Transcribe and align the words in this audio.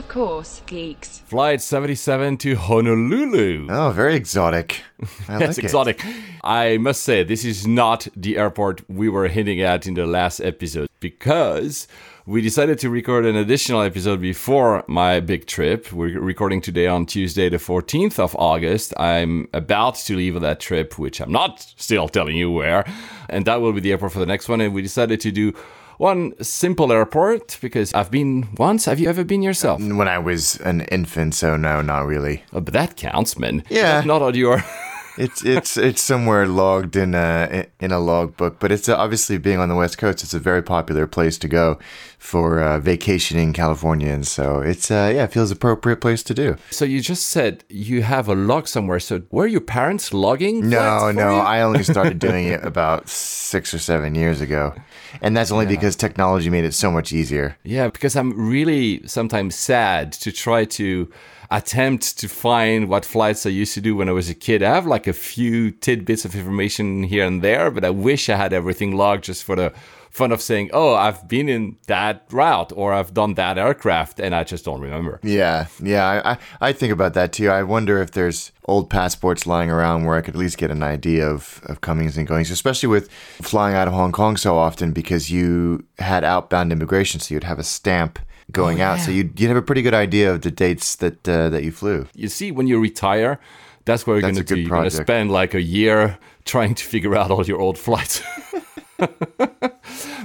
Of 0.00 0.08
course, 0.08 0.62
geeks. 0.64 1.18
Flight 1.26 1.60
77 1.60 2.38
to 2.38 2.54
Honolulu. 2.54 3.66
Oh, 3.68 3.90
very 3.90 4.14
exotic. 4.14 4.80
I 5.28 5.36
That's 5.38 5.58
like 5.58 5.58
it. 5.58 5.64
exotic. 5.64 6.02
I 6.42 6.78
must 6.78 7.02
say, 7.02 7.22
this 7.22 7.44
is 7.44 7.66
not 7.66 8.08
the 8.16 8.38
airport 8.38 8.80
we 8.88 9.10
were 9.10 9.28
hinting 9.28 9.60
at 9.60 9.86
in 9.86 9.92
the 9.92 10.06
last 10.06 10.40
episode 10.40 10.88
because 11.00 11.86
we 12.24 12.40
decided 12.40 12.78
to 12.78 12.88
record 12.88 13.26
an 13.26 13.36
additional 13.36 13.82
episode 13.82 14.22
before 14.22 14.84
my 14.88 15.20
big 15.20 15.46
trip. 15.46 15.92
We're 15.92 16.18
recording 16.18 16.62
today 16.62 16.86
on 16.86 17.04
Tuesday, 17.04 17.50
the 17.50 17.58
14th 17.58 18.18
of 18.18 18.34
August. 18.36 18.94
I'm 18.98 19.48
about 19.52 19.96
to 19.96 20.16
leave 20.16 20.34
on 20.34 20.40
that 20.40 20.60
trip, 20.60 20.98
which 20.98 21.20
I'm 21.20 21.30
not 21.30 21.60
still 21.76 22.08
telling 22.08 22.38
you 22.38 22.50
where. 22.50 22.86
And 23.28 23.44
that 23.44 23.60
will 23.60 23.74
be 23.74 23.80
the 23.80 23.90
airport 23.90 24.12
for 24.12 24.18
the 24.20 24.24
next 24.24 24.48
one. 24.48 24.62
And 24.62 24.72
we 24.72 24.80
decided 24.80 25.20
to 25.20 25.30
do 25.30 25.52
one 26.00 26.32
simple 26.42 26.90
airport 26.90 27.58
because 27.60 27.92
I've 27.92 28.10
been 28.10 28.48
once. 28.56 28.86
Have 28.86 28.98
you 28.98 29.08
ever 29.10 29.22
been 29.22 29.42
yourself? 29.42 29.80
When 29.80 30.08
I 30.08 30.18
was 30.18 30.56
an 30.60 30.80
infant, 30.82 31.34
so 31.34 31.56
no, 31.56 31.82
not 31.82 32.06
really. 32.06 32.42
Oh, 32.54 32.60
but 32.60 32.72
that 32.72 32.96
counts, 32.96 33.38
man. 33.38 33.62
Yeah. 33.68 34.00
Not 34.04 34.22
on 34.22 34.34
your. 34.34 34.64
It's 35.20 35.44
it's 35.44 35.76
it's 35.76 36.00
somewhere 36.00 36.46
logged 36.46 36.96
in 36.96 37.14
a 37.14 37.66
in 37.78 37.92
a 37.92 37.98
logbook, 38.00 38.58
but 38.58 38.72
it's 38.72 38.88
obviously 38.88 39.36
being 39.36 39.58
on 39.58 39.68
the 39.68 39.74
West 39.74 39.98
Coast. 39.98 40.22
It's 40.22 40.32
a 40.32 40.38
very 40.38 40.62
popular 40.62 41.06
place 41.06 41.36
to 41.38 41.48
go 41.48 41.78
for 42.18 42.62
uh, 42.62 42.78
vacationing 42.78 43.52
Californians. 43.52 44.30
So 44.30 44.60
it's 44.60 44.90
uh, 44.90 45.12
yeah, 45.14 45.24
it 45.24 45.32
feels 45.32 45.50
appropriate 45.50 46.00
place 46.00 46.22
to 46.22 46.32
do. 46.32 46.56
So 46.70 46.86
you 46.86 47.02
just 47.02 47.28
said 47.28 47.64
you 47.68 48.00
have 48.02 48.28
a 48.28 48.34
log 48.34 48.66
somewhere. 48.66 48.98
So 48.98 49.20
were 49.30 49.46
your 49.46 49.60
parents 49.60 50.14
logging? 50.14 50.70
No, 50.70 51.12
no, 51.12 51.34
you? 51.34 51.40
I 51.40 51.60
only 51.60 51.82
started 51.82 52.18
doing 52.28 52.46
it 52.46 52.64
about 52.64 53.10
six 53.10 53.74
or 53.74 53.78
seven 53.78 54.14
years 54.14 54.40
ago, 54.40 54.74
and 55.20 55.36
that's 55.36 55.52
only 55.52 55.66
because 55.66 55.96
technology 55.96 56.48
made 56.48 56.64
it 56.64 56.72
so 56.72 56.90
much 56.90 57.12
easier. 57.12 57.58
Yeah, 57.62 57.88
because 57.88 58.16
I'm 58.16 58.32
really 58.48 59.06
sometimes 59.06 59.54
sad 59.54 60.12
to 60.12 60.32
try 60.32 60.64
to 60.64 61.10
attempt 61.50 62.18
to 62.18 62.28
find 62.28 62.88
what 62.88 63.04
flights 63.04 63.44
I 63.44 63.50
used 63.50 63.74
to 63.74 63.80
do 63.80 63.96
when 63.96 64.08
I 64.08 64.12
was 64.12 64.30
a 64.30 64.34
kid. 64.34 64.62
I 64.62 64.74
have 64.74 64.86
like 64.86 65.06
a 65.06 65.12
few 65.12 65.70
tidbits 65.70 66.24
of 66.24 66.34
information 66.34 67.02
here 67.02 67.26
and 67.26 67.42
there, 67.42 67.70
but 67.70 67.84
I 67.84 67.90
wish 67.90 68.28
I 68.28 68.36
had 68.36 68.52
everything 68.52 68.96
logged 68.96 69.24
just 69.24 69.42
for 69.42 69.56
the 69.56 69.72
fun 70.10 70.32
of 70.32 70.40
saying, 70.40 70.70
oh, 70.72 70.94
I've 70.94 71.26
been 71.28 71.48
in 71.48 71.76
that 71.86 72.26
route 72.30 72.72
or 72.74 72.92
I've 72.92 73.14
done 73.14 73.34
that 73.34 73.58
aircraft 73.58 74.20
and 74.20 74.34
I 74.34 74.44
just 74.44 74.64
don't 74.64 74.80
remember. 74.80 75.20
Yeah, 75.22 75.66
yeah, 75.82 76.04
I, 76.04 76.32
I, 76.32 76.38
I 76.60 76.72
think 76.72 76.92
about 76.92 77.14
that 77.14 77.32
too. 77.32 77.48
I 77.48 77.62
wonder 77.62 78.02
if 78.02 78.10
there's 78.10 78.52
old 78.66 78.90
passports 78.90 79.46
lying 79.46 79.70
around 79.70 80.04
where 80.04 80.16
I 80.16 80.20
could 80.20 80.34
at 80.34 80.40
least 80.40 80.58
get 80.58 80.70
an 80.70 80.82
idea 80.82 81.28
of, 81.28 81.60
of 81.64 81.80
comings 81.80 82.16
and 82.16 82.26
goings, 82.26 82.50
especially 82.50 82.88
with 82.88 83.10
flying 83.10 83.76
out 83.76 83.88
of 83.88 83.94
Hong 83.94 84.12
Kong 84.12 84.36
so 84.36 84.56
often 84.56 84.92
because 84.92 85.30
you 85.30 85.84
had 85.98 86.24
outbound 86.24 86.72
immigration, 86.72 87.20
so 87.20 87.34
you'd 87.34 87.44
have 87.44 87.58
a 87.58 87.64
stamp 87.64 88.18
going 88.50 88.80
out, 88.80 89.00
so 89.00 89.10
you'd, 89.10 89.38
you'd 89.38 89.48
have 89.48 89.56
a 89.56 89.62
pretty 89.62 89.82
good 89.82 89.94
idea 89.94 90.32
of 90.32 90.42
the 90.42 90.50
dates 90.50 90.96
that 90.96 91.28
uh, 91.28 91.48
that 91.50 91.62
you 91.62 91.72
flew. 91.72 92.06
You 92.14 92.28
see, 92.28 92.52
when 92.52 92.66
you 92.66 92.78
retire, 92.80 93.40
that's 93.84 94.06
where 94.06 94.16
you're 94.16 94.22
going 94.22 94.34
to 94.36 94.42
do. 94.42 94.54
good 94.54 94.60
You're 94.62 94.70
going 94.70 94.84
to 94.84 94.90
spend 94.90 95.30
like 95.30 95.54
a 95.54 95.62
year 95.62 96.18
trying 96.44 96.74
to 96.74 96.84
figure 96.84 97.16
out 97.16 97.30
all 97.30 97.44
your 97.44 97.60
old 97.60 97.78
flights. 97.78 98.22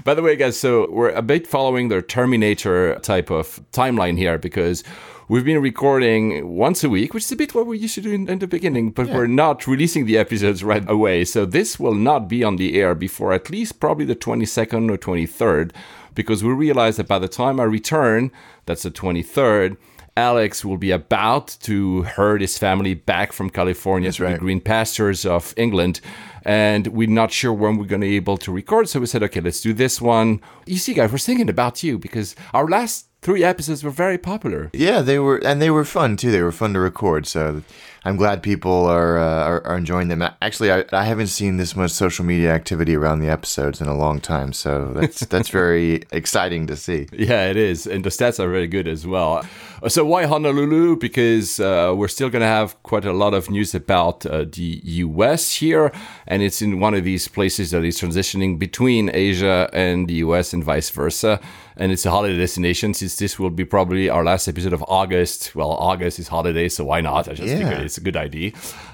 By 0.04 0.14
the 0.14 0.22
way, 0.22 0.36
guys, 0.36 0.60
so 0.60 0.90
we're 0.92 1.10
a 1.10 1.22
bit 1.22 1.48
following 1.48 1.88
the 1.88 2.02
Terminator 2.02 3.00
type 3.00 3.32
of 3.32 3.60
timeline 3.72 4.18
here 4.18 4.38
because 4.38 4.84
we've 5.28 5.46
been 5.46 5.62
recording 5.62 6.56
once 6.56 6.84
a 6.84 6.90
week, 6.90 7.14
which 7.14 7.24
is 7.24 7.32
a 7.32 7.36
bit 7.36 7.56
what 7.56 7.66
we 7.66 7.78
used 7.80 7.96
to 7.96 8.02
do 8.02 8.12
in, 8.12 8.30
in 8.30 8.40
the 8.40 8.48
beginning, 8.48 8.92
but 8.92 9.08
we're 9.08 9.28
not 9.28 9.66
releasing 9.66 10.06
the 10.06 10.18
episodes 10.18 10.64
right 10.64 10.88
away. 10.90 11.26
So 11.26 11.46
this 11.46 11.80
will 11.80 11.96
not 11.96 12.28
be 12.28 12.44
on 12.44 12.58
the 12.58 12.80
air 12.80 12.94
before 12.94 13.34
at 13.34 13.50
least 13.50 13.80
probably 13.80 14.06
the 14.06 14.16
22nd 14.16 14.92
or 14.92 14.98
23rd 14.98 15.72
because 16.14 16.44
we 16.44 16.52
realized 16.54 17.00
that 17.00 17.08
by 17.08 17.20
the 17.20 17.28
time 17.28 17.60
I 17.60 17.64
return, 17.64 18.32
that's 18.66 18.84
the 18.84 18.92
23rd, 18.92 19.78
Alex 20.18 20.64
will 20.64 20.78
be 20.78 20.92
about 20.92 21.58
to 21.62 22.04
herd 22.04 22.40
his 22.40 22.58
family 22.58 22.94
back 22.94 23.34
from 23.34 23.50
California 23.50 24.12
to 24.14 24.26
the 24.26 24.38
green 24.38 24.62
pastures 24.62 25.26
of 25.26 25.54
England. 25.58 26.00
And 26.44 26.88
we're 26.88 27.10
not 27.10 27.32
sure 27.32 27.52
when 27.52 27.78
we're 27.78 27.86
going 27.86 28.02
to 28.02 28.08
be 28.08 28.16
able 28.16 28.38
to 28.38 28.52
record. 28.52 28.88
So 28.88 29.02
we 29.02 29.08
said, 29.08 29.24
okay, 29.24 29.42
let's 29.42 29.60
do 29.60 29.74
this 29.74 30.00
one. 30.00 30.40
You 30.66 30.78
see, 30.78 30.94
guys, 30.94 31.12
we're 31.12 31.18
thinking 31.18 31.50
about 31.50 31.84
you 31.84 31.98
because 31.98 32.36
our 32.54 32.68
last 32.68 33.08
three 33.26 33.44
episodes 33.44 33.84
were 33.84 33.90
very 33.90 34.20
popular. 34.20 34.70
Yeah, 34.72 35.02
they 35.02 35.18
were, 35.18 35.38
and 35.38 35.60
they 35.60 35.72
were 35.72 35.84
fun 35.84 36.16
too. 36.16 36.32
They 36.32 36.44
were 36.44 36.52
fun 36.52 36.74
to 36.74 36.80
record. 36.80 37.26
So 37.26 37.64
I'm 38.04 38.18
glad 38.18 38.44
people 38.44 38.86
are 38.86 39.18
uh, 39.18 39.44
are, 39.50 39.66
are 39.66 39.78
enjoying 39.78 40.10
them. 40.10 40.22
Actually, 40.22 40.72
I, 40.72 40.86
I 40.94 41.06
haven't 41.06 41.28
seen 41.28 41.58
this 41.58 41.76
much 41.76 41.90
social 41.90 42.24
media 42.24 42.54
activity 42.54 42.96
around 42.96 43.22
the 43.22 43.30
episodes 43.30 43.82
in 43.82 43.88
a 43.88 43.98
long 43.98 44.22
time. 44.22 44.54
So 44.54 44.94
that's 44.94 45.20
that's 45.34 45.50
very 45.50 46.04
exciting 46.12 46.68
to 46.68 46.76
see. 46.76 47.08
Yeah, 47.12 47.50
it 47.50 47.58
is. 47.58 47.88
And 47.88 48.06
the 48.06 48.12
stats 48.12 48.40
are 48.40 48.48
very 48.48 48.68
good 48.68 48.88
as 48.88 49.08
well. 49.08 49.44
So, 49.88 50.06
why 50.06 50.26
Honolulu? 50.26 50.98
Because 50.98 51.60
uh, 51.60 51.94
we're 51.98 52.08
still 52.08 52.30
going 52.30 52.44
to 52.44 52.56
have 52.60 52.82
quite 52.84 53.06
a 53.06 53.14
lot 53.14 53.34
of 53.34 53.50
news 53.50 53.74
about 53.74 54.24
uh, 54.28 54.46
the 54.52 54.82
US 54.84 55.56
here. 55.56 55.92
And 56.28 56.44
it's 56.44 56.62
in 56.62 56.80
one 56.80 56.94
of 56.94 57.04
these 57.04 57.28
places 57.28 57.72
that 57.72 57.84
is 57.84 58.00
transitioning 58.00 58.60
between 58.60 59.10
Asia 59.12 59.68
and 59.74 60.08
the 60.08 60.16
US 60.26 60.54
and 60.54 60.64
vice 60.64 60.92
versa. 60.92 61.40
And 61.78 61.92
it's 61.92 62.06
a 62.06 62.10
holiday 62.12 62.38
destination 62.38 62.94
since 62.94 63.18
this 63.18 63.38
will 63.38 63.50
be 63.50 63.66
probably 63.66 64.10
our 64.10 64.24
last 64.24 64.48
episode 64.48 64.72
of 64.72 64.84
August. 64.88 65.54
Well, 65.56 65.72
August 65.72 66.20
is 66.20 66.30
holiday, 66.30 66.70
so 66.70 66.86
why 66.86 67.02
not? 67.02 67.28
I 67.28 67.34
just 67.34 67.50
Yeah. 67.50 67.58
figured 67.70 67.82
it's 67.86 67.98
a 67.98 68.02
good 68.02 68.16
idea. 68.16 68.52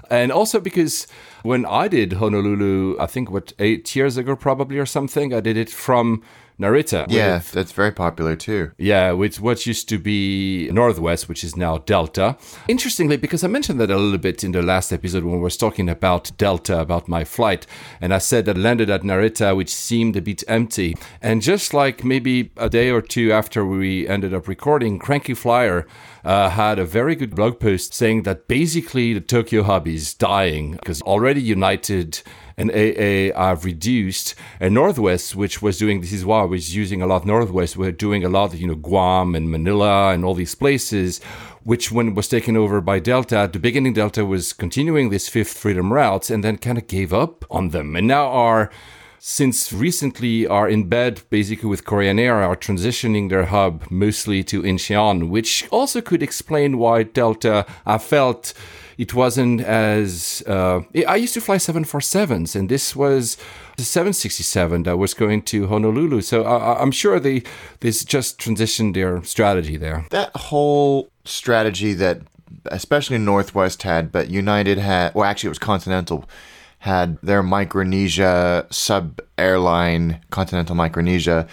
And 0.09 0.31
also 0.31 0.59
because 0.59 1.05
when 1.43 1.65
I 1.65 1.87
did 1.87 2.13
Honolulu, 2.13 2.97
I 2.99 3.05
think 3.05 3.29
what, 3.29 3.53
eight 3.59 3.95
years 3.95 4.17
ago 4.17 4.35
probably 4.35 4.77
or 4.79 4.85
something, 4.87 5.33
I 5.33 5.41
did 5.41 5.57
it 5.57 5.69
from 5.69 6.23
Narita. 6.61 7.05
Yeah, 7.09 7.35
with- 7.37 7.51
that's 7.51 7.71
very 7.71 7.91
popular 7.91 8.35
too. 8.35 8.71
yeah, 8.77 9.11
with 9.11 9.39
what 9.41 9.65
used 9.65 9.89
to 9.89 9.97
be 9.97 10.69
Northwest, 10.71 11.27
which 11.27 11.43
is 11.43 11.55
now 11.55 11.79
Delta. 11.79 12.37
Interestingly, 12.67 13.17
because 13.17 13.43
I 13.43 13.47
mentioned 13.47 13.79
that 13.79 13.89
a 13.91 13.97
little 13.97 14.17
bit 14.17 14.43
in 14.43 14.51
the 14.51 14.61
last 14.61 14.91
episode 14.93 15.23
when 15.23 15.33
we 15.35 15.39
were 15.39 15.49
talking 15.49 15.89
about 15.89 16.31
Delta, 16.37 16.79
about 16.79 17.07
my 17.07 17.23
flight, 17.23 17.65
and 17.99 18.13
I 18.13 18.19
said 18.19 18.45
that 18.45 18.57
landed 18.57 18.89
at 18.89 19.01
Narita, 19.01 19.55
which 19.55 19.73
seemed 19.73 20.15
a 20.15 20.21
bit 20.21 20.43
empty. 20.47 20.95
And 21.21 21.41
just 21.41 21.73
like 21.73 22.03
maybe 22.03 22.51
a 22.57 22.69
day 22.69 22.89
or 22.91 23.01
two 23.01 23.31
after 23.31 23.65
we 23.65 24.07
ended 24.07 24.33
up 24.33 24.47
recording, 24.47 24.99
Cranky 24.99 25.33
Flier 25.33 25.87
uh, 26.23 26.49
had 26.49 26.77
a 26.79 26.85
very 26.85 27.15
good 27.15 27.35
blog 27.35 27.59
post 27.59 27.93
saying 27.93 28.23
that 28.23 28.47
basically 28.47 29.13
the 29.13 29.21
Tokyo 29.21 29.63
hub 29.63 29.87
is 29.87 30.13
dying 30.13 30.73
because 30.73 31.01
already 31.01 31.41
United 31.41 32.21
and 32.57 32.71
AA 32.71 33.35
have 33.37 33.65
reduced. 33.65 34.35
And 34.59 34.73
Northwest, 34.73 35.35
which 35.35 35.61
was 35.61 35.77
doing 35.77 36.01
this 36.01 36.13
is 36.13 36.25
why 36.25 36.41
I 36.41 36.45
was 36.45 36.75
using 36.75 37.01
a 37.01 37.07
lot 37.07 37.25
Northwest, 37.25 37.77
were 37.77 37.91
doing 37.91 38.23
a 38.23 38.29
lot 38.29 38.53
you 38.53 38.67
know 38.67 38.75
Guam 38.75 39.35
and 39.35 39.49
Manila 39.49 40.13
and 40.13 40.25
all 40.25 40.33
these 40.33 40.55
places, 40.55 41.21
which 41.63 41.91
when 41.91 42.09
it 42.09 42.15
was 42.15 42.27
taken 42.27 42.57
over 42.57 42.81
by 42.81 42.99
Delta, 42.99 43.37
at 43.37 43.53
the 43.53 43.59
beginning 43.59 43.93
Delta 43.93 44.25
was 44.25 44.53
continuing 44.53 45.09
this 45.09 45.29
fifth 45.29 45.57
freedom 45.57 45.93
routes 45.93 46.29
and 46.29 46.43
then 46.43 46.57
kind 46.57 46.77
of 46.77 46.87
gave 46.87 47.13
up 47.13 47.45
on 47.49 47.69
them 47.69 47.95
and 47.95 48.07
now 48.07 48.27
are 48.27 48.71
since 49.23 49.71
recently 49.71 50.47
are 50.47 50.67
in 50.67 50.89
bed 50.89 51.21
basically 51.29 51.69
with 51.69 51.85
Korean 51.85 52.17
Air 52.17 52.37
are 52.37 52.55
transitioning 52.55 53.29
their 53.29 53.45
hub 53.45 53.83
mostly 53.91 54.43
to 54.45 54.63
Incheon, 54.63 55.29
which 55.29 55.67
also 55.69 56.01
could 56.01 56.23
explain 56.23 56.79
why 56.79 57.03
Delta 57.03 57.67
I 57.85 57.99
felt 57.99 58.55
it 58.97 59.13
wasn't 59.13 59.61
as 59.61 60.43
uh, 60.47 60.81
I 61.07 61.15
used 61.15 61.33
to 61.35 61.41
fly 61.41 61.57
747s 61.57 62.55
and 62.55 62.69
this 62.69 62.95
was 62.95 63.37
the 63.77 63.83
767 63.83 64.83
that 64.83 64.97
was 64.97 65.13
going 65.13 65.41
to 65.43 65.67
Honolulu. 65.67 66.21
So 66.21 66.43
I, 66.43 66.81
I'm 66.81 66.91
sure 66.91 67.19
they 67.19 67.43
this 67.79 68.03
just 68.03 68.39
transitioned 68.39 68.93
their 68.93 69.23
strategy 69.23 69.77
there. 69.77 70.05
That 70.09 70.35
whole 70.35 71.09
strategy 71.25 71.93
that 71.93 72.21
especially 72.65 73.17
Northwest 73.17 73.83
had, 73.83 74.11
but 74.11 74.29
United 74.29 74.77
had, 74.77 75.13
well, 75.13 75.25
actually, 75.25 75.47
it 75.47 75.51
was 75.51 75.59
Continental, 75.59 76.29
had 76.79 77.17
their 77.21 77.43
Micronesia 77.43 78.67
sub 78.69 79.21
airline, 79.37 80.21
Continental 80.29 80.75
Micronesia. 80.75 81.47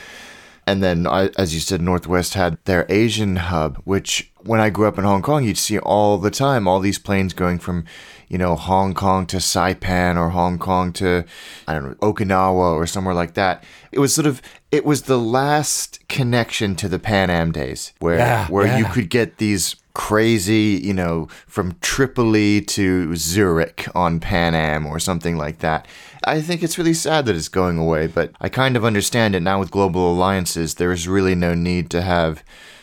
And 0.66 0.82
then, 0.82 1.06
as 1.06 1.54
you 1.54 1.60
said, 1.60 1.80
Northwest 1.80 2.34
had 2.34 2.58
their 2.64 2.84
Asian 2.88 3.36
hub, 3.36 3.80
which 3.84 4.30
when 4.48 4.60
I 4.60 4.70
grew 4.70 4.88
up 4.88 4.96
in 4.96 5.04
Hong 5.04 5.20
Kong, 5.20 5.44
you'd 5.44 5.58
see 5.58 5.78
all 5.78 6.16
the 6.16 6.30
time 6.30 6.66
all 6.66 6.80
these 6.80 6.98
planes 6.98 7.34
going 7.34 7.58
from, 7.58 7.84
you 8.28 8.38
know, 8.38 8.56
Hong 8.56 8.94
Kong 8.94 9.26
to 9.26 9.36
Saipan 9.36 10.16
or 10.16 10.30
Hong 10.30 10.58
Kong 10.58 10.90
to, 10.94 11.26
I 11.66 11.74
don't 11.74 11.84
know, 11.84 11.94
Okinawa 11.96 12.72
or 12.72 12.86
somewhere 12.86 13.14
like 13.14 13.34
that. 13.34 13.62
It 13.92 13.98
was 13.98 14.14
sort 14.14 14.26
of, 14.26 14.40
it 14.72 14.86
was 14.86 15.02
the 15.02 15.18
last 15.18 16.00
connection 16.08 16.76
to 16.76 16.88
the 16.88 16.98
Pan 16.98 17.28
Am 17.28 17.52
days 17.52 17.92
where, 17.98 18.16
Yeah, 18.16 18.46
where 18.48 18.78
you 18.78 18.86
could 18.86 19.10
get 19.10 19.36
these 19.36 19.76
crazy, 19.92 20.80
you 20.82 20.94
know, 20.94 21.28
from 21.46 21.76
Tripoli 21.82 22.62
to 22.62 23.14
Zurich 23.16 23.86
on 23.94 24.18
Pan 24.18 24.54
Am 24.54 24.86
or 24.86 24.98
something 24.98 25.36
like 25.36 25.58
that. 25.58 25.86
I 26.24 26.40
think 26.40 26.62
it's 26.62 26.78
really 26.78 26.94
sad 26.94 27.26
that 27.26 27.36
it's 27.36 27.48
going 27.48 27.76
away, 27.76 28.06
but 28.06 28.32
I 28.40 28.48
kind 28.48 28.76
of 28.78 28.84
understand 28.84 29.34
it 29.34 29.40
now 29.40 29.58
with 29.60 29.70
global 29.70 30.10
alliances. 30.10 30.76
There 30.76 30.92
is 30.92 31.06
really 31.06 31.34
no 31.34 31.52
need 31.54 31.90
to 31.90 32.00
have 32.00 32.42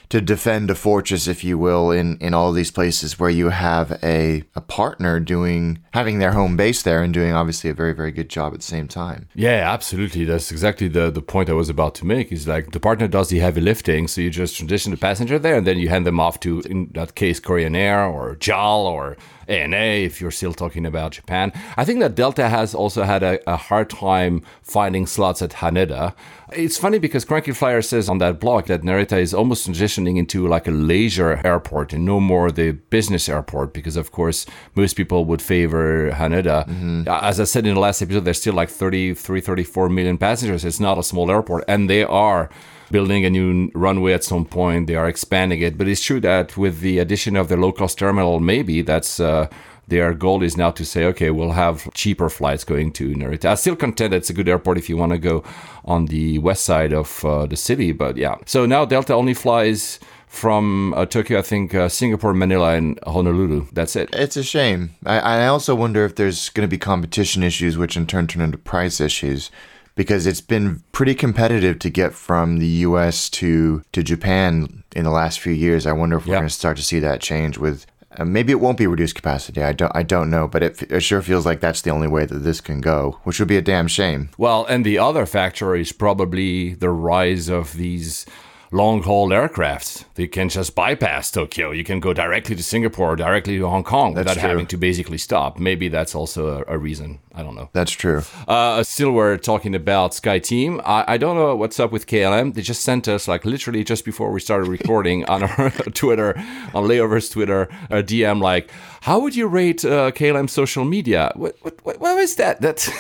to 0.10 0.22
defend 0.22 0.70
a 0.70 0.76
fortress, 0.76 1.28
if 1.28 1.44
you 1.44 1.58
will, 1.58 1.92
in, 1.92 2.18
in 2.18 2.34
all 2.34 2.52
these 2.52 2.72
places 2.72 3.20
where 3.20 3.30
you 3.30 3.50
have 3.50 4.00
a, 4.04 4.44
a 4.56 4.62
partner 4.62 5.20
doing 5.20 5.80
having 5.92 6.20
their 6.20 6.34
home 6.34 6.58
base 6.58 6.82
there 6.84 7.02
and 7.02 7.14
doing 7.14 7.34
obviously 7.34 7.70
a 7.70 7.74
very, 7.74 7.94
very 7.94 8.12
good 8.12 8.30
job 8.30 8.54
at 8.54 8.60
the 8.60 8.66
same 8.66 8.88
time. 8.88 9.28
Yeah, 9.34 9.72
absolutely. 9.72 10.26
That's 10.26 10.52
exactly 10.52 10.88
the, 10.88 11.10
the 11.10 11.22
point 11.22 11.50
I 11.50 11.54
was 11.54 11.70
about 11.70 11.96
to 11.96 12.06
make. 12.06 12.32
Is 12.32 12.48
like 12.48 12.72
the 12.72 12.80
partner 12.80 13.08
does 13.08 13.30
the 13.30 13.40
heavy 13.40 13.62
lifting, 13.62 14.08
so 14.08 14.22
you 14.22 14.30
just 14.30 14.58
transition 14.58 14.92
the 14.92 14.98
passenger 14.98 15.40
there 15.40 15.56
and 15.56 15.68
then 15.68 15.80
you 15.80 15.90
hand 15.90 16.06
them 16.06 16.20
off 16.20 16.40
to 16.42 16.62
in 16.62 16.92
that 16.94 17.16
case 17.16 17.40
Korean 17.40 17.76
Air 17.76 18.06
or 18.06 18.36
JAL 18.36 18.88
or 18.88 19.18
ANA 19.48 19.78
if 19.78 20.22
you're 20.22 20.32
still 20.32 20.54
talking 20.54 20.86
about 20.86 21.14
Japan. 21.14 21.52
I 21.78 21.86
think 21.86 22.00
that 22.00 22.16
Delta 22.16 22.50
has 22.50 22.74
also 22.74 23.04
had 23.04 23.24
a, 23.24 23.40
a 23.50 23.56
hard 23.56 23.90
time 23.90 24.42
finding 24.62 25.06
slots 25.06 25.42
at 25.42 25.52
Haneda. 25.52 26.14
It's 26.52 26.78
funny 26.78 27.00
because 27.00 27.26
Cranky 27.26 27.52
Flier 27.52 27.82
says 27.82 28.08
on 28.08 28.20
that 28.20 28.40
blog 28.40 28.66
that 28.68 28.82
Narita 28.82 29.20
is 29.20 29.34
almost 29.34 29.68
transitioning 29.68 30.18
into 30.18 30.48
like 30.48 30.68
a 30.68 30.72
leisure 30.72 31.42
airport 31.44 31.94
and 31.94 32.06
no 32.06 32.20
more 32.20 32.52
the 32.52 32.72
business 32.72 33.28
airport 33.28 33.74
because, 33.74 33.96
of 33.96 34.12
course, 34.12 34.46
most 34.76 34.96
people 34.96 35.26
would 35.26 35.42
favor 35.42 36.12
Haneda. 36.12 36.68
Mm-hmm. 36.68 37.08
As 37.08 37.40
I 37.40 37.46
said 37.46 37.66
in 37.66 37.74
the 37.74 37.80
last 37.80 38.02
episode, 38.02 38.26
there's 38.26 38.40
still 38.40 38.54
like 38.54 38.70
33, 38.70 39.42
34 39.42 39.90
million 39.90 40.18
passengers. 40.18 40.64
It's 40.64 40.80
not 40.80 40.98
a 40.98 41.04
small 41.04 41.32
airport, 41.32 41.64
and 41.68 41.90
they 41.90 42.04
are 42.04 42.50
building 42.92 43.26
a 43.26 43.30
new 43.30 43.72
runway 43.74 44.14
at 44.14 44.24
some 44.24 44.46
point. 44.46 44.88
They 44.88 44.96
are 44.96 45.08
expanding 45.08 45.62
it, 45.62 45.78
but 45.78 45.88
it's 45.88 46.04
true 46.04 46.20
that 46.22 46.58
with 46.58 46.80
the 46.80 47.00
addition 47.00 47.36
of 47.36 47.48
the 47.48 47.58
low 47.58 47.72
cost 47.72 47.98
terminal, 47.98 48.40
maybe 48.40 48.82
that's. 48.82 49.20
Uh, 49.20 49.48
their 49.88 50.14
goal 50.14 50.42
is 50.42 50.58
now 50.58 50.72
to 50.72 50.84
say, 50.84 51.06
okay, 51.06 51.30
we'll 51.30 51.52
have 51.52 51.94
cheaper 51.94 52.30
flights 52.30 52.64
going 52.64 52.92
to 52.94 53.14
Narita. 53.14 53.52
I'm 53.52 53.56
still 53.56 53.76
content 53.76 54.14
it's 54.14 54.30
a 54.30 54.34
good 54.34 54.50
airport 54.50 54.80
if 54.80 54.90
you 54.90 54.98
want 54.98 55.12
to 55.12 55.20
go 55.20 55.44
on 55.84 56.08
the 56.08 56.40
west 56.40 56.66
side 56.66 56.92
of 56.92 57.24
uh, 57.24 57.46
the 57.46 57.56
city, 57.56 57.92
but 57.92 58.18
yeah. 58.18 58.38
So 58.48 58.66
now 58.66 58.86
Delta 58.86 59.14
only 59.14 59.36
flies 59.36 60.00
from 60.28 60.94
uh, 60.96 61.06
Tokyo, 61.06 61.40
I 61.40 61.42
think 61.44 61.74
uh, 61.74 61.88
Singapore, 61.88 62.34
Manila, 62.34 62.74
and 62.74 63.00
Honolulu. 63.06 63.68
That's 63.72 63.96
it. 63.96 64.10
It's 64.12 64.36
a 64.36 64.44
shame. 64.44 64.96
I, 65.06 65.20
I 65.20 65.48
also 65.48 65.76
wonder 65.76 66.04
if 66.04 66.16
there's 66.16 66.50
going 66.50 66.68
to 66.68 66.72
be 66.72 66.78
competition 66.78 67.44
issues, 67.44 67.78
which 67.78 67.96
in 67.96 68.06
turn 68.06 68.28
turn 68.28 68.42
into 68.42 68.58
price 68.58 69.00
issues 69.00 69.50
because 69.96 70.28
it's 70.28 70.42
been 70.42 70.84
pretty 70.92 71.16
competitive 71.16 71.80
to 71.80 71.90
get 71.90 72.14
from 72.14 72.60
the 72.60 72.68
US 72.88 73.30
to 73.32 73.82
to 73.94 74.04
Japan 74.04 74.84
in 74.96 75.04
the 75.04 75.12
last 75.12 75.40
few 75.40 75.54
years. 75.54 75.86
I 75.88 75.92
wonder 75.94 76.18
if 76.18 76.26
we're 76.26 76.34
Yeah. 76.34 76.40
going 76.40 76.50
to 76.50 76.54
start 76.54 76.78
to 76.78 76.84
see 76.84 77.00
that 77.00 77.22
change 77.22 77.58
with 77.58 77.86
uh, 78.18 78.24
maybe 78.24 78.52
it 78.54 78.62
won't 78.62 78.78
be 78.78 78.88
reduced 78.88 79.16
capacity. 79.16 79.62
I 79.62 79.74
don't 79.74 79.92
I 79.96 80.04
don't 80.04 80.30
know, 80.30 80.48
but 80.48 80.64
it, 80.64 80.82
it 80.84 81.02
sure 81.02 81.22
feels 81.22 81.46
like 81.46 81.60
that's 81.60 81.82
the 81.82 81.90
only 81.92 82.08
way 82.08 82.26
that 82.26 82.40
this 82.40 82.62
can 82.62 82.80
go, 82.80 83.20
which 83.24 83.40
would 83.40 83.50
be 83.50 83.58
a 83.58 83.62
damn 83.62 83.88
shame. 83.88 84.30
Well, 84.38 84.66
and 84.66 84.86
the 84.86 84.98
other 85.00 85.26
factor 85.26 85.76
is 85.76 85.92
probably 85.92 86.76
the 86.76 86.90
rise 86.90 87.50
of 87.50 87.74
these 87.74 88.26
long 88.72 89.02
haul 89.04 89.30
aircrafts. 89.30 90.06
They 90.16 90.28
can 90.28 90.50
just 90.50 90.76
bypass 90.76 91.32
Tokyo. 91.32 91.72
You 91.72 91.84
can 91.84 92.00
go 92.00 92.14
directly 92.14 92.56
to 92.56 92.64
Singapore, 92.64 93.16
directly 93.16 93.58
to 93.58 93.68
Hong 93.68 93.84
Kong 93.84 94.14
without 94.14 94.34
true. 94.34 94.42
having 94.42 94.66
to 94.68 94.78
basically 94.78 95.18
stop. 95.18 95.60
Maybe 95.60 95.88
that's 95.88 96.16
also 96.16 96.64
a, 96.68 96.76
a 96.76 96.78
reason. 96.78 97.20
I 97.34 97.44
don't 97.44 97.56
know. 97.56 97.70
That's 97.74 97.92
true. 97.92 98.24
Uh, 98.48 98.84
still, 98.84 99.12
we're 99.12 99.38
talking 99.38 99.76
about 99.76 100.14
Sky 100.14 100.40
Team. 100.40 100.82
I, 100.86 101.04
I 101.08 101.18
don't 101.18 101.36
know 101.36 101.56
what's 101.56 101.80
up 101.80 101.92
with 101.92 102.08
KLM. 102.08 102.54
They 102.54 102.62
just 102.62 102.82
sent 102.82 103.08
us, 103.08 103.28
like, 103.28 103.44
literally 103.46 103.84
just 103.84 104.06
before 104.06 104.32
we 104.32 104.40
started 104.40 104.70
recording 104.70 105.26
on 105.26 105.44
our 105.44 105.70
Twitter, 105.94 106.38
on 106.74 106.88
Layover's 106.88 107.30
Twitter, 107.30 107.64
a 107.90 108.02
DM, 108.02 108.42
like, 108.42 108.72
how 109.02 109.20
would 109.20 109.36
you 109.36 109.48
rate 109.48 109.84
uh, 109.84 110.12
KLM 110.12 110.50
social 110.50 110.86
media? 110.86 111.32
What, 111.36 111.58
what, 111.62 111.86
what, 111.86 112.00
what 112.00 112.18
is 112.20 112.36
that? 112.38 112.62
That's. 112.62 112.90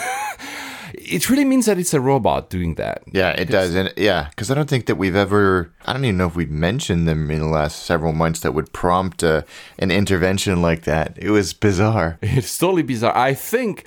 it 0.97 1.29
really 1.29 1.45
means 1.45 1.65
that 1.65 1.77
it's 1.77 1.93
a 1.93 1.99
robot 1.99 2.49
doing 2.49 2.75
that. 2.75 3.03
Yeah, 3.11 3.31
it 3.31 3.49
does. 3.49 3.75
And 3.75 3.93
yeah, 3.97 4.29
because 4.29 4.49
I 4.49 4.53
don't 4.53 4.69
think 4.69 4.85
that 4.85 4.95
we've 4.95 5.15
ever, 5.15 5.71
I 5.85 5.93
don't 5.93 6.05
even 6.05 6.17
know 6.17 6.27
if 6.27 6.35
we've 6.35 6.49
mentioned 6.49 7.07
them 7.07 7.29
in 7.29 7.39
the 7.39 7.45
last 7.45 7.83
several 7.83 8.13
months 8.13 8.39
that 8.41 8.53
would 8.53 8.71
prompt 8.73 9.23
uh, 9.23 9.43
an 9.79 9.91
intervention 9.91 10.61
like 10.61 10.83
that. 10.83 11.17
It 11.17 11.29
was 11.29 11.53
bizarre. 11.53 12.17
It's 12.21 12.57
totally 12.57 12.83
bizarre. 12.83 13.15
I 13.15 13.33
think 13.33 13.85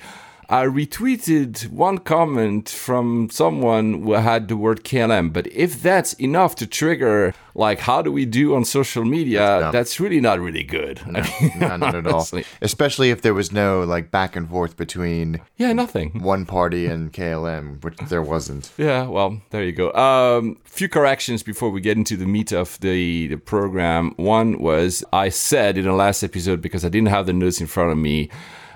I 0.51 0.65
retweeted 0.65 1.69
one 1.69 1.99
comment 1.99 2.69
from 2.69 3.29
someone 3.31 4.01
who 4.01 4.13
had 4.13 4.47
the 4.47 4.57
word 4.57 4.83
KLM, 4.83 5.31
but 5.31 5.45
if 5.53 5.79
that's 5.81 6.13
enough 6.13 6.55
to 6.55 6.65
trigger, 6.65 7.35
like, 7.53 7.79
how 7.81 8.01
do 8.01 8.11
we 8.11 8.25
do 8.25 8.55
on 8.55 8.65
social 8.65 9.05
media, 9.05 9.59
dumb. 9.59 9.71
that's 9.71 9.99
really 9.99 10.19
not 10.19 10.39
really 10.39 10.63
good. 10.63 11.01
I 11.05 11.21
mean, 11.39 11.51
No, 11.59 11.77
not 11.77 11.93
at 11.93 12.07
all. 12.07 12.27
Especially 12.61 13.11
if 13.11 13.21
there 13.21 13.35
was 13.35 13.51
no 13.51 13.83
like 13.83 14.09
back 14.09 14.35
and 14.35 14.49
forth 14.49 14.75
between 14.75 15.39
Yeah, 15.57 15.71
nothing. 15.73 16.19
one 16.23 16.47
party 16.47 16.87
and 16.87 17.13
KLM, 17.13 17.83
which 17.83 17.97
there 18.09 18.23
wasn't. 18.23 18.71
Yeah, 18.77 19.03
well, 19.07 19.41
there 19.51 19.63
you 19.63 19.71
go. 19.71 19.93
Um, 19.93 20.57
few 20.65 20.89
corrections 20.89 21.43
before 21.43 21.69
we 21.69 21.79
get 21.79 21.95
into 21.95 22.17
the 22.17 22.25
meat 22.25 22.51
of 22.51 22.79
the, 22.79 23.27
the 23.27 23.37
program. 23.37 24.13
One 24.17 24.57
was 24.59 25.03
I 25.13 25.29
said 25.29 25.77
in 25.77 25.85
the 25.85 25.93
last 25.93 26.23
episode 26.23 26.59
because 26.59 26.83
I 26.83 26.89
didn't 26.89 27.09
have 27.09 27.27
the 27.27 27.33
notes 27.33 27.61
in 27.61 27.67
front 27.67 27.91
of 27.91 27.97
me 27.99 28.29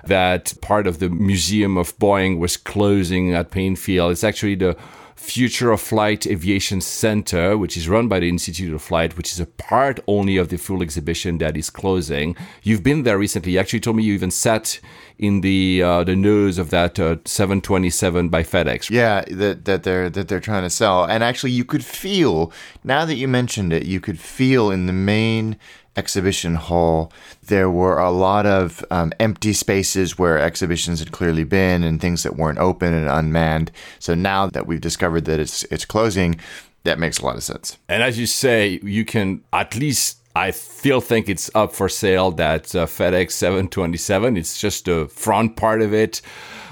that 0.06 0.54
part 0.60 0.86
of 0.86 0.98
the 0.98 1.08
Museum 1.08 1.76
of 1.76 1.96
Boeing 1.98 2.38
was 2.38 2.56
closing 2.56 3.34
at 3.34 3.50
Paine 3.50 3.76
Field. 3.76 4.12
It's 4.12 4.24
actually 4.24 4.56
the 4.56 4.76
Future 5.24 5.70
of 5.70 5.80
Flight 5.80 6.26
Aviation 6.26 6.80
Center, 6.82 7.56
which 7.56 7.76
is 7.76 7.88
run 7.88 8.08
by 8.08 8.20
the 8.20 8.28
Institute 8.28 8.74
of 8.74 8.82
Flight, 8.82 9.16
which 9.16 9.32
is 9.32 9.40
a 9.40 9.46
part 9.46 9.98
only 10.06 10.36
of 10.36 10.50
the 10.50 10.58
full 10.58 10.82
exhibition 10.82 11.38
that 11.38 11.56
is 11.56 11.70
closing. 11.70 12.36
You've 12.62 12.82
been 12.82 13.04
there 13.04 13.16
recently. 13.16 13.52
You 13.52 13.58
actually 13.58 13.80
told 13.80 13.96
me 13.96 14.02
you 14.02 14.12
even 14.12 14.30
sat 14.30 14.80
in 15.18 15.40
the 15.40 15.82
uh, 15.82 16.04
the 16.04 16.14
nose 16.14 16.58
of 16.58 16.70
that 16.70 16.98
uh, 16.98 17.16
727 17.24 18.28
by 18.28 18.42
FedEx. 18.42 18.90
Yeah, 18.90 19.22
that 19.30 19.64
that 19.64 19.84
they're 19.84 20.10
that 20.10 20.28
they're 20.28 20.40
trying 20.40 20.64
to 20.64 20.70
sell. 20.70 21.04
And 21.04 21.24
actually 21.24 21.52
you 21.52 21.64
could 21.64 21.84
feel 21.84 22.52
now 22.82 23.04
that 23.06 23.14
you 23.14 23.26
mentioned 23.26 23.72
it, 23.72 23.86
you 23.86 24.00
could 24.00 24.20
feel 24.20 24.70
in 24.70 24.86
the 24.86 24.92
main 24.92 25.56
exhibition 25.96 26.56
hall 26.56 27.12
there 27.46 27.70
were 27.70 27.98
a 27.98 28.10
lot 28.10 28.46
of 28.46 28.84
um, 28.90 29.12
empty 29.20 29.52
spaces 29.52 30.18
where 30.18 30.38
exhibitions 30.38 30.98
had 30.98 31.12
clearly 31.12 31.44
been 31.44 31.82
and 31.82 32.00
things 32.00 32.22
that 32.22 32.36
weren't 32.36 32.58
open 32.58 32.94
and 32.94 33.08
unmanned. 33.08 33.70
So 33.98 34.14
now 34.14 34.46
that 34.48 34.66
we've 34.66 34.80
discovered 34.80 35.24
that 35.26 35.40
it's 35.40 35.64
it's 35.64 35.84
closing, 35.84 36.40
that 36.84 36.98
makes 36.98 37.18
a 37.18 37.24
lot 37.24 37.36
of 37.36 37.42
sense. 37.42 37.78
And 37.88 38.02
as 38.02 38.18
you 38.18 38.26
say, 38.26 38.80
you 38.82 39.04
can 39.04 39.42
at 39.52 39.76
least. 39.76 40.18
I 40.36 40.50
still 40.50 41.00
think 41.00 41.28
it's 41.28 41.48
up 41.54 41.72
for 41.72 41.88
sale. 41.88 42.32
That 42.32 42.74
uh, 42.74 42.86
FedEx 42.86 43.30
727. 43.30 44.36
It's 44.36 44.58
just 44.58 44.86
the 44.86 45.06
front 45.06 45.54
part 45.54 45.80
of 45.80 45.94
it. 45.94 46.22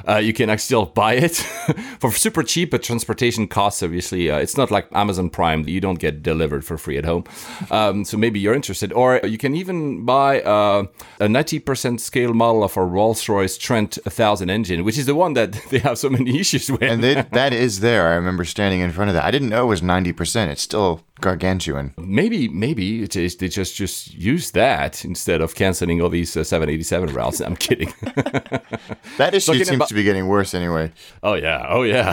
Uh, 0.08 0.16
you 0.16 0.32
can 0.32 0.50
actually 0.50 0.62
still 0.62 0.86
buy 0.86 1.14
it 1.14 1.34
for 2.00 2.12
super 2.12 2.42
cheap, 2.42 2.70
but 2.70 2.82
transportation 2.82 3.48
costs 3.48 3.82
obviously. 3.82 4.30
Uh, 4.30 4.38
it's 4.38 4.56
not 4.56 4.70
like 4.70 4.86
Amazon 4.92 5.30
Prime; 5.30 5.68
you 5.68 5.80
don't 5.80 5.98
get 5.98 6.22
delivered 6.22 6.64
for 6.64 6.78
free 6.78 6.98
at 6.98 7.04
home. 7.04 7.24
Um, 7.70 8.04
so 8.04 8.18
maybe 8.18 8.38
you're 8.38 8.54
interested, 8.54 8.92
or 8.92 9.20
you 9.24 9.38
can 9.38 9.54
even 9.54 10.04
buy 10.04 10.42
uh, 10.42 10.84
a 11.20 11.26
90% 11.26 12.00
scale 12.00 12.34
model 12.34 12.64
of 12.64 12.76
a 12.76 12.84
Rolls-Royce 12.84 13.56
Trent 13.56 13.98
1000 14.04 14.50
engine, 14.50 14.84
which 14.84 14.98
is 14.98 15.06
the 15.06 15.14
one 15.14 15.32
that 15.34 15.52
they 15.70 15.78
have 15.78 15.96
so 15.98 16.10
many 16.10 16.38
issues 16.38 16.70
with. 16.70 16.82
And 16.82 17.02
they, 17.02 17.14
that 17.32 17.52
is 17.52 17.80
there. 17.80 18.08
I 18.08 18.14
remember 18.14 18.44
standing 18.44 18.80
in 18.80 18.90
front 18.90 19.08
of 19.08 19.14
that. 19.14 19.24
I 19.24 19.30
didn't 19.30 19.48
know 19.48 19.64
it 19.64 19.68
was 19.68 19.80
90%. 19.80 20.48
It's 20.48 20.62
still 20.62 21.02
gargantuan. 21.22 21.94
Maybe, 21.96 22.48
maybe 22.48 23.02
it 23.02 23.16
is, 23.16 23.36
they 23.36 23.48
just 23.48 23.74
just 23.74 24.12
use 24.14 24.50
that 24.50 25.04
instead 25.04 25.40
of 25.40 25.54
canceling 25.54 26.02
all 26.02 26.10
these 26.10 26.36
uh, 26.36 26.44
787 26.44 27.14
routes. 27.14 27.40
I'm 27.40 27.56
kidding. 27.56 27.92
That 29.18 29.34
issue 29.34 29.52
Talking 29.52 29.64
seems 29.64 29.76
about- 29.76 29.88
to 29.88 29.94
be 29.94 30.02
getting 30.02 30.26
worse 30.26 30.54
anyway. 30.54 30.90
oh 31.22 31.34
yeah, 31.34 31.66
oh 31.68 31.82
yeah. 31.82 32.12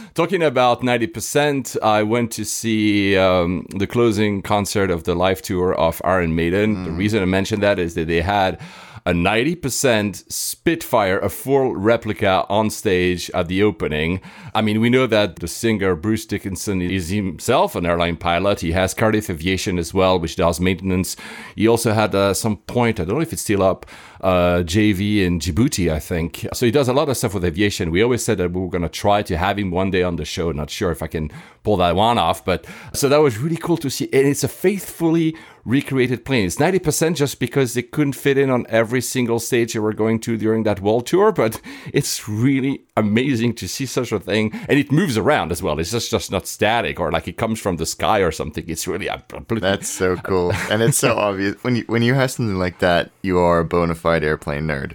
Talking 0.14 0.42
about 0.42 0.82
90%, 0.82 1.80
I 1.82 2.02
went 2.02 2.32
to 2.32 2.44
see 2.44 3.16
um, 3.16 3.66
the 3.70 3.86
closing 3.86 4.42
concert 4.42 4.90
of 4.90 5.04
the 5.04 5.14
live 5.14 5.40
tour 5.42 5.74
of 5.74 6.00
Iron 6.04 6.34
Maiden. 6.34 6.84
The 6.84 6.90
reason 6.90 7.22
I 7.22 7.26
mentioned 7.26 7.62
that 7.62 7.78
is 7.78 7.94
that 7.94 8.08
they 8.08 8.20
had 8.20 8.58
a 9.06 9.12
90% 9.12 10.30
Spitfire, 10.30 11.18
a 11.18 11.30
full 11.30 11.74
replica 11.74 12.44
on 12.48 12.70
stage 12.70 13.30
at 13.30 13.48
the 13.48 13.62
opening. 13.62 14.20
I 14.54 14.62
mean, 14.62 14.80
we 14.80 14.90
know 14.90 15.06
that 15.06 15.36
the 15.36 15.48
singer 15.48 15.94
Bruce 15.94 16.26
Dickinson 16.26 16.82
is 16.82 17.08
himself 17.08 17.74
an 17.74 17.86
airline 17.86 18.16
pilot. 18.16 18.60
He 18.60 18.72
has 18.72 18.94
Cardiff 18.94 19.30
Aviation 19.30 19.78
as 19.78 19.94
well, 19.94 20.18
which 20.18 20.36
does 20.36 20.60
maintenance. 20.60 21.16
He 21.56 21.66
also 21.66 21.92
had 21.92 22.14
uh, 22.14 22.34
some 22.34 22.58
point, 22.58 23.00
I 23.00 23.04
don't 23.04 23.16
know 23.16 23.22
if 23.22 23.32
it's 23.32 23.42
still 23.42 23.62
up, 23.62 23.86
uh, 24.20 24.62
JV 24.64 25.24
in 25.24 25.38
Djibouti, 25.38 25.92
I 25.92 25.98
think. 25.98 26.46
So 26.52 26.66
he 26.66 26.72
does 26.72 26.88
a 26.88 26.92
lot 26.92 27.08
of 27.08 27.16
stuff 27.16 27.34
with 27.34 27.44
aviation. 27.44 27.90
We 27.90 28.02
always 28.02 28.24
said 28.24 28.38
that 28.38 28.52
we 28.52 28.60
were 28.60 28.68
going 28.68 28.82
to 28.82 28.88
try 28.88 29.22
to 29.22 29.36
have 29.36 29.58
him 29.58 29.70
one 29.70 29.90
day 29.90 30.02
on 30.02 30.16
the 30.16 30.24
show. 30.24 30.52
Not 30.52 30.70
sure 30.70 30.90
if 30.90 31.02
I 31.02 31.06
can 31.06 31.30
pull 31.62 31.76
that 31.78 31.96
one 31.96 32.18
off, 32.18 32.44
but 32.44 32.66
so 32.92 33.08
that 33.08 33.18
was 33.18 33.38
really 33.38 33.56
cool 33.56 33.76
to 33.78 33.90
see. 33.90 34.08
And 34.12 34.26
it's 34.26 34.44
a 34.44 34.48
faithfully 34.48 35.36
recreated 35.64 36.24
plane. 36.24 36.46
It's 36.46 36.56
90% 36.56 37.16
just 37.16 37.38
because 37.38 37.74
they 37.74 37.82
couldn't 37.82 38.14
fit 38.14 38.38
in 38.38 38.50
on 38.50 38.66
every 38.68 39.00
single 39.00 39.38
stage 39.40 39.72
they 39.72 39.78
were 39.78 39.92
going 39.92 40.20
to 40.20 40.36
during 40.36 40.62
that 40.64 40.80
world 40.80 41.06
tour, 41.06 41.32
but 41.32 41.60
it's 41.92 42.28
really 42.28 42.84
amazing 43.00 43.54
to 43.54 43.68
see 43.68 43.86
such 43.86 44.12
a 44.12 44.20
thing, 44.20 44.52
and 44.68 44.78
it 44.78 44.92
moves 44.92 45.16
around 45.16 45.50
as 45.50 45.62
well. 45.62 45.78
It's 45.80 45.90
just 45.90 46.10
just 46.10 46.30
not 46.30 46.46
static 46.46 47.00
or 47.00 47.10
like 47.10 47.26
it 47.26 47.36
comes 47.36 47.58
from 47.58 47.76
the 47.76 47.86
sky 47.86 48.20
or 48.20 48.30
something. 48.30 48.64
It's 48.68 48.86
really 48.86 49.08
that's 49.48 49.88
so 49.88 50.16
cool, 50.16 50.52
and 50.70 50.82
it's 50.82 50.98
so 50.98 51.16
obvious 51.28 51.56
when 51.62 51.76
you 51.76 51.84
when 51.88 52.02
you 52.02 52.14
have 52.14 52.30
something 52.30 52.58
like 52.58 52.78
that, 52.78 53.10
you 53.22 53.38
are 53.38 53.60
a 53.60 53.64
bona 53.64 53.94
fide 53.94 54.22
airplane 54.24 54.66
nerd. 54.66 54.92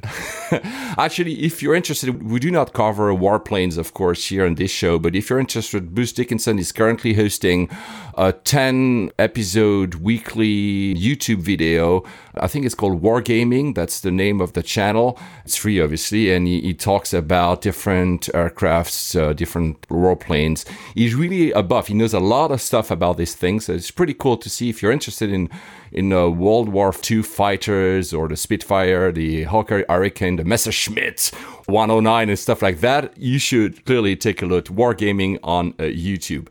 Actually, 0.98 1.44
if 1.44 1.62
you're 1.62 1.75
interested, 1.75 2.24
we 2.24 2.40
do 2.40 2.52
not 2.52 2.74
cover 2.74 3.14
warplanes, 3.14 3.78
of 3.78 3.94
course, 3.94 4.28
here 4.28 4.46
on 4.46 4.56
this 4.56 4.72
show. 4.72 5.00
But 5.00 5.16
if 5.16 5.30
you're 5.30 5.40
interested, 5.40 5.96
Bruce 5.96 6.12
Dickinson 6.12 6.60
is 6.60 6.72
currently 6.72 7.14
hosting 7.14 7.70
a 8.18 8.32
10 8.32 9.12
episode 9.18 9.96
weekly 9.96 10.96
YouTube 10.96 11.40
video. 11.40 12.04
I 12.36 12.48
think 12.48 12.66
it's 12.66 12.75
called 12.75 13.02
Wargaming. 13.02 13.75
That's 13.75 14.00
the 14.02 14.12
name 14.12 14.42
of 14.42 14.54
the 14.54 14.64
channel. 14.64 15.20
It's 15.46 15.56
free, 15.56 15.82
obviously, 15.82 16.32
and 16.32 16.48
he, 16.48 16.62
he 16.62 16.74
talks 16.74 17.14
about 17.14 17.62
different 17.62 18.30
aircrafts, 18.34 19.20
uh, 19.20 19.34
different 19.34 19.82
warplanes. 19.90 20.66
He's 20.94 21.16
really 21.16 21.52
a 21.52 21.64
buff. 21.64 21.88
He 21.88 21.94
knows 21.94 22.14
a 22.14 22.20
lot 22.20 22.52
of 22.52 22.62
stuff 22.62 22.92
about 22.92 23.18
these 23.18 23.36
things. 23.36 23.66
So 23.66 23.74
it's 23.74 23.92
pretty 23.92 24.14
cool 24.14 24.38
to 24.38 24.50
see 24.50 24.70
if 24.70 24.82
you're 24.82 24.92
interested 24.92 25.32
in 25.32 25.50
in 25.92 26.12
uh, 26.12 26.27
World 26.27 26.70
War 26.70 26.94
II 27.10 27.22
fighters 27.24 28.13
or 28.13 28.27
the 28.27 28.36
Spitfire, 28.36 29.12
the 29.12 29.44
Hawker 29.44 29.86
Hurricane, 29.89 30.36
the 30.36 30.44
Messerschmitt 30.44 31.32
109 31.68 32.30
and 32.30 32.39
stuff 32.39 32.62
like 32.62 32.82
that. 32.82 33.18
You 33.18 33.39
should 33.39 33.86
clearly 33.86 34.15
take 34.15 34.42
a 34.42 34.46
look. 34.46 34.65
Wargaming 34.65 35.39
on 35.44 35.70
uh, 35.80 35.84
YouTube 35.84 36.48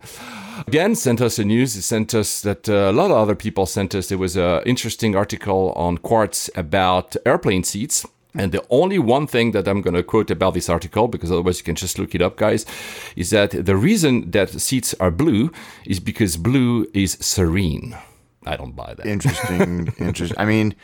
again 0.66 0.94
sent 0.94 1.20
us 1.20 1.38
a 1.38 1.44
news. 1.44 1.76
It 1.76 1.82
sent 1.82 2.14
us 2.14 2.40
that 2.42 2.68
uh, 2.68 2.90
a 2.90 2.92
lot 2.92 3.10
of 3.10 3.16
other 3.16 3.34
people 3.34 3.66
sent 3.66 3.94
us. 3.94 4.08
There 4.08 4.18
was 4.18 4.36
an 4.36 4.62
interesting 4.64 5.14
article 5.16 5.72
on 5.76 5.98
Quartz 5.98 6.50
about 6.54 7.16
airplane 7.26 7.64
seats. 7.64 8.06
And 8.36 8.50
the 8.50 8.64
only 8.68 8.98
one 8.98 9.28
thing 9.28 9.52
that 9.52 9.68
I'm 9.68 9.80
going 9.80 9.94
to 9.94 10.02
quote 10.02 10.30
about 10.30 10.54
this 10.54 10.68
article, 10.68 11.06
because 11.06 11.30
otherwise 11.30 11.58
you 11.58 11.64
can 11.64 11.76
just 11.76 12.00
look 12.00 12.16
it 12.16 12.22
up, 12.22 12.36
guys, 12.36 12.66
is 13.14 13.30
that 13.30 13.52
the 13.52 13.76
reason 13.76 14.32
that 14.32 14.50
seats 14.60 14.92
are 14.98 15.12
blue 15.12 15.52
is 15.86 16.00
because 16.00 16.36
blue 16.36 16.88
is 16.92 17.12
serene. 17.20 17.96
I 18.46 18.56
don't 18.56 18.72
buy 18.72 18.94
that. 18.94 19.06
Interesting. 19.06 19.92
interesting. 19.98 20.38
I 20.38 20.44
mean, 20.44 20.74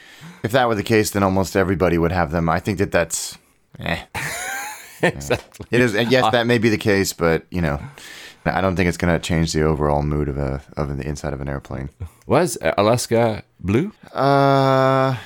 if 0.42 0.52
that 0.52 0.68
were 0.68 0.74
the 0.74 0.82
case, 0.82 1.10
then 1.10 1.22
almost 1.22 1.56
everybody 1.56 1.98
would 1.98 2.12
have 2.12 2.30
them. 2.30 2.48
I 2.48 2.60
think 2.60 2.78
that 2.78 2.92
that's. 2.92 3.38
Eh. 3.78 4.02
exactly. 5.02 5.66
It 5.70 5.80
is. 5.80 5.94
Yes, 5.94 6.30
that 6.32 6.46
may 6.46 6.58
be 6.58 6.68
the 6.68 6.78
case, 6.78 7.12
but 7.12 7.46
you 7.50 7.60
know, 7.60 7.80
I 8.44 8.60
don't 8.60 8.76
think 8.76 8.88
it's 8.88 8.96
going 8.96 9.12
to 9.12 9.20
change 9.20 9.52
the 9.52 9.62
overall 9.62 10.02
mood 10.02 10.28
of 10.28 10.38
a 10.38 10.62
of 10.76 10.96
the 10.96 11.06
inside 11.06 11.32
of 11.32 11.40
an 11.40 11.48
airplane. 11.48 11.90
Was 12.26 12.56
Alaska 12.78 13.42
blue? 13.58 13.92
Uh, 14.12 15.16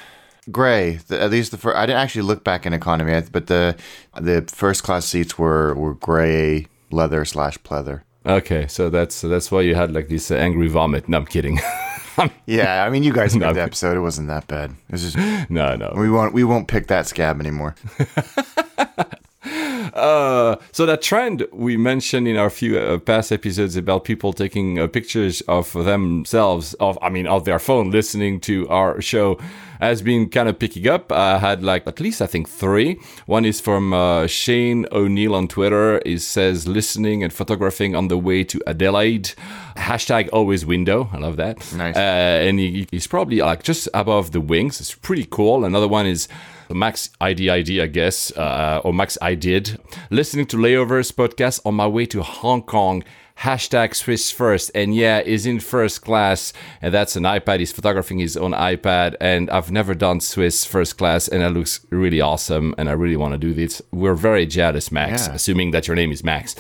gray. 0.51 0.97
The, 1.09 1.21
at 1.21 1.31
least 1.31 1.51
the 1.51 1.59
first. 1.59 1.77
I 1.77 1.87
didn't 1.87 2.01
actually 2.01 2.23
look 2.23 2.45
back 2.45 2.67
in 2.67 2.73
economy, 2.73 3.21
but 3.31 3.47
the 3.47 3.77
the 4.21 4.45
first 4.49 4.83
class 4.83 5.07
seats 5.07 5.39
were 5.39 5.75
were 5.75 5.95
gray 5.95 6.67
leather 6.91 7.25
slash 7.25 7.59
pleather. 7.59 8.03
Okay, 8.27 8.67
so 8.69 8.89
that's 8.89 9.21
that's 9.21 9.51
why 9.51 9.61
you 9.61 9.75
had 9.75 9.93
like 9.93 10.09
this 10.09 10.31
uh, 10.31 10.37
angry 10.37 10.69
vomit. 10.69 11.09
No, 11.09 11.19
I'm 11.19 11.27
kidding. 11.27 11.61
Um, 12.17 12.31
yeah, 12.47 12.85
I 12.85 12.91
mean, 12.91 13.03
you 13.03 13.13
guys 13.13 13.37
made 13.37 13.55
the 13.55 13.63
episode. 13.63 13.97
It 13.97 14.01
wasn't 14.01 14.29
that 14.29 14.47
bad. 14.47 14.71
It 14.71 14.93
was 14.93 15.13
just 15.13 15.17
no, 15.51 15.75
no. 15.77 15.93
We 15.97 16.11
won't 16.11 16.35
we 16.35 16.45
won't 16.45 16.69
pick 16.69 16.87
that 16.89 17.07
scab 17.07 17.41
anymore. 17.41 17.75
Uh, 19.95 20.57
so 20.73 20.85
that 20.87 21.01
trend 21.03 21.47
we 21.53 21.77
mentioned 21.77 22.27
in 22.27 22.37
our 22.37 22.51
few 22.51 22.79
uh, 22.79 22.99
past 22.99 23.31
episodes 23.31 23.77
about 23.77 24.05
people 24.05 24.33
taking 24.33 24.79
uh, 24.79 24.89
pictures 24.89 25.41
of 25.43 25.73
themselves, 25.73 26.75
of 26.75 26.99
I 27.01 27.09
mean, 27.09 27.27
of 27.27 27.45
their 27.45 27.61
phone, 27.61 27.91
listening 27.91 28.41
to 28.41 28.69
our 28.69 29.01
show, 29.01 29.39
has 29.81 30.03
been 30.03 30.29
kind 30.29 30.49
of 30.49 30.59
picking 30.59 30.89
up. 30.89 31.13
I 31.13 31.39
had 31.39 31.63
like 31.63 31.87
at 31.87 32.01
least 32.01 32.21
I 32.21 32.27
think 32.27 32.49
three. 32.49 32.99
One 33.27 33.45
is 33.45 33.61
from 33.61 33.93
uh, 33.93 34.27
Shane 34.27 34.87
O'Neill 34.91 35.35
on 35.35 35.47
Twitter. 35.47 36.03
He 36.05 36.19
says 36.19 36.67
listening 36.67 37.23
and 37.23 37.33
photographing 37.33 37.95
on 37.95 38.09
the 38.09 38.19
way 38.19 38.43
to 38.45 38.61
Adelaide. 38.67 39.33
Hashtag 39.77 40.29
always 40.33 40.67
window. 40.67 41.09
I 41.13 41.19
love 41.19 41.37
that. 41.37 41.59
Nice. 41.73 41.97
Uh, 41.97 42.01
and 42.49 42.59
he, 42.59 42.87
he's 42.91 43.07
probably 43.07 43.39
like 43.39 43.63
just 43.63 43.89
above 43.95 44.33
the 44.33 44.41
wings. 44.41 44.81
It's 44.81 44.95
pretty 44.95 45.27
cool. 45.31 45.65
Another 45.65 45.89
one 45.89 46.07
is 46.07 46.29
Max 46.75 47.11
ID 47.21 47.49
ID, 47.51 47.81
I 47.81 47.87
guess, 47.87 48.31
uh, 48.37 48.81
or 48.85 48.93
Max 48.93 49.17
I 49.23 49.35
did. 49.35 49.79
Listening 50.11 50.47
to 50.47 50.57
Layovers 50.57 51.13
podcast 51.13 51.61
on 51.65 51.75
my 51.75 51.87
way 51.87 52.05
to 52.07 52.23
Hong 52.23 52.63
Kong. 52.63 53.05
Hashtag 53.39 53.95
Swiss 53.97 54.31
first. 54.31 54.71
And 54.75 54.95
yeah, 54.95 55.19
is 55.21 55.45
in 55.47 55.59
first 55.61 56.03
class. 56.03 56.53
And 56.83 56.95
that's 56.95 57.17
an 57.17 57.25
iPad. 57.25 57.59
He's 57.61 57.73
photographing 57.73 58.19
his 58.21 58.37
own 58.37 58.53
iPad. 58.53 59.17
And 59.21 59.51
I've 59.51 59.71
never 59.73 59.95
done 59.95 60.21
Swiss 60.21 60.65
first 60.65 60.99
class. 60.99 61.27
And 61.27 61.43
it 61.43 61.51
looks 61.51 61.85
really 61.91 62.21
awesome. 62.21 62.75
And 62.79 62.89
I 62.89 62.93
really 62.93 63.17
want 63.17 63.33
to 63.33 63.39
do 63.39 63.53
this. 63.53 63.83
We're 63.91 64.15
very 64.15 64.47
jealous, 64.47 64.93
Max, 64.93 65.27
Yeah. 65.27 65.35
assuming 65.35 65.73
that 65.73 65.89
your 65.89 65.97
name 65.97 66.13
is 66.13 66.23
Max. 66.23 66.55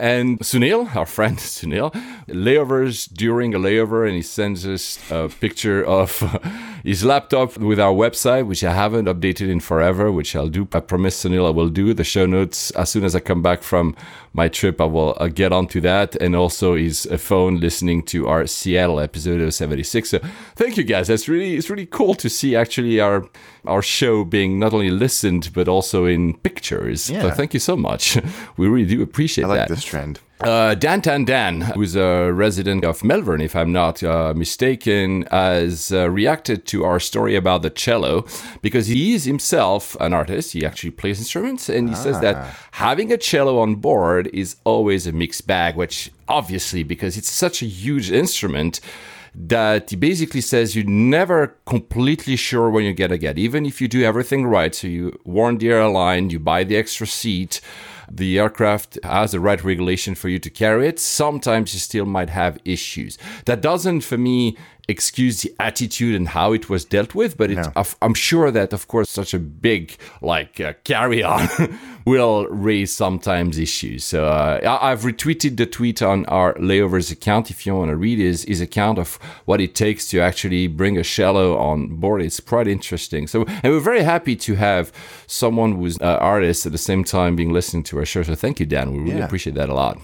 And 0.00 0.38
Sunil, 0.40 0.96
our 0.96 1.04
friend 1.04 1.36
Sunil, 1.56 1.92
layovers 2.26 3.06
during 3.12 3.54
a 3.54 3.58
layover, 3.58 4.06
and 4.06 4.16
he 4.16 4.22
sends 4.22 4.66
us 4.66 4.98
a 5.10 5.28
picture 5.28 5.84
of 5.84 6.20
his 6.84 7.04
laptop 7.04 7.58
with 7.58 7.78
our 7.78 7.92
website, 7.92 8.46
which 8.46 8.64
I 8.64 8.72
haven't 8.72 9.06
updated 9.06 9.50
in 9.50 9.60
forever, 9.60 10.10
which 10.10 10.34
I'll 10.34 10.48
do. 10.48 10.66
I 10.72 10.80
promise 10.80 11.22
Sunil 11.22 11.46
I 11.46 11.50
will 11.50 11.68
do 11.68 11.92
the 11.92 12.04
show 12.04 12.24
notes 12.26 12.70
as 12.72 12.88
soon 12.90 13.04
as 13.04 13.14
I 13.14 13.20
come 13.20 13.42
back 13.42 13.62
from 13.62 13.94
my 14.32 14.48
trip. 14.48 14.80
I 14.80 14.84
will 14.86 15.14
uh, 15.20 15.28
get 15.28 15.52
onto 15.52 15.80
that, 15.82 16.16
and 16.16 16.34
also 16.34 16.76
his 16.76 17.06
uh, 17.06 17.18
phone 17.18 17.60
listening 17.60 18.02
to 18.04 18.26
our 18.26 18.46
Seattle 18.46 19.00
episode 19.00 19.40
of 19.42 19.52
76. 19.52 20.08
So 20.08 20.18
thank 20.56 20.78
you 20.78 20.84
guys. 20.84 21.08
That's 21.08 21.28
really 21.28 21.56
it's 21.56 21.68
really 21.68 21.86
cool 21.86 22.14
to 22.14 22.30
see 22.30 22.56
actually 22.56 23.00
our 23.00 23.28
our 23.66 23.82
show 23.82 24.24
being 24.24 24.58
not 24.58 24.72
only 24.72 24.90
listened 24.90 25.50
but 25.52 25.68
also 25.68 26.06
in 26.06 26.34
pictures. 26.38 27.02
So 27.04 27.12
Yeah. 27.12 27.30
thank 27.32 27.52
you 27.52 27.60
so 27.60 27.76
much. 27.76 28.16
We 28.56 28.66
really 28.68 28.86
do 28.86 29.02
appreciate 29.02 29.46
like 29.48 29.58
that. 29.68 29.68
Trend. 29.90 30.20
Uh, 30.40 30.74
Dan 30.74 31.02
Tan 31.02 31.26
Dan, 31.26 31.60
who's 31.60 31.94
a 31.96 32.32
resident 32.32 32.82
of 32.82 33.04
Melbourne, 33.04 33.42
if 33.42 33.54
I'm 33.54 33.72
not 33.72 34.02
uh, 34.02 34.32
mistaken, 34.34 35.26
has 35.30 35.92
uh, 35.92 36.08
reacted 36.08 36.64
to 36.68 36.82
our 36.84 36.98
story 36.98 37.36
about 37.36 37.60
the 37.60 37.68
cello 37.68 38.24
because 38.62 38.86
he 38.86 39.12
is 39.12 39.24
himself 39.24 39.96
an 40.00 40.14
artist. 40.14 40.54
He 40.54 40.64
actually 40.64 40.92
plays 40.92 41.18
instruments, 41.18 41.68
and 41.68 41.90
he 41.90 41.94
says 41.94 42.20
that 42.20 42.36
having 42.72 43.12
a 43.12 43.18
cello 43.18 43.58
on 43.58 43.74
board 43.76 44.30
is 44.32 44.56
always 44.64 45.06
a 45.06 45.12
mixed 45.12 45.46
bag, 45.46 45.76
which 45.76 46.10
obviously, 46.26 46.82
because 46.84 47.18
it's 47.18 47.30
such 47.30 47.62
a 47.62 47.66
huge 47.66 48.10
instrument, 48.10 48.80
that 49.34 49.90
he 49.90 49.96
basically 49.96 50.40
says 50.40 50.74
you're 50.74 50.84
never 50.86 51.54
completely 51.66 52.36
sure 52.36 52.70
when 52.70 52.84
you're 52.84 52.94
gonna 52.94 53.18
get, 53.18 53.38
even 53.38 53.66
if 53.66 53.80
you 53.80 53.88
do 53.88 54.02
everything 54.02 54.46
right. 54.46 54.74
So 54.74 54.86
you 54.86 55.18
warn 55.24 55.58
the 55.58 55.68
airline, 55.68 56.30
you 56.30 56.40
buy 56.40 56.64
the 56.64 56.76
extra 56.76 57.06
seat, 57.06 57.60
the 58.10 58.38
aircraft 58.38 58.98
has 59.04 59.32
the 59.32 59.40
right 59.40 59.62
regulation 59.62 60.14
for 60.14 60.28
you 60.28 60.38
to 60.38 60.50
carry 60.50 60.88
it. 60.88 60.98
Sometimes 60.98 61.72
you 61.72 61.80
still 61.80 62.06
might 62.06 62.30
have 62.30 62.58
issues. 62.64 63.16
That 63.44 63.60
doesn't, 63.60 64.00
for 64.00 64.18
me, 64.18 64.56
excuse 64.90 65.42
the 65.42 65.54
attitude 65.58 66.14
and 66.14 66.28
how 66.28 66.52
it 66.52 66.68
was 66.68 66.84
dealt 66.84 67.14
with, 67.14 67.36
but 67.38 67.50
No. 67.50 67.72
I'm 68.02 68.14
sure 68.14 68.50
that, 68.50 68.72
of 68.72 68.86
course, 68.88 69.08
such 69.08 69.32
a 69.34 69.38
big 69.38 69.96
like 70.20 70.60
uh, 70.60 70.72
carry 70.84 71.22
on 71.22 71.48
will 72.04 72.46
raise 72.48 72.94
sometimes 72.94 73.58
issues. 73.58 74.04
So 74.04 74.26
uh, 74.26 74.78
I've 74.82 75.02
retweeted 75.02 75.56
the 75.56 75.66
tweet 75.66 76.02
on 76.02 76.26
our 76.26 76.54
layovers 76.54 77.10
account. 77.12 77.50
If 77.50 77.64
you 77.64 77.74
want 77.74 77.90
to 77.90 77.96
read 77.96 78.18
his, 78.18 78.44
his 78.44 78.60
account 78.60 78.98
of 78.98 79.16
what 79.46 79.60
it 79.60 79.74
takes 79.74 80.08
to 80.10 80.20
actually 80.20 80.66
bring 80.66 80.98
a 80.98 81.04
cello 81.04 81.56
on 81.56 81.96
board, 81.96 82.20
it's 82.22 82.40
quite 82.40 82.68
interesting. 82.68 83.26
So, 83.26 83.44
and 83.62 83.72
we're 83.72 83.80
very 83.80 84.02
happy 84.02 84.36
to 84.36 84.54
have 84.56 84.92
someone 85.26 85.76
who's 85.76 85.96
an 85.98 86.16
artist 86.34 86.66
at 86.66 86.72
the 86.72 86.78
same 86.78 87.04
time 87.04 87.36
being 87.36 87.52
listening 87.52 87.84
to 87.84 87.98
our 87.98 88.04
show. 88.04 88.22
So 88.22 88.34
thank 88.34 88.60
you, 88.60 88.66
Dan. 88.66 88.92
We 88.92 88.98
really 88.98 89.18
Yeah. 89.18 89.24
appreciate 89.26 89.54
that 89.54 89.68
a 89.68 89.74
lot. 89.74 89.98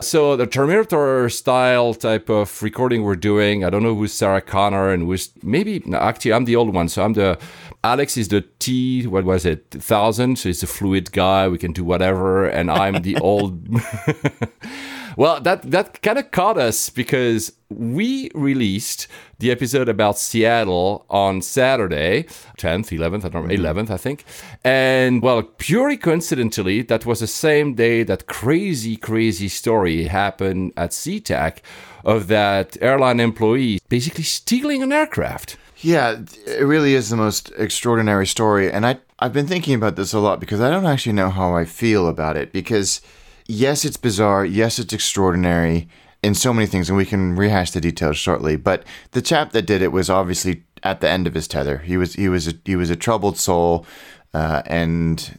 So 0.00 0.36
the 0.36 0.46
Terminator 0.46 1.28
style 1.28 1.92
type 1.92 2.28
of 2.28 2.62
recording 2.62 3.02
we're 3.02 3.16
doing, 3.16 3.64
I 3.64 3.70
don't 3.70 3.82
know 3.82 3.96
who's 3.96 4.12
Sarah 4.12 4.40
Connor 4.40 4.90
and 4.92 5.02
who's 5.02 5.32
maybe 5.42 5.82
actually 5.92 6.32
I'm 6.32 6.44
the 6.44 6.54
old 6.54 6.72
one, 6.72 6.88
so 6.88 7.02
I'm 7.04 7.14
the 7.14 7.36
Alex 7.82 8.16
is 8.16 8.28
the 8.28 8.42
T 8.60 9.08
what 9.08 9.24
was 9.24 9.44
it 9.44 9.66
thousand, 9.72 10.38
so 10.38 10.50
he's 10.50 10.62
a 10.62 10.68
fluid 10.68 11.10
guy, 11.10 11.48
we 11.48 11.58
can 11.58 11.72
do 11.72 11.82
whatever, 11.82 12.46
and 12.46 12.70
I'm 12.70 13.02
the 13.02 13.16
old 13.16 13.68
Well, 15.18 15.40
that 15.40 15.62
that 15.72 16.00
kind 16.00 16.16
of 16.16 16.30
caught 16.30 16.58
us 16.58 16.90
because 16.90 17.50
we 17.68 18.30
released 18.36 19.08
the 19.40 19.50
episode 19.50 19.88
about 19.88 20.16
Seattle 20.16 21.06
on 21.10 21.42
Saturday, 21.42 22.22
10th, 22.56 22.96
11th, 22.96 23.24
I 23.24 23.28
don't 23.28 23.48
know, 23.48 23.52
mm-hmm. 23.52 23.78
11th, 23.78 23.90
I 23.90 23.96
think. 23.96 24.24
And 24.62 25.20
well, 25.20 25.42
purely 25.42 25.96
coincidentally, 25.96 26.82
that 26.82 27.04
was 27.04 27.18
the 27.18 27.26
same 27.26 27.74
day 27.74 28.04
that 28.04 28.28
crazy, 28.28 28.96
crazy 28.96 29.48
story 29.48 30.04
happened 30.04 30.72
at 30.76 30.90
SeaTac 30.90 31.62
of 32.04 32.28
that 32.28 32.76
airline 32.80 33.18
employee 33.18 33.80
basically 33.88 34.22
stealing 34.22 34.84
an 34.84 34.92
aircraft. 34.92 35.56
Yeah, 35.78 36.20
it 36.46 36.64
really 36.64 36.94
is 36.94 37.10
the 37.10 37.16
most 37.16 37.50
extraordinary 37.58 38.26
story. 38.28 38.70
And 38.70 38.86
I, 38.86 38.98
I've 39.18 39.32
been 39.32 39.48
thinking 39.48 39.74
about 39.74 39.96
this 39.96 40.12
a 40.12 40.20
lot 40.20 40.38
because 40.38 40.60
I 40.60 40.70
don't 40.70 40.86
actually 40.86 41.14
know 41.14 41.30
how 41.30 41.56
I 41.56 41.64
feel 41.64 42.06
about 42.06 42.36
it. 42.36 42.52
Because, 42.52 43.00
yes, 43.48 43.84
it's 43.84 43.96
bizarre. 43.96 44.44
Yes, 44.44 44.78
it's 44.78 44.92
extraordinary 44.92 45.88
in 46.22 46.34
so 46.34 46.52
many 46.52 46.66
things. 46.66 46.88
And 46.88 46.96
we 46.96 47.06
can 47.06 47.34
rehash 47.34 47.72
the 47.72 47.80
details 47.80 48.16
shortly. 48.16 48.56
But 48.56 48.84
the 49.12 49.22
chap 49.22 49.52
that 49.52 49.66
did 49.66 49.82
it 49.82 49.92
was 49.92 50.10
obviously 50.10 50.64
at 50.82 51.00
the 51.00 51.08
end 51.08 51.26
of 51.26 51.34
his 51.34 51.48
tether. 51.48 51.78
He 51.78 51.96
was, 51.96 52.14
he 52.14 52.28
was, 52.28 52.46
a, 52.46 52.52
he 52.64 52.76
was 52.76 52.90
a 52.90 52.96
troubled 52.96 53.38
soul. 53.38 53.84
Uh, 54.32 54.62
and 54.66 55.38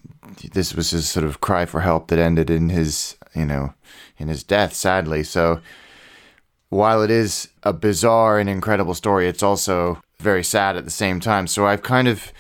this 0.54 0.74
was 0.74 0.90
his 0.90 1.08
sort 1.08 1.26
of 1.26 1.40
cry 1.40 1.66
for 1.66 1.82
help 1.82 2.08
that 2.08 2.20
ended 2.20 2.50
in 2.50 2.70
his, 2.70 3.16
you 3.36 3.46
know, 3.46 3.74
in 4.18 4.28
his 4.28 4.44
death, 4.44 4.74
sadly. 4.74 5.24
So 5.24 5.62
while 6.70 7.02
it 7.02 7.12
is 7.12 7.50
a 7.64 7.74
bizarre 7.74 8.40
and 8.40 8.50
incredible 8.50 8.94
story, 8.94 9.28
it's 9.28 9.44
also 9.44 10.02
very 10.20 10.44
sad 10.44 10.76
at 10.76 10.86
the 10.86 10.92
same 10.92 11.20
time. 11.20 11.48
So 11.48 11.66
I've 11.66 11.84
kind 11.84 12.08
of 12.08 12.32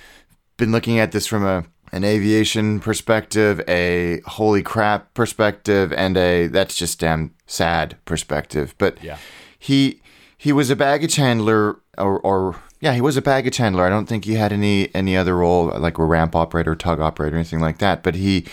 been 0.57 0.71
looking 0.71 0.99
at 0.99 1.11
this 1.11 1.27
from 1.27 1.45
a 1.45 1.65
an 1.91 2.03
aviation 2.03 2.79
perspective, 2.79 3.61
a 3.67 4.21
holy 4.25 4.61
crap 4.61 5.13
perspective, 5.13 5.91
and 5.93 6.17
a 6.17 6.47
that's 6.47 6.75
just 6.75 6.99
damn 6.99 7.33
sad 7.47 7.95
perspective. 8.05 8.75
But 8.77 9.03
Yeah. 9.03 9.17
he 9.57 10.01
he 10.37 10.53
was 10.53 10.69
a 10.69 10.75
baggage 10.75 11.15
handler, 11.15 11.77
or, 11.97 12.19
or 12.19 12.55
yeah, 12.79 12.93
he 12.93 13.01
was 13.01 13.17
a 13.17 13.21
baggage 13.21 13.57
handler. 13.57 13.83
I 13.85 13.89
don't 13.89 14.05
think 14.07 14.25
he 14.25 14.35
had 14.35 14.53
any 14.53 14.93
any 14.95 15.17
other 15.17 15.35
role 15.37 15.67
like 15.77 15.97
a 15.97 16.05
ramp 16.05 16.35
operator, 16.35 16.75
tug 16.75 16.99
operator, 16.99 17.35
anything 17.35 17.59
like 17.59 17.79
that. 17.79 18.03
But 18.03 18.15
he 18.15 18.45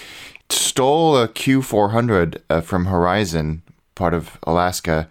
stole 0.50 1.16
a 1.16 1.28
Q400 1.28 2.40
uh, 2.50 2.60
from 2.60 2.86
Horizon, 2.86 3.62
part 3.94 4.14
of 4.14 4.38
Alaska, 4.44 5.08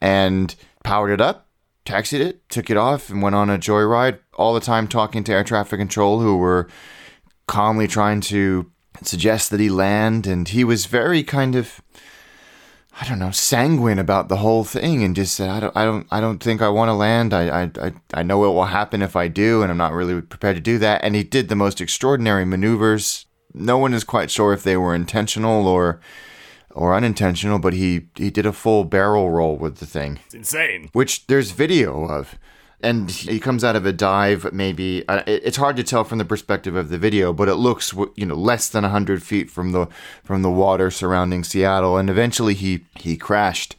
and 0.00 0.54
powered 0.82 1.10
it 1.10 1.20
up, 1.20 1.46
taxied 1.84 2.20
it, 2.20 2.48
took 2.48 2.70
it 2.70 2.76
off, 2.76 3.10
and 3.10 3.20
went 3.22 3.34
on 3.34 3.50
a 3.50 3.58
joyride. 3.58 4.18
All 4.34 4.54
the 4.54 4.60
time 4.60 4.88
talking 4.88 5.24
to 5.24 5.32
air 5.32 5.44
traffic 5.44 5.78
control, 5.78 6.20
who 6.20 6.36
were 6.36 6.68
calmly 7.46 7.86
trying 7.86 8.20
to 8.22 8.70
suggest 9.02 9.50
that 9.50 9.60
he 9.60 9.68
land, 9.68 10.26
and 10.26 10.48
he 10.48 10.64
was 10.64 10.86
very 10.86 11.22
kind 11.22 11.54
of. 11.54 11.80
I 13.00 13.08
don't 13.08 13.18
know, 13.18 13.32
sanguine 13.32 13.98
about 13.98 14.28
the 14.28 14.36
whole 14.36 14.62
thing, 14.62 15.02
and 15.02 15.16
just 15.16 15.34
said, 15.34 15.50
"I 15.50 15.58
don't, 15.58 15.76
I 15.76 15.84
don't, 15.84 16.06
I 16.12 16.20
don't 16.20 16.40
think 16.40 16.62
I 16.62 16.68
want 16.68 16.90
to 16.90 16.94
land. 16.94 17.34
I, 17.34 17.64
I, 17.64 17.92
I, 18.14 18.22
know 18.22 18.44
it 18.44 18.54
will 18.54 18.66
happen 18.66 19.02
if 19.02 19.16
I 19.16 19.26
do, 19.26 19.62
and 19.62 19.70
I'm 19.72 19.76
not 19.76 19.92
really 19.92 20.22
prepared 20.22 20.54
to 20.54 20.62
do 20.62 20.78
that." 20.78 21.02
And 21.02 21.16
he 21.16 21.24
did 21.24 21.48
the 21.48 21.56
most 21.56 21.80
extraordinary 21.80 22.44
maneuvers. 22.44 23.26
No 23.52 23.78
one 23.78 23.94
is 23.94 24.04
quite 24.04 24.30
sure 24.30 24.52
if 24.52 24.62
they 24.62 24.76
were 24.76 24.94
intentional 24.94 25.66
or, 25.66 26.00
or 26.70 26.94
unintentional, 26.94 27.58
but 27.58 27.72
he 27.72 28.10
he 28.14 28.30
did 28.30 28.46
a 28.46 28.52
full 28.52 28.84
barrel 28.84 29.28
roll 29.28 29.56
with 29.56 29.78
the 29.78 29.86
thing 29.86 30.20
It's 30.26 30.34
insane. 30.34 30.88
which 30.92 31.26
there's 31.26 31.50
video 31.50 32.04
of. 32.04 32.38
And 32.80 33.10
he 33.10 33.40
comes 33.40 33.64
out 33.64 33.76
of 33.76 33.86
a 33.86 33.92
dive, 33.92 34.52
maybe 34.52 35.06
uh, 35.08 35.22
it- 35.26 35.42
it's 35.44 35.56
hard 35.56 35.76
to 35.76 35.82
tell 35.82 36.04
from 36.04 36.18
the 36.18 36.24
perspective 36.24 36.76
of 36.76 36.90
the 36.90 36.98
video, 36.98 37.32
but 37.32 37.48
it 37.48 37.54
looks 37.54 37.94
you 38.16 38.26
know 38.26 38.34
less 38.34 38.68
than 38.68 38.84
hundred 38.84 39.22
feet 39.22 39.50
from 39.50 39.72
the 39.72 39.86
from 40.22 40.42
the 40.42 40.50
water 40.50 40.90
surrounding 40.90 41.44
Seattle, 41.44 41.96
and 41.96 42.10
eventually 42.10 42.54
he 42.54 42.84
he 42.98 43.16
crashed 43.16 43.76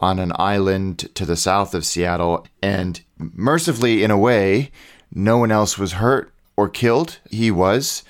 on 0.00 0.18
an 0.18 0.32
island 0.36 1.08
to 1.14 1.24
the 1.26 1.36
south 1.36 1.74
of 1.74 1.84
Seattle, 1.84 2.46
and 2.62 3.00
mercifully, 3.18 4.02
in 4.02 4.10
a 4.10 4.18
way, 4.18 4.70
no 5.14 5.38
one 5.38 5.50
else 5.50 5.76
was 5.78 5.92
hurt 5.94 6.32
or 6.56 6.68
killed. 6.68 7.18
He 7.30 7.50
was, 7.50 8.02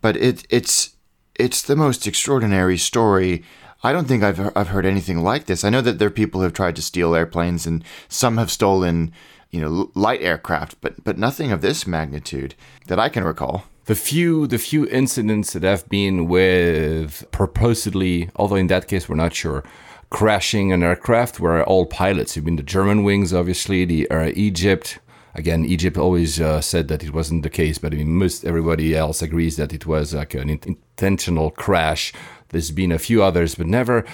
but 0.00 0.16
it 0.16 0.44
it's 0.50 0.90
it's 1.34 1.62
the 1.62 1.76
most 1.76 2.06
extraordinary 2.06 2.76
story. 2.78 3.42
I 3.82 3.92
don't 3.92 4.06
think 4.08 4.22
I've 4.22 4.40
I've 4.56 4.68
heard 4.68 4.86
anything 4.86 5.22
like 5.22 5.46
this. 5.46 5.64
I 5.64 5.70
know 5.70 5.80
that 5.80 5.98
there 5.98 6.08
are 6.08 6.22
people 6.22 6.40
who 6.40 6.44
have 6.44 6.52
tried 6.52 6.76
to 6.76 6.82
steal 6.82 7.14
airplanes, 7.14 7.66
and 7.66 7.82
some 8.08 8.36
have 8.36 8.50
stolen, 8.50 9.12
you 9.50 9.60
know, 9.60 9.90
light 9.94 10.22
aircraft, 10.22 10.80
but 10.80 11.02
but 11.04 11.18
nothing 11.18 11.52
of 11.52 11.60
this 11.60 11.86
magnitude 11.86 12.54
that 12.86 12.98
I 12.98 13.08
can 13.08 13.24
recall. 13.24 13.64
The 13.86 13.94
few 13.94 14.46
the 14.46 14.58
few 14.58 14.86
incidents 14.88 15.52
that 15.54 15.62
have 15.62 15.88
been 15.88 16.28
with 16.28 17.24
purposely, 17.30 18.30
although 18.36 18.56
in 18.56 18.66
that 18.66 18.88
case 18.88 19.08
we're 19.08 19.16
not 19.16 19.34
sure, 19.34 19.64
crashing 20.10 20.72
an 20.72 20.82
aircraft 20.82 21.40
were 21.40 21.62
all 21.64 21.86
pilots. 21.86 22.36
You've 22.36 22.44
been 22.44 22.56
the 22.56 22.62
Germanwings, 22.62 23.32
obviously, 23.38 23.84
the 23.84 24.10
uh, 24.10 24.32
Egypt. 24.34 24.98
Again, 25.34 25.64
Egypt 25.64 25.96
always 25.96 26.40
uh, 26.40 26.60
said 26.60 26.88
that 26.88 27.04
it 27.04 27.12
wasn't 27.14 27.42
the 27.42 27.50
case, 27.50 27.78
but 27.78 27.92
I 27.92 27.96
mean, 27.96 28.14
most 28.14 28.44
everybody 28.44 28.96
else 28.96 29.22
agrees 29.22 29.56
that 29.56 29.72
it 29.72 29.86
was 29.86 30.12
like 30.12 30.34
an 30.34 30.50
in- 30.50 30.60
intentional 30.66 31.50
crash. 31.50 32.12
There's 32.48 32.70
been 32.70 32.92
a 32.92 32.98
few 32.98 33.22
others, 33.22 33.54
but 33.54 33.66
never. 33.66 34.04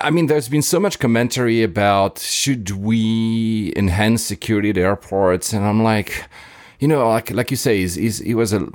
I 0.00 0.10
mean, 0.10 0.26
there's 0.26 0.48
been 0.48 0.62
so 0.62 0.78
much 0.78 0.98
commentary 0.98 1.62
about 1.62 2.18
should 2.18 2.70
we 2.70 3.72
enhance 3.76 4.22
security 4.22 4.70
at 4.70 4.76
airports, 4.76 5.52
and 5.52 5.64
I'm 5.64 5.82
like, 5.82 6.24
you 6.78 6.86
know, 6.88 7.08
like 7.08 7.30
like 7.30 7.50
you 7.50 7.56
say, 7.56 7.78
he's, 7.78 7.94
he's, 7.94 8.18
he 8.18 8.34
was 8.34 8.52
a 8.52 8.68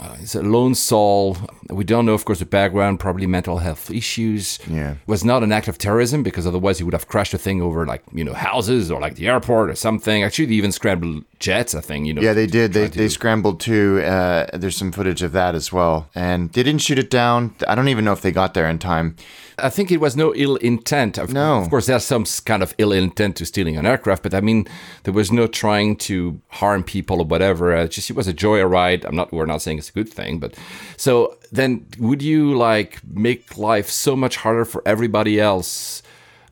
uh, 0.00 0.14
he's 0.16 0.34
a 0.34 0.42
lone 0.42 0.74
soul. 0.74 1.36
We 1.70 1.84
don't 1.84 2.04
know, 2.04 2.12
of 2.14 2.24
course, 2.24 2.40
the 2.40 2.46
background. 2.46 3.00
Probably 3.00 3.26
mental 3.26 3.58
health 3.58 3.90
issues. 3.90 4.58
Yeah. 4.68 4.96
was 5.06 5.24
not 5.24 5.42
an 5.42 5.52
act 5.52 5.68
of 5.68 5.78
terrorism 5.78 6.22
because 6.22 6.46
otherwise 6.46 6.78
he 6.78 6.84
would 6.84 6.92
have 6.94 7.08
crashed 7.08 7.32
a 7.32 7.38
thing 7.38 7.62
over 7.62 7.86
like 7.86 8.02
you 8.12 8.24
know 8.24 8.34
houses 8.34 8.90
or 8.90 9.00
like 9.00 9.14
the 9.14 9.28
airport 9.28 9.70
or 9.70 9.74
something. 9.74 10.22
Actually, 10.22 10.46
they 10.46 10.54
even 10.54 10.72
scrambled 10.72 11.24
jets. 11.38 11.74
I 11.74 11.80
think 11.80 12.06
you 12.06 12.12
know. 12.14 12.22
Yeah, 12.22 12.34
they 12.34 12.46
did. 12.46 12.72
They, 12.72 12.88
to- 12.88 12.98
they 12.98 13.08
scrambled 13.08 13.60
too. 13.60 14.02
Uh, 14.04 14.46
there's 14.52 14.76
some 14.76 14.90
footage 14.92 15.22
of 15.22 15.32
that 15.32 15.54
as 15.54 15.72
well, 15.72 16.08
and 16.14 16.52
they 16.52 16.62
didn't 16.62 16.82
shoot 16.82 16.98
it 16.98 17.08
down. 17.08 17.54
I 17.68 17.74
don't 17.74 17.88
even 17.88 18.04
know 18.04 18.12
if 18.12 18.20
they 18.20 18.32
got 18.32 18.52
there 18.54 18.68
in 18.68 18.78
time. 18.78 19.16
I 19.58 19.70
think 19.70 19.90
it 19.90 20.00
was 20.00 20.16
no 20.16 20.34
ill 20.34 20.56
intent. 20.56 21.16
Of, 21.16 21.32
No. 21.32 21.62
of 21.62 21.70
course, 21.70 21.86
there's 21.86 22.04
some 22.04 22.24
kind 22.44 22.62
of 22.62 22.74
ill 22.76 22.92
intent 22.92 23.36
to 23.36 23.46
stealing 23.46 23.76
an 23.78 23.86
aircraft, 23.86 24.22
but 24.22 24.34
I 24.34 24.40
mean, 24.42 24.66
there 25.04 25.14
was 25.14 25.32
no 25.32 25.46
trying 25.46 25.96
to 25.96 26.40
harm 26.48 26.84
people 26.84 27.20
or 27.20 27.24
whatever. 27.24 27.74
Uh, 27.74 27.86
just 27.86 28.10
it 28.10 28.16
was 28.16 28.28
a 28.28 28.34
joyride. 28.34 29.04
I'm 29.06 29.16
not. 29.16 29.32
We're 29.32 29.46
not 29.46 29.62
saying 29.62 29.78
it's 29.78 29.88
a 29.88 29.92
good 29.92 30.10
thing, 30.10 30.38
but 30.38 30.54
so 30.96 31.38
then 31.50 31.86
would 31.98 32.20
you 32.22 32.54
like 32.54 33.00
make 33.08 33.56
life 33.56 33.88
so 33.88 34.14
much 34.14 34.36
harder 34.36 34.64
for 34.64 34.82
everybody 34.86 35.40
else? 35.40 36.02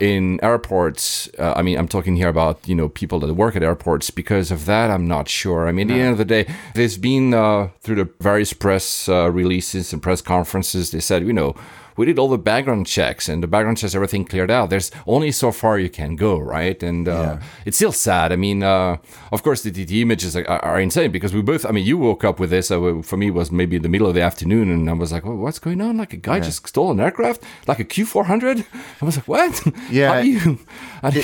In 0.00 0.40
airports, 0.42 1.30
uh, 1.38 1.54
I 1.56 1.62
mean, 1.62 1.78
I'm 1.78 1.86
talking 1.86 2.16
here 2.16 2.28
about 2.28 2.66
you 2.66 2.74
know 2.74 2.88
people 2.88 3.20
that 3.20 3.32
work 3.34 3.54
at 3.54 3.62
airports. 3.62 4.10
Because 4.10 4.50
of 4.50 4.66
that, 4.66 4.90
I'm 4.90 5.06
not 5.06 5.28
sure. 5.28 5.68
I 5.68 5.72
mean, 5.72 5.88
at 5.88 5.94
the 5.94 6.00
end 6.00 6.12
of 6.12 6.18
the 6.18 6.24
day, 6.24 6.46
there's 6.74 6.98
been 6.98 7.32
uh, 7.32 7.68
through 7.80 7.94
the 7.96 8.08
various 8.20 8.52
press 8.52 9.08
uh, 9.08 9.30
releases 9.30 9.92
and 9.92 10.02
press 10.02 10.20
conferences, 10.20 10.90
they 10.90 10.98
said, 11.00 11.24
you 11.24 11.32
know, 11.32 11.54
we 11.96 12.07
did 12.07 12.18
all 12.18 12.28
the 12.28 12.38
background 12.38 12.87
checks 12.87 13.28
and 13.28 13.42
the 13.42 13.46
background 13.46 13.78
checks 13.78 13.94
everything 13.94 14.24
cleared 14.24 14.50
out. 14.50 14.70
There's 14.70 14.90
only 15.07 15.30
so 15.33 15.52
far 15.52 15.78
you 15.78 15.90
can 15.90 16.16
go 16.16 16.38
right? 16.38 16.83
And 16.83 17.09
uh, 17.09 17.38
it's 17.64 17.76
still 17.76 17.92
sad. 17.92 18.33
I 18.33 18.37
mean 18.37 18.62
uh, 18.62 18.96
of 19.33 19.42
course 19.42 19.62
the, 19.62 19.70
the, 19.70 19.85
the 19.85 20.02
images 20.02 20.37
are, 20.37 20.46
are 20.46 20.80
insane 20.80 21.11
because 21.11 21.33
we 21.35 21.42
both 21.42 21.64
i 21.66 21.70
mean 21.70 21.85
you 21.85 21.98
woke 21.98 22.24
up 22.24 22.38
with 22.40 22.50
this 22.50 22.70
uh, 22.70 23.02
for 23.02 23.16
me 23.16 23.28
it 23.28 23.35
was 23.35 23.50
maybe 23.50 23.78
the 23.78 23.88
middle 23.88 24.07
of 24.07 24.14
the 24.14 24.20
afternoon 24.20 24.70
and 24.70 24.88
i 24.88 24.92
was 24.92 25.12
like 25.12 25.24
well, 25.24 25.37
what's 25.37 25.59
going 25.59 25.80
on? 25.80 25.96
Like 25.96 26.12
a 26.12 26.16
guy 26.16 26.40
just 26.40 26.66
stole 26.66 26.90
an 26.90 27.00
aircraft? 27.00 27.42
Like 27.66 27.80
a 27.80 27.85
q400 27.85 28.64
i 29.00 29.04
was 29.04 29.16
like 29.16 29.28
what? 29.28 29.52
Yeah. 29.90 30.14
how 30.14 30.22
do 30.22 30.28
you, 30.28 30.59
how 31.02 31.11
do 31.11 31.22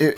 you 0.00 0.14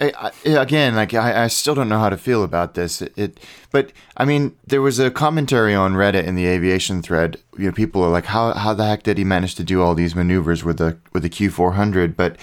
I, 0.00 0.32
I, 0.44 0.48
again, 0.48 0.94
like 0.94 1.14
I, 1.14 1.44
I 1.44 1.46
still 1.48 1.74
don't 1.74 1.88
know 1.88 1.98
how 1.98 2.08
to 2.08 2.16
feel 2.16 2.42
about 2.44 2.74
this. 2.74 3.02
It, 3.02 3.12
it, 3.16 3.40
but 3.70 3.92
I 4.16 4.24
mean, 4.24 4.56
there 4.66 4.82
was 4.82 4.98
a 4.98 5.10
commentary 5.10 5.74
on 5.74 5.94
Reddit 5.94 6.24
in 6.24 6.34
the 6.34 6.46
aviation 6.46 7.02
thread. 7.02 7.38
You 7.56 7.66
know, 7.66 7.72
people 7.72 8.02
are 8.04 8.10
like, 8.10 8.26
"How 8.26 8.52
how 8.54 8.74
the 8.74 8.86
heck 8.86 9.02
did 9.02 9.18
he 9.18 9.24
manage 9.24 9.54
to 9.56 9.64
do 9.64 9.82
all 9.82 9.94
these 9.94 10.14
maneuvers 10.14 10.64
with 10.64 10.78
the 10.78 10.98
with 11.12 11.22
the 11.22 11.30
Q400?" 11.30 12.16
But 12.16 12.36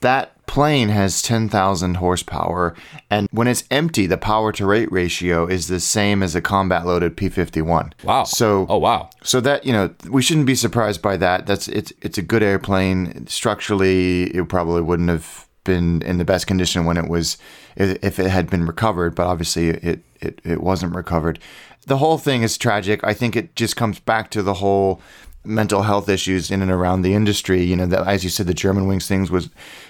that 0.00 0.46
plane 0.46 0.88
has 0.88 1.20
10,000 1.22 1.96
horsepower, 1.96 2.74
and 3.10 3.28
when 3.32 3.46
it's 3.46 3.64
empty, 3.70 4.06
the 4.06 4.16
power 4.16 4.52
to 4.52 4.64
rate 4.64 4.90
ratio 4.90 5.46
is 5.46 5.68
the 5.68 5.80
same 5.80 6.22
as 6.22 6.34
a 6.34 6.40
combat 6.40 6.86
loaded 6.86 7.16
P51. 7.16 7.92
wow 8.04 8.24
So 8.24 8.66
oh 8.68 8.78
wow 8.78 9.10
so 9.22 9.40
that 9.40 9.64
you 9.66 9.72
know, 9.72 9.94
we 10.08 10.22
shouldn't 10.22 10.46
be 10.46 10.54
surprised 10.54 11.02
by 11.02 11.16
that. 11.18 11.46
That's 11.46 11.68
it's 11.68 11.92
it's 12.00 12.18
a 12.18 12.22
good 12.22 12.42
airplane. 12.42 13.26
Structurally, 13.26 14.24
it 14.24 14.48
probably 14.48 14.82
wouldn't 14.82 15.10
have 15.10 15.47
been 15.68 16.02
in 16.02 16.18
the 16.18 16.24
best 16.24 16.46
condition 16.46 16.84
when 16.86 16.96
it 16.96 17.08
was 17.08 17.36
if 17.76 18.18
it 18.18 18.30
had 18.30 18.48
been 18.50 18.66
recovered. 18.66 19.14
But 19.14 19.26
obviously, 19.26 19.68
it 19.90 20.00
it 20.20 20.40
it 20.44 20.60
wasn't 20.62 20.94
recovered. 20.96 21.38
The 21.86 21.98
whole 21.98 22.18
thing 22.18 22.42
is 22.42 22.58
tragic. 22.58 23.00
I 23.10 23.14
think 23.14 23.36
it 23.36 23.54
just 23.62 23.76
comes 23.76 24.00
back 24.00 24.30
to 24.30 24.42
the 24.42 24.54
whole 24.54 25.00
mental 25.44 25.82
health 25.82 26.08
issues 26.08 26.50
in 26.50 26.60
and 26.62 26.70
around 26.70 27.02
the 27.02 27.14
industry. 27.14 27.62
You 27.62 27.76
know, 27.76 27.86
that 27.86 28.06
as 28.06 28.24
you 28.24 28.30
said, 28.30 28.46
the 28.46 28.54
Germanwings 28.62 29.06
things 29.06 29.30
was 29.30 29.48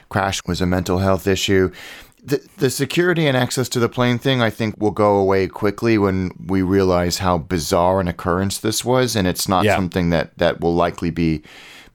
crash 0.09 0.41
was 0.47 0.61
a 0.61 0.67
mental 0.67 0.99
health 0.99 1.27
issue. 1.27 1.71
The, 2.31 2.41
the 2.59 2.71
security 2.71 3.27
and 3.29 3.37
access 3.37 3.69
to 3.71 3.79
the 3.81 3.89
plane 3.89 4.19
thing, 4.19 4.43
I 4.43 4.51
think, 4.51 4.75
will 4.79 4.91
go 5.07 5.17
away 5.17 5.47
quickly 5.49 5.97
when 5.99 6.31
we 6.47 6.63
realize 6.63 7.19
how 7.19 7.39
bizarre 7.39 8.01
an 8.01 8.09
occurrence 8.09 8.59
this 8.59 8.85
was, 8.85 9.17
and 9.17 9.27
it's 9.27 9.49
not 9.49 9.65
Yeah. 9.65 9.77
something 9.77 10.11
that 10.11 10.37
that 10.39 10.61
will 10.61 10.75
likely 10.75 11.11
be 11.11 11.43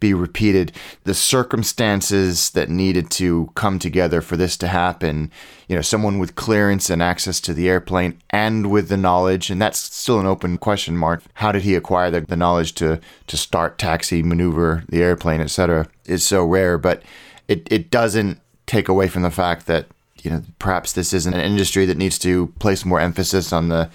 be 0.04 0.14
repeated. 0.14 0.74
The 1.06 1.14
circumstances 1.14 2.50
that 2.50 2.70
needed 2.70 3.10
to 3.12 3.50
come 3.56 3.80
together 3.80 4.20
for 4.20 4.36
this 4.36 4.58
to 4.58 4.68
happen, 4.68 5.32
you 5.70 5.78
know, 5.78 5.82
someone 5.82 6.20
with 6.20 6.36
clearance 6.36 6.90
and 6.90 7.02
access 7.02 7.40
to 7.40 7.54
the 7.54 7.70
airplane, 7.70 8.20
and 8.30 8.70
with 8.70 8.90
the 8.90 8.98
knowledge, 8.98 9.50
and 9.50 9.62
that's 9.62 9.80
still 9.80 10.20
an 10.20 10.26
open 10.26 10.58
question 10.58 10.98
mark. 10.98 11.24
How 11.36 11.54
did 11.54 11.62
he 11.62 11.74
acquire 11.74 12.12
the, 12.12 12.20
the 12.20 12.36
knowledge 12.36 12.74
to 12.76 13.00
to 13.28 13.38
start, 13.38 13.78
taxi, 13.78 14.22
maneuver 14.22 14.84
the 14.90 15.02
airplane, 15.02 15.40
etc. 15.40 15.88
Is 16.06 16.26
so 16.26 16.44
rare, 16.44 16.78
but 16.78 17.02
it 17.48 17.66
it 17.72 17.90
doesn't 17.90 18.42
take 18.66 18.90
away 18.90 19.08
from 19.08 19.22
the 19.22 19.32
fact 19.32 19.68
that 19.68 19.88
you 20.22 20.32
know 20.32 20.44
perhaps 20.60 20.92
this 20.92 21.14
isn't 21.14 21.34
an 21.34 21.46
industry 21.52 21.86
that 21.86 21.98
needs 21.98 22.20
to 22.20 22.48
place 22.60 22.84
more 22.84 23.00
emphasis 23.00 23.54
on 23.54 23.70
the 23.70 23.90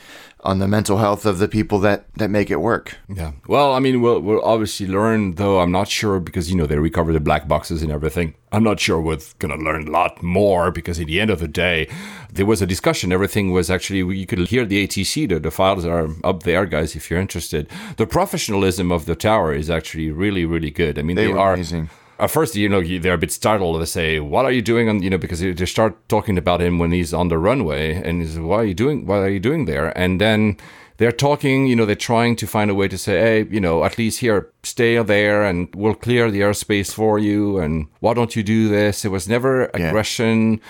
on 0.49 0.59
the 0.59 0.67
mental 0.69 0.97
health 0.99 1.27
of 1.27 1.39
the 1.39 1.49
people 1.49 1.79
that 1.81 1.99
that 2.21 2.31
make 2.31 2.51
it 2.51 2.61
work. 2.71 2.97
Yeah. 3.21 3.33
Well, 3.47 3.75
I 3.75 3.81
mean, 3.81 4.01
we'll, 4.03 4.21
we'll 4.21 4.43
obviously 4.55 4.87
learn, 4.87 5.35
though 5.35 5.61
I'm 5.61 5.71
not 5.71 5.89
sure 5.89 6.19
because, 6.21 6.51
you 6.51 6.57
know, 6.57 6.67
they 6.67 6.79
recover 6.79 7.13
the 7.13 7.21
black 7.21 7.47
boxes 7.47 7.83
and 7.83 7.93
everything. 7.93 8.35
I'm 8.51 8.65
not 8.65 8.81
sure 8.81 8.99
we're 9.01 9.19
to 9.41 9.47
learn 9.69 9.89
a 9.89 9.91
lot 9.91 10.23
more 10.23 10.71
because 10.79 10.99
at 10.99 11.07
the 11.07 11.21
end 11.21 11.31
of 11.31 11.41
the 11.41 11.49
day, 11.67 11.87
there 12.33 12.47
was 12.47 12.63
a 12.63 12.67
discussion. 12.67 13.13
Everything 13.13 13.53
was 13.53 13.71
actually, 13.71 13.99
you 14.17 14.27
could 14.27 14.39
hear 14.49 14.65
the 14.65 14.87
ATC, 14.87 15.29
the, 15.29 15.39
the 15.39 15.51
files 15.51 15.85
are 15.85 16.09
up 16.25 16.45
there, 16.45 16.65
guys, 16.67 16.97
if 16.97 17.11
you're 17.11 17.21
interested. 17.21 17.69
The 17.99 18.07
professionalism 18.07 18.91
of 18.91 19.05
the 19.05 19.15
tower 19.15 19.53
is 19.53 19.69
actually 19.69 20.11
really, 20.11 20.45
really 20.47 20.71
good. 20.71 20.99
I 20.99 21.03
mean, 21.03 21.17
They 21.17 21.27
they, 21.27 21.33
are. 21.33 21.55
amazing. 21.55 21.91
At 22.21 22.33
first, 22.33 22.57
you 22.57 22.69
know, 22.69 22.83
they're 22.83 23.15
a 23.15 23.19
bit 23.19 23.31
startled. 23.31 23.81
They 23.81 23.85
say, 23.85 24.19
"What 24.19 24.45
are 24.45 24.51
you 24.51 24.63
doing?" 24.63 24.89
And 24.89 25.05
you 25.05 25.11
know, 25.11 25.19
because 25.19 25.41
they 25.41 25.67
start 25.67 25.97
talking 26.09 26.37
about 26.37 26.61
him 26.61 26.79
when 26.79 26.91
he's 26.91 27.15
on 27.15 27.29
the 27.29 27.39
runway, 27.39 27.95
and 27.95 28.23
he's, 28.23 28.39
"Why 28.39 28.57
are 28.57 28.65
you 28.65 28.75
doing? 28.75 29.07
What 29.07 29.19
are 29.19 29.31
you 29.31 29.41
doing 29.41 29.67
there?" 29.67 29.97
And 29.97 30.21
then 30.21 30.57
they're 30.97 31.13
talking. 31.13 31.69
You 31.69 31.77
know, 31.77 31.87
they're 31.87 31.95
trying 31.95 32.35
to 32.37 32.47
find 32.47 32.71
a 32.71 32.75
way 32.75 32.89
to 32.89 32.99
say, 32.99 33.21
"Hey, 33.21 33.47
you 33.49 33.61
know, 33.61 33.85
at 33.85 33.99
least 33.99 34.19
here, 34.19 34.49
stay 34.65 35.01
there, 35.01 35.45
and 35.45 35.69
we'll 35.77 35.95
clear 35.95 36.29
the 36.29 36.41
airspace 36.41 36.93
for 36.93 37.21
you." 37.21 37.59
And 37.59 37.87
why 38.01 38.15
don't 38.15 38.35
you 38.35 38.43
do 38.43 38.69
this? 38.69 39.05
It 39.05 39.13
was 39.13 39.29
never 39.29 39.71
aggression. 39.75 40.61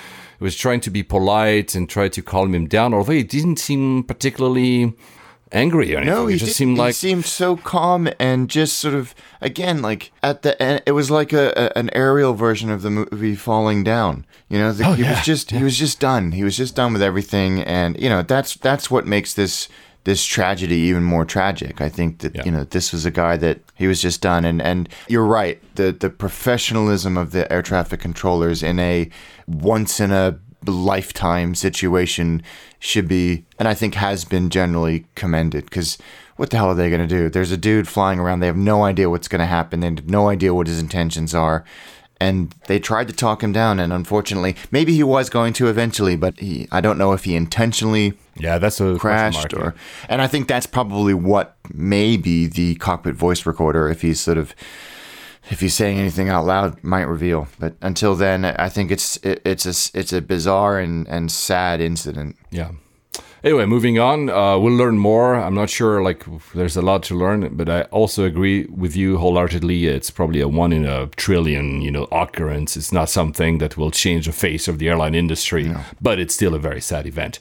It 0.40 0.44
was 0.44 0.54
trying 0.54 0.80
to 0.80 0.90
be 0.90 1.02
polite 1.02 1.74
and 1.74 1.88
try 1.88 2.08
to 2.08 2.22
calm 2.22 2.54
him 2.54 2.66
down. 2.68 2.92
Although 2.92 3.14
he 3.14 3.22
didn't 3.22 3.58
seem 3.58 4.04
particularly 4.04 4.92
angry 5.52 5.94
or 5.94 5.98
anything. 5.98 6.14
No, 6.14 6.26
it 6.28 6.32
he 6.32 6.38
just 6.38 6.50
did- 6.50 6.54
seemed 6.56 6.76
he 6.76 6.82
like 6.82 6.94
seemed 6.94 7.24
so 7.24 7.56
calm 7.56 8.08
and 8.18 8.48
just 8.50 8.78
sort 8.78 8.94
of 8.94 9.14
again 9.40 9.80
like 9.82 10.10
at 10.22 10.42
the 10.42 10.60
end. 10.62 10.82
It 10.86 10.92
was 10.92 11.10
like 11.10 11.32
a, 11.32 11.52
a 11.56 11.78
an 11.78 11.90
aerial 11.92 12.34
version 12.34 12.70
of 12.70 12.82
the 12.82 12.90
movie 12.90 13.34
Falling 13.36 13.84
Down. 13.84 14.24
You 14.48 14.58
know, 14.58 14.72
the, 14.72 14.84
Oh, 14.86 14.92
he 14.92 15.02
yeah, 15.02 15.16
was 15.16 15.24
just 15.26 15.50
he 15.50 15.62
was 15.62 15.76
just 15.78 16.00
done. 16.00 16.32
He 16.32 16.44
was 16.44 16.56
just 16.56 16.74
done 16.74 16.92
with 16.92 17.02
everything, 17.02 17.62
and 17.62 17.98
you 18.00 18.08
know 18.08 18.22
that's 18.22 18.56
that's 18.56 18.90
what 18.90 19.06
makes 19.06 19.34
this 19.34 19.68
this 20.04 20.24
tragedy 20.24 20.76
even 20.76 21.02
more 21.02 21.24
tragic. 21.26 21.80
I 21.82 21.88
think 21.90 22.18
that 22.20 22.34
Yeah. 22.34 22.44
you 22.44 22.50
know 22.50 22.64
this 22.64 22.92
was 22.92 23.04
a 23.04 23.10
guy 23.10 23.36
that 23.36 23.60
he 23.74 23.86
was 23.86 24.00
just 24.00 24.22
done, 24.22 24.44
and 24.46 24.62
and 24.62 24.88
you're 25.08 25.26
right. 25.26 25.60
The 25.74 25.92
the 25.92 26.08
professionalism 26.08 27.18
of 27.18 27.32
the 27.32 27.50
air 27.52 27.62
traffic 27.62 28.00
controllers 28.00 28.62
in 28.62 28.78
a 28.78 29.10
once 29.46 30.00
in 30.00 30.12
a 30.12 30.38
lifetime 30.66 31.54
situation 31.54 32.42
should 32.78 33.08
be, 33.08 33.44
and 33.58 33.68
I 33.68 33.74
think 33.74 33.94
has 33.94 34.24
been 34.24 34.50
generally 34.50 35.06
commended 35.14 35.64
because 35.64 35.98
what 36.36 36.50
the 36.50 36.56
hell 36.56 36.68
are 36.68 36.74
they 36.74 36.88
going 36.88 37.00
to 37.00 37.06
do? 37.06 37.28
There's 37.28 37.50
a 37.50 37.56
dude 37.56 37.88
flying 37.88 38.20
around. 38.20 38.40
They 38.40 38.46
have 38.46 38.56
no 38.56 38.84
idea 38.84 39.10
what's 39.10 39.28
going 39.28 39.40
to 39.40 39.46
happen. 39.46 39.80
They 39.80 39.86
have 39.86 40.08
no 40.08 40.28
idea 40.28 40.54
what 40.54 40.66
his 40.66 40.78
intentions 40.78 41.34
are. 41.34 41.64
And 42.20 42.52
they 42.66 42.80
tried 42.80 43.06
to 43.08 43.14
talk 43.14 43.44
him 43.44 43.52
down, 43.52 43.78
and 43.78 43.92
unfortunately, 43.92 44.56
maybe 44.72 44.92
he 44.92 45.04
was 45.04 45.30
going 45.30 45.52
to 45.52 45.68
eventually, 45.68 46.16
but 46.16 46.38
he, 46.40 46.66
I 46.72 46.80
don't 46.80 46.98
know 46.98 47.12
if 47.12 47.22
he 47.22 47.36
intentionally 47.36 48.14
yeah, 48.38 48.58
that's 48.58 48.80
a 48.80 48.96
crashed 48.98 49.52
or 49.52 49.74
and 50.08 50.22
I 50.22 50.26
think 50.26 50.48
that's 50.48 50.66
probably 50.66 51.14
what 51.14 51.56
maybe 51.72 52.46
the 52.46 52.76
cockpit 52.76 53.14
voice 53.14 53.46
recorder 53.46 53.88
if 53.88 54.02
he's 54.02 54.20
sort 54.20 54.38
of 54.38 54.54
if 55.50 55.60
he's 55.60 55.74
saying 55.74 55.98
anything 55.98 56.28
out 56.28 56.44
loud 56.44 56.82
might 56.82 57.08
reveal 57.08 57.48
but 57.58 57.74
until 57.80 58.14
then 58.14 58.44
I 58.44 58.68
think 58.68 58.90
it's 58.90 59.16
it, 59.18 59.40
it's 59.44 59.66
a 59.66 59.98
it's 59.98 60.12
a 60.12 60.20
bizarre 60.20 60.78
and 60.78 61.06
and 61.08 61.30
sad 61.30 61.80
incident 61.80 62.36
Yeah. 62.50 62.72
Anyway, 63.44 63.66
moving 63.66 64.00
on, 64.00 64.28
uh, 64.28 64.58
we'll 64.58 64.74
learn 64.74 64.98
more. 64.98 65.36
I'm 65.36 65.54
not 65.54 65.70
sure, 65.70 66.02
like, 66.02 66.24
there's 66.54 66.76
a 66.76 66.82
lot 66.82 67.04
to 67.04 67.14
learn, 67.14 67.56
but 67.56 67.68
I 67.68 67.82
also 67.82 68.24
agree 68.24 68.66
with 68.66 68.96
you 68.96 69.16
wholeheartedly. 69.18 69.86
It's 69.86 70.10
probably 70.10 70.40
a 70.40 70.48
one 70.48 70.72
in 70.72 70.84
a 70.84 71.06
trillion, 71.14 71.80
you 71.80 71.92
know, 71.92 72.08
occurrence. 72.10 72.76
It's 72.76 72.92
not 72.92 73.08
something 73.08 73.58
that 73.58 73.76
will 73.76 73.92
change 73.92 74.26
the 74.26 74.32
face 74.32 74.66
of 74.66 74.80
the 74.80 74.88
airline 74.88 75.14
industry, 75.14 75.72
but 76.00 76.18
it's 76.18 76.34
still 76.34 76.54
a 76.54 76.58
very 76.58 76.80
sad 76.80 77.06
event. 77.06 77.38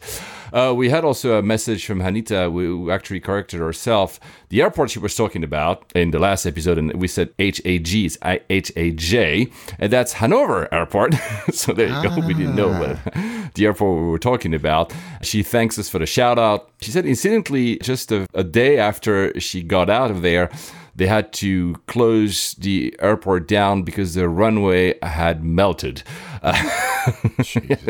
Uh, 0.54 0.74
we 0.76 0.90
had 0.90 1.04
also 1.04 1.38
a 1.38 1.42
message 1.42 1.86
from 1.86 2.00
Hanita, 2.00 2.52
who 2.52 2.92
actually 2.92 3.20
corrected 3.20 3.60
herself. 3.60 4.20
The 4.50 4.62
airport 4.62 4.92
she 4.92 5.00
was 5.00 5.16
talking 5.16 5.44
about 5.44 5.84
in 5.96 6.12
the 6.12 6.20
last 6.20 6.46
episode, 6.46 6.78
and 6.78 6.94
we 6.94 7.08
said 7.08 7.30
HAG, 7.40 7.94
it's 7.94 8.18
I- 8.22 8.42
H-A-J, 8.50 9.48
and 9.80 9.92
that's 9.92 10.14
Hanover 10.14 10.74
Airport. 10.74 11.14
so 11.52 11.74
there 11.74 11.88
you 11.88 12.10
go. 12.10 12.16
We 12.26 12.34
didn't 12.34 12.56
know 12.56 12.70
what 12.70 13.14
the 13.56 13.66
airport 13.66 14.02
we 14.02 14.08
were 14.08 14.20
talking 14.20 14.54
about. 14.54 14.94
She 15.22 15.44
thanks 15.44 15.78
us 15.78 15.90
for 15.90 16.00
the 16.00 16.06
shout 16.06 16.40
out. 16.40 16.70
She 16.82 16.92
said, 16.92 17.06
incidentally, 17.06 17.78
just 17.80 18.12
a, 18.12 18.28
a 18.34 18.44
day 18.44 18.78
after 18.78 19.38
she 19.40 19.64
got 19.64 19.90
out 19.90 20.12
of 20.12 20.22
there, 20.22 20.50
they 20.98 21.08
had 21.08 21.32
to 21.34 21.76
close 21.88 22.54
the 22.56 22.96
airport 23.00 23.48
down 23.48 23.84
because 23.84 24.14
the 24.16 24.28
runway 24.28 24.98
had 25.02 25.44
melted. 25.44 26.04
Uh, 26.44 26.54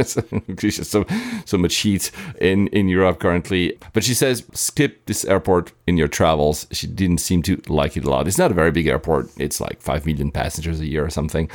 so, 0.03 1.05
so 1.45 1.57
much 1.57 1.75
heat 1.77 2.11
in, 2.39 2.67
in 2.67 2.87
Europe 2.87 3.19
currently. 3.19 3.77
But 3.91 4.03
she 4.03 4.13
says, 4.13 4.45
skip 4.53 5.05
this 5.05 5.25
airport 5.25 5.73
in 5.85 5.97
your 5.97 6.07
travels. 6.07 6.65
She 6.71 6.87
didn't 6.87 7.17
seem 7.17 7.41
to 7.43 7.61
like 7.67 7.97
it 7.97 8.05
a 8.05 8.09
lot. 8.09 8.27
It's 8.27 8.37
not 8.37 8.51
a 8.51 8.53
very 8.53 8.71
big 8.71 8.87
airport. 8.87 9.29
It's 9.37 9.59
like 9.59 9.81
5 9.81 10.05
million 10.05 10.31
passengers 10.31 10.79
a 10.79 10.85
year 10.87 11.03
or 11.03 11.09
something. 11.09 11.49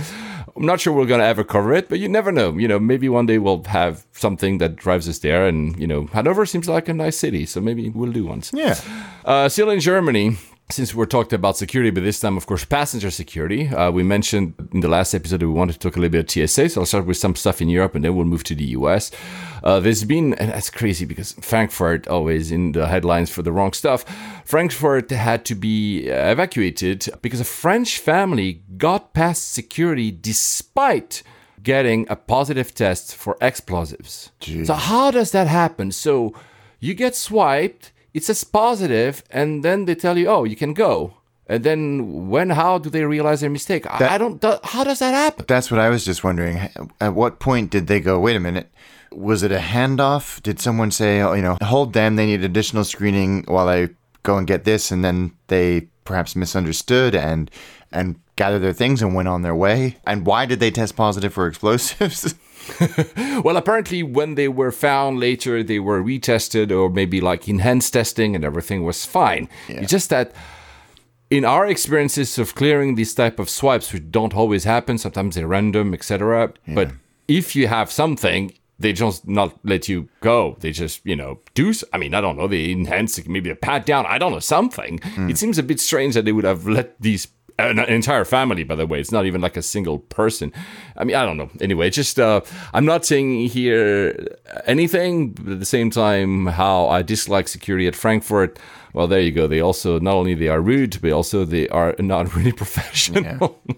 I'm 0.54 0.66
not 0.66 0.80
sure 0.80 0.92
we're 0.92 1.06
going 1.06 1.20
to 1.20 1.26
ever 1.26 1.44
cover 1.44 1.72
it, 1.72 1.88
but 1.88 1.98
you 1.98 2.08
never 2.08 2.30
know. 2.30 2.58
You 2.58 2.68
know, 2.68 2.78
maybe 2.78 3.08
one 3.08 3.26
day 3.26 3.38
we'll 3.38 3.64
have 3.64 4.04
something 4.12 4.58
that 4.58 4.76
drives 4.76 5.08
us 5.08 5.20
there. 5.20 5.46
And, 5.46 5.78
you 5.80 5.86
know, 5.86 6.06
Hanover 6.12 6.44
seems 6.44 6.68
like 6.68 6.88
a 6.88 6.94
nice 6.94 7.16
city. 7.16 7.46
So 7.46 7.60
maybe 7.60 7.88
we'll 7.88 8.12
do 8.12 8.26
once. 8.26 8.50
yeah 8.52 8.78
Uh, 9.24 9.48
still 9.48 9.70
in 9.70 9.80
Germany, 9.80 10.36
since 10.72 10.94
we're 10.94 11.06
talking 11.06 11.34
about 11.34 11.56
security, 11.56 11.90
but 11.90 12.02
this 12.02 12.18
time, 12.18 12.36
of 12.36 12.46
course, 12.46 12.64
passenger 12.64 13.10
security. 13.10 13.68
Uh, 13.68 13.90
we 13.90 14.02
mentioned 14.02 14.54
in 14.72 14.80
the 14.80 14.88
last 14.88 15.14
episode 15.14 15.40
that 15.40 15.46
we 15.46 15.52
wanted 15.52 15.74
to 15.74 15.78
talk 15.78 15.96
a 15.96 16.00
little 16.00 16.12
bit 16.12 16.36
of 16.36 16.48
TSA, 16.48 16.70
so 16.70 16.80
I'll 16.80 16.86
start 16.86 17.06
with 17.06 17.16
some 17.16 17.36
stuff 17.36 17.60
in 17.60 17.68
Europe 17.68 17.94
and 17.94 18.04
then 18.04 18.16
we'll 18.16 18.24
move 18.24 18.44
to 18.44 18.54
the 18.54 18.64
US. 18.78 19.10
Uh, 19.62 19.78
there's 19.80 20.04
been, 20.04 20.34
and 20.34 20.50
that's 20.50 20.70
crazy 20.70 21.04
because 21.04 21.32
Frankfurt 21.32 22.08
always 22.08 22.50
in 22.50 22.72
the 22.72 22.88
headlines 22.88 23.30
for 23.30 23.42
the 23.42 23.52
wrong 23.52 23.72
stuff. 23.72 24.04
Frankfurt 24.44 25.10
had 25.10 25.44
to 25.44 25.54
be 25.54 26.10
uh, 26.10 26.32
evacuated 26.32 27.08
because 27.20 27.40
a 27.40 27.44
French 27.44 27.98
family 27.98 28.62
got 28.76 29.12
past 29.12 29.52
security 29.52 30.10
despite 30.10 31.22
getting 31.62 32.06
a 32.08 32.16
positive 32.16 32.74
test 32.74 33.14
for 33.14 33.36
explosives. 33.40 34.32
So, 34.64 34.74
how 34.74 35.10
does 35.10 35.30
that 35.30 35.46
happen? 35.46 35.92
So, 35.92 36.34
you 36.80 36.94
get 36.94 37.14
swiped, 37.14 37.92
it 38.14 38.24
says 38.24 38.44
positive, 38.44 39.22
and 39.30 39.64
then 39.64 39.86
they 39.86 39.94
tell 39.94 40.18
you, 40.18 40.28
oh, 40.28 40.44
you 40.44 40.56
can 40.56 40.74
go. 40.74 41.14
And 41.46 41.64
then 41.64 42.28
when, 42.28 42.50
how 42.50 42.78
do 42.78 42.88
they 42.88 43.04
realize 43.04 43.40
their 43.40 43.50
mistake? 43.50 43.84
I 43.90 44.14
I 44.14 44.18
don't, 44.18 44.42
how 44.64 44.84
does 44.84 45.00
that 45.00 45.12
happen? 45.12 45.44
that's 45.48 45.70
what 45.70 45.80
I 45.80 45.88
was 45.88 46.04
just 46.04 46.22
wondering 46.24 46.70
at 47.00 47.14
what 47.14 47.40
point 47.40 47.70
did 47.70 47.86
they 47.88 48.00
go 48.00 48.18
wait 48.20 48.36
a 48.36 48.40
minute 48.40 48.70
was 49.10 49.42
it 49.42 49.52
a 49.52 49.58
handoff 49.58 50.42
did 50.42 50.58
someone 50.60 50.90
say 50.90 51.20
oh 51.20 51.34
you 51.34 51.42
know 51.42 51.58
hold 51.62 51.92
them 51.92 52.16
they 52.16 52.24
need 52.24 52.42
additional 52.44 52.84
screening 52.84 53.44
while 53.46 53.68
I 53.68 53.88
go 54.22 54.38
and 54.38 54.46
get 54.46 54.64
this 54.64 54.90
and 54.90 55.04
then 55.04 55.32
they 55.48 55.88
perhaps 56.04 56.34
misunderstood 56.34 57.14
and 57.14 57.50
and 57.90 58.18
gathered 58.36 58.60
their 58.60 58.72
things 58.72 59.02
and 59.02 59.14
went 59.14 59.28
on 59.28 59.42
their 59.42 59.54
way 59.54 59.96
and 60.06 60.24
why 60.24 60.46
did 60.46 60.60
they 60.60 60.70
test 60.70 60.96
positive 60.96 61.34
for 61.34 61.46
explosives 61.50 62.34
Well, 63.44 63.56
apparently, 63.56 64.02
when 64.02 64.34
they 64.36 64.48
were 64.48 64.70
found 64.70 65.18
later, 65.18 65.62
they 65.62 65.80
were 65.80 66.02
retested 66.02 66.70
or 66.70 66.90
maybe 66.90 67.20
like 67.20 67.48
enhanced 67.48 67.92
testing 67.92 68.36
and 68.36 68.44
everything 68.44 68.84
was 68.84 69.04
fine. 69.04 69.48
It's 69.68 69.90
just 69.90 70.10
that 70.10 70.32
in 71.30 71.44
our 71.44 71.66
experiences 71.66 72.38
of 72.38 72.54
clearing 72.54 72.94
these 72.94 73.14
type 73.14 73.38
of 73.38 73.48
swipes, 73.48 73.92
which 73.92 74.10
don't 74.10 74.34
always 74.34 74.64
happen, 74.64 74.98
sometimes 74.98 75.34
they're 75.34 75.48
random, 75.48 75.94
etc. 75.94 76.52
But 76.68 76.92
if 77.26 77.56
you 77.56 77.68
have 77.68 77.90
something, 77.90 78.52
they 78.78 78.92
just 78.92 79.26
not 79.26 79.58
let 79.64 79.88
you 79.88 80.08
go. 80.20 80.56
They 80.60 80.72
just, 80.72 81.04
you 81.06 81.16
know, 81.16 81.40
do. 81.54 81.72
I 81.92 81.98
mean, 81.98 82.14
I 82.14 82.20
don't 82.20 82.36
know. 82.36 82.48
They 82.48 82.70
enhance 82.70 83.16
it, 83.18 83.28
maybe 83.28 83.48
a 83.50 83.56
pat 83.56 83.86
down. 83.86 84.04
I 84.06 84.18
don't 84.18 84.32
know 84.32 84.40
something. 84.40 84.98
Hmm. 84.98 85.30
It 85.30 85.38
seems 85.38 85.56
a 85.58 85.62
bit 85.62 85.80
strange 85.80 86.14
that 86.14 86.24
they 86.24 86.32
would 86.32 86.44
have 86.44 86.66
let 86.66 87.00
these 87.00 87.28
an 87.70 87.78
entire 87.80 88.24
family 88.24 88.64
by 88.64 88.74
the 88.74 88.86
way. 88.86 89.00
It's 89.00 89.12
not 89.12 89.26
even 89.26 89.40
like 89.40 89.56
a 89.56 89.62
single 89.62 89.98
person. 89.98 90.52
I 90.96 91.04
mean 91.04 91.16
i 91.16 91.24
don't 91.24 91.36
know. 91.36 91.50
Anyway 91.60 91.90
just 91.90 92.18
uh 92.18 92.40
i'm 92.74 92.84
not 92.84 93.04
saying 93.04 93.48
here 93.48 94.36
anything 94.66 95.30
but 95.30 95.52
at 95.52 95.60
the 95.60 95.66
same 95.66 95.90
time 95.90 96.46
how 96.46 96.88
i 96.88 97.02
dislike 97.02 97.48
security 97.48 97.86
at 97.86 97.96
frankfurt. 97.96 98.58
Well 98.94 99.06
there 99.06 99.20
you 99.20 99.32
go. 99.32 99.46
They 99.46 99.60
also 99.60 99.98
not 99.98 100.14
only 100.14 100.34
they 100.34 100.48
are 100.48 100.60
rude 100.60 101.00
but 101.00 101.12
also 101.12 101.44
they 101.44 101.68
are 101.68 101.94
not 101.98 102.34
really 102.36 102.52
professional. 102.52 103.58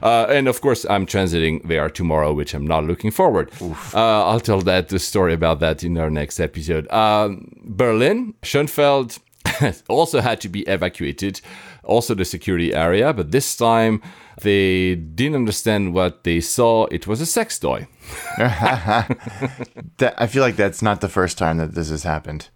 Uh, 0.00 0.26
and 0.30 0.46
of 0.46 0.60
course 0.60 0.86
i'm 0.88 1.06
transiting. 1.06 1.60
There 1.66 1.90
tomorrow 1.90 2.32
which 2.32 2.54
i'm 2.54 2.66
not 2.66 2.84
looking 2.84 3.10
forward. 3.10 3.50
Uh, 3.92 4.24
i'll 4.28 4.40
tell 4.40 4.60
that 4.60 4.88
the 4.90 4.98
story 4.98 5.34
about 5.34 5.58
that 5.60 5.82
in 5.82 5.98
our 5.98 6.10
next 6.10 6.38
episode. 6.38 6.88
Um, 6.92 7.50
berlin 7.64 8.34
Schönefeld 8.42 9.18
also 9.88 10.20
had 10.20 10.40
to 10.40 10.48
be 10.48 10.60
evacuated, 10.62 11.40
also 11.88 12.14
the 12.14 12.24
security 12.24 12.74
area, 12.74 13.12
but 13.12 13.32
this 13.32 13.56
time 13.56 14.02
they 14.42 14.94
didn't 14.94 15.34
understand 15.34 15.94
what 15.94 16.24
they 16.24 16.40
saw. 16.40 16.86
It 16.86 17.06
was 17.06 17.20
a 17.20 17.26
sex 17.26 17.58
toy. 17.58 17.88
that, 18.38 20.14
I 20.16 20.26
feel 20.26 20.42
like 20.42 20.56
that's 20.56 20.82
not 20.82 21.00
the 21.00 21.08
first 21.08 21.36
time 21.38 21.58
that 21.58 21.74
this 21.74 21.90
has 21.90 22.04
happened 22.04 22.48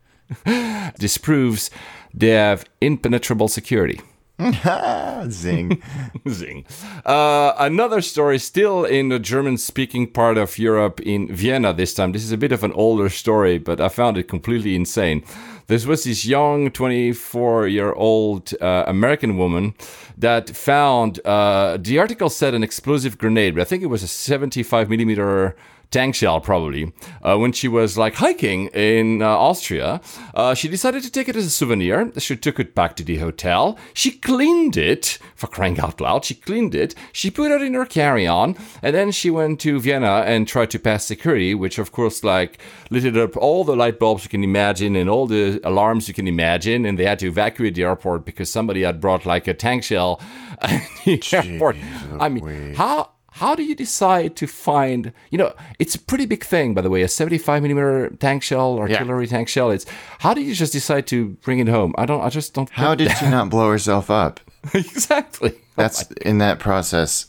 This 0.98 1.18
proves 1.18 1.70
they 2.14 2.30
have 2.30 2.64
impenetrable 2.80 3.48
security. 3.48 4.00
Zing. 5.30 5.82
Zing. 6.28 6.64
Uh, 7.04 7.54
another 7.58 8.00
story, 8.00 8.38
still 8.38 8.84
in 8.84 9.08
the 9.08 9.18
German 9.18 9.56
speaking 9.56 10.10
part 10.10 10.36
of 10.36 10.58
Europe, 10.58 11.00
in 11.00 11.34
Vienna 11.34 11.72
this 11.72 11.94
time. 11.94 12.12
This 12.12 12.24
is 12.24 12.32
a 12.32 12.36
bit 12.36 12.52
of 12.52 12.64
an 12.64 12.72
older 12.72 13.08
story, 13.08 13.58
but 13.58 13.80
I 13.80 13.88
found 13.88 14.18
it 14.18 14.24
completely 14.24 14.74
insane. 14.74 15.24
This 15.66 15.86
was 15.86 16.04
this 16.04 16.24
young 16.24 16.70
24 16.70 17.68
year 17.68 17.92
old 17.92 18.52
uh, 18.60 18.84
American 18.86 19.36
woman 19.36 19.74
that 20.18 20.50
found 20.50 21.24
uh, 21.24 21.78
the 21.80 21.98
article 21.98 22.28
said 22.28 22.54
an 22.54 22.62
explosive 22.62 23.18
grenade, 23.18 23.54
but 23.54 23.62
I 23.62 23.64
think 23.64 23.82
it 23.82 23.86
was 23.86 24.02
a 24.02 24.08
75 24.08 24.90
millimeter 24.90 25.56
tank 25.92 26.14
shell 26.14 26.40
probably 26.40 26.92
uh, 27.22 27.36
when 27.36 27.52
she 27.52 27.68
was 27.68 27.96
like 27.96 28.14
hiking 28.14 28.66
in 28.68 29.22
uh, 29.22 29.28
austria 29.28 30.00
uh, 30.34 30.54
she 30.54 30.68
decided 30.68 31.02
to 31.02 31.10
take 31.10 31.28
it 31.28 31.36
as 31.36 31.46
a 31.46 31.50
souvenir. 31.50 32.10
She 32.18 32.36
took 32.36 32.58
it 32.58 32.74
back 32.74 32.96
to 32.96 33.04
the 33.04 33.18
hotel. 33.18 33.78
She 33.94 34.12
cleaned 34.12 34.76
it 34.76 35.18
for 35.34 35.46
crying 35.46 35.78
out 35.78 36.00
loud 36.00 36.24
she 36.24 36.34
cleaned 36.34 36.74
it. 36.74 36.94
She 37.12 37.30
put 37.30 37.50
it 37.50 37.62
in 37.62 37.74
her 37.74 37.84
carry-on 37.84 38.56
and 38.82 38.94
then 38.94 39.12
she 39.12 39.30
went 39.30 39.60
to 39.60 39.80
vienna 39.80 40.22
and 40.26 40.48
tried 40.48 40.70
to 40.70 40.78
pass 40.78 41.04
security 41.04 41.54
which 41.54 41.78
of 41.78 41.92
course 41.92 42.24
like 42.24 42.58
lit 42.90 43.16
up 43.16 43.36
all 43.36 43.64
the 43.64 43.76
light 43.76 43.98
bulbs 43.98 44.24
you 44.24 44.30
can 44.30 44.44
imagine 44.44 44.96
and 44.96 45.10
all 45.10 45.26
the 45.26 45.60
alarms 45.64 46.08
you 46.08 46.14
can 46.14 46.26
imagine 46.26 46.86
and 46.86 46.98
they 46.98 47.04
had 47.04 47.18
to 47.18 47.28
evacuate 47.28 47.74
the 47.74 47.82
airport 47.82 48.24
because 48.24 48.50
somebody 48.50 48.82
had 48.82 49.00
brought 49.00 49.26
like 49.26 49.46
a 49.46 49.54
tank 49.54 49.84
shell 49.84 50.20
airport. 51.32 51.76
I 52.18 52.28
mean 52.28 52.74
how 52.74 53.10
how 53.42 53.54
do 53.56 53.62
you 53.64 53.74
decide 53.74 54.30
to 54.36 54.46
find 54.46 55.12
you 55.32 55.38
know 55.38 55.52
it's 55.82 55.94
a 55.96 55.98
pretty 56.10 56.26
big 56.26 56.44
thing 56.44 56.74
by 56.74 56.80
the 56.80 56.88
way 56.94 57.02
a 57.02 57.08
75 57.08 57.62
millimeter 57.62 58.10
tank 58.20 58.40
shell 58.42 58.78
artillery 58.78 59.26
tank 59.26 59.48
shell 59.48 59.70
it's 59.74 59.84
how 60.20 60.32
do 60.32 60.40
you 60.40 60.54
just 60.54 60.72
decide 60.72 61.04
to 61.08 61.18
bring 61.44 61.58
it 61.58 61.68
home? 61.68 61.92
I 62.02 62.06
don't 62.06 62.22
i 62.22 62.28
just 62.38 62.54
don't 62.54 62.70
How 62.70 62.94
did 62.94 63.10
she 63.18 63.26
not 63.28 63.50
blow 63.50 63.68
herself 63.70 64.10
up? 64.10 64.40
exactly. 64.74 65.52
That's 65.76 66.02
in 66.30 66.38
that 66.38 66.58
process. 66.60 67.26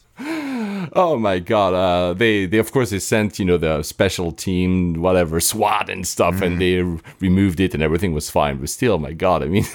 oh 0.96 1.18
my 1.20 1.40
god 1.40 1.74
uh, 1.74 2.14
they 2.14 2.46
they 2.46 2.60
of 2.60 2.72
course 2.72 2.90
they 2.92 3.00
sent 3.00 3.40
you 3.40 3.46
know 3.50 3.58
the 3.58 3.82
special 3.84 4.32
team 4.32 5.02
whatever 5.02 5.40
swat 5.40 5.90
and 5.90 6.06
stuff 6.16 6.36
and 6.46 6.62
they 6.62 6.82
r- 6.82 7.00
removed 7.20 7.60
it 7.60 7.74
and 7.74 7.82
everything 7.82 8.14
was 8.14 8.30
fine 8.30 8.56
but 8.60 8.70
still 8.70 8.98
my 9.00 9.14
god 9.14 9.42
i 9.42 9.48
mean 9.48 9.66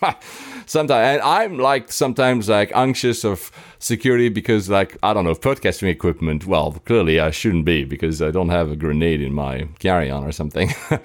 sometimes 0.66 1.14
and 1.14 1.22
i'm 1.22 1.58
like 1.58 1.90
sometimes 1.90 2.48
like 2.48 2.70
anxious 2.74 3.24
of 3.24 3.50
security 3.78 4.28
because 4.28 4.68
like 4.68 4.96
i 5.02 5.12
don't 5.12 5.24
know 5.24 5.34
podcasting 5.34 5.88
equipment 5.88 6.46
well 6.46 6.72
clearly 6.84 7.18
i 7.20 7.30
shouldn't 7.30 7.64
be 7.64 7.84
because 7.84 8.22
i 8.22 8.30
don't 8.30 8.50
have 8.50 8.70
a 8.70 8.76
grenade 8.76 9.20
in 9.20 9.32
my 9.32 9.66
carry-on 9.78 10.24
or 10.24 10.32
something. 10.32 10.72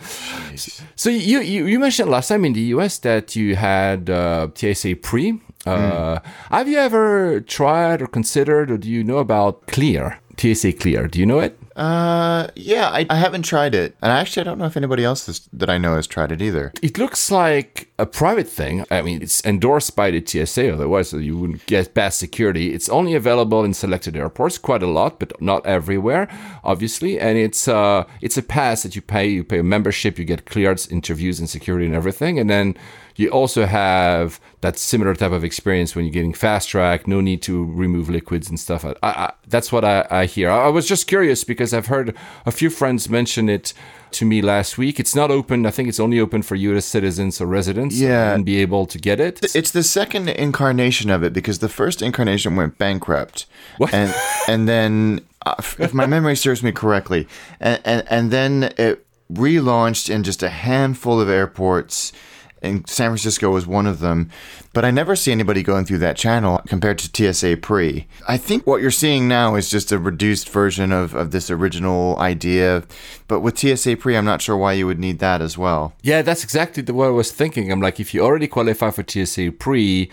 So 0.96 1.10
you, 1.10 1.41
you 1.41 1.65
you 1.65 1.80
mentioned 1.80 2.10
last 2.10 2.30
time 2.30 2.43
in 2.43 2.54
the 2.54 2.62
us 2.74 2.98
that 3.00 3.36
you 3.36 3.56
had 3.56 4.10
uh, 4.10 4.48
tsa 4.56 4.96
pre. 4.96 5.39
Uh, 5.65 6.20
have 6.50 6.67
you 6.67 6.78
ever 6.78 7.41
tried 7.41 8.02
or 8.02 8.08
considered 8.08 8.72
or 8.72 8.78
do 8.78 8.89
you 8.89 9.04
know 9.04 9.17
about 9.17 9.67
clear 9.67 10.20
tsa 10.38 10.74
clear? 10.74 11.08
Do 11.08 11.20
you 11.20 11.26
know 11.26 11.39
it 11.39 11.60
Uh, 11.77 12.47
yeah, 12.55 12.89
I, 12.89 13.05
I 13.07 13.17
haven't 13.17 13.43
tried 13.43 13.75
it, 13.75 13.95
and 14.01 14.11
actually, 14.11 14.41
I 14.41 14.43
don't 14.45 14.57
know 14.57 14.65
if 14.65 14.75
anybody 14.75 15.03
else 15.03 15.27
has, 15.27 15.47
that 15.53 15.69
I 15.69 15.77
know 15.77 15.93
has 15.95 16.07
tried 16.07 16.31
it 16.31 16.41
either. 16.41 16.73
it 16.81 16.97
looks 16.97 17.29
like 17.29 17.89
a 17.99 18.07
private 18.07 18.47
thing. 18.47 18.83
I 18.89 19.03
mean, 19.03 19.21
it's 19.21 19.45
endorsed 19.45 19.95
by 19.95 20.09
the 20.09 20.25
TSA, 20.25 20.73
otherwise 20.73 21.13
you 21.13 21.37
wouldn't 21.37 21.65
get 21.67 21.93
past 21.93 22.17
security. 22.17 22.73
It's 22.73 22.89
only 22.89 23.13
available 23.13 23.63
in 23.63 23.75
selected 23.75 24.17
airports, 24.17 24.57
quite 24.57 24.81
a 24.81 24.87
lot, 24.87 25.19
but 25.19 25.39
not 25.39 25.63
everywhere, 25.67 26.27
obviously. 26.63 27.19
And 27.19 27.37
it's 27.37 27.67
uh, 27.67 28.05
it's 28.21 28.37
a 28.37 28.43
pass 28.43 28.81
that 28.81 28.95
you 28.95 29.03
pay. 29.03 29.27
You 29.27 29.43
pay 29.43 29.59
a 29.59 29.63
membership, 29.63 30.17
you 30.17 30.25
get 30.25 30.45
cleared 30.45 30.81
interviews 30.89 31.39
and 31.39 31.47
security 31.47 31.85
and 31.85 31.95
everything, 31.95 32.39
and 32.39 32.49
then 32.49 32.75
you 33.17 33.30
also 33.30 33.65
have 33.65 34.39
that 34.62 34.77
similar 34.77 35.13
type 35.15 35.32
of 35.32 35.43
experience 35.43 35.95
when 35.95 36.06
you're 36.06 36.13
getting 36.13 36.34
fast 36.34 36.69
track. 36.69 37.08
No 37.08 37.19
need 37.19 37.41
to 37.43 37.65
remove 37.65 38.10
liquids 38.10 38.47
and 38.49 38.60
stuff. 38.60 38.86
I, 38.86 38.93
I, 39.03 39.34
that's 39.47 39.71
what 39.71 39.84
I, 39.84 40.06
I 40.10 40.25
hear. 40.25 40.49
I, 40.49 40.65
I 40.65 40.67
was 40.69 40.88
just 40.88 41.08
curious 41.08 41.43
because 41.43 41.73
I've 41.73 41.88
heard 41.88 42.15
a 42.45 42.51
few 42.51 42.69
friends 42.69 43.10
mention 43.10 43.49
it 43.49 43.73
to 44.12 44.25
me 44.25 44.41
last 44.41 44.77
week. 44.77 44.99
It's 44.99 45.15
not 45.15 45.32
open. 45.32 45.65
I 45.65 45.71
think 45.71 45.89
it's 45.89 45.99
only 45.99 46.19
open 46.19 46.41
for 46.43 46.56
U.S. 46.56 46.86
citizens 46.86 47.41
or 47.41 47.45
residents. 47.47 47.99
Yeah. 47.99 48.34
and 48.34 48.45
be 48.45 48.58
able 48.62 48.86
to 48.86 48.97
get 48.99 49.19
it. 49.19 49.56
It's 49.56 49.71
the 49.71 49.84
second 49.84 50.30
incarnation 50.30 51.10
of 51.10 51.23
it 51.23 51.34
because 51.34 51.60
the 51.60 51.69
first 51.69 52.01
incarnation 52.01 52.56
went 52.56 52.77
bankrupt, 52.77 53.47
What? 53.77 53.93
and 53.93 54.13
and 54.47 54.67
then, 54.67 55.25
uh, 55.45 55.56
if 55.80 55.93
my 55.93 56.06
memory 56.06 56.36
serves 56.36 56.62
me 56.63 56.71
correctly, 56.71 57.27
and, 57.60 57.82
and 57.84 58.08
and 58.10 58.32
then 58.32 58.73
it 58.77 59.06
relaunched 59.34 60.10
in 60.10 60.23
just 60.23 60.41
a 60.43 60.49
handful 60.49 61.19
of 61.19 61.30
airports. 61.30 62.13
And 62.62 62.88
San 62.89 63.10
Francisco 63.12 63.52
was 63.52 63.67
one 63.67 63.86
of 63.86 64.00
them, 64.00 64.30
but 64.74 64.84
I 64.84 64.91
never 64.91 65.15
see 65.15 65.32
anybody 65.32 65.63
going 65.63 65.86
through 65.86 66.00
that 66.00 66.17
channel 66.17 66.62
compared 66.67 66.98
to 67.00 67.34
TSA 67.34 67.58
Pre. 67.58 68.08
I 68.28 68.38
think 68.38 68.65
what 68.65 68.82
you're 68.82 68.91
seeing 68.91 69.28
now 69.28 69.56
is 69.56 69.70
just 69.70 69.91
a 69.91 70.00
reduced 70.00 70.50
version 70.50 70.91
of, 70.91 71.13
of 71.13 71.32
this 71.32 71.52
original 71.52 72.17
idea, 72.17 72.84
but 73.28 73.41
with 73.41 73.58
TSA 73.58 73.98
Pre, 73.98 74.17
I'm 74.17 74.26
not 74.26 74.41
sure 74.41 74.58
why 74.58 74.74
you 74.74 74.88
would 74.88 75.00
need 75.00 75.20
that 75.20 75.41
as 75.41 75.58
well. 75.58 75.93
Yeah, 76.02 76.22
that's 76.22 76.43
exactly 76.43 76.84
the 76.84 76.93
what 76.93 77.08
I 77.08 77.12
was 77.12 77.32
thinking. 77.32 77.72
I'm 77.72 77.82
like, 77.82 78.00
if 78.00 78.13
you 78.13 78.22
already 78.22 78.48
qualify 78.48 78.89
for 78.91 79.04
TSA 79.08 79.54
pre, 79.54 80.10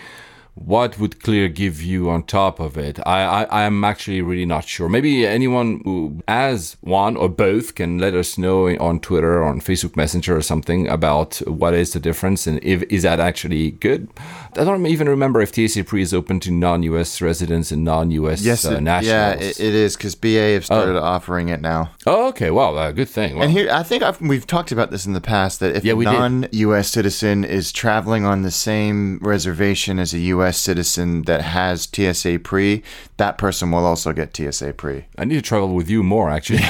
what 0.55 0.99
would 0.99 1.21
Clear 1.21 1.49
give 1.49 1.83
you 1.83 2.11
on 2.11 2.23
top 2.23 2.61
of 2.61 2.79
it? 2.79 3.01
I, 3.05 3.45
I 3.45 3.65
I'm 3.65 3.83
actually 3.83 4.23
really 4.23 4.47
not 4.47 4.65
sure. 4.65 4.89
Maybe 4.89 5.27
anyone 5.27 5.81
who 5.85 6.23
has 6.29 6.77
one 6.81 7.17
or 7.17 7.29
both 7.29 7.75
can 7.75 7.99
let 7.99 8.15
us 8.15 8.39
know 8.39 8.69
on 8.79 9.01
Twitter 9.01 9.39
or 9.39 9.45
on 9.45 9.61
Facebook 9.61 9.97
Messenger 9.97 10.37
or 10.37 10.43
something 10.43 10.87
about 10.89 11.37
what 11.47 11.75
is 11.75 11.93
the 11.93 12.01
difference 12.01 12.47
and 12.47 12.63
if 12.63 12.83
is 12.85 13.03
that 13.03 13.19
actually 13.19 13.73
good. 13.73 14.09
I 14.57 14.65
don't 14.65 14.87
even 14.87 15.09
remember 15.09 15.41
if 15.41 15.55
TSA 15.55 15.85
pre 15.85 16.03
is 16.03 16.15
open 16.15 16.39
to 16.41 16.51
non-US 16.51 17.21
residents 17.21 17.73
and 17.73 17.83
non-US 17.85 18.43
Yes, 18.43 18.65
uh, 18.65 18.73
it- 18.73 18.81
nationals. 18.83 19.09
yeah, 19.11 19.33
it, 19.49 19.61
it 19.61 19.75
is 19.75 19.97
because 19.97 20.15
BA 20.15 20.55
have 20.55 20.65
started 20.65 20.97
offering 20.97 21.49
it 21.49 21.61
now. 21.61 21.91
oh, 22.07 22.29
okay. 22.29 22.51
Well, 22.51 22.79
uh, 22.79 22.93
good 22.93 23.09
thing. 23.09 23.41
And 23.43 23.51
here, 23.51 23.69
I 23.71 23.83
think 23.83 24.03
I've, 24.03 24.21
we've 24.21 24.47
talked 24.47 24.71
about 24.73 24.91
this 24.91 25.07
in 25.07 25.13
the 25.13 25.21
past 25.21 25.61
that 25.61 25.75
if 25.77 25.85
Yeah, 25.85 25.95
a 25.95 25.97
non-U.S. 25.97 26.91
citizen 26.91 27.45
is 27.45 27.73
traveling 27.73 28.25
on 28.25 28.43
the 28.43 28.51
same 28.51 29.19
reservation 29.23 29.99
as 29.99 30.13
a 30.15 30.19
U.S. 30.19 30.59
citizen 30.59 31.23
that 31.23 31.41
has 31.43 31.89
TSA 31.93 32.39
pre, 32.41 32.83
that 33.17 33.39
person 33.39 33.71
will 33.71 33.85
also 33.85 34.13
get 34.13 34.37
TSA 34.37 34.75
pre. 34.75 35.07
I 35.19 35.25
need 35.25 35.37
to 35.37 35.43
travel 35.43 35.75
with 35.75 35.91
you 35.91 36.03
more, 36.03 36.31
actually. 36.31 36.61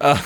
Uh, 0.00 0.20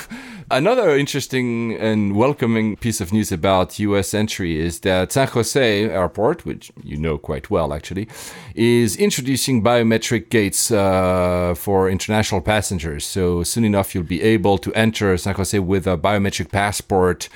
another 0.50 0.96
interesting 0.96 1.74
and 1.74 2.16
welcoming 2.16 2.76
piece 2.76 3.00
of 3.00 3.12
news 3.12 3.32
about 3.32 3.78
U.S. 3.78 4.14
entry 4.14 4.58
is 4.58 4.80
that 4.80 5.12
San 5.12 5.28
Jose 5.28 5.84
Airport, 5.84 6.44
which 6.44 6.72
you 6.82 6.96
know 6.96 7.18
quite 7.18 7.50
well, 7.50 7.72
actually, 7.72 8.08
is 8.54 8.96
introducing 8.96 9.62
biometric 9.62 10.30
gates 10.30 10.70
uh, 10.70 11.54
for 11.56 11.88
international 11.88 12.40
passengers. 12.40 13.04
So 13.04 13.42
soon 13.42 13.64
enough, 13.64 13.94
you'll 13.94 14.04
be 14.04 14.22
able 14.22 14.58
to 14.58 14.72
enter 14.74 15.16
San 15.16 15.34
Jose 15.34 15.58
with 15.58 15.86
a 15.86 15.96
biometric 15.96 16.50
passport. 16.50 17.28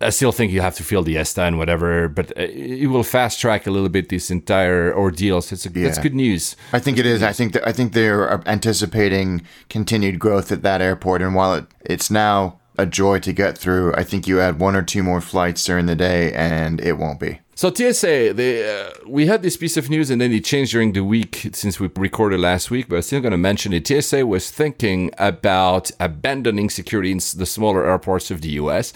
I 0.00 0.10
still 0.10 0.32
think 0.32 0.52
you 0.52 0.60
have 0.60 0.74
to 0.76 0.84
fill 0.84 1.02
the 1.02 1.16
ESTA 1.16 1.42
and 1.42 1.58
whatever, 1.58 2.08
but 2.08 2.30
uh, 2.36 2.42
it 2.42 2.88
will 2.88 3.02
fast 3.02 3.40
track 3.40 3.66
a 3.66 3.70
little 3.70 3.88
bit 3.88 4.08
this 4.08 4.30
entire 4.30 4.94
ordeal. 4.94 5.40
So 5.40 5.54
it's 5.54 5.66
a, 5.66 5.70
that's 5.70 5.98
good 5.98 6.14
news. 6.14 6.56
I 6.72 6.78
think 6.78 6.98
it 6.98 7.06
is. 7.06 7.22
I 7.22 7.32
think 7.32 7.52
that 7.54 7.66
I 7.66 7.72
think 7.72 7.92
they're 7.92 8.46
anticipating 8.48 9.42
continued 9.68 10.18
growth 10.18 10.52
at 10.52 10.62
that 10.62 10.80
airport, 10.80 11.22
and 11.22 11.34
while 11.34 11.54
it, 11.54 11.66
it's 11.84 12.10
now 12.10 12.58
a 12.78 12.86
joy 12.86 13.18
to 13.20 13.32
get 13.32 13.56
through, 13.56 13.94
I 13.94 14.04
think 14.04 14.26
you 14.26 14.40
add 14.40 14.60
one 14.60 14.76
or 14.76 14.82
two 14.82 15.02
more 15.02 15.20
flights 15.20 15.64
during 15.64 15.86
the 15.86 15.96
day, 15.96 16.32
and 16.32 16.80
it 16.80 16.98
won't 16.98 17.18
be. 17.18 17.40
So 17.54 17.72
TSA, 17.72 18.34
they, 18.34 18.82
uh, 18.82 18.90
we 19.06 19.24
had 19.24 19.42
this 19.42 19.56
piece 19.56 19.78
of 19.78 19.88
news 19.88 20.10
and 20.10 20.20
then 20.20 20.30
it 20.30 20.44
changed 20.44 20.72
during 20.72 20.92
the 20.92 21.02
week 21.02 21.48
since 21.54 21.80
we 21.80 21.88
recorded 21.96 22.38
last 22.38 22.70
week, 22.70 22.86
but 22.86 22.96
I'm 22.96 23.02
still 23.02 23.22
going 23.22 23.30
to 23.30 23.38
mention 23.38 23.72
it. 23.72 23.86
TSA 23.86 24.26
was 24.26 24.50
thinking 24.50 25.10
about 25.16 25.90
abandoning 25.98 26.68
security 26.68 27.10
in 27.10 27.16
the 27.16 27.46
smaller 27.46 27.86
airports 27.86 28.30
of 28.30 28.42
the 28.42 28.50
US. 28.50 28.92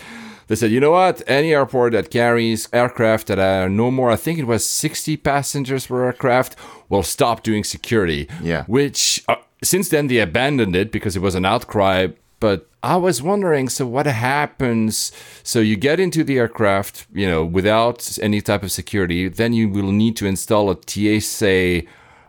They 0.50 0.56
said, 0.56 0.72
you 0.72 0.80
know 0.80 0.90
what? 0.90 1.22
Any 1.28 1.54
airport 1.54 1.92
that 1.92 2.10
carries 2.10 2.68
aircraft 2.72 3.28
that 3.28 3.38
are 3.38 3.68
no 3.68 3.88
more, 3.88 4.10
I 4.10 4.16
think 4.16 4.36
it 4.36 4.48
was 4.48 4.66
60 4.66 5.16
passengers 5.18 5.86
per 5.86 6.06
aircraft, 6.06 6.56
will 6.88 7.04
stop 7.04 7.44
doing 7.44 7.62
security. 7.62 8.28
Yeah. 8.42 8.64
Which, 8.64 9.22
uh, 9.28 9.36
since 9.62 9.90
then, 9.90 10.08
they 10.08 10.18
abandoned 10.18 10.74
it 10.74 10.90
because 10.90 11.14
it 11.14 11.22
was 11.22 11.36
an 11.36 11.44
outcry. 11.44 12.08
But 12.40 12.68
I 12.82 12.96
was 12.96 13.22
wondering, 13.22 13.68
so 13.68 13.86
what 13.86 14.06
happens? 14.06 15.12
So 15.44 15.60
you 15.60 15.76
get 15.76 16.00
into 16.00 16.24
the 16.24 16.38
aircraft, 16.38 17.06
you 17.12 17.28
know, 17.28 17.44
without 17.44 18.18
any 18.20 18.40
type 18.40 18.64
of 18.64 18.72
security, 18.72 19.28
then 19.28 19.52
you 19.52 19.68
will 19.68 19.92
need 19.92 20.16
to 20.16 20.26
install 20.26 20.68
a 20.68 20.76
TSA 20.84 21.82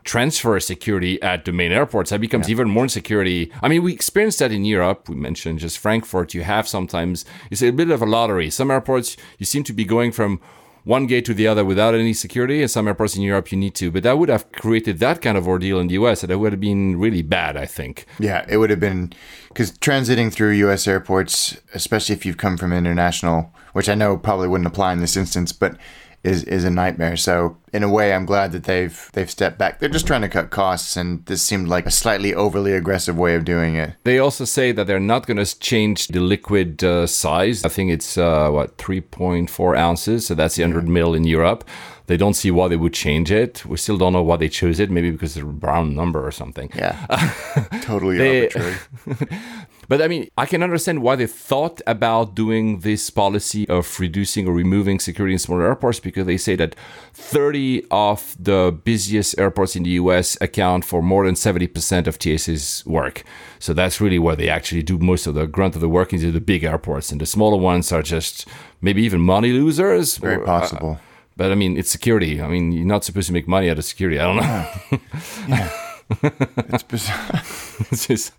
transfer 0.04 0.58
security 0.60 1.20
at 1.22 1.44
the 1.44 1.52
main 1.52 1.72
airports. 1.72 2.10
That 2.10 2.20
becomes 2.20 2.50
even 2.50 2.68
more 2.68 2.88
security. 2.88 3.52
I 3.62 3.68
mean, 3.68 3.82
we 3.82 3.92
experienced 3.92 4.40
that 4.40 4.52
in 4.52 4.64
Europe. 4.64 5.08
We 5.08 5.14
mentioned 5.14 5.60
just 5.60 5.78
Frankfurt. 5.78 6.34
You 6.34 6.42
have 6.42 6.66
sometimes, 6.68 7.24
it's 7.50 7.62
a 7.62 7.70
bit 7.70 7.90
of 7.90 8.02
a 8.02 8.06
lottery. 8.06 8.50
Some 8.50 8.70
airports, 8.70 9.16
you 9.38 9.46
seem 9.46 9.64
to 9.64 9.72
be 9.72 9.84
going 9.84 10.12
from 10.12 10.40
one 10.84 11.06
gate 11.06 11.24
to 11.24 11.34
the 11.34 11.46
other 11.46 11.64
without 11.64 11.94
any 11.94 12.12
security, 12.12 12.60
and 12.60 12.70
some 12.70 12.88
airports 12.88 13.14
in 13.16 13.22
Europe 13.22 13.52
you 13.52 13.58
need 13.58 13.74
to. 13.76 13.90
But 13.90 14.02
that 14.02 14.18
would 14.18 14.28
have 14.28 14.50
created 14.52 14.98
that 14.98 15.22
kind 15.22 15.38
of 15.38 15.46
ordeal 15.46 15.78
in 15.78 15.86
the 15.86 15.94
US, 15.94 16.22
and 16.22 16.30
that 16.30 16.38
would 16.38 16.52
have 16.52 16.60
been 16.60 16.98
really 16.98 17.22
bad, 17.22 17.56
I 17.56 17.66
think. 17.66 18.06
Yeah, 18.18 18.44
it 18.48 18.56
would 18.56 18.70
have 18.70 18.80
been 18.80 19.12
because 19.48 19.70
transiting 19.78 20.32
through 20.32 20.50
U.S. 20.52 20.88
airports, 20.88 21.56
especially 21.74 22.14
if 22.14 22.26
you've 22.26 22.36
come 22.36 22.56
from 22.56 22.72
international, 22.72 23.52
which 23.72 23.88
I 23.88 23.94
know 23.94 24.16
probably 24.16 24.48
wouldn't 24.48 24.66
apply 24.66 24.92
in 24.92 25.00
this 25.00 25.16
instance, 25.16 25.52
but 25.52 25.76
is 26.24 26.44
is 26.44 26.64
a 26.64 26.70
nightmare. 26.70 27.16
So 27.16 27.56
in 27.72 27.82
a 27.82 27.88
way, 27.88 28.12
I'm 28.12 28.26
glad 28.26 28.52
that 28.52 28.64
they've 28.64 29.10
they've 29.12 29.30
stepped 29.30 29.58
back. 29.58 29.78
They're 29.80 29.88
just 29.88 30.06
trying 30.06 30.22
to 30.22 30.28
cut 30.28 30.50
costs, 30.50 30.96
and 30.96 31.24
this 31.26 31.42
seemed 31.42 31.68
like 31.68 31.86
a 31.86 31.90
slightly 31.90 32.34
overly 32.34 32.72
aggressive 32.72 33.18
way 33.18 33.34
of 33.34 33.44
doing 33.44 33.74
it. 33.76 33.94
They 34.04 34.18
also 34.18 34.44
say 34.44 34.72
that 34.72 34.86
they're 34.86 35.00
not 35.00 35.26
going 35.26 35.44
to 35.44 35.58
change 35.58 36.08
the 36.08 36.20
liquid 36.20 36.84
uh, 36.84 37.06
size. 37.06 37.64
I 37.64 37.68
think 37.68 37.90
it's 37.90 38.16
uh, 38.16 38.50
what 38.50 38.76
3.4 38.78 39.76
ounces, 39.76 40.26
so 40.26 40.34
that's 40.34 40.54
the 40.56 40.62
100 40.62 40.88
mil 40.88 41.14
in 41.14 41.24
Europe. 41.24 41.64
They 42.06 42.16
don't 42.16 42.34
see 42.34 42.50
why 42.50 42.68
they 42.68 42.76
would 42.76 42.92
change 42.92 43.30
it. 43.30 43.64
We 43.64 43.76
still 43.76 43.96
don't 43.96 44.12
know 44.12 44.22
why 44.24 44.36
they 44.36 44.48
chose 44.48 44.80
it. 44.80 44.90
Maybe 44.90 45.10
because 45.10 45.36
it's 45.36 45.42
a 45.42 45.46
round 45.46 45.96
number 45.96 46.24
or 46.26 46.32
something. 46.32 46.70
Yeah, 46.74 46.96
totally 47.82 48.18
They- 48.18 48.42
arbitrary. 48.48 48.76
But 49.92 50.00
I 50.00 50.08
mean, 50.08 50.30
I 50.38 50.46
can 50.46 50.62
understand 50.62 51.02
why 51.02 51.16
they 51.16 51.26
thought 51.26 51.82
about 51.86 52.34
doing 52.34 52.80
this 52.80 53.10
policy 53.10 53.68
of 53.68 53.84
reducing 54.00 54.48
or 54.48 54.54
removing 54.54 54.98
security 54.98 55.34
in 55.34 55.38
smaller 55.38 55.66
airports 55.66 56.00
because 56.00 56.24
they 56.24 56.38
say 56.38 56.56
that 56.56 56.74
30 57.12 57.84
of 57.90 58.34
the 58.40 58.74
busiest 58.84 59.38
airports 59.38 59.76
in 59.76 59.82
the 59.82 59.90
US 60.02 60.38
account 60.40 60.86
for 60.86 61.02
more 61.02 61.26
than 61.26 61.34
70% 61.34 62.06
of 62.06 62.16
TSA's 62.22 62.82
work. 62.86 63.22
So 63.58 63.74
that's 63.74 64.00
really 64.00 64.18
where 64.18 64.34
they 64.34 64.48
actually 64.48 64.82
do 64.82 64.96
most 64.96 65.26
of 65.26 65.34
the 65.34 65.46
grunt 65.46 65.74
of 65.74 65.82
the 65.82 65.90
work 65.90 66.14
into 66.14 66.32
the 66.32 66.40
big 66.40 66.64
airports. 66.64 67.12
And 67.12 67.20
the 67.20 67.26
smaller 67.26 67.58
ones 67.58 67.92
are 67.92 68.02
just 68.02 68.48
maybe 68.80 69.02
even 69.02 69.20
money 69.20 69.52
losers. 69.52 70.16
Very 70.16 70.36
or- 70.36 70.44
uh, 70.48 70.60
possible. 70.60 71.00
but 71.36 71.52
I 71.52 71.54
mean, 71.54 71.76
it's 71.76 71.90
security. 71.90 72.40
I 72.40 72.48
mean, 72.48 72.72
you're 72.72 72.86
not 72.86 73.04
supposed 73.04 73.26
to 73.26 73.34
make 73.34 73.46
money 73.46 73.68
out 73.68 73.76
of 73.78 73.84
security. 73.84 74.18
I 74.18 74.24
don't 74.24 74.36
know. 74.36 74.98
Yeah, 75.48 75.70
It's 76.72 76.82
bizarre. 76.82 77.42
It's 77.92 78.06
just- 78.06 78.32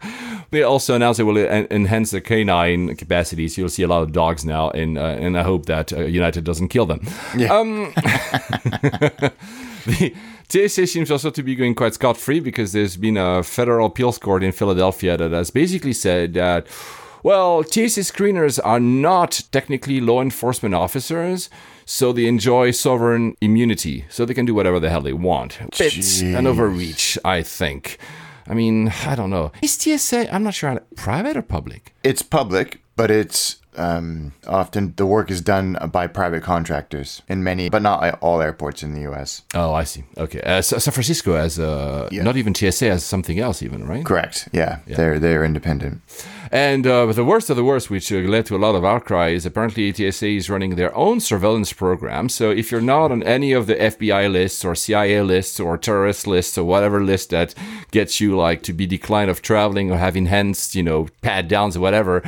they 0.53 0.63
also 0.63 0.95
announced 0.95 1.17
they 1.17 1.23
will 1.23 1.37
en- 1.37 1.67
enhance 1.71 2.11
the 2.11 2.21
canine 2.21 2.95
capacities. 2.95 3.57
You'll 3.57 3.69
see 3.69 3.83
a 3.83 3.87
lot 3.87 4.03
of 4.03 4.11
dogs 4.11 4.45
now, 4.45 4.69
and 4.69 4.97
uh, 4.97 5.17
and 5.19 5.37
I 5.37 5.43
hope 5.43 5.65
that 5.65 5.91
uh, 5.91 6.03
United 6.03 6.43
doesn't 6.43 6.69
kill 6.69 6.85
them. 6.85 7.01
Um, 7.49 7.91
the 9.85 10.13
TSA 10.49 10.87
seems 10.87 11.11
also 11.11 11.31
to 11.31 11.43
be 11.43 11.55
going 11.55 11.75
quite 11.75 11.95
scot 11.95 12.17
free 12.17 12.39
because 12.39 12.71
there's 12.71 12.95
been 12.95 13.17
a 13.17 13.43
federal 13.43 13.87
appeals 13.87 14.17
court 14.17 14.43
in 14.43 14.51
Philadelphia 14.51 15.17
that 15.17 15.31
has 15.31 15.49
basically 15.51 15.93
said 15.93 16.33
that. 16.35 16.67
Well, 17.23 17.63
TSA 17.63 18.01
screeners 18.01 18.59
are 18.65 18.81
not 18.81 19.43
technically 19.53 20.01
law 20.01 20.21
enforcement 20.21 20.75
officers, 20.75 21.49
so 21.85 22.11
they 22.11 22.25
enjoy 22.25 22.71
sovereign 22.71 23.37
immunity, 23.39 24.03
so 24.09 24.25
they 24.25 24.33
can 24.33 24.45
do 24.45 24.53
whatever 24.53 24.77
the 24.77 24.89
hell 24.89 24.99
they 25.01 25.13
want. 25.13 25.57
It's 25.79 26.21
an 26.21 26.45
overreach, 26.45 27.17
I 27.23 27.41
think. 27.41 27.97
I 28.47 28.53
mean, 28.53 28.91
I 29.05 29.15
don't 29.15 29.29
know. 29.29 29.51
Is 29.61 29.71
TSA, 29.73 30.33
I'm 30.33 30.43
not 30.43 30.53
sure, 30.53 30.81
private 30.95 31.37
or 31.37 31.41
public? 31.41 31.93
It's 32.03 32.21
public, 32.21 32.81
but 32.95 33.09
it's 33.11 33.57
um, 33.75 34.33
often 34.47 34.93
the 34.97 35.05
work 35.05 35.31
is 35.31 35.41
done 35.41 35.77
by 35.91 36.05
private 36.07 36.43
contractors 36.43 37.21
in 37.27 37.43
many, 37.43 37.69
but 37.69 37.81
not 37.81 38.19
all 38.21 38.41
airports 38.41 38.83
in 38.83 38.93
the 38.93 39.01
U.S. 39.01 39.41
Oh, 39.55 39.73
I 39.73 39.83
see. 39.83 40.03
Okay. 40.17 40.41
Uh, 40.41 40.61
Sa- 40.61 40.77
San 40.77 40.91
Francisco 40.93 41.35
has, 41.35 41.57
uh, 41.57 42.07
Yeah. 42.11 42.23
not 42.23 42.37
even 42.37 42.53
TSA, 42.53 42.85
has 42.89 43.03
something 43.03 43.39
else, 43.39 43.63
even, 43.63 43.87
right? 43.87 44.05
Correct. 44.05 44.47
Yeah, 44.51 44.79
they're 44.87 45.17
they're 45.19 45.43
independent. 45.43 46.01
And 46.53 46.85
uh, 46.85 47.07
the 47.07 47.25
worst 47.25 47.49
of 47.49 47.55
the 47.55 47.63
worst, 47.63 47.89
which 47.89 48.11
uh, 48.11 48.17
led 48.17 48.45
to 48.45 48.55
a 48.55 48.59
lot 48.59 48.75
of 48.75 48.85
outcry, 48.85 49.29
is 49.29 49.43
apparently 49.43 49.91
TSA 49.91 50.27
is 50.27 50.51
running 50.51 50.75
their 50.75 50.95
own 50.95 51.19
surveillance 51.19 51.73
program. 51.73 52.29
So 52.29 52.51
if 52.51 52.71
you're 52.71 52.79
not 52.79 53.11
on 53.11 53.23
any 53.23 53.53
of 53.53 53.65
the 53.65 53.73
FBI 53.73 54.31
lists 54.31 54.63
or 54.63 54.75
CIA 54.75 55.23
lists 55.23 55.59
or 55.59 55.79
terrorist 55.79 56.27
lists 56.27 56.55
or 56.55 56.63
whatever 56.63 57.03
list 57.03 57.31
that 57.31 57.55
gets 57.89 58.21
you 58.21 58.37
like 58.37 58.61
to 58.63 58.73
be 58.73 58.85
declined 58.85 59.31
of 59.31 59.41
traveling 59.41 59.89
or 59.89 59.97
have 59.97 60.15
enhanced, 60.15 60.75
you 60.75 60.83
know, 60.83 61.07
pat 61.23 61.47
downs 61.47 61.75
or 61.75 61.79
whatever, 61.79 62.21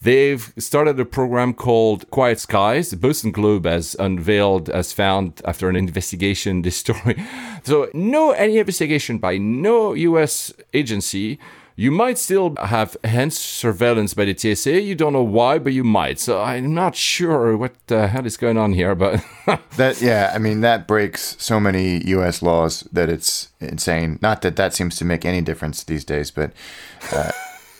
they've 0.00 0.54
started 0.56 0.98
a 0.98 1.04
program 1.04 1.52
called 1.52 2.10
Quiet 2.10 2.40
Skies. 2.40 2.88
The 2.88 2.96
Boston 2.96 3.30
Globe 3.30 3.66
has 3.66 3.94
unveiled, 3.98 4.68
has 4.68 4.94
found 4.94 5.42
after 5.44 5.68
an 5.68 5.76
investigation 5.76 6.62
this 6.62 6.78
story. 6.78 7.22
So 7.62 7.90
no 7.92 8.30
any 8.30 8.56
investigation 8.56 9.18
by 9.18 9.36
no 9.36 9.92
U.S. 9.92 10.50
agency 10.72 11.38
you 11.76 11.90
might 11.90 12.18
still 12.18 12.56
have 12.56 12.96
hence 13.04 13.38
surveillance 13.38 14.14
by 14.14 14.24
the 14.24 14.36
TSA. 14.36 14.80
You 14.80 14.94
don't 14.94 15.12
know 15.12 15.22
why, 15.22 15.58
but 15.58 15.74
you 15.74 15.84
might. 15.84 16.18
So 16.18 16.40
I'm 16.40 16.74
not 16.74 16.96
sure 16.96 17.56
what 17.56 17.74
the 17.86 18.08
hell 18.08 18.24
is 18.24 18.38
going 18.38 18.56
on 18.56 18.72
here, 18.72 18.94
but 18.94 19.22
That 19.76 20.00
yeah, 20.00 20.32
I 20.34 20.38
mean 20.38 20.62
that 20.62 20.88
breaks 20.88 21.36
so 21.38 21.60
many 21.60 22.04
U.S. 22.08 22.42
laws 22.42 22.80
that 22.92 23.08
it's 23.08 23.50
insane. 23.60 24.18
Not 24.22 24.42
that 24.42 24.56
that 24.56 24.74
seems 24.74 24.96
to 24.96 25.04
make 25.04 25.24
any 25.24 25.40
difference 25.40 25.84
these 25.84 26.04
days, 26.04 26.30
but 26.30 26.50
uh, 27.12 27.30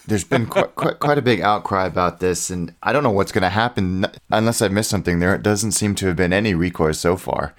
there's 0.06 0.24
been 0.24 0.46
quite, 0.54 0.74
quite 0.74 0.98
quite 1.00 1.18
a 1.18 1.22
big 1.22 1.40
outcry 1.40 1.87
about 1.87 2.20
this, 2.20 2.50
and 2.50 2.74
I 2.82 2.92
don't 2.92 3.02
know 3.02 3.11
what's 3.11 3.32
going 3.32 3.42
to 3.42 3.48
happen 3.48 4.06
unless 4.30 4.62
I've 4.62 4.72
missed 4.72 4.90
something. 4.90 5.18
There 5.18 5.35
It 5.35 5.42
doesn't 5.42 5.72
seem 5.72 5.94
to 5.96 6.06
have 6.06 6.16
been 6.16 6.32
any 6.32 6.54
recourse 6.54 7.00
so 7.00 7.16
far, 7.16 7.54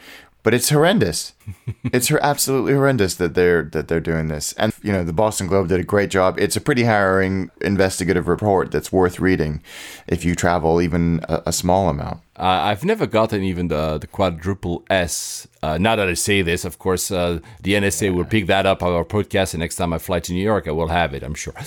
but 0.48 0.54
it's 0.54 0.70
horrendous. 0.70 1.34
it's 1.84 2.10
absolutely 2.10 2.72
horrendous 2.72 3.16
that 3.16 3.34
they're 3.34 3.64
that 3.64 3.90
they're 3.90 4.00
doing 4.00 4.30
this. 4.30 4.54
And 4.54 4.72
you 4.82 4.94
know, 4.94 5.04
the 5.04 5.12
Boston 5.12 5.48
Globe 5.48 5.68
did 5.68 5.82
a 5.82 5.84
great 5.84 6.10
job. 6.10 6.40
It's 6.40 6.56
a 6.56 6.62
pretty 6.62 6.84
harrowing 6.84 7.52
investigative 7.60 8.30
report 8.30 8.72
that's 8.72 8.90
worth 8.90 9.20
reading 9.20 9.62
if 10.08 10.24
you 10.24 10.36
travel 10.36 10.82
even 10.82 11.20
a, 11.28 11.44
a 11.48 11.52
small 11.52 11.90
amount. 11.90 12.22
uh, 12.38 12.44
I've 12.70 12.86
never 12.86 13.06
gotten 13.06 13.44
even 13.44 13.68
the, 13.68 13.98
the 13.98 14.08
quadruple 14.08 14.86
S. 14.90 15.50
Uh, 15.62 15.78
now 15.78 15.98
that 15.98 16.08
I 16.08 16.14
say 16.14 16.42
this, 16.44 16.64
of 16.64 16.80
course, 16.80 17.12
uh, 17.12 17.40
the 17.62 17.74
NSA 17.74 18.16
will 18.16 18.24
pick 18.24 18.48
that 18.48 18.66
up 18.66 18.82
on 18.82 18.94
our 18.94 19.04
podcast. 19.04 19.54
And 19.54 19.60
next 19.60 19.76
time 19.76 19.92
I 19.92 19.98
fly 19.98 20.22
to 20.22 20.32
New 20.32 20.42
York, 20.42 20.66
I 20.70 20.72
will 20.72 20.88
have 20.88 21.14
it, 21.14 21.24
I'm 21.24 21.36
sure. 21.36 21.56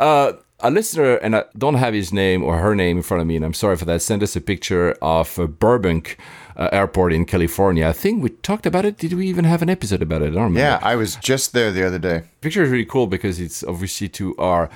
Uh, 0.00 0.32
a 0.62 0.70
listener, 0.70 1.16
and 1.16 1.36
I 1.36 1.44
don't 1.56 1.74
have 1.74 1.94
his 1.94 2.12
name 2.12 2.42
or 2.42 2.58
her 2.58 2.74
name 2.74 2.98
in 2.98 3.02
front 3.02 3.20
of 3.20 3.26
me, 3.26 3.36
and 3.36 3.44
I'm 3.44 3.54
sorry 3.54 3.76
for 3.76 3.84
that, 3.86 4.02
sent 4.02 4.22
us 4.22 4.36
a 4.36 4.40
picture 4.40 4.92
of 5.02 5.38
Burbank 5.58 6.18
uh, 6.60 6.68
Airport 6.72 7.12
in 7.12 7.24
California. 7.24 7.88
I 7.88 7.92
think 7.92 8.22
we 8.22 8.28
talked 8.30 8.66
about 8.66 8.84
it. 8.84 8.96
Did 8.98 9.12
we 9.14 9.26
even 9.26 9.44
have 9.44 9.62
an 9.62 9.70
episode 9.70 10.02
about 10.02 10.22
it? 10.22 10.26
I 10.26 10.34
don't 10.36 10.52
remember. 10.52 10.60
Yeah, 10.60 10.78
I 10.82 10.94
was 10.96 11.16
just 11.16 11.52
there 11.52 11.70
the 11.72 11.84
other 11.86 11.98
day. 11.98 12.22
picture 12.40 12.62
is 12.62 12.70
really 12.70 12.84
cool 12.94 13.06
because 13.06 13.40
it's 13.40 13.64
obviously 13.64 14.08
to 14.10 14.34
our 14.38 14.68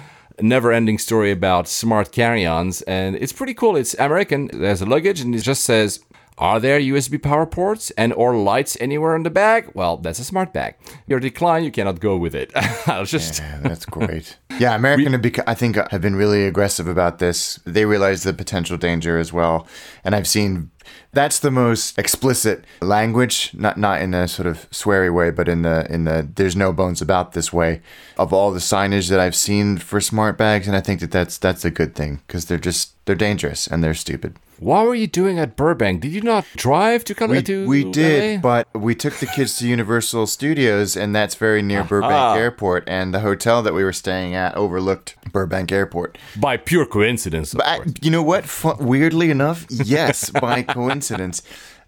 never-ending 0.43 0.99
story 0.99 1.31
about 1.31 1.69
smart 1.69 2.11
carry-ons 2.11 2.83
and 2.83 3.15
it's 3.17 3.33
pretty 3.33 3.55
cool 3.55 3.77
it's 3.77 3.95
american 4.01 4.51
there's 4.53 4.83
a 4.83 4.87
luggage 4.87 5.21
and 5.21 5.33
it 5.33 5.43
just 5.43 5.65
says 5.65 6.01
are 6.39 6.59
there 6.59 6.81
usb 6.81 7.23
power 7.23 7.47
ports 7.47 7.93
and 7.97 8.13
or 8.15 8.35
lights 8.37 8.77
anywhere 8.81 9.15
in 9.15 9.23
the 9.23 9.31
bag 9.31 9.71
well 9.75 9.97
that's 9.97 10.19
a 10.19 10.25
smart 10.25 10.53
bag 10.53 10.75
your 11.07 11.21
decline 11.21 11.63
you 11.63 11.71
cannot 11.71 12.01
go 12.01 12.17
with 12.17 12.35
it 12.35 12.51
i'll 12.89 13.05
just 13.05 13.39
Yeah, 13.39 13.61
that's 13.63 13.87
great. 13.87 14.37
yeah, 14.59 14.75
American, 14.75 15.13
have 15.13 15.23
beca- 15.23 15.45
I 15.47 15.55
think, 15.55 15.77
have 15.77 16.01
been 16.03 16.17
really 16.17 16.45
aggressive 16.47 16.89
about 16.89 17.19
this. 17.21 17.61
They 17.65 17.85
realize 17.85 18.25
the 18.25 18.33
potential 18.33 18.77
danger 18.77 19.19
as 19.19 19.33
well, 19.33 19.67
and 20.05 20.15
I've 20.17 20.27
seen 20.29 20.71
that's 21.13 21.39
the 21.39 21.51
most 21.51 21.99
explicit 21.99 22.65
language, 22.81 23.51
not 23.55 23.77
not 23.79 24.01
in 24.03 24.15
a 24.15 24.29
sort 24.29 24.47
of 24.47 24.69
sweary 24.71 25.13
way, 25.13 25.31
but 25.31 25.49
in 25.49 25.63
the 25.63 25.87
in 25.93 26.05
the 26.05 26.29
there's 26.37 26.57
no 26.57 26.73
bones 26.73 27.01
about 27.03 27.33
this 27.33 27.53
way 27.53 27.81
of 28.17 28.33
all 28.33 28.51
the 28.53 28.61
signage 28.61 29.09
that 29.11 29.21
I've 29.21 29.37
seen 29.37 29.79
for 29.79 30.01
smart 30.01 30.37
bags, 30.39 30.67
and 30.67 30.77
I 30.77 30.81
think 30.81 31.01
that 31.01 31.11
that's 31.11 31.39
that's 31.39 31.65
a 31.65 31.71
good 31.71 31.95
thing 31.95 32.21
because 32.27 32.47
they're 32.47 32.59
just 32.59 32.93
they're 33.07 33.15
dangerous 33.17 33.67
and 33.67 33.83
they're 33.85 33.95
stupid. 33.95 34.37
what 34.61 34.87
were 34.87 34.95
you 34.95 35.07
doing 35.09 35.39
at 35.39 35.57
burbank 35.57 36.01
did 36.01 36.13
you 36.13 36.23
not 36.23 36.45
drive 36.57 37.03
to 37.05 37.13
come 37.15 37.31
We, 37.31 37.43
to 37.43 37.67
we 37.69 37.85
did, 37.91 38.37
LA? 38.37 38.41
but 38.41 38.65
we 38.81 38.95
took 38.95 39.15
the 39.15 39.27
kids 39.27 39.57
to 39.59 39.67
Universal 39.69 40.27
Studios, 40.29 40.97
and 40.97 41.15
that's 41.15 41.35
very 41.35 41.61
near 41.61 41.83
Burbank 41.85 42.39
Airport. 42.39 42.85
And 42.87 43.13
the 43.13 43.21
hotel 43.21 43.63
that 43.63 43.75
we 43.75 43.83
were 43.85 43.93
staying 43.93 44.35
at 44.35 44.55
overlooked 44.57 45.17
Burbank 45.33 45.71
Airport. 45.73 46.17
by 46.37 46.57
pure 46.57 46.87
coincidence 46.87 47.55
I, 47.59 47.81
you 48.01 48.11
know 48.11 48.23
what? 48.23 48.45
Fu- 48.47 48.77
weirdly 48.79 49.31
enough, 49.31 49.67
yes, 49.69 50.31
by 50.31 50.63
coincidence. 50.75 51.43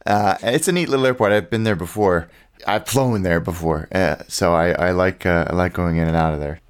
Uh, 0.07 0.37
it's 0.43 0.69
a 0.69 0.73
neat 0.73 0.89
little 0.89 1.05
airport. 1.07 1.33
I've 1.33 1.51
been 1.51 1.65
there 1.65 1.77
before. 1.77 2.29
I've 2.67 2.87
flown 2.87 3.23
there 3.23 3.41
before, 3.41 3.87
uh, 3.93 4.17
so 4.29 4.55
I, 4.55 4.71
I 4.71 4.91
like 4.93 5.27
uh, 5.27 5.47
I 5.51 5.55
like 5.55 5.73
going 5.75 5.99
in 5.99 6.09
and 6.09 6.17
out 6.17 6.33
of 6.33 6.41
there. 6.41 6.61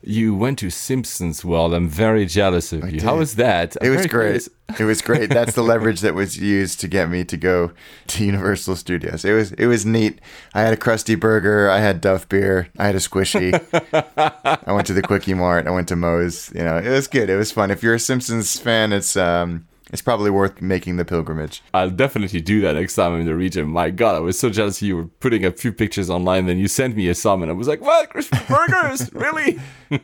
you 0.00 0.32
went 0.34 0.58
to 0.60 0.70
simpsons 0.70 1.44
world 1.44 1.74
i'm 1.74 1.88
very 1.88 2.24
jealous 2.24 2.72
of 2.72 2.88
you 2.88 3.02
how 3.02 3.16
was 3.16 3.34
that 3.34 3.76
It 3.82 3.90
was 3.90 4.06
great. 4.06 4.48
It 4.78 4.84
was 4.84 5.02
great. 5.02 5.28
That's 5.30 5.54
the 5.54 5.62
leverage 5.62 6.02
that 6.02 6.14
was 6.14 6.38
used 6.38 6.78
to 6.80 6.88
get 6.88 7.08
me 7.10 7.24
to 7.24 7.36
go 7.36 7.72
to 8.08 8.24
Universal 8.24 8.76
Studios. 8.76 9.24
It 9.24 9.32
was 9.32 9.52
it 9.52 9.66
was 9.66 9.84
neat. 9.86 10.20
I 10.54 10.60
had 10.60 10.72
a 10.74 10.76
Krusty 10.76 11.18
Burger. 11.18 11.70
I 11.70 11.80
had 11.80 12.00
Duff 12.02 12.28
beer. 12.28 12.68
I 12.78 12.84
had 12.86 12.94
a 12.94 12.98
squishy. 12.98 13.50
I 14.66 14.72
went 14.72 14.86
to 14.88 14.92
the 14.92 15.00
Kwik-E-Mart. 15.02 15.66
I 15.66 15.70
went 15.70 15.88
to 15.88 15.96
Moe's. 15.96 16.52
You 16.54 16.64
know, 16.64 16.76
it 16.76 16.90
was 16.90 17.08
good. 17.08 17.30
It 17.30 17.36
was 17.36 17.50
fun. 17.50 17.70
If 17.70 17.82
you're 17.82 17.94
a 17.94 17.98
Simpsons 17.98 18.58
fan, 18.60 18.92
it's 18.92 19.16
um 19.16 19.66
it's 19.92 20.02
probably 20.02 20.30
worth 20.30 20.60
making 20.60 20.96
the 20.96 21.04
pilgrimage. 21.04 21.62
I'll 21.74 21.90
definitely 21.90 22.40
do 22.40 22.60
that 22.62 22.74
next 22.74 22.94
time 22.94 23.14
I'm 23.14 23.20
in 23.20 23.26
the 23.26 23.34
region. 23.34 23.68
My 23.68 23.90
God, 23.90 24.16
I 24.16 24.20
was 24.20 24.38
so 24.38 24.50
jealous 24.50 24.82
you 24.82 24.96
were 24.96 25.04
putting 25.20 25.44
a 25.44 25.50
few 25.52 25.72
pictures 25.72 26.10
online. 26.10 26.46
Then 26.46 26.58
you 26.58 26.68
sent 26.68 26.96
me 26.96 27.08
a 27.08 27.14
some, 27.14 27.42
and 27.42 27.50
I 27.50 27.54
was 27.54 27.68
like, 27.68 27.80
"What? 27.80 28.12
Burgers? 28.48 29.12
really?" 29.24 29.58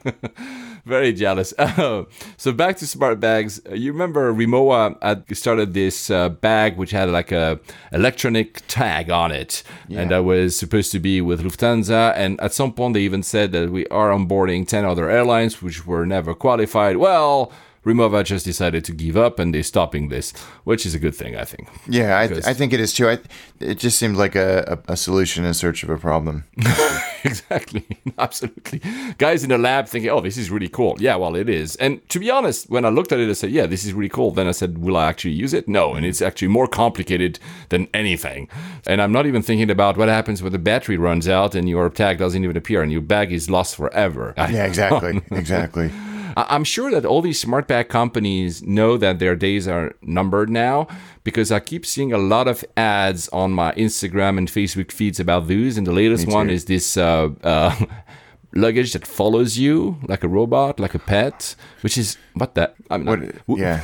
Very 0.84 1.12
jealous. 1.12 1.52
Oh, 1.76 2.06
so 2.36 2.52
back 2.52 2.76
to 2.78 2.86
smart 2.86 3.18
bags. 3.20 3.60
Uh, 3.68 3.74
You 3.74 3.92
remember 3.92 4.32
Rimowa 4.32 4.96
had 5.02 5.24
started 5.36 5.74
this 5.74 6.08
uh, 6.10 6.28
bag 6.28 6.76
which 6.76 6.92
had 6.92 7.10
like 7.10 7.32
a 7.32 7.58
electronic 7.92 8.62
tag 8.68 9.10
on 9.10 9.32
it, 9.32 9.62
and 9.90 10.10
that 10.10 10.24
was 10.24 10.56
supposed 10.56 10.92
to 10.92 11.00
be 11.00 11.20
with 11.20 11.42
Lufthansa. 11.42 12.12
And 12.16 12.40
at 12.40 12.52
some 12.52 12.72
point, 12.72 12.94
they 12.94 13.00
even 13.00 13.22
said 13.22 13.52
that 13.52 13.70
we 13.70 13.86
are 13.88 14.10
onboarding 14.10 14.66
ten 14.68 14.84
other 14.84 15.10
airlines 15.10 15.62
which 15.62 15.86
were 15.86 16.06
never 16.06 16.34
qualified. 16.34 16.96
Well. 16.98 17.52
Rimowa 17.84 18.24
just 18.24 18.44
decided 18.44 18.84
to 18.86 18.92
give 18.92 19.16
up 19.16 19.38
and 19.38 19.54
they're 19.54 19.62
stopping 19.62 20.08
this, 20.08 20.32
which 20.64 20.86
is 20.86 20.94
a 20.94 20.98
good 20.98 21.14
thing, 21.14 21.36
I 21.36 21.44
think. 21.44 21.68
Yeah, 21.88 22.18
I, 22.18 22.28
Because- 22.28 22.46
I 22.46 22.54
think 22.54 22.72
it 22.72 22.80
is 22.80 22.92
too. 22.92 23.08
I, 23.08 23.18
it 23.60 23.78
just 23.78 23.98
seemed 23.98 24.16
like 24.16 24.34
a, 24.34 24.78
a, 24.88 24.92
a 24.92 24.96
solution 24.96 25.44
in 25.44 25.54
search 25.54 25.82
of 25.82 25.90
a 25.90 25.98
problem. 25.98 26.44
exactly. 27.24 27.84
Absolutely. 28.18 28.80
Guys 29.18 29.42
in 29.42 29.50
the 29.50 29.58
lab 29.58 29.86
thinking, 29.86 30.10
oh, 30.10 30.20
this 30.20 30.36
is 30.36 30.50
really 30.50 30.68
cool. 30.68 30.96
Yeah, 30.98 31.16
well, 31.16 31.34
it 31.36 31.48
is. 31.48 31.76
And 31.76 32.06
to 32.10 32.18
be 32.18 32.30
honest, 32.30 32.70
when 32.70 32.84
I 32.84 32.88
looked 32.88 33.12
at 33.12 33.20
it, 33.20 33.28
I 33.28 33.32
said, 33.32 33.50
yeah, 33.50 33.66
this 33.66 33.84
is 33.84 33.92
really 33.92 34.08
cool. 34.08 34.30
Then 34.30 34.48
I 34.48 34.52
said, 34.52 34.78
will 34.78 34.96
I 34.96 35.08
actually 35.08 35.32
use 35.32 35.52
it? 35.54 35.68
No. 35.68 35.94
And 35.94 36.04
it's 36.06 36.22
actually 36.22 36.48
more 36.48 36.66
complicated 36.66 37.38
than 37.68 37.88
anything. 37.94 38.48
And 38.86 39.00
I'm 39.02 39.12
not 39.12 39.26
even 39.26 39.42
thinking 39.42 39.70
about 39.70 39.96
what 39.96 40.08
happens 40.08 40.42
when 40.42 40.52
the 40.52 40.58
battery 40.58 40.96
runs 40.96 41.28
out 41.28 41.54
and 41.54 41.68
your 41.68 41.88
tag 41.90 42.18
doesn't 42.18 42.42
even 42.42 42.56
appear 42.56 42.82
and 42.82 42.90
your 42.92 43.00
bag 43.02 43.32
is 43.32 43.48
lost 43.50 43.76
forever. 43.76 44.34
Yeah, 44.36 44.64
exactly, 44.66 45.20
exactly. 45.30 45.90
I'm 46.36 46.64
sure 46.64 46.90
that 46.90 47.04
all 47.04 47.22
these 47.22 47.38
smart 47.38 47.68
bag 47.68 47.88
companies 47.88 48.62
know 48.62 48.96
that 48.96 49.18
their 49.18 49.36
days 49.36 49.68
are 49.68 49.94
numbered 50.02 50.50
now 50.50 50.88
because 51.22 51.52
I 51.52 51.60
keep 51.60 51.86
seeing 51.86 52.12
a 52.12 52.18
lot 52.18 52.48
of 52.48 52.64
ads 52.76 53.28
on 53.28 53.52
my 53.52 53.72
Instagram 53.72 54.38
and 54.38 54.48
Facebook 54.48 54.90
feeds 54.92 55.20
about 55.20 55.48
those. 55.48 55.76
And 55.76 55.86
the 55.86 55.92
latest 55.92 56.26
one 56.26 56.50
is 56.50 56.64
this 56.64 56.96
uh, 56.96 57.30
uh, 57.42 57.74
luggage 58.54 58.92
that 58.92 59.06
follows 59.06 59.58
you 59.58 59.98
like 60.08 60.24
a 60.24 60.28
robot, 60.28 60.80
like 60.80 60.94
a 60.94 60.98
pet, 60.98 61.54
which 61.82 61.96
is 61.96 62.16
what 62.34 62.54
that. 62.54 62.74
I 62.90 62.98
mean, 62.98 63.06
What? 63.46 63.58
Yeah. 63.58 63.82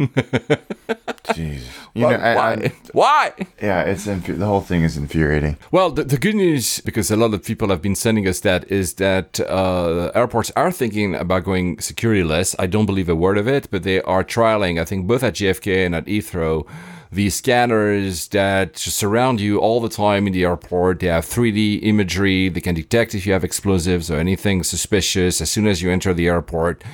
Jeez. 1.34 1.62
You 1.94 2.04
why? 2.04 2.16
know, 2.16 2.22
I, 2.22 2.34
why? 2.34 2.52
I, 2.52 2.72
why? 2.92 3.32
yeah, 3.60 3.82
it's 3.82 4.06
infu- 4.06 4.38
the 4.38 4.46
whole 4.46 4.60
thing 4.62 4.82
is 4.82 4.96
infuriating. 4.96 5.58
Well, 5.70 5.90
the, 5.90 6.04
the 6.04 6.16
good 6.18 6.34
news, 6.36 6.80
because 6.80 7.10
a 7.10 7.16
lot 7.16 7.34
of 7.34 7.44
people 7.44 7.68
have 7.68 7.82
been 7.82 7.94
sending 7.94 8.26
us 8.26 8.40
that, 8.40 8.70
is 8.70 8.94
that 8.94 9.40
uh, 9.40 10.10
airports 10.14 10.50
are 10.56 10.72
thinking 10.72 11.14
about 11.14 11.44
going 11.44 11.78
security-less. 11.80 12.56
I 12.58 12.66
don't 12.66 12.86
believe 12.86 13.08
a 13.08 13.14
word 13.14 13.36
of 13.36 13.46
it, 13.46 13.68
but 13.70 13.82
they 13.82 14.00
are 14.02 14.24
trialing, 14.24 14.80
I 14.80 14.84
think, 14.84 15.06
both 15.06 15.22
at 15.22 15.34
JFK 15.34 15.84
and 15.84 15.94
at 15.94 16.06
Heathrow, 16.06 16.66
these 17.12 17.34
scanners 17.34 18.28
that 18.28 18.78
surround 18.78 19.40
you 19.40 19.58
all 19.58 19.80
the 19.80 19.88
time 19.88 20.26
in 20.26 20.32
the 20.32 20.44
airport. 20.44 21.00
They 21.00 21.08
have 21.08 21.26
3D 21.26 21.82
imagery. 21.82 22.48
They 22.48 22.60
can 22.60 22.74
detect 22.74 23.14
if 23.14 23.26
you 23.26 23.32
have 23.32 23.44
explosives 23.44 24.10
or 24.10 24.16
anything 24.18 24.62
suspicious 24.62 25.40
as 25.40 25.50
soon 25.50 25.66
as 25.66 25.82
you 25.82 25.90
enter 25.90 26.14
the 26.14 26.28
airport. 26.28 26.84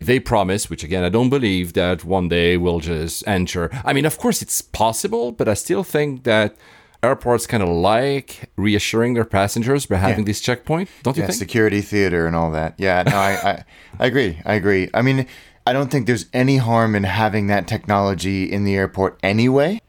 They 0.00 0.20
promise, 0.20 0.68
which 0.70 0.84
again 0.84 1.04
I 1.04 1.08
don't 1.08 1.30
believe, 1.30 1.72
that 1.74 2.04
one 2.04 2.28
day 2.28 2.56
we'll 2.56 2.80
just 2.80 3.26
enter. 3.26 3.70
I 3.84 3.92
mean, 3.92 4.04
of 4.04 4.18
course 4.18 4.42
it's 4.42 4.60
possible, 4.60 5.32
but 5.32 5.48
I 5.48 5.54
still 5.54 5.82
think 5.84 6.24
that 6.24 6.56
airports 7.02 7.46
kind 7.46 7.62
of 7.62 7.68
like 7.68 8.50
reassuring 8.56 9.14
their 9.14 9.24
passengers 9.24 9.86
by 9.86 9.96
having 9.96 10.20
Yeah. 10.20 10.24
this 10.26 10.40
checkpoint. 10.40 10.88
Don't 11.02 11.16
you 11.16 11.22
Yeah, 11.22 11.26
think? 11.28 11.38
security 11.38 11.80
theater 11.80 12.26
and 12.26 12.34
all 12.34 12.50
that. 12.52 12.74
Yeah, 12.78 13.02
no, 13.06 13.16
I, 13.16 13.32
I, 13.50 13.64
I 14.00 14.06
agree. 14.06 14.40
I 14.44 14.54
agree. 14.54 14.88
I 14.94 15.02
mean, 15.02 15.26
I 15.66 15.72
don't 15.72 15.90
think 15.90 16.06
there's 16.06 16.26
any 16.32 16.56
harm 16.58 16.94
in 16.94 17.04
having 17.04 17.48
that 17.48 17.66
technology 17.68 18.50
in 18.50 18.64
the 18.64 18.74
airport 18.76 19.18
anyway. 19.22 19.80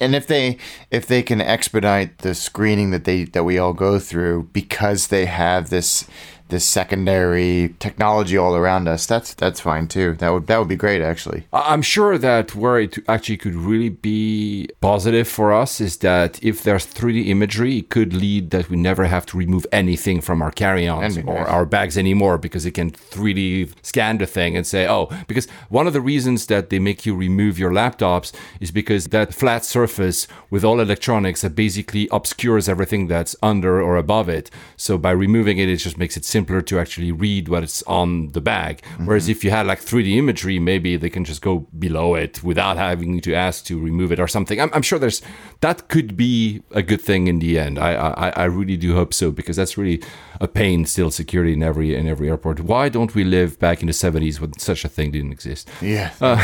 And 0.00 0.14
if 0.14 0.26
they 0.28 0.58
if 0.92 1.06
they 1.06 1.22
can 1.22 1.40
expedite 1.40 2.18
the 2.18 2.34
screening 2.36 2.90
that 2.92 3.04
they 3.04 3.24
that 3.24 3.42
we 3.44 3.58
all 3.58 3.72
go 3.72 3.98
through 3.98 4.50
because 4.52 5.08
they 5.08 5.26
have 5.26 5.70
this 5.70 6.06
this 6.48 6.64
secondary 6.64 7.74
technology 7.78 8.36
all 8.36 8.54
around 8.54 8.88
us, 8.88 9.06
that's 9.06 9.34
that's 9.34 9.60
fine 9.60 9.88
too. 9.88 10.14
That 10.14 10.30
would 10.30 10.46
that 10.46 10.58
would 10.58 10.68
be 10.68 10.76
great 10.76 11.02
actually. 11.02 11.46
I'm 11.52 11.82
sure 11.82 12.18
that 12.18 12.54
where 12.54 12.78
it 12.78 12.98
actually 13.08 13.38
could 13.38 13.54
really 13.54 13.88
be 13.88 14.68
positive 14.80 15.28
for 15.28 15.52
us 15.52 15.80
is 15.80 15.98
that 15.98 16.42
if 16.42 16.62
there's 16.62 16.86
3D 16.86 17.28
imagery, 17.28 17.78
it 17.78 17.90
could 17.90 18.12
lead 18.12 18.50
that 18.50 18.68
we 18.68 18.76
never 18.76 19.04
have 19.04 19.26
to 19.26 19.36
remove 19.36 19.66
anything 19.72 20.20
from 20.20 20.42
our 20.42 20.50
carry-ons 20.50 21.16
or 21.18 21.22
nice. 21.22 21.48
our 21.48 21.64
bags 21.64 21.96
anymore 21.96 22.38
because 22.38 22.66
it 22.66 22.72
can 22.72 22.90
3D 22.90 23.72
scan 23.82 24.18
the 24.18 24.26
thing 24.26 24.56
and 24.56 24.66
say, 24.66 24.86
oh, 24.86 25.08
because 25.26 25.46
one 25.68 25.86
of 25.86 25.92
the 25.92 26.00
reasons 26.00 26.46
that 26.46 26.70
they 26.70 26.78
make 26.78 27.06
you 27.06 27.14
remove 27.14 27.58
your 27.58 27.70
laptops 27.70 28.32
is 28.60 28.70
because 28.70 29.06
that 29.06 29.34
flat 29.34 29.64
surface 29.64 30.28
with 30.50 30.64
all 30.64 30.80
electronics 30.80 31.40
that 31.42 31.54
basically 31.54 32.08
obscures 32.10 32.68
everything 32.68 33.06
that's 33.06 33.34
under 33.42 33.80
or 33.80 33.96
above 33.96 34.28
it. 34.28 34.50
So 34.76 34.98
by 34.98 35.12
removing 35.12 35.58
it, 35.58 35.68
it 35.68 35.76
just 35.76 35.98
makes 35.98 36.16
it 36.16 36.24
simpler 36.42 36.60
to 36.62 36.78
actually 36.80 37.12
read 37.12 37.48
what's 37.48 37.82
on 37.84 38.32
the 38.32 38.40
bag. 38.40 38.82
Whereas 39.04 39.28
if 39.28 39.44
you 39.44 39.50
had 39.50 39.66
like 39.66 39.80
3D 39.80 40.16
imagery, 40.16 40.58
maybe 40.58 40.96
they 40.96 41.10
can 41.10 41.24
just 41.24 41.40
go 41.40 41.66
below 41.78 42.16
it 42.16 42.42
without 42.42 42.76
having 42.76 43.20
to 43.20 43.34
ask 43.34 43.64
to 43.66 43.78
remove 43.78 44.10
it 44.12 44.18
or 44.18 44.28
something. 44.28 44.60
I'm, 44.60 44.70
I'm 44.72 44.82
sure 44.82 44.98
there's 44.98 45.22
that 45.60 45.88
could 45.88 46.16
be 46.16 46.62
a 46.72 46.82
good 46.82 47.00
thing 47.00 47.28
in 47.28 47.38
the 47.38 47.58
end. 47.58 47.78
I, 47.78 47.92
I 47.94 48.28
I 48.30 48.44
really 48.44 48.76
do 48.76 48.94
hope 48.94 49.14
so 49.14 49.30
because 49.30 49.56
that's 49.56 49.78
really 49.78 50.02
a 50.40 50.48
pain 50.48 50.84
still 50.86 51.10
security 51.10 51.52
in 51.52 51.62
every 51.62 51.94
in 51.94 52.08
every 52.08 52.28
airport. 52.28 52.60
Why 52.60 52.88
don't 52.88 53.14
we 53.14 53.24
live 53.24 53.58
back 53.58 53.80
in 53.80 53.86
the 53.86 53.92
70s 53.92 54.40
when 54.40 54.58
such 54.58 54.84
a 54.84 54.88
thing 54.88 55.12
didn't 55.12 55.32
exist? 55.32 55.68
Yeah. 55.80 56.10
Uh, 56.20 56.38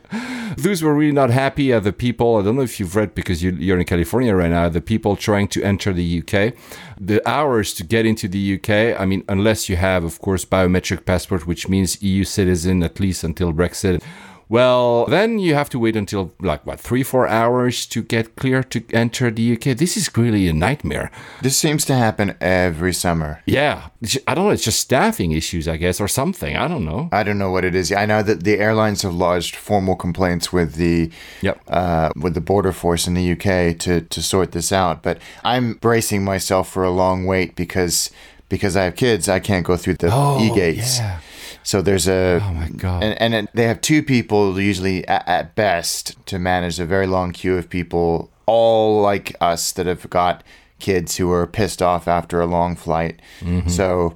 Those 0.58 0.84
were 0.84 0.94
really 0.94 1.12
not 1.12 1.30
happy 1.30 1.74
are 1.74 1.80
the 1.80 1.92
people. 1.92 2.38
I 2.38 2.42
don't 2.44 2.56
know 2.56 2.62
if 2.62 2.80
you've 2.80 2.96
read 2.96 3.16
because 3.16 3.42
you, 3.44 3.52
you're 3.52 3.80
in 3.80 3.86
California 3.86 4.36
right 4.36 4.50
now. 4.50 4.70
The 4.70 4.82
people 4.82 5.16
trying 5.16 5.48
to 5.50 5.64
enter 5.64 5.92
the 5.92 6.20
UK, 6.20 6.54
the 7.00 7.22
hours 7.28 7.74
to 7.76 7.84
get 7.84 8.06
into 8.06 8.28
the 8.28 8.56
UK. 8.56 8.95
I 9.00 9.06
mean, 9.06 9.24
unless 9.30 9.70
you 9.70 9.76
have, 9.78 10.04
of 10.04 10.20
course, 10.20 10.46
biometric 10.46 11.06
passport, 11.06 11.46
which 11.48 11.68
means 11.70 12.02
EU 12.02 12.24
citizen 12.24 12.84
at 12.84 13.00
least 13.00 13.24
until 13.24 13.54
Brexit. 13.54 14.02
Well, 14.48 15.06
then 15.08 15.40
you 15.40 15.56
have 15.56 15.72
to 15.72 15.80
wait 15.80 15.96
until 15.96 16.32
like 16.40 16.68
what 16.68 16.80
three, 16.80 17.02
four 17.02 17.28
hours 17.28 17.88
to 17.88 18.04
get 18.04 18.36
clear 18.36 18.62
to 18.62 18.84
enter 18.94 19.32
the 19.32 19.54
UK. 19.54 19.76
This 19.76 19.98
is 19.98 20.16
really 20.16 20.48
a 20.48 20.54
nightmare. 20.54 21.10
this 21.42 21.58
seems 21.58 21.84
to 21.86 21.96
happen 21.96 22.36
every 22.40 22.94
summer. 22.94 23.42
Yeah, 23.48 23.88
I 24.28 24.36
don't 24.36 24.46
know. 24.46 24.52
It's 24.52 24.64
just 24.64 24.80
staffing 24.80 25.32
issues, 25.32 25.68
I 25.68 25.78
guess, 25.78 26.00
or 26.00 26.08
something. 26.08 26.56
I 26.56 26.68
don't 26.68 26.86
know. 26.86 27.10
I 27.12 27.24
don't 27.24 27.40
know 27.40 27.50
what 27.50 27.66
it 27.66 27.74
is. 27.74 27.92
I 27.92 28.06
know 28.06 28.22
that 28.22 28.44
the 28.44 28.60
airlines 28.60 29.02
have 29.02 29.16
lodged 29.16 29.56
formal 29.56 29.96
complaints 29.96 30.54
with 30.54 30.76
the 30.76 31.10
Yep. 31.42 31.62
uh, 31.68 32.10
with 32.16 32.36
the 32.36 32.42
border 32.42 32.72
force 32.72 33.08
in 33.08 33.16
the 33.16 33.32
UK 33.32 33.76
to 33.80 34.02
to 34.02 34.22
sort 34.22 34.52
this 34.52 34.72
out. 34.72 35.02
But 35.02 35.18
I'm 35.44 35.74
bracing 35.74 36.24
myself 36.24 36.70
for 36.70 36.84
a 36.84 36.92
long 36.92 37.26
wait 37.26 37.56
because 37.56 38.12
because 38.50 38.76
I 38.76 38.84
have 38.84 38.96
kids. 38.96 39.28
I 39.30 39.40
can't 39.40 39.66
go 39.66 39.78
through 39.78 39.96
the 39.96 40.10
Oh, 40.12 40.40
e 40.42 40.54
gates. 40.54 41.00
yeah. 41.00 41.20
So 41.64 41.82
there's 41.82 42.08
a 42.08 42.40
Oh 42.44 42.54
my 42.54 42.70
God. 42.70 43.04
and 43.04 43.34
and 43.34 43.48
they 43.54 43.64
have 43.68 43.82
two 43.82 44.04
people 44.04 44.60
usually 44.60 45.08
at, 45.08 45.28
at 45.28 45.56
best 45.56 46.16
to 46.28 46.38
manage 46.40 46.80
a 46.80 46.86
very 46.86 47.08
long 47.08 47.32
queue 47.32 47.58
of 47.58 47.70
people, 47.70 48.30
all 48.46 49.02
like 49.02 49.36
us 49.42 49.72
that 49.74 49.86
have 49.88 50.08
got 50.10 50.44
kids 50.80 51.18
who 51.18 51.32
are 51.32 51.48
pissed 51.48 51.82
off 51.82 52.08
after 52.08 52.40
a 52.42 52.46
long 52.46 52.76
flight. 52.76 53.20
Mm-hmm. 53.40 53.70
So 53.70 54.14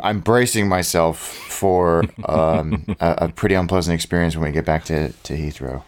I'm 0.00 0.20
bracing 0.20 0.68
myself 0.68 1.18
for 1.18 2.04
um, 2.26 2.84
a, 3.00 3.14
a 3.22 3.28
pretty 3.28 3.54
unpleasant 3.54 3.94
experience 3.94 4.34
when 4.36 4.44
we 4.48 4.52
get 4.52 4.64
back 4.64 4.84
to, 4.84 5.10
to 5.12 5.36
Heathrow. 5.36 5.82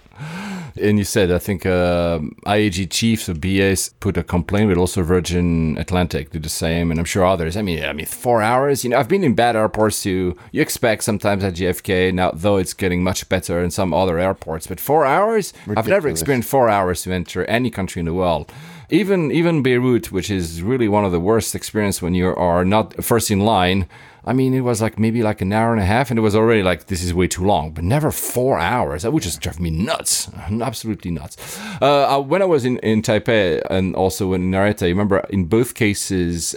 And 0.81 0.99
you 0.99 1.05
said, 1.05 1.31
I 1.31 1.39
think 1.39 1.67
um 1.67 2.37
IAG 2.47 2.91
chiefs 2.91 3.29
of 3.29 3.41
BAs 3.41 3.91
put 4.01 4.17
a 4.17 4.23
complaint, 4.23 4.71
but 4.71 4.79
also 4.79 5.03
Virgin 5.03 5.77
Atlantic 5.79 6.31
did 6.31 6.43
the 6.43 6.49
same, 6.49 6.91
and 6.91 6.99
I'm 6.99 7.07
sure 7.07 7.25
others. 7.25 7.57
I 7.57 7.63
mean, 7.63 7.85
I 7.85 7.93
mean, 7.93 8.07
four 8.07 8.43
hours. 8.43 8.85
You 8.85 8.91
know, 8.91 8.99
I've 8.99 9.09
been 9.09 9.25
in 9.25 9.35
bad 9.35 9.57
airports 9.57 10.03
too. 10.03 10.37
You 10.53 10.63
expect 10.63 11.05
sometimes 11.05 11.45
at 11.45 11.55
JFK 11.55 12.13
now, 12.13 12.31
though 12.35 12.57
it's 12.57 12.75
getting 12.75 13.03
much 13.03 13.29
better 13.29 13.63
in 13.63 13.71
some 13.71 13.93
other 13.95 14.19
airports. 14.19 14.67
But 14.67 14.81
four 14.81 15.05
hours, 15.05 15.53
I've 15.77 15.89
never 15.89 16.09
experienced 16.09 16.49
four 16.49 16.69
hours 16.69 17.03
to 17.03 17.13
enter 17.13 17.45
any 17.45 17.71
country 17.71 18.01
in 18.01 18.07
the 18.07 18.15
world. 18.15 18.53
Even 18.91 19.31
even 19.31 19.63
Beirut, 19.63 20.11
which 20.11 20.31
is 20.31 20.63
really 20.63 20.89
one 20.89 21.05
of 21.05 21.13
the 21.13 21.21
worst 21.21 21.55
experience 21.55 22.01
when 22.01 22.15
you 22.15 22.35
are 22.35 22.65
not 22.65 23.05
first 23.05 23.31
in 23.31 23.41
line. 23.41 23.87
I 24.29 24.35
mean, 24.35 24.53
it 24.53 24.61
was 24.61 24.83
like 24.83 24.99
maybe 24.99 25.23
like 25.23 25.41
an 25.41 25.55
hour 25.55 25.73
and 25.73 25.81
a 25.81 25.87
half, 25.87 26.11
and 26.11 26.19
it 26.19 26.23
was 26.23 26.37
already 26.37 26.63
like 26.63 26.87
this 26.87 27.03
is 27.03 27.15
way 27.15 27.29
too 27.29 27.45
long. 27.45 27.71
But 27.73 27.85
never 27.85 28.11
four 28.11 28.59
hours. 28.59 29.03
That 29.03 29.13
would 29.13 29.23
just 29.23 29.41
drive 29.41 29.59
me 29.59 29.71
nuts, 29.71 30.31
absolutely 30.37 31.11
nuts. 31.11 31.59
Uh, 31.81 32.17
uh, 32.17 32.21
when 32.21 32.43
I 32.43 32.45
was 32.45 32.67
in 32.67 32.79
in 32.81 33.01
Taipei 33.01 33.63
and 33.71 33.97
also 33.97 34.35
in 34.35 34.51
Narita, 34.51 34.85
I 34.85 34.91
remember 34.91 35.21
in 35.31 35.47
both 35.47 35.75
cases. 35.75 36.55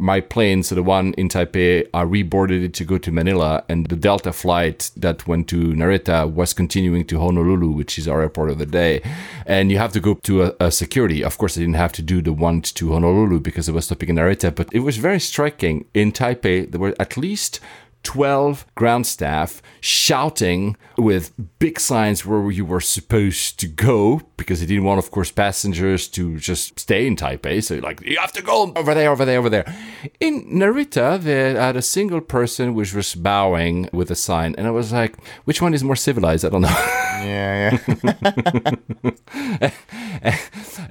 My 0.00 0.20
plane, 0.20 0.64
so 0.64 0.74
the 0.74 0.82
one 0.82 1.12
in 1.14 1.28
Taipei, 1.28 1.88
I 1.94 2.04
reboarded 2.04 2.64
it 2.64 2.74
to 2.74 2.84
go 2.84 2.98
to 2.98 3.12
Manila, 3.12 3.64
and 3.68 3.86
the 3.86 3.94
Delta 3.94 4.32
flight 4.32 4.90
that 4.96 5.28
went 5.28 5.48
to 5.48 5.72
Narita 5.72 6.28
was 6.28 6.52
continuing 6.52 7.04
to 7.06 7.20
Honolulu, 7.20 7.70
which 7.70 7.96
is 7.96 8.08
our 8.08 8.20
airport 8.20 8.50
of 8.50 8.58
the 8.58 8.66
day. 8.66 9.02
And 9.46 9.70
you 9.70 9.78
have 9.78 9.92
to 9.92 10.00
go 10.00 10.14
to 10.24 10.42
a, 10.42 10.54
a 10.58 10.70
security. 10.72 11.22
Of 11.22 11.38
course, 11.38 11.56
I 11.56 11.60
didn't 11.60 11.74
have 11.74 11.92
to 11.92 12.02
do 12.02 12.20
the 12.20 12.32
one 12.32 12.62
to 12.62 12.92
Honolulu 12.92 13.38
because 13.38 13.68
it 13.68 13.72
was 13.72 13.84
stopping 13.84 14.08
in 14.08 14.16
Narita, 14.16 14.52
but 14.52 14.68
it 14.72 14.80
was 14.80 14.96
very 14.96 15.20
striking. 15.20 15.84
In 15.94 16.10
Taipei, 16.10 16.70
there 16.70 16.80
were 16.80 16.96
at 16.98 17.16
least 17.16 17.60
12 18.04 18.66
ground 18.74 19.06
staff 19.06 19.60
shouting 19.80 20.76
with 20.96 21.32
big 21.58 21.80
signs 21.80 22.24
where 22.24 22.50
you 22.50 22.64
were 22.64 22.80
supposed 22.80 23.58
to 23.58 23.66
go 23.66 24.20
because 24.36 24.60
they 24.60 24.66
didn't 24.66 24.84
want, 24.84 24.98
of 24.98 25.10
course, 25.10 25.30
passengers 25.30 26.06
to 26.08 26.38
just 26.38 26.78
stay 26.78 27.06
in 27.06 27.16
Taipei. 27.16 27.62
So, 27.62 27.76
like, 27.76 28.00
you 28.02 28.18
have 28.18 28.32
to 28.32 28.42
go 28.42 28.72
over 28.76 28.94
there, 28.94 29.10
over 29.10 29.24
there, 29.24 29.38
over 29.38 29.50
there. 29.50 29.64
In 30.20 30.44
Narita, 30.44 31.20
they 31.20 31.54
had 31.54 31.76
a 31.76 31.82
single 31.82 32.20
person 32.20 32.74
which 32.74 32.94
was 32.94 33.14
bowing 33.14 33.88
with 33.92 34.10
a 34.10 34.14
sign. 34.14 34.54
And 34.56 34.66
I 34.66 34.70
was 34.70 34.92
like, 34.92 35.16
which 35.44 35.60
one 35.60 35.74
is 35.74 35.82
more 35.82 35.96
civilized? 35.96 36.44
I 36.44 36.50
don't 36.50 36.62
know. 36.62 36.86
Yeah, 37.24 37.78
yeah. 38.02 39.70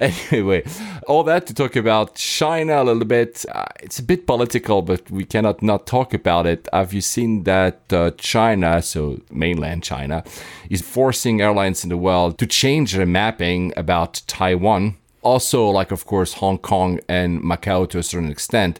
anyway, 0.00 0.64
all 1.06 1.22
that 1.24 1.46
to 1.46 1.54
talk 1.54 1.76
about 1.76 2.16
China 2.16 2.82
a 2.82 2.84
little 2.84 3.04
bit. 3.04 3.44
Uh, 3.52 3.66
it's 3.80 3.98
a 3.98 4.02
bit 4.02 4.26
political, 4.26 4.82
but 4.82 5.08
we 5.10 5.24
cannot 5.24 5.62
not 5.62 5.86
talk 5.86 6.12
about 6.12 6.46
it. 6.46 6.68
Have 6.72 6.92
you 7.04 7.06
seen 7.06 7.44
that 7.44 7.92
uh, 7.92 8.10
China, 8.16 8.80
so 8.82 9.20
mainland 9.30 9.82
China, 9.82 10.24
is 10.70 10.80
forcing 10.80 11.40
airlines 11.40 11.84
in 11.84 11.90
the 11.90 11.96
world 11.96 12.38
to 12.38 12.46
change 12.46 12.94
their 12.94 13.06
mapping 13.06 13.72
about 13.76 14.22
Taiwan. 14.26 14.96
Also, 15.22 15.68
like, 15.70 15.90
of 15.92 16.04
course, 16.06 16.34
Hong 16.34 16.58
Kong 16.58 17.00
and 17.08 17.42
Macau 17.42 17.88
to 17.88 17.98
a 17.98 18.02
certain 18.02 18.30
extent. 18.30 18.78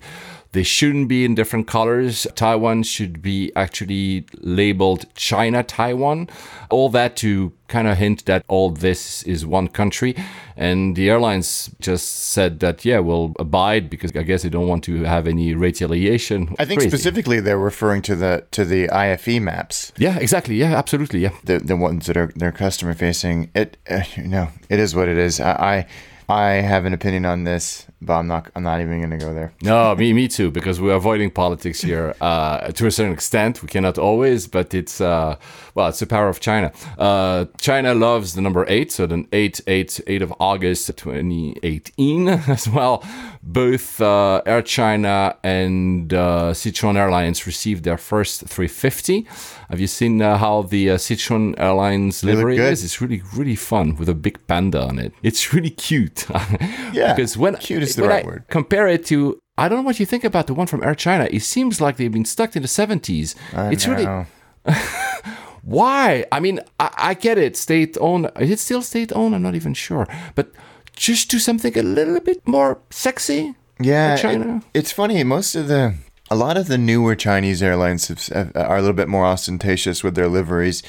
They 0.55 0.63
shouldn't 0.63 1.09
be 1.09 1.25
in 1.25 1.35
different 1.35 1.67
colors. 1.67 2.27
Taiwan 2.37 2.85
should 2.85 3.21
be 3.21 3.51
actually 3.57 4.25
labeled 4.41 5.05
China 5.17 5.65
Taiwan. 5.65 6.29
All 6.71 6.89
that 6.91 7.17
to 7.17 7.53
kind 7.67 7.89
of 7.89 7.99
hint 7.99 8.25
that 8.27 8.45
all 8.47 8.71
this 8.71 9.25
is 9.25 9.45
one 9.45 9.67
country. 9.67 10.15
And 10.57 10.95
the 10.95 11.11
airlines 11.11 11.71
just 11.81 12.09
said 12.33 12.61
that, 12.61 12.85
yeah, 12.85 13.01
we'll 13.01 13.33
abide 13.41 13.91
because 13.91 14.13
I 14.15 14.23
guess 14.23 14.45
they 14.45 14.49
don't 14.49 14.69
want 14.69 14.85
to 14.85 15.03
have 15.03 15.27
any 15.27 15.55
retaliation. 15.55 16.55
I 16.61 16.65
think 16.65 16.81
Crazy. 16.83 16.91
specifically 16.97 17.41
they're 17.41 17.59
referring 17.59 18.03
to 18.03 18.15
the 18.15 18.45
to 18.53 18.65
the 18.65 18.89
IFE 18.91 19.41
maps, 19.43 19.93
Yeah, 19.97 20.17
exactly. 20.19 20.55
Yeah, 20.55 20.77
absolutely. 20.77 21.21
Yeah. 21.21 21.33
the 21.43 21.59
the 21.59 21.77
ones 21.77 22.07
that 22.07 22.17
are 22.17 22.31
they're 22.37 22.53
customer 22.53 22.95
facing. 22.95 23.51
It 23.57 23.77
uh, 23.91 24.03
you 24.15 24.29
know 24.29 24.49
it 24.69 24.79
is 24.79 24.95
what 24.95 25.09
it 25.09 25.19
is. 25.19 25.41
I, 25.41 25.51
I 25.53 25.87
I 26.29 26.53
have 26.53 26.87
an 26.87 26.95
opinion 26.95 27.27
on 27.27 27.45
this, 27.45 27.87
but 28.01 28.15
I'm 28.15 28.27
not 28.27 28.51
I'm 28.55 28.63
not 28.63 28.81
even 28.81 28.99
going 28.99 29.11
to 29.11 29.19
go 29.19 29.35
there. 29.35 29.53
No, 29.63 29.95
me, 29.95 30.13
me 30.13 30.29
too, 30.29 30.51
because 30.51 30.81
we're 30.81 30.95
avoiding 30.95 31.31
politics 31.31 31.83
here 31.83 32.15
uh, 32.21 32.73
to 32.73 32.87
a 32.87 32.91
certain 32.91 33.13
extent. 33.13 33.63
We 33.63 33.69
cannot 33.69 33.99
always, 33.99 34.47
but 34.47 34.73
it's, 34.73 35.01
uh, 35.01 35.37
well, 35.75 35.89
it's 35.89 35.99
the 35.99 36.07
power 36.07 36.29
of 36.29 36.39
China. 36.39 36.73
Uh, 36.97 37.47
China 37.59 37.95
loves 37.95 38.35
the 38.35 38.41
number 38.41 38.65
eight, 38.69 38.93
so 38.93 39.07
the 39.07 39.27
8, 39.33 39.61
8, 39.67 40.01
8 40.07 40.23
of 40.23 40.33
August 40.39 40.87
2018 40.97 42.29
as 42.49 42.69
well. 42.69 43.05
Both 43.43 44.01
uh, 44.01 44.43
Air 44.47 44.63
China 44.63 45.37
and 45.43 46.15
uh, 46.15 46.53
Sichuan 46.53 46.97
Airlines 46.97 47.47
received 47.47 47.83
their 47.85 47.99
first 47.99 48.43
350. 48.43 49.27
Have 49.69 49.81
you 49.81 49.89
seen 49.89 50.23
uh, 50.23 50.39
how 50.39 50.63
the 50.63 50.91
uh, 50.91 50.97
Sichuan 50.97 51.59
Airlines 51.59 52.23
livery 52.23 52.57
is? 52.59 52.85
It's 52.85 53.01
really, 53.01 53.23
really 53.35 53.57
fun 53.57 53.97
with 53.97 54.09
a 54.09 54.15
big 54.15 54.47
panda 54.47 54.81
on 54.83 55.01
it. 55.01 55.13
It's 55.23 55.53
really 55.55 55.71
cute. 55.71 56.27
Yeah, 56.93 57.15
because 57.15 57.37
when 57.37 57.57
cute 57.57 57.83
is 57.83 57.97
the 57.97 58.03
when 58.03 58.11
right 58.11 58.25
I 58.25 58.27
word. 58.27 58.45
Compare 58.49 58.87
it 58.89 59.05
to 59.07 59.41
I 59.59 59.69
don't 59.69 59.79
know 59.79 59.85
what 59.85 60.01
you 60.01 60.07
think 60.07 60.25
about 60.25 60.47
the 60.47 60.55
one 60.55 60.67
from 60.67 60.83
Air 60.83 60.95
China. 60.95 61.29
It 61.31 61.43
seems 61.43 61.81
like 61.81 61.97
they've 61.97 62.13
been 62.13 62.25
stuck 62.25 62.55
in 62.57 62.63
the 62.63 62.69
seventies. 62.69 63.35
It's 63.53 63.87
really 63.87 64.05
know. 64.05 64.27
why? 65.65 66.25
I 66.31 66.41
mean, 66.41 66.61
I, 66.79 66.91
I 66.97 67.15
get 67.15 67.39
it. 67.39 67.57
State 67.57 67.97
owned. 68.01 68.31
Is 68.39 68.51
it 68.51 68.59
still 68.59 68.83
state 68.83 69.13
owned? 69.15 69.35
I'm 69.35 69.43
not 69.43 69.55
even 69.55 69.75
sure. 69.75 70.07
But 70.35 70.53
just 70.97 71.31
do 71.31 71.39
something 71.39 71.77
a 71.79 71.83
little 71.83 72.21
bit 72.21 72.47
more 72.47 72.79
sexy. 72.91 73.55
Yeah, 73.81 74.17
China. 74.17 74.57
it- 74.73 74.79
it's 74.79 74.93
funny. 74.93 75.25
Most 75.25 75.55
of 75.55 75.69
the, 75.69 75.95
a 76.31 76.37
lot 76.37 76.57
of 76.57 76.69
the 76.69 76.79
newer 76.79 77.15
Chinese 77.17 77.63
airlines 77.63 78.09
have, 78.09 78.25
have- 78.29 78.53
are 78.57 78.77
a 78.77 78.81
little 78.81 78.95
bit 78.97 79.09
more 79.09 79.25
ostentatious 79.25 80.05
with 80.05 80.15
their 80.15 80.29
liveries. 80.29 80.83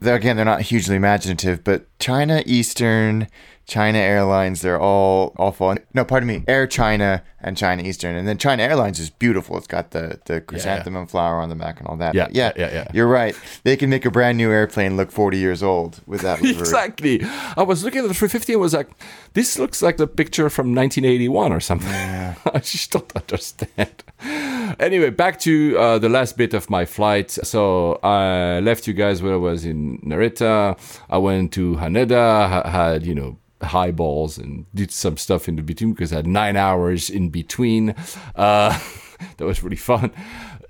Again, 0.00 0.36
they're 0.36 0.44
not 0.44 0.62
hugely 0.62 0.96
imaginative, 0.96 1.64
but 1.64 1.86
China 1.98 2.42
Eastern, 2.46 3.26
China 3.66 3.98
Airlines, 3.98 4.62
they're 4.62 4.80
all 4.80 5.34
awful. 5.38 5.76
No, 5.92 6.04
pardon 6.04 6.26
me, 6.26 6.44
Air 6.48 6.66
China 6.66 7.22
and 7.40 7.56
China 7.56 7.82
Eastern, 7.82 8.16
and 8.16 8.26
then 8.26 8.38
China 8.38 8.62
Airlines 8.62 8.98
is 8.98 9.10
beautiful. 9.10 9.56
It's 9.58 9.66
got 9.66 9.90
the 9.90 10.20
the 10.24 10.40
chrysanthemum 10.40 11.06
flower 11.06 11.40
on 11.40 11.48
the 11.48 11.54
back 11.54 11.78
and 11.78 11.88
all 11.88 11.96
that. 11.96 12.14
Yeah, 12.14 12.28
yeah, 12.30 12.52
yeah, 12.56 12.72
yeah. 12.72 12.88
You're 12.94 13.06
right. 13.08 13.36
They 13.64 13.76
can 13.76 13.90
make 13.90 14.04
a 14.06 14.10
brand 14.10 14.38
new 14.38 14.50
airplane 14.50 14.96
look 14.96 15.10
40 15.10 15.36
years 15.38 15.62
old 15.62 16.00
with 16.06 16.22
that. 16.22 16.38
Exactly. 16.58 17.20
I 17.56 17.62
was 17.62 17.84
looking 17.84 18.00
at 18.00 18.08
the 18.08 18.14
350 18.14 18.54
and 18.54 18.62
was 18.62 18.74
like, 18.74 18.88
this 19.34 19.58
looks 19.58 19.82
like 19.82 19.96
the 19.96 20.06
picture 20.06 20.48
from 20.50 20.74
1981 20.74 21.52
or 21.52 21.60
something. 21.60 21.90
I 21.92 22.58
just 22.60 22.90
don't 22.90 23.10
understand. 23.14 24.02
Anyway, 24.78 25.10
back 25.10 25.38
to 25.40 25.76
uh, 25.78 25.98
the 25.98 26.08
last 26.08 26.36
bit 26.36 26.54
of 26.54 26.70
my 26.70 26.84
flight. 26.84 27.30
So 27.30 27.94
I 28.02 28.60
left 28.60 28.86
you 28.86 28.92
guys 28.92 29.22
when 29.22 29.32
I 29.32 29.36
was 29.36 29.64
in 29.64 29.98
Narita. 30.00 30.78
I 31.08 31.18
went 31.18 31.52
to 31.54 31.76
Haneda, 31.76 32.48
ha- 32.48 32.68
had, 32.68 33.04
you 33.04 33.14
know, 33.14 33.38
highballs 33.62 34.38
and 34.38 34.66
did 34.74 34.92
some 34.92 35.16
stuff 35.16 35.48
in 35.48 35.56
the 35.56 35.62
between 35.62 35.92
because 35.92 36.12
I 36.12 36.16
had 36.16 36.26
nine 36.26 36.56
hours 36.56 37.10
in 37.10 37.30
between. 37.30 37.94
Uh, 38.36 38.78
that 39.36 39.44
was 39.44 39.62
really 39.62 39.76
fun. 39.76 40.12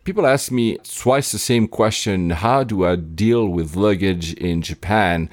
People 0.05 0.27
ask 0.27 0.51
me 0.51 0.79
twice 0.79 1.33
the 1.33 1.39
same 1.39 1.69
question 1.69 2.31
How 2.31 2.65
do 2.65 2.87
I 2.87 2.97
deal 2.97 3.49
with 3.49 3.77
luggage 3.77 4.33
in 4.35 4.63
Japan? 4.63 5.29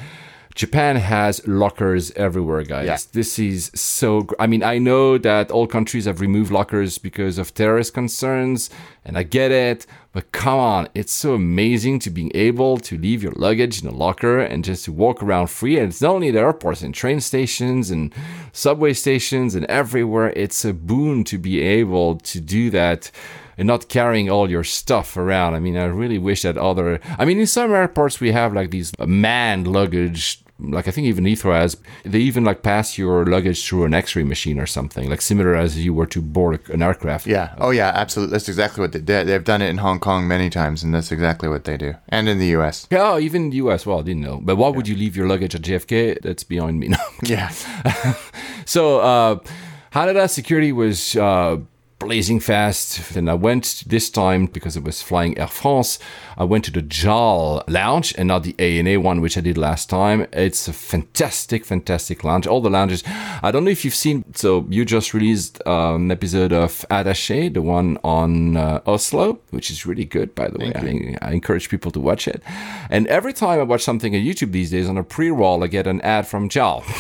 Japan 0.56 0.96
has 0.96 1.46
lockers 1.46 2.12
everywhere, 2.12 2.64
guys. 2.64 2.86
Yeah. 2.86 2.98
This 3.12 3.38
is 3.38 3.72
so. 3.76 4.22
Gr- 4.22 4.36
I 4.40 4.48
mean, 4.48 4.64
I 4.64 4.78
know 4.78 5.18
that 5.18 5.52
all 5.52 5.68
countries 5.68 6.06
have 6.06 6.22
removed 6.22 6.50
lockers 6.50 6.98
because 6.98 7.38
of 7.38 7.54
terrorist 7.54 7.94
concerns, 7.94 8.70
and 9.04 9.18
I 9.18 9.24
get 9.24 9.52
it. 9.52 9.86
But 10.14 10.32
come 10.32 10.58
on, 10.58 10.88
it's 10.96 11.12
so 11.12 11.34
amazing 11.34 12.00
to 12.00 12.10
being 12.10 12.32
able 12.34 12.78
to 12.78 12.98
leave 12.98 13.22
your 13.22 13.34
luggage 13.34 13.82
in 13.82 13.90
a 13.90 13.92
locker 13.92 14.40
and 14.40 14.64
just 14.64 14.86
to 14.86 14.94
walk 14.94 15.22
around 15.22 15.48
free. 15.48 15.78
And 15.78 15.90
it's 15.90 16.02
not 16.02 16.16
only 16.16 16.30
at 16.30 16.36
airports 16.36 16.82
and 16.82 16.96
train 16.96 17.20
stations 17.20 17.92
and 17.92 18.14
subway 18.54 18.94
stations 18.94 19.56
and 19.56 19.66
everywhere. 19.66 20.32
It's 20.38 20.64
a 20.64 20.74
boon 20.74 21.26
to 21.26 21.38
be 21.38 21.60
able 21.60 22.16
to 22.16 22.40
do 22.40 22.70
that 22.70 23.12
and 23.58 23.68
not 23.68 23.90
carrying 23.90 24.30
all 24.30 24.50
your 24.50 24.64
stuff 24.64 25.18
around. 25.18 25.54
I 25.54 25.60
mean, 25.60 25.76
I 25.76 25.84
really 25.84 26.18
wish 26.18 26.44
that 26.44 26.58
other. 26.58 27.02
I 27.20 27.26
mean, 27.26 27.40
in 27.40 27.48
some 27.48 27.74
airports 27.74 28.22
we 28.22 28.32
have 28.32 28.54
like 28.54 28.72
these 28.72 28.94
manned 29.00 29.68
luggage. 29.68 30.45
Like 30.58 30.88
I 30.88 30.92
think 30.92 31.08
even 31.08 31.26
Heathrow 31.26 31.54
has, 31.54 31.76
they 32.04 32.20
even 32.20 32.46
like 32.46 32.64
pass 32.64 32.98
your 32.98 33.26
luggage 33.26 33.68
through 33.68 33.86
an 33.86 33.94
X-ray 33.94 34.24
machine 34.24 34.58
or 34.60 34.66
something, 34.66 35.10
like 35.10 35.22
similar 35.22 35.54
as 35.54 35.84
you 35.84 35.94
were 35.94 36.06
to 36.08 36.22
board 36.22 36.70
an 36.70 36.82
aircraft. 36.82 37.28
Yeah. 37.28 37.54
Oh, 37.58 37.72
yeah. 37.72 37.92
Absolutely. 37.94 38.32
That's 38.32 38.48
exactly 38.48 38.82
what 38.82 38.94
they 38.94 39.00
did. 39.00 39.28
They've 39.28 39.44
done 39.44 39.62
it 39.62 39.70
in 39.70 39.80
Hong 39.80 40.00
Kong 40.00 40.28
many 40.28 40.50
times, 40.50 40.82
and 40.82 40.96
that's 40.96 41.12
exactly 41.12 41.50
what 41.50 41.66
they 41.66 41.76
do, 41.78 41.96
and 42.10 42.30
in 42.30 42.40
the 42.40 42.48
U.S. 42.48 42.88
Yeah, 42.90 43.14
oh, 43.14 43.20
even 43.20 43.46
in 43.46 43.50
the 43.50 43.58
US. 43.58 43.86
Well, 43.86 44.00
I 44.00 44.04
didn't 44.04 44.22
know. 44.22 44.40
But 44.42 44.56
why 44.56 44.70
would 44.70 44.88
you 44.88 44.96
leave 44.96 45.18
your 45.18 45.28
luggage 45.28 45.56
at 45.56 45.62
JFK? 45.62 46.22
That's 46.22 46.44
beyond 46.44 46.80
me. 46.80 46.88
No. 46.96 46.98
Yeah. 47.24 47.52
So 48.66 49.00
uh, 49.00 49.40
Haneda 49.94 50.30
security 50.30 50.72
was 50.72 51.16
uh, 51.16 51.58
blazing 52.06 52.40
fast, 52.40 53.16
and 53.16 53.28
I 53.30 53.34
went 53.34 53.84
this 53.88 54.12
time 54.12 54.46
because 54.46 54.78
it 54.78 54.84
was 54.84 55.02
flying 55.02 55.38
Air 55.40 55.48
France. 55.48 55.98
I 56.38 56.44
went 56.44 56.66
to 56.66 56.72
the 56.72 56.82
JAL 56.82 57.64
lounge 57.68 58.14
and 58.18 58.28
not 58.28 58.44
the 58.44 58.56
ANA 58.60 59.00
one, 59.00 59.22
which 59.22 59.38
I 59.38 59.42
did 59.42 59.58
last 59.58 59.90
time. 59.90 60.28
It's 60.32 60.68
a 60.68 60.74
fantastic, 60.74 61.66
fantastic 61.66 62.24
lounge. 62.24 62.46
All 62.46 62.62
the 62.62 62.70
lounges. 62.70 63.04
I 63.42 63.52
don't 63.52 63.64
know 63.64 63.72
if 63.72 63.84
you've 63.84 63.96
seen. 63.96 64.24
So 64.36 64.68
you 64.70 64.86
just 64.86 65.14
released 65.14 65.66
um, 65.66 66.06
an 66.06 66.12
episode 66.12 66.52
of 66.52 66.86
Attaché, 66.92 67.52
the 67.54 67.62
one 67.62 67.98
on 68.04 68.58
uh, 68.58 68.82
Oslo, 68.86 69.40
which 69.50 69.72
is 69.72 69.86
really 69.86 70.06
good, 70.06 70.36
by 70.36 70.50
the 70.50 70.60
way. 70.60 70.74
I, 70.76 71.30
I 71.30 71.32
encourage 71.32 71.70
people 71.70 71.90
to 71.92 72.00
watch 72.00 72.28
it. 72.28 72.44
And 72.90 73.08
every 73.08 73.34
time 73.34 73.60
I 73.60 73.64
watch 73.64 73.84
something 73.84 74.14
on 74.14 74.22
YouTube 74.22 74.52
these 74.52 74.72
days, 74.72 74.88
on 74.88 74.98
a 74.98 75.04
pre-roll, 75.04 75.64
I 75.64 75.68
get 75.68 75.88
an 75.88 76.02
ad 76.02 76.28
from 76.28 76.50
JAL. 76.50 76.84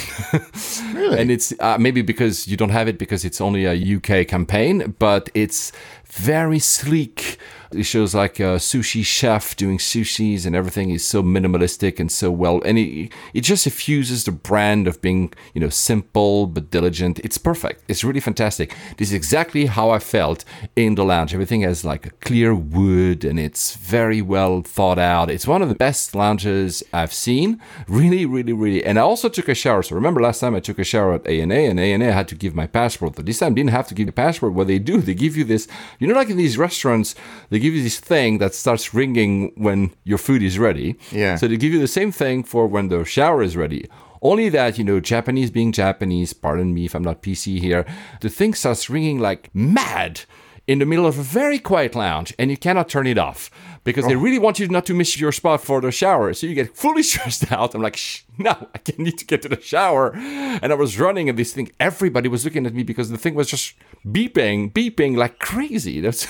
Really? 0.93 1.19
And 1.19 1.29
it's 1.29 1.53
uh, 1.59 1.77
maybe 1.77 2.01
because 2.01 2.47
you 2.47 2.55
don't 2.55 2.69
have 2.69 2.87
it 2.87 2.97
because 2.97 3.25
it's 3.25 3.41
only 3.41 3.65
a 3.65 3.75
UK 3.95 4.27
campaign, 4.27 4.94
but 4.99 5.29
it's 5.33 5.71
very 6.05 6.59
sleek. 6.59 7.37
It 7.71 7.83
shows 7.83 8.13
like 8.15 8.39
a 8.39 8.57
sushi 8.57 9.05
chef 9.05 9.55
doing 9.55 9.77
sushis 9.77 10.45
and 10.45 10.55
everything 10.55 10.89
is 10.89 11.05
so 11.05 11.23
minimalistic 11.23 11.99
and 11.99 12.11
so 12.11 12.31
well. 12.31 12.61
And 12.63 12.77
it, 12.77 13.11
it 13.33 13.41
just 13.41 13.67
effuses 13.67 14.23
the 14.23 14.31
brand 14.31 14.87
of 14.87 15.01
being, 15.01 15.33
you 15.53 15.61
know, 15.61 15.69
simple 15.69 16.47
but 16.47 16.71
diligent. 16.71 17.19
It's 17.19 17.37
perfect. 17.37 17.83
It's 17.87 18.03
really 18.03 18.19
fantastic. 18.19 18.75
This 18.97 19.09
is 19.09 19.13
exactly 19.13 19.65
how 19.65 19.89
I 19.89 19.99
felt 19.99 20.45
in 20.75 20.95
the 20.95 21.03
lounge. 21.03 21.33
Everything 21.33 21.61
has 21.61 21.83
like 21.83 22.05
a 22.05 22.11
clear 22.11 22.53
wood 22.53 23.23
and 23.23 23.39
it's 23.39 23.75
very 23.75 24.21
well 24.21 24.61
thought 24.61 24.99
out. 24.99 25.29
It's 25.29 25.47
one 25.47 25.61
of 25.61 25.69
the 25.69 25.75
best 25.75 26.15
lounges 26.15 26.83
I've 26.93 27.13
seen. 27.13 27.61
Really, 27.87 28.25
really, 28.25 28.53
really. 28.53 28.83
And 28.83 28.97
I 28.97 29.01
also 29.01 29.29
took 29.29 29.49
a 29.49 29.55
shower. 29.55 29.83
So 29.83 29.95
remember 29.95 30.21
last 30.21 30.39
time 30.39 30.55
I 30.55 30.59
took 30.59 30.79
a 30.79 30.83
shower 30.83 31.13
at 31.13 31.27
ANA 31.27 31.55
and 31.55 31.79
ANA 31.79 32.11
had 32.11 32.27
to 32.29 32.35
give 32.35 32.55
my 32.55 32.67
passport. 32.67 33.15
But 33.15 33.25
this 33.25 33.39
time 33.39 33.55
didn't 33.55 33.71
have 33.71 33.87
to 33.87 33.95
give 33.95 34.07
a 34.07 34.11
passport. 34.11 34.53
What 34.53 34.67
they 34.67 34.79
do, 34.79 35.01
they 35.01 35.13
give 35.13 35.35
you 35.35 35.43
this, 35.43 35.67
you 35.99 36.07
know, 36.07 36.13
like 36.13 36.29
in 36.29 36.37
these 36.37 36.57
restaurants, 36.57 37.15
they 37.55 37.59
give 37.59 37.73
you 37.73 37.81
this 37.81 38.01
thing 38.01 38.39
that 38.39 38.53
starts 38.53 38.93
ringing 38.93 39.53
when 39.55 39.93
your 40.03 40.17
food 40.17 40.43
is 40.43 40.59
ready. 40.59 40.97
Yeah. 41.09 41.37
So 41.37 41.47
they 41.47 41.55
give 41.55 41.71
you 41.71 41.79
the 41.79 41.87
same 41.87 42.11
thing 42.11 42.43
for 42.43 42.67
when 42.67 42.89
the 42.89 43.05
shower 43.05 43.41
is 43.41 43.55
ready. 43.55 43.87
Only 44.21 44.49
that, 44.49 44.77
you 44.77 44.83
know, 44.83 44.99
Japanese 44.99 45.51
being 45.51 45.71
Japanese, 45.71 46.33
pardon 46.33 46.73
me 46.73 46.83
if 46.83 46.93
I'm 46.93 47.01
not 47.01 47.21
PC 47.21 47.61
here, 47.61 47.85
the 48.19 48.27
thing 48.27 48.55
starts 48.55 48.89
ringing 48.89 49.19
like 49.19 49.49
mad 49.55 50.19
in 50.67 50.79
the 50.79 50.85
middle 50.85 51.05
of 51.05 51.19
a 51.19 51.23
very 51.23 51.59
quiet 51.59 51.95
lounge 51.95 52.33
and 52.39 52.49
you 52.49 52.57
cannot 52.57 52.89
turn 52.89 53.05
it 53.05 53.17
off 53.17 53.51
because 53.83 54.05
they 54.07 54.15
really 54.15 54.39
want 54.39 54.57
you 54.57 54.67
not 54.67 54.85
to 54.87 54.95
miss 54.95 55.19
your 55.19 55.31
spot 55.31 55.61
for 55.61 55.79
the 55.79 55.91
shower. 55.91 56.33
So 56.33 56.47
you 56.47 56.55
get 56.55 56.75
fully 56.75 57.03
stressed 57.11 57.51
out. 57.51 57.75
I'm 57.75 57.81
like, 57.81 57.95
Shh, 57.95 58.23
no, 58.37 58.49
I 58.51 58.79
need 58.97 59.17
to 59.19 59.25
get 59.25 59.43
to 59.43 59.49
the 59.49 59.61
shower. 59.61 60.11
And 60.15 60.71
I 60.71 60.75
was 60.75 60.99
running 60.99 61.29
and 61.29 61.37
this 61.37 61.53
thing, 61.53 61.71
everybody 61.79 62.27
was 62.27 62.43
looking 62.43 62.65
at 62.65 62.73
me 62.73 62.83
because 62.83 63.11
the 63.11 63.17
thing 63.17 63.35
was 63.35 63.47
just 63.47 63.75
beeping, 64.05 64.73
beeping 64.73 65.15
like 65.15 65.39
crazy. 65.39 66.01
That's, 66.05 66.27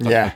yeah, 0.00 0.32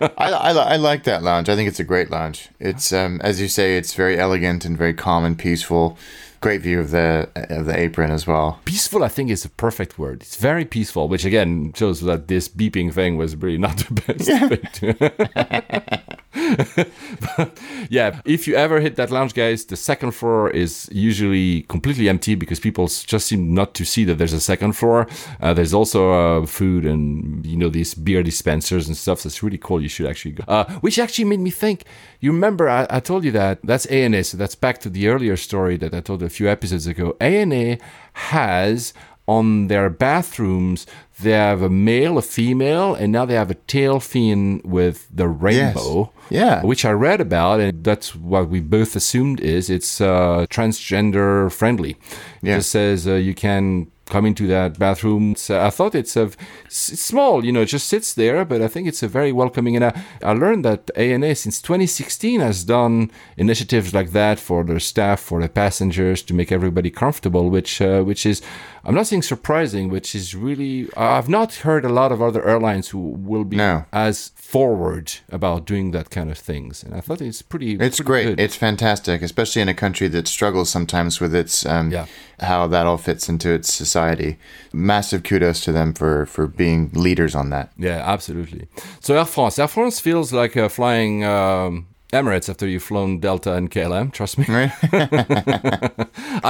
I, 0.00 0.32
I, 0.32 0.50
I 0.50 0.76
like 0.76 1.04
that 1.04 1.22
lounge. 1.22 1.48
I 1.48 1.54
think 1.54 1.68
it's 1.68 1.80
a 1.80 1.84
great 1.84 2.10
lounge. 2.10 2.48
It's 2.58 2.92
um, 2.92 3.20
as 3.22 3.40
you 3.40 3.46
say, 3.46 3.76
it's 3.76 3.94
very 3.94 4.18
elegant 4.18 4.64
and 4.64 4.76
very 4.76 4.94
calm 4.94 5.24
and 5.24 5.38
peaceful. 5.38 5.96
Great 6.40 6.60
view 6.60 6.78
of 6.80 6.90
the 6.92 7.28
of 7.34 7.66
the 7.66 7.76
apron 7.76 8.10
as 8.12 8.26
well. 8.26 8.60
peaceful 8.64 9.02
i 9.02 9.08
think 9.08 9.28
is 9.30 9.44
a 9.44 9.48
perfect 9.50 9.98
word 9.98 10.22
it's 10.22 10.36
very 10.36 10.64
peaceful 10.64 11.08
which 11.08 11.24
again 11.24 11.72
shows 11.74 12.00
that 12.02 12.28
this 12.28 12.48
beeping 12.48 12.92
thing 12.92 13.16
was 13.16 13.34
really 13.36 13.58
not 13.58 13.76
the 13.78 13.94
best 14.06 14.26
to- 14.74 16.12
yeah 17.90 18.20
if 18.24 18.46
you 18.46 18.54
ever 18.54 18.80
hit 18.80 18.96
that 18.96 19.10
lounge 19.10 19.34
guys 19.34 19.64
the 19.66 19.76
second 19.76 20.12
floor 20.12 20.50
is 20.50 20.88
usually 20.92 21.62
completely 21.62 22.08
empty 22.08 22.34
because 22.34 22.60
people 22.60 22.86
just 22.86 23.26
seem 23.26 23.54
not 23.54 23.74
to 23.74 23.84
see 23.84 24.04
that 24.04 24.18
there's 24.18 24.32
a 24.32 24.40
second 24.40 24.72
floor. 24.72 25.06
Uh, 25.40 25.54
there's 25.54 25.74
also 25.74 26.12
uh, 26.12 26.46
food 26.46 26.84
and 26.84 27.44
you 27.46 27.56
know 27.56 27.68
these 27.68 27.94
beer 27.94 28.22
dispensers 28.22 28.86
and 28.88 28.96
stuff. 28.96 29.22
That's 29.22 29.42
really 29.42 29.58
cool. 29.58 29.80
You 29.80 29.88
should 29.88 30.06
actually 30.06 30.32
go 30.32 30.44
uh, 30.48 30.64
which 30.80 30.98
actually 30.98 31.24
made 31.24 31.40
me 31.40 31.50
think 31.50 31.84
you 32.20 32.32
remember 32.32 32.68
I, 32.68 32.86
I 32.90 33.00
told 33.00 33.24
you 33.24 33.32
that 33.32 33.60
that's 33.62 33.86
ana 33.86 34.24
so 34.24 34.36
that's 34.36 34.54
back 34.54 34.78
to 34.80 34.88
the 34.90 35.08
earlier 35.08 35.36
story 35.36 35.76
that 35.76 35.94
i 35.94 36.00
told 36.00 36.22
a 36.22 36.28
few 36.28 36.48
episodes 36.48 36.86
ago. 36.86 37.16
Ana 37.20 37.78
has 38.12 38.92
on 39.28 39.68
their 39.68 39.88
bathrooms 39.90 40.86
they 41.20 41.32
have 41.32 41.60
a 41.62 41.68
male 41.68 42.16
a 42.18 42.22
female 42.22 42.94
and 42.94 43.12
now 43.12 43.24
they 43.26 43.34
have 43.34 43.50
a 43.50 43.60
tail 43.74 44.00
fin 44.00 44.60
with 44.64 45.06
the 45.14 45.28
rainbow 45.28 46.10
Yeah. 46.30 46.62
which 46.64 46.84
i 46.84 46.90
read 47.06 47.20
about 47.20 47.60
and 47.60 47.84
that's 47.84 48.14
what 48.14 48.48
we 48.48 48.60
both 48.60 48.96
assumed 48.96 49.38
is 49.40 49.68
it's 49.70 50.00
uh, 50.00 50.46
transgender 50.50 51.50
friendly 51.52 51.96
Yeah. 52.42 52.56
it 52.58 52.62
says 52.62 53.06
uh, 53.06 53.14
you 53.14 53.34
can 53.34 53.90
come 54.06 54.24
into 54.24 54.46
that 54.46 54.78
bathroom 54.78 55.34
so 55.36 55.60
i 55.60 55.68
thought 55.76 55.94
it's 55.94 56.16
a 56.16 56.30
it's 56.64 57.00
small 57.10 57.44
you 57.44 57.52
know 57.52 57.60
it 57.60 57.66
just 57.76 57.88
sits 57.88 58.14
there 58.14 58.42
but 58.50 58.62
i 58.62 58.68
think 58.72 58.88
it's 58.88 59.02
a 59.02 59.08
very 59.18 59.32
welcoming 59.32 59.76
and 59.76 59.84
i, 59.84 59.92
I 60.22 60.32
learned 60.32 60.64
that 60.64 60.90
ana 60.96 61.34
since 61.34 61.60
2016 61.60 62.40
has 62.40 62.64
done 62.64 63.10
initiatives 63.36 63.92
like 63.92 64.12
that 64.12 64.38
for 64.40 64.64
their 64.64 64.80
staff 64.80 65.20
for 65.20 65.42
the 65.42 65.48
passengers 65.50 66.22
to 66.22 66.32
make 66.34 66.50
everybody 66.50 66.90
comfortable 66.90 67.50
which 67.50 67.82
uh, 67.82 68.00
which 68.02 68.24
is 68.24 68.40
i'm 68.88 68.94
not 68.94 69.06
saying 69.06 69.22
surprising 69.22 69.88
which 69.90 70.14
is 70.14 70.34
really 70.34 70.88
i've 70.96 71.28
not 71.28 71.50
heard 71.66 71.84
a 71.84 71.88
lot 72.00 72.10
of 72.10 72.20
other 72.22 72.42
airlines 72.48 72.88
who 72.88 72.98
will 73.30 73.44
be 73.44 73.56
No. 73.56 73.84
as 73.92 74.32
forward 74.34 75.06
about 75.30 75.66
doing 75.66 75.92
that 75.92 76.08
kind 76.10 76.30
of 76.30 76.38
things 76.38 76.82
and 76.82 76.94
i 76.94 77.00
thought 77.00 77.20
it's 77.20 77.42
pretty 77.42 77.72
It's 77.72 77.98
pretty 77.98 78.02
great. 78.10 78.24
good. 78.36 78.40
It's 78.40 78.56
fantastic, 78.56 79.22
especially 79.22 79.62
in 79.62 79.68
a 79.68 79.74
country 79.84 80.08
that 80.08 80.26
struggles 80.26 80.70
sometimes 80.70 81.20
with 81.20 81.34
its 81.34 81.66
um, 81.66 81.90
Yeah. 81.92 82.06
how 82.40 82.66
that 82.68 82.86
all 82.86 82.98
fits 82.98 83.28
into 83.28 83.48
its 83.58 83.68
society. 83.82 84.36
Massive 84.72 85.22
kudos 85.22 85.60
to 85.64 85.72
them 85.72 85.92
for 85.94 86.26
for 86.34 86.46
being 86.46 86.90
leaders 86.94 87.34
on 87.34 87.50
that. 87.50 87.66
Yeah, 87.76 88.00
absolutely. 88.14 88.62
So 89.00 89.14
Air 89.18 89.26
France, 89.26 89.58
Air 89.58 89.68
France 89.68 90.00
feels 90.00 90.32
like 90.32 90.56
uh, 90.56 90.68
flying 90.68 91.24
um, 91.24 91.86
Emirates 92.12 92.48
after 92.48 92.66
you've 92.66 92.82
flown 92.90 93.20
Delta 93.20 93.52
and 93.58 93.70
KLM. 93.70 94.10
Trust 94.12 94.38
me. 94.38 94.44
Right? 94.48 94.72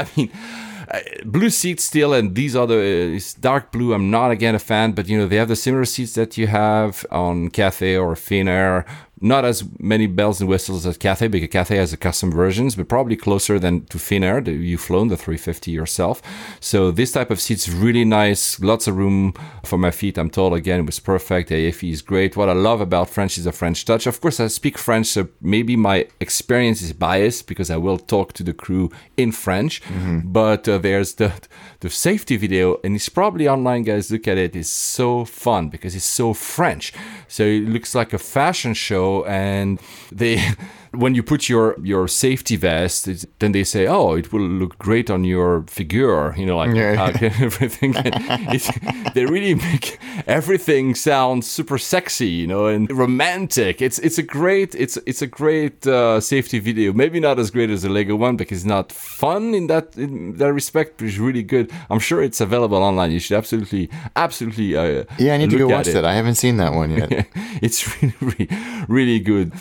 I 0.01 0.07
mean, 0.17 0.31
blue 1.25 1.51
seats 1.51 1.85
still, 1.85 2.15
and 2.15 2.35
these 2.35 2.57
other 2.57 2.79
uh, 2.79 3.17
is 3.17 3.35
dark 3.35 3.73
blue. 3.73 3.93
I'm 3.93 4.11
not 4.11 4.31
again 4.31 4.55
a 4.55 4.59
fan, 4.59 4.93
but 4.93 5.09
you 5.09 5.19
know 5.19 5.27
they 5.27 5.37
have 5.37 5.49
the 5.49 5.57
similar 5.57 5.85
seats 5.85 6.15
that 6.15 6.39
you 6.39 6.47
have 6.47 7.05
on 7.11 7.51
Cathay 7.51 7.97
or 7.97 8.15
Finnair. 8.15 8.85
Not 9.21 9.45
as 9.45 9.65
many 9.79 10.07
bells 10.07 10.41
and 10.41 10.49
whistles 10.49 10.87
as 10.87 10.97
Cathay 10.97 11.29
because 11.29 11.49
Cathay 11.49 11.77
has 11.77 11.93
a 11.93 11.97
custom 11.97 12.31
versions, 12.31 12.77
but 12.77 12.89
probably 12.89 13.17
closer 13.17 13.59
than 13.59 13.85
to 13.87 13.99
Finnair. 13.99 14.47
You've 14.47 14.81
flown 14.81 15.09
the 15.09 15.17
350 15.17 15.71
yourself, 15.71 16.23
so 16.61 16.91
this 16.91 17.13
type 17.13 17.31
of 17.31 17.41
seats 17.41 17.69
really 17.69 18.05
nice. 18.05 18.61
Lots 18.61 18.87
of 18.87 18.97
room 18.97 19.35
for 19.65 19.79
my 19.79 19.91
feet. 19.91 20.19
I'm 20.19 20.31
told 20.31 20.55
again 20.55 20.81
it 20.81 20.87
was 20.87 21.01
perfect. 21.01 21.51
IFE 21.51 21.85
is 21.85 22.03
great. 22.03 22.37
What 22.37 22.49
I 22.49 22.53
love 22.53 22.81
about 22.81 23.11
French 23.11 23.39
is 23.39 23.45
the 23.45 23.53
French 23.53 23.85
touch. 23.85 24.07
Of 24.07 24.21
course, 24.21 24.41
I 24.41 24.47
speak 24.49 24.79
French, 24.79 25.07
so 25.07 25.29
maybe 25.41 25.77
my 25.77 26.07
experience 26.21 26.83
is 26.83 26.93
biased 26.93 27.47
because 27.47 27.71
I 27.71 27.77
will 27.77 27.99
talk 27.99 28.33
to 28.35 28.43
the 28.43 28.53
crew 28.53 28.91
in 29.17 29.33
French. 29.33 29.83
But 30.25 30.69
uh, 30.69 30.79
there's 30.79 31.15
the 31.15 31.33
the 31.81 31.91
safety 31.91 32.37
video, 32.37 32.79
and 32.83 32.97
it's 32.97 33.09
probably 33.09 33.49
online, 33.49 33.85
guys. 33.85 34.11
Look 34.11 34.27
at 34.27 34.39
it. 34.39 34.57
It's 34.57 34.69
so 34.69 35.25
fun 35.25 35.69
because 35.69 35.95
it's 35.95 36.05
so 36.05 36.35
French. 36.35 36.93
So 37.29 37.45
it 37.45 37.69
looks 37.69 37.95
like 37.95 38.13
a 38.13 38.19
fashion 38.19 38.75
show, 38.75 39.25
and 39.25 39.81
they. 40.11 40.43
When 40.93 41.15
you 41.15 41.23
put 41.23 41.49
your 41.49 41.77
your 41.83 42.09
safety 42.09 42.57
vest, 42.57 43.09
it's, 43.09 43.27
then 43.39 43.53
they 43.53 43.65
say, 43.65 43.87
"Oh, 43.87 44.15
it 44.15 44.33
will 44.33 44.41
look 44.49 44.79
great 44.79 45.11
on 45.11 45.25
your 45.25 45.65
figure," 45.69 46.35
you 46.37 46.47
know, 46.47 46.57
like 46.57 46.75
Yeah. 46.75 47.13
everything. 47.41 47.93
they 49.15 49.25
really 49.27 49.55
make 49.55 49.99
everything 50.27 50.95
sound 50.95 51.45
super 51.45 51.79
sexy, 51.79 52.29
you 52.29 52.47
know, 52.47 52.67
and 52.67 52.91
romantic. 52.91 53.81
It's 53.83 53.99
it's 53.99 54.19
a 54.19 54.23
great 54.23 54.75
it's 54.75 54.97
it's 55.07 55.23
a 55.23 55.27
great 55.27 55.87
uh, 55.87 56.21
safety 56.21 56.59
video. 56.59 56.93
Maybe 56.93 57.21
not 57.21 57.39
as 57.39 57.51
great 57.51 57.71
as 57.71 57.83
the 57.83 57.89
Lego 57.89 58.17
one 58.17 58.37
because 58.37 58.59
it's 58.59 58.67
not 58.67 58.93
fun 58.93 59.55
in 59.55 59.67
that 59.69 59.97
in 59.97 60.37
that 60.39 60.53
respect, 60.53 60.99
but 60.99 61.07
it's 61.09 61.19
really 61.19 61.43
good. 61.43 61.71
I'm 61.91 62.01
sure 62.01 62.23
it's 62.23 62.41
available 62.41 62.79
online. 62.83 63.11
You 63.13 63.21
should 63.21 63.37
absolutely 63.37 63.91
absolutely 64.17 64.77
uh, 64.77 65.05
Yeah, 65.19 65.35
I 65.35 65.37
need 65.39 65.51
to 65.51 65.59
go 65.59 65.69
watch 65.69 65.89
it. 65.89 65.93
that. 65.95 66.05
I 66.05 66.15
haven't 66.15 66.37
seen 66.37 66.57
that 66.59 66.73
one 66.75 66.91
yet. 66.91 67.11
it's 67.63 67.81
really, 68.03 68.15
really, 68.21 68.49
really 68.89 69.21
good. 69.21 69.53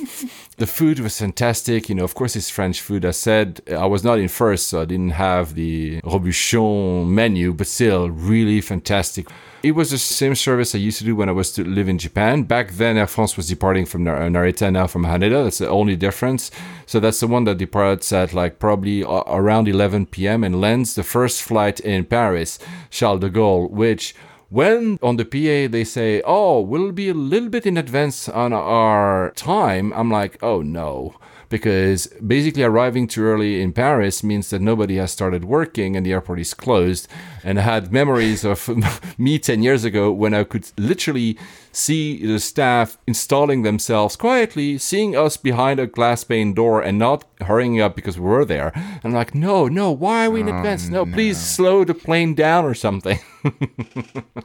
The 0.58 0.66
food 0.66 0.99
was 0.99 1.20
fantastic. 1.20 1.88
You 1.88 1.93
know, 1.93 2.03
of 2.03 2.16
course, 2.16 2.36
it's 2.36 2.49
French 2.49 2.82
food. 2.82 3.05
I 3.05 3.12
said 3.12 3.62
I 3.70 3.86
was 3.86 4.03
not 4.03 4.18
in 4.18 4.28
first, 4.28 4.68
so 4.68 4.82
I 4.82 4.86
didn't 4.86 5.12
have 5.12 5.53
the 5.53 6.01
Robuchon 6.01 7.08
menu, 7.10 7.53
but 7.53 7.68
still, 7.68 8.10
really 8.10 8.60
fantastic. 8.62 9.28
It 9.62 9.74
was 9.74 9.91
the 9.91 9.99
same 9.99 10.34
service 10.34 10.74
I 10.74 10.80
used 10.80 10.97
to 10.97 11.03
do 11.03 11.16
when 11.16 11.30
I 11.30 11.32
was 11.34 11.51
to 11.53 11.64
live 11.64 11.88
in 11.88 11.99
Japan. 11.99 12.41
Back 12.41 12.72
then, 12.72 12.97
Air 12.97 13.05
France 13.05 13.38
was 13.38 13.47
departing 13.47 13.86
from 13.86 14.03
Nar- 14.03 14.20
Narita, 14.30 14.72
now 14.72 14.88
from 14.88 15.03
Haneda. 15.03 15.43
That's 15.43 15.60
the 15.60 15.70
only 15.70 15.95
difference. 15.95 16.49
So 16.88 16.99
that's 16.99 17.20
the 17.20 17.28
one 17.28 17.43
that 17.43 17.60
departs 17.60 18.12
at 18.12 18.34
like 18.34 18.58
probably 18.58 19.03
around 19.03 19.68
11 19.68 20.08
p.m. 20.08 20.43
and 20.43 20.60
lands 20.60 20.95
the 20.95 21.03
first 21.03 21.43
flight 21.43 21.80
in 21.82 22.05
Paris, 22.05 22.58
Charles 22.89 23.20
de 23.20 23.30
Gaulle, 23.30 23.70
which 23.70 24.16
when 24.50 24.98
on 25.02 25.18
the 25.18 25.26
PA 25.26 25.72
they 25.72 25.84
say, 25.84 26.22
"Oh, 26.26 26.62
we'll 26.62 26.91
be 26.91 27.10
a 27.10 27.14
little 27.14 27.50
bit 27.50 27.66
in 27.66 27.78
advance 27.78 28.30
on 28.30 28.54
our 28.54 29.32
time," 29.36 29.93
I'm 29.93 30.12
like, 30.12 30.38
"Oh 30.41 30.62
no." 30.62 31.16
Because 31.50 32.08
basically 32.26 32.64
arriving 32.64 33.08
too 33.08 33.24
early 33.24 33.62
in 33.62 33.72
Paris 33.72 34.22
means 34.22 34.50
that 34.50 34.62
nobody 34.62 34.98
has 34.98 35.12
started 35.12 35.45
working 35.45 35.95
and 35.95 36.06
the 36.06 36.12
airport 36.12 36.39
is 36.39 36.54
closed. 36.54 37.08
And 37.41 37.58
I 37.58 37.62
had 37.62 37.93
memories 37.93 38.43
of 38.43 38.70
me 39.18 39.39
10 39.39 39.64
years 39.64 39.86
ago 39.86 40.12
when 40.12 40.34
I 40.34 40.43
could 40.43 40.70
literally 40.78 41.38
see 41.78 42.25
the 42.25 42.39
staff 42.39 42.97
installing 43.05 43.61
themselves 43.61 44.15
quietly, 44.15 44.78
seeing 44.78 45.15
us 45.15 45.38
behind 45.38 45.80
a 45.80 45.86
glass 45.86 46.23
pane 46.23 46.53
door 46.53 46.82
and 46.82 46.97
not 46.97 47.23
hurrying 47.41 47.80
up 47.80 47.95
because 47.95 48.19
we 48.19 48.25
were 48.25 48.45
there. 48.45 48.71
I'm 49.03 49.13
like, 49.13 49.36
no, 49.36 49.67
no, 49.67 49.91
why 49.91 50.25
are 50.25 50.32
we 50.32 50.41
in 50.41 50.47
advance? 50.47 50.89
No, 50.89 51.05
please 51.05 51.38
slow 51.38 51.84
the 51.84 51.93
plane 51.93 52.34
down 52.34 52.65
or 52.65 52.73
something. 52.73 53.19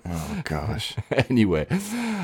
Oh 0.05 0.41
gosh. 0.45 0.95
anyway, 1.31 1.67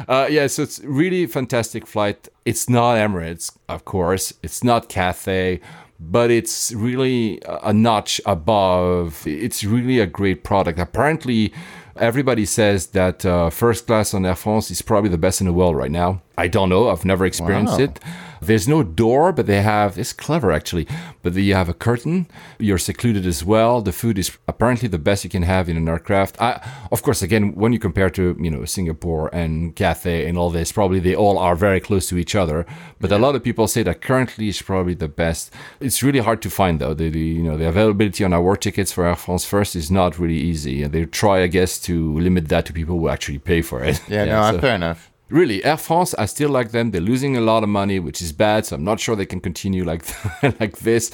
uh, 0.06 0.28
yeah, 0.30 0.46
so 0.46 0.62
it's 0.62 0.78
really 0.80 1.26
fantastic 1.26 1.86
flight. 1.86 2.28
It's 2.44 2.68
not 2.68 2.96
Emirates, 2.96 3.56
of 3.68 3.84
course. 3.84 4.32
It's 4.42 4.62
not 4.62 4.88
Cathay, 4.88 5.61
but 5.98 6.30
it's 6.30 6.72
really 6.72 7.40
a 7.44 7.72
notch 7.72 8.20
above. 8.26 9.26
It's 9.26 9.64
really 9.64 9.98
a 9.98 10.06
great 10.06 10.44
product. 10.44 10.78
Apparently, 10.78 11.52
everybody 12.01 12.44
says 12.44 12.88
that 12.88 13.24
uh, 13.26 13.51
first 13.51 13.86
class 13.86 14.14
on 14.14 14.24
Air 14.26 14.34
France 14.36 14.70
is 14.70 14.82
probably 14.82 15.11
the 15.11 15.18
best 15.18 15.40
in 15.40 15.46
the 15.46 15.53
world 15.53 15.76
right 15.76 15.90
now. 15.90 16.22
I 16.36 16.46
don't 16.46 16.68
know. 16.68 16.88
I've 16.88 17.05
never 17.05 17.26
experienced 17.26 17.78
Wow. 17.78 17.84
it. 17.84 17.99
There's 18.40 18.68
no 18.68 18.84
door, 18.84 19.32
but 19.32 19.46
they 19.46 19.61
have. 19.62 19.99
It's 19.99 20.12
clever 20.12 20.53
actually. 20.53 20.86
But 21.24 21.34
you 21.34 21.55
have 21.55 21.68
a 21.68 21.74
curtain. 21.74 22.28
You're 22.61 22.78
secluded 22.78 23.26
as 23.26 23.44
well. 23.44 23.80
The 23.82 23.90
food 23.90 24.16
is 24.16 24.30
apparently 24.46 24.86
the 24.88 24.99
best 24.99 25.24
you 25.24 25.30
can 25.30 25.42
have 25.42 25.68
in 25.68 25.76
an 25.76 25.88
aircraft. 25.88 26.40
I, 26.40 26.64
of 26.92 27.03
course, 27.03 27.20
again, 27.20 27.57
when 27.57 27.72
you 27.72 27.80
compare 27.80 28.11
to 28.11 28.36
you 28.40 28.51
know 28.53 28.64
Singapore 28.64 29.28
and 29.34 29.74
Cathay 29.74 30.28
and 30.28 30.38
all 30.38 30.51
this, 30.51 30.70
probably 30.70 31.01
they 31.01 31.16
all 31.16 31.36
are 31.38 31.57
very 31.57 31.80
close 31.80 32.09
to 32.11 32.16
each 32.18 32.36
other. 32.36 32.64
But 33.01 33.11
a 33.11 33.18
lot 33.18 33.34
of 33.34 33.42
people 33.42 33.66
say 33.66 33.82
that 33.82 34.01
currently 34.03 34.46
is 34.49 34.62
probably 34.62 34.94
the 34.94 35.09
best. 35.09 35.53
It's 35.80 36.05
really 36.05 36.20
hard 36.20 36.40
to 36.42 36.51
find 36.51 36.78
though. 36.80 36.94
The, 36.94 37.11
the 37.11 37.18
you 37.18 37.42
know 37.42 37.57
the 37.57 37.66
availability 37.66 38.22
on 38.24 38.32
our 38.32 38.55
tickets 38.57 38.92
for 38.92 39.05
Air 39.05 39.16
France 39.16 39.44
First 39.44 39.74
is 39.74 39.90
not 39.90 40.16
really 40.20 40.38
easy, 40.38 40.84
and 40.84 40.92
they 40.94 41.05
try, 41.07 41.42
I 41.42 41.49
guess, 41.49 41.80
to 41.89 42.18
limit 42.18 42.49
that 42.49 42.64
to 42.66 42.72
people 42.72 42.99
who 42.99 43.09
actually 43.09 43.39
pay 43.39 43.61
for 43.62 43.82
it. 43.84 44.01
Yeah, 44.09 44.24
no, 44.34 44.53
so- 44.53 44.61
fair 44.61 44.74
enough. 44.74 45.11
Really, 45.31 45.62
Air 45.62 45.76
France, 45.76 46.14
I 46.14 46.24
still 46.24 46.49
like 46.49 46.70
them. 46.70 46.91
They're 46.91 47.03
losing 47.03 47.37
a 47.37 47.41
lot 47.41 47.62
of 47.62 47.68
money, 47.68 47.99
which 47.99 48.22
is 48.22 48.33
bad. 48.33 48.64
So 48.64 48.76
I'm 48.76 48.85
not 48.85 48.99
sure 48.99 49.14
they 49.14 49.26
can 49.26 49.41
continue 49.41 49.85
like 49.85 50.03
like 50.61 50.79
this. 50.79 51.11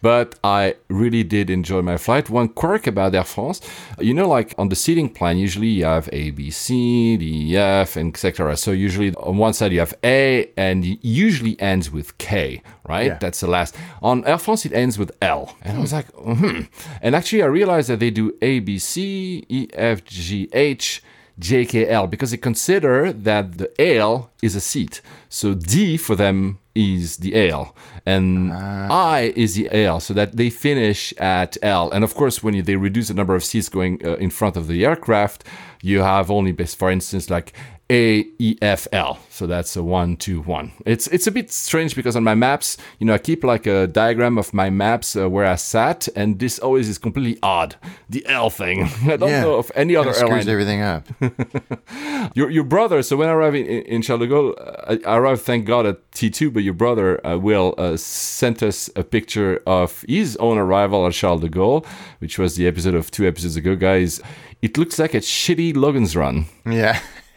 But 0.00 0.38
I 0.44 0.76
really 0.88 1.24
did 1.24 1.50
enjoy 1.50 1.82
my 1.82 1.96
flight. 1.96 2.30
One 2.30 2.48
quirk 2.48 2.86
about 2.86 3.14
Air 3.14 3.24
France, 3.24 3.60
you 3.98 4.14
know, 4.14 4.28
like 4.28 4.54
on 4.56 4.68
the 4.68 4.76
seating 4.76 5.08
plan, 5.08 5.36
usually 5.36 5.66
you 5.66 5.84
have 5.84 6.08
A, 6.12 6.30
B, 6.30 6.50
C, 6.50 7.16
D, 7.16 7.52
E, 7.52 7.56
F, 7.56 7.96
and 7.96 8.10
etc. 8.10 8.56
So 8.56 8.70
usually 8.70 9.12
on 9.16 9.36
one 9.36 9.52
side 9.52 9.72
you 9.72 9.80
have 9.80 9.94
A, 10.04 10.50
and 10.56 10.84
it 10.84 10.98
usually 11.02 11.60
ends 11.60 11.90
with 11.90 12.16
K, 12.18 12.62
right? 12.88 13.06
Yeah. 13.08 13.18
That's 13.18 13.40
the 13.40 13.48
last. 13.48 13.76
On 14.00 14.24
Air 14.24 14.38
France, 14.38 14.64
it 14.64 14.72
ends 14.72 14.98
with 14.98 15.10
L, 15.20 15.56
and 15.62 15.76
I 15.76 15.80
was 15.80 15.92
like, 15.92 16.10
hmm. 16.12 16.62
And 17.02 17.14
actually, 17.14 17.42
I 17.42 17.46
realized 17.46 17.88
that 17.88 17.98
they 17.98 18.10
do 18.10 18.36
A, 18.40 18.60
B, 18.60 18.78
C, 18.78 19.44
E, 19.48 19.68
F, 19.74 20.04
G, 20.04 20.48
H. 20.52 21.02
JKL 21.40 22.10
because 22.10 22.30
they 22.30 22.36
consider 22.36 23.12
that 23.12 23.58
the 23.58 23.70
L 23.80 24.30
is 24.42 24.54
a 24.54 24.60
seat. 24.60 25.00
So 25.28 25.54
D 25.54 25.96
for 25.96 26.16
them 26.16 26.58
is 26.74 27.18
the 27.18 27.34
L 27.50 27.74
and 28.06 28.52
I 28.52 29.32
is 29.36 29.54
the 29.54 29.68
L 29.70 30.00
so 30.00 30.14
that 30.14 30.36
they 30.36 30.50
finish 30.50 31.12
at 31.18 31.56
L. 31.62 31.90
And 31.90 32.04
of 32.04 32.14
course, 32.14 32.42
when 32.42 32.54
you, 32.54 32.62
they 32.62 32.76
reduce 32.76 33.08
the 33.08 33.14
number 33.14 33.34
of 33.34 33.44
seats 33.44 33.68
going 33.68 34.04
uh, 34.04 34.14
in 34.14 34.30
front 34.30 34.56
of 34.56 34.66
the 34.66 34.84
aircraft, 34.84 35.44
you 35.82 36.00
have 36.00 36.30
only, 36.30 36.52
for 36.52 36.90
instance, 36.90 37.30
like 37.30 37.52
A, 37.90 38.26
E, 38.38 38.56
F, 38.60 38.86
L. 38.92 39.18
So 39.30 39.46
that's 39.46 39.74
a 39.76 39.82
one, 39.82 40.16
two, 40.16 40.42
one. 40.42 40.72
It's 40.84 41.06
it's 41.06 41.26
a 41.26 41.30
bit 41.30 41.50
strange 41.50 41.96
because 41.96 42.16
on 42.16 42.24
my 42.24 42.34
maps, 42.34 42.76
you 42.98 43.06
know, 43.06 43.14
I 43.14 43.18
keep 43.18 43.42
like 43.44 43.66
a 43.66 43.86
diagram 43.86 44.36
of 44.36 44.52
my 44.52 44.68
maps 44.68 45.16
uh, 45.16 45.28
where 45.30 45.46
I 45.46 45.54
sat, 45.56 46.06
and 46.14 46.38
this 46.38 46.58
always 46.58 46.88
is 46.88 46.98
completely 46.98 47.38
odd. 47.42 47.76
The 48.10 48.26
L 48.26 48.50
thing. 48.50 48.84
I 49.04 49.16
don't 49.16 49.30
Yeah. 49.30 49.42
know 49.42 49.54
of 49.54 49.72
any 49.74 49.96
other 49.96 50.12
screws 50.12 50.46
airline. 50.46 50.48
everything 50.48 50.82
up. 50.82 51.08
Your, 52.34 52.50
your 52.50 52.64
brother, 52.64 53.02
so 53.02 53.16
when 53.16 53.28
I 53.28 53.32
arrived 53.32 53.56
in, 53.56 53.66
in 53.66 54.02
Charles 54.02 54.20
de 54.20 54.26
Gaulle, 54.28 54.54
uh, 54.60 54.96
I 55.06 55.10
I 55.14 55.16
arrived, 55.16 55.42
thank 55.42 55.64
God, 55.64 55.86
at 55.86 56.10
T2, 56.12 56.52
but 56.52 56.62
your 56.62 56.74
brother, 56.74 57.24
uh, 57.26 57.38
Will, 57.38 57.74
uh, 57.78 57.96
sent 57.96 58.62
us 58.62 58.90
a 58.96 59.02
picture 59.02 59.62
of 59.66 60.04
his 60.06 60.36
own 60.36 60.58
arrival 60.58 61.06
at 61.06 61.14
Charles 61.14 61.40
de 61.40 61.48
Gaulle, 61.48 61.86
which 62.18 62.38
was 62.38 62.56
the 62.56 62.66
episode 62.66 62.94
of 62.94 63.10
two 63.10 63.26
episodes 63.26 63.56
ago, 63.56 63.74
guys. 63.76 64.20
It 64.60 64.76
looks 64.76 64.98
like 64.98 65.14
a 65.14 65.20
shitty 65.20 65.74
Logan's 65.74 66.14
Run. 66.16 66.46
Yeah, 66.66 67.00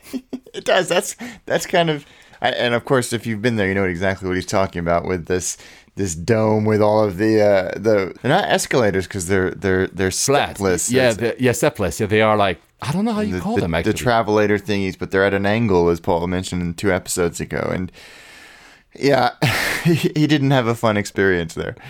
it 0.53 0.65
does. 0.65 0.87
That's 0.87 1.15
that's 1.45 1.65
kind 1.65 1.89
of, 1.89 2.05
I- 2.41 2.51
and 2.51 2.73
of 2.73 2.85
course, 2.85 3.13
if 3.13 3.25
you've 3.25 3.41
been 3.41 3.55
there, 3.55 3.67
you 3.67 3.73
know 3.75 3.85
exactly 3.85 4.27
what 4.27 4.35
he's 4.35 4.45
talking 4.45 4.79
about 4.79 5.05
with 5.05 5.25
this 5.27 5.57
this 5.95 6.15
dome 6.15 6.63
with 6.65 6.81
all 6.81 7.03
of 7.03 7.17
the 7.17 7.41
uh, 7.41 7.71
the 7.77 8.13
they're 8.21 8.29
not 8.31 8.45
escalators 8.49 9.07
because 9.07 9.27
they're 9.27 9.51
they're 9.51 9.87
they're 9.87 10.11
stepless. 10.11 10.89
Yeah, 10.91 11.09
It's- 11.11 11.17
the, 11.17 11.35
yeah, 11.43 11.51
stepless. 11.51 11.99
Yeah, 11.99 12.07
they 12.07 12.21
are 12.21 12.37
like, 12.37 12.59
I 12.81 12.91
don't 12.91 13.05
know 13.05 13.13
how 13.13 13.21
you 13.21 13.35
the, 13.35 13.41
call 13.41 13.55
the, 13.55 13.61
them, 13.61 13.71
the 13.71 13.93
travelator 13.93 14.59
thingies, 14.61 14.97
but 14.97 15.11
they're 15.11 15.25
at 15.25 15.33
an 15.33 15.45
angle, 15.45 15.89
as 15.89 15.99
Paul 15.99 16.25
mentioned 16.27 16.61
in 16.61 16.73
two 16.73 16.91
episodes 16.91 17.39
ago, 17.41 17.69
and 17.73 17.91
yeah, 18.95 19.31
he, 19.83 19.95
he 19.95 20.27
didn't 20.27 20.51
have 20.51 20.67
a 20.67 20.75
fun 20.75 20.97
experience 20.97 21.53
there. 21.53 21.75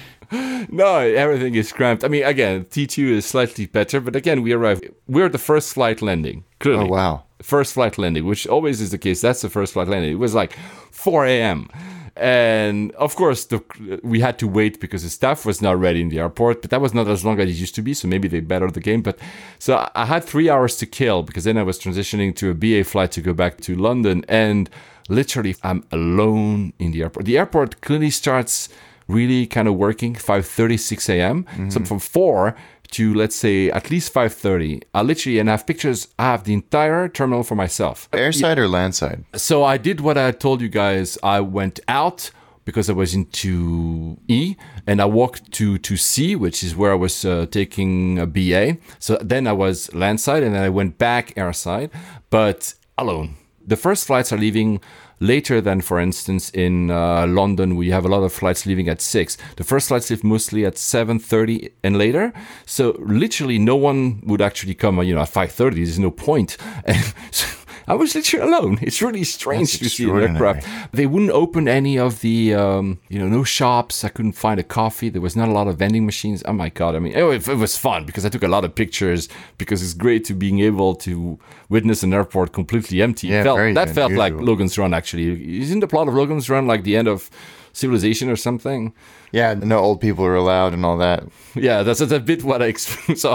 No, 0.70 0.99
everything 0.99 1.55
is 1.55 1.74
cramped. 1.74 2.05
I 2.05 2.07
mean, 2.07 2.24
again, 2.24 2.64
T2 2.66 3.09
is 3.18 3.26
slightly 3.26 3.66
better, 3.66 3.99
but 3.99 4.16
again, 4.16 4.41
we 4.43 4.53
arrive. 4.53 4.80
We're 5.07 5.28
the 5.28 5.38
first 5.38 5.74
flight 5.74 6.01
landing. 6.01 6.45
Clearly. 6.62 6.86
Oh 6.86 6.88
wow, 6.88 7.24
First 7.42 7.74
flight 7.74 7.98
landing, 7.98 8.26
which 8.26 8.48
always 8.48 8.82
is 8.82 8.92
the 8.92 8.98
case. 8.98 9.22
That's 9.22 9.42
the 9.42 9.50
first 9.50 9.74
flight 9.74 9.88
landing. 9.88 10.12
It 10.12 10.20
was 10.20 10.34
like 10.34 10.54
4 10.92 11.26
a.m. 11.26 11.70
And 12.16 12.92
of 12.94 13.16
course, 13.16 13.46
the, 13.46 13.64
we 14.04 14.20
had 14.20 14.38
to 14.39 14.48
wait 14.48 14.80
because 14.80 15.04
the 15.04 15.10
staff 15.10 15.46
was 15.46 15.62
not 15.62 15.80
ready 15.80 16.02
in 16.02 16.10
the 16.10 16.20
airport, 16.20 16.62
but 16.62 16.70
that 16.72 16.82
was 16.82 16.94
not 16.94 17.08
as 17.08 17.24
long 17.24 17.39
as 17.39 17.50
it 17.50 17.54
used 17.54 17.76
to 17.76 17.82
be. 17.82 17.94
So 17.94 18.08
maybe 18.08 18.28
they 18.28 18.42
bettered 18.42 18.74
the 18.74 18.82
game. 18.82 19.02
But 19.02 19.18
so 19.60 19.89
I- 19.96 20.06
had 20.06 20.24
three 20.24 20.50
hours 20.50 20.76
to 20.78 20.86
kill 20.86 21.24
because 21.24 21.46
then 21.46 21.58
I 21.58 21.64
was 21.64 21.80
transitioning 21.80 22.36
to 22.36 22.52
a 22.52 22.54
BA 22.54 22.84
flight 22.84 23.12
to 23.14 23.22
go 23.22 23.34
back 23.34 23.62
to 23.62 23.76
London. 23.76 24.26
And 24.28 24.70
literally, 25.08 25.56
I'm 25.64 25.86
alone 25.92 26.74
in 26.80 26.92
the 26.92 27.02
airport. 27.02 27.26
The 27.26 27.38
airport 27.38 27.80
clearly 27.82 28.10
starts 28.10 28.68
really 29.08 29.46
kind 29.46 29.68
of 29.68 29.76
working 29.76 30.16
5:30 30.16 30.80
6 30.80 31.10
a.m. 31.10 31.46
So 31.46 31.80
mm-hmm. 31.80 31.84
from 31.86 32.00
4 32.00 32.56
to 32.92 33.14
let's 33.14 33.36
say 33.36 33.70
at 33.72 33.89
least 33.89 34.14
5:30 34.14 34.82
I 34.94 35.02
literally 35.02 35.39
and 35.39 35.50
I 35.50 35.54
have 35.54 35.66
pictures 35.66 36.08
I 36.20 36.24
have 36.26 36.44
the 36.44 36.54
entire 36.54 37.08
terminal 37.08 37.44
for 37.44 37.56
myself. 37.56 38.10
Airside 38.12 38.58
or 38.58 38.68
landside? 38.68 39.24
so 39.36 39.64
I 39.64 39.78
did 39.78 40.02
what 40.02 40.18
I 40.18 40.32
told 40.32 40.62
you 40.62 40.70
guys. 40.70 41.18
I 41.24 41.39
went 41.42 41.80
out 41.88 42.32
because 42.66 42.89
I 42.89 42.94
was 42.94 43.14
into 43.16 44.18
E 44.28 44.56
and 44.86 45.02
I 45.02 45.06
walked 45.06 45.52
to 45.54 45.78
to 45.78 45.98
C 45.98 46.36
which 46.36 46.64
is 46.64 46.76
where 46.76 46.92
I 46.92 46.96
was 46.96 47.26
uh, 47.26 47.48
taking 47.50 48.20
a 48.20 48.28
BA 48.28 48.78
so 49.00 49.18
then 49.22 49.48
I 49.48 49.54
was 49.54 49.94
landside 49.94 50.44
and 50.44 50.54
then 50.56 50.64
I 50.64 50.70
went 50.70 50.98
back 50.98 51.34
airside 51.36 51.89
but 52.30 52.74
alone. 52.98 53.36
The 53.66 53.78
first 53.78 54.06
flights 54.08 54.34
are 54.34 54.38
leaving 54.38 54.82
later 55.22 55.61
than 55.61 55.80
for 55.80 55.99
instance 55.99 56.49
in 56.49 56.91
uh, 56.91 57.26
london 57.28 57.76
we 57.76 57.91
have 57.91 58.03
a 58.03 58.09
lot 58.09 58.24
of 58.24 58.34
flights 58.34 58.65
leaving 58.65 58.89
at 58.89 58.99
6 58.99 59.38
the 59.55 59.63
first 59.63 59.88
flights 59.88 60.09
leave 60.09 60.24
mostly 60.24 60.65
at 60.65 60.76
7.30 60.76 61.72
and 61.84 61.97
later. 61.97 62.34
So 62.65 62.95
literally 62.99 63.59
no 63.59 63.76
one 63.76 64.22
would 64.26 64.41
actually 64.41 64.74
come 64.74 64.99
uh, 64.99 65.03
you 65.03 65.15
know 65.15 65.22
at 65.22 65.30
5.30 65.30 65.76
there's 65.76 65.99
no 65.99 66.11
point 66.11 66.57
i 67.92 67.94
was 67.94 68.16
literally 68.16 68.48
alone. 68.48 68.80
It's 68.82 69.02
really 69.02 69.26
strange 69.26 69.74
That's 69.74 69.84
to 69.84 69.89
see 69.89 70.10
an 70.10 70.22
aircraft. 70.22 70.66
They 70.94 71.06
wouldn't 71.06 71.32
open 71.32 71.68
any 71.68 72.00
of 72.00 72.22
the 72.22 72.56
um, 72.56 73.00
you 73.10 73.20
know 73.20 73.28
no 73.28 73.44
shops. 73.44 74.06
I 74.06 74.10
couldn't 74.10 74.38
find 74.46 74.60
a 74.62 74.64
coffee. 74.64 75.10
There 75.10 75.22
was 75.22 75.36
not 75.36 75.50
a 75.50 75.52
lot 75.52 75.68
of 75.68 75.78
vending 75.78 76.06
machines. 76.06 76.42
Oh 76.46 76.54
my 76.54 76.70
god. 76.70 76.96
I 76.96 77.00
mean 77.00 77.14
it, 77.14 77.48
it 77.48 77.58
was 77.66 77.78
fun 77.78 78.06
because 78.06 78.26
i 78.26 78.30
took 78.30 78.44
a 78.44 78.48
lot 78.48 78.64
of 78.64 78.74
pictures 78.76 79.28
because 79.58 79.84
it's 79.84 79.94
great 79.94 80.24
to 80.26 80.34
being 80.34 80.60
able 80.60 80.96
to 81.08 81.38
witness 81.68 82.02
an 82.02 82.14
airport 82.14 82.54
completely 82.54 83.02
empty. 83.02 83.28
Yeah, 83.28 83.44
felt, 83.44 83.76
that 83.76 83.89
felt 83.89 84.14
like 84.14 84.34
logan's 84.34 84.78
run 84.78 84.94
actually. 84.94 85.60
Isn't 85.62 85.82
the 85.82 85.88
plot 85.88 86.08
of 86.08 86.14
logan's 86.14 86.50
run 86.50 86.68
like 86.68 86.84
the 86.84 86.96
end 86.96 87.10
of 87.10 87.30
civilization 87.74 88.30
or 88.30 88.38
something? 88.38 88.94
Yeah, 89.34 89.54
no 89.54 89.80
old 89.80 90.00
people 90.00 90.24
are 90.26 90.36
allowed 90.36 90.74
and 90.74 90.86
all 90.86 90.98
that. 90.98 91.24
yeah 91.56 91.84
that's, 91.84 92.00
that's 92.00 92.14
a 92.14 92.20
bit 92.20 92.44
what 92.44 92.62
i 92.62 92.66
experienced 92.76 93.26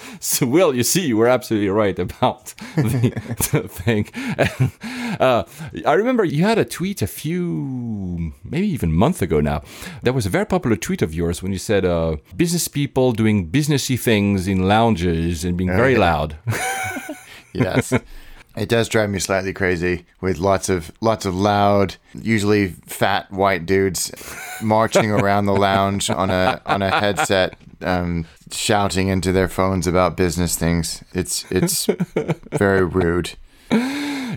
So, 0.20 0.46
Will, 0.46 0.74
you 0.74 0.82
see, 0.82 1.06
you 1.06 1.16
were 1.16 1.28
absolutely 1.28 1.68
right 1.68 1.98
about 1.98 2.46
the, 2.76 3.12
the 3.52 3.68
thing. 3.68 4.08
Uh, 5.18 5.42
I 5.84 5.94
remember 5.94 6.24
you 6.24 6.44
had 6.44 6.58
a 6.58 6.64
tweet 6.64 7.02
a 7.02 7.06
few, 7.08 8.32
maybe 8.44 8.68
even 8.68 8.92
month 8.92 9.20
ago 9.20 9.40
now. 9.40 9.62
There 10.02 10.12
was 10.12 10.26
a 10.26 10.28
very 10.28 10.46
popular 10.46 10.76
tweet 10.76 11.02
of 11.02 11.12
yours 11.12 11.42
when 11.42 11.50
you 11.50 11.58
said 11.58 11.84
uh, 11.84 12.18
business 12.36 12.68
people 12.68 13.10
doing 13.10 13.50
businessy 13.50 13.98
things 13.98 14.46
in 14.46 14.68
lounges 14.68 15.44
and 15.44 15.56
being 15.56 15.70
very 15.70 15.96
loud. 15.96 16.36
Yes. 17.52 17.92
It 18.56 18.68
does 18.68 18.88
drive 18.88 19.10
me 19.10 19.20
slightly 19.20 19.52
crazy 19.52 20.04
with 20.20 20.38
lots 20.38 20.68
of 20.68 20.90
lots 21.00 21.24
of 21.24 21.34
loud, 21.34 21.94
usually 22.12 22.68
fat 22.86 23.30
white 23.30 23.66
dudes 23.66 24.10
marching 24.62 25.12
around 25.12 25.46
the 25.46 25.54
lounge 25.54 26.10
on 26.10 26.30
a 26.30 26.60
on 26.66 26.82
a 26.82 26.90
headset, 26.90 27.56
um, 27.82 28.26
shouting 28.50 29.08
into 29.08 29.32
their 29.32 29.48
phones 29.48 29.86
about 29.86 30.16
business 30.16 30.56
things. 30.56 31.02
It's 31.14 31.44
it's 31.50 31.86
very 32.52 32.84
rude. 32.84 33.32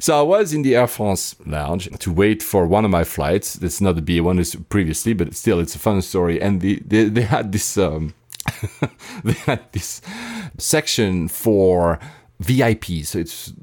So 0.02 0.18
I 0.18 0.24
was 0.24 0.52
in 0.52 0.64
the 0.64 0.76
Air 0.76 0.88
France 0.88 1.36
lounge 1.46 1.88
to 2.00 2.12
wait 2.12 2.42
for 2.42 2.66
one 2.66 2.86
of 2.86 2.92
my 2.92 3.04
flights. 3.04 3.54
That's 3.54 3.80
not 3.80 3.96
the 3.96 4.02
BA 4.02 4.24
one, 4.24 4.40
it's 4.40 4.56
previously, 4.56 5.14
but 5.14 5.36
still, 5.36 5.60
it's 5.60 5.76
a 5.76 5.80
fun 5.80 6.02
story. 6.02 6.42
And 6.42 6.60
the, 6.60 6.82
they, 6.84 7.04
they 7.04 7.22
had 7.22 7.52
this 7.52 7.78
um, 7.78 8.16
they 9.24 9.34
had 9.34 9.62
this 9.74 10.02
section 10.58 11.28
for 11.28 12.00
VIPs. 12.42 13.08
So 13.08 13.20
it's 13.20 13.54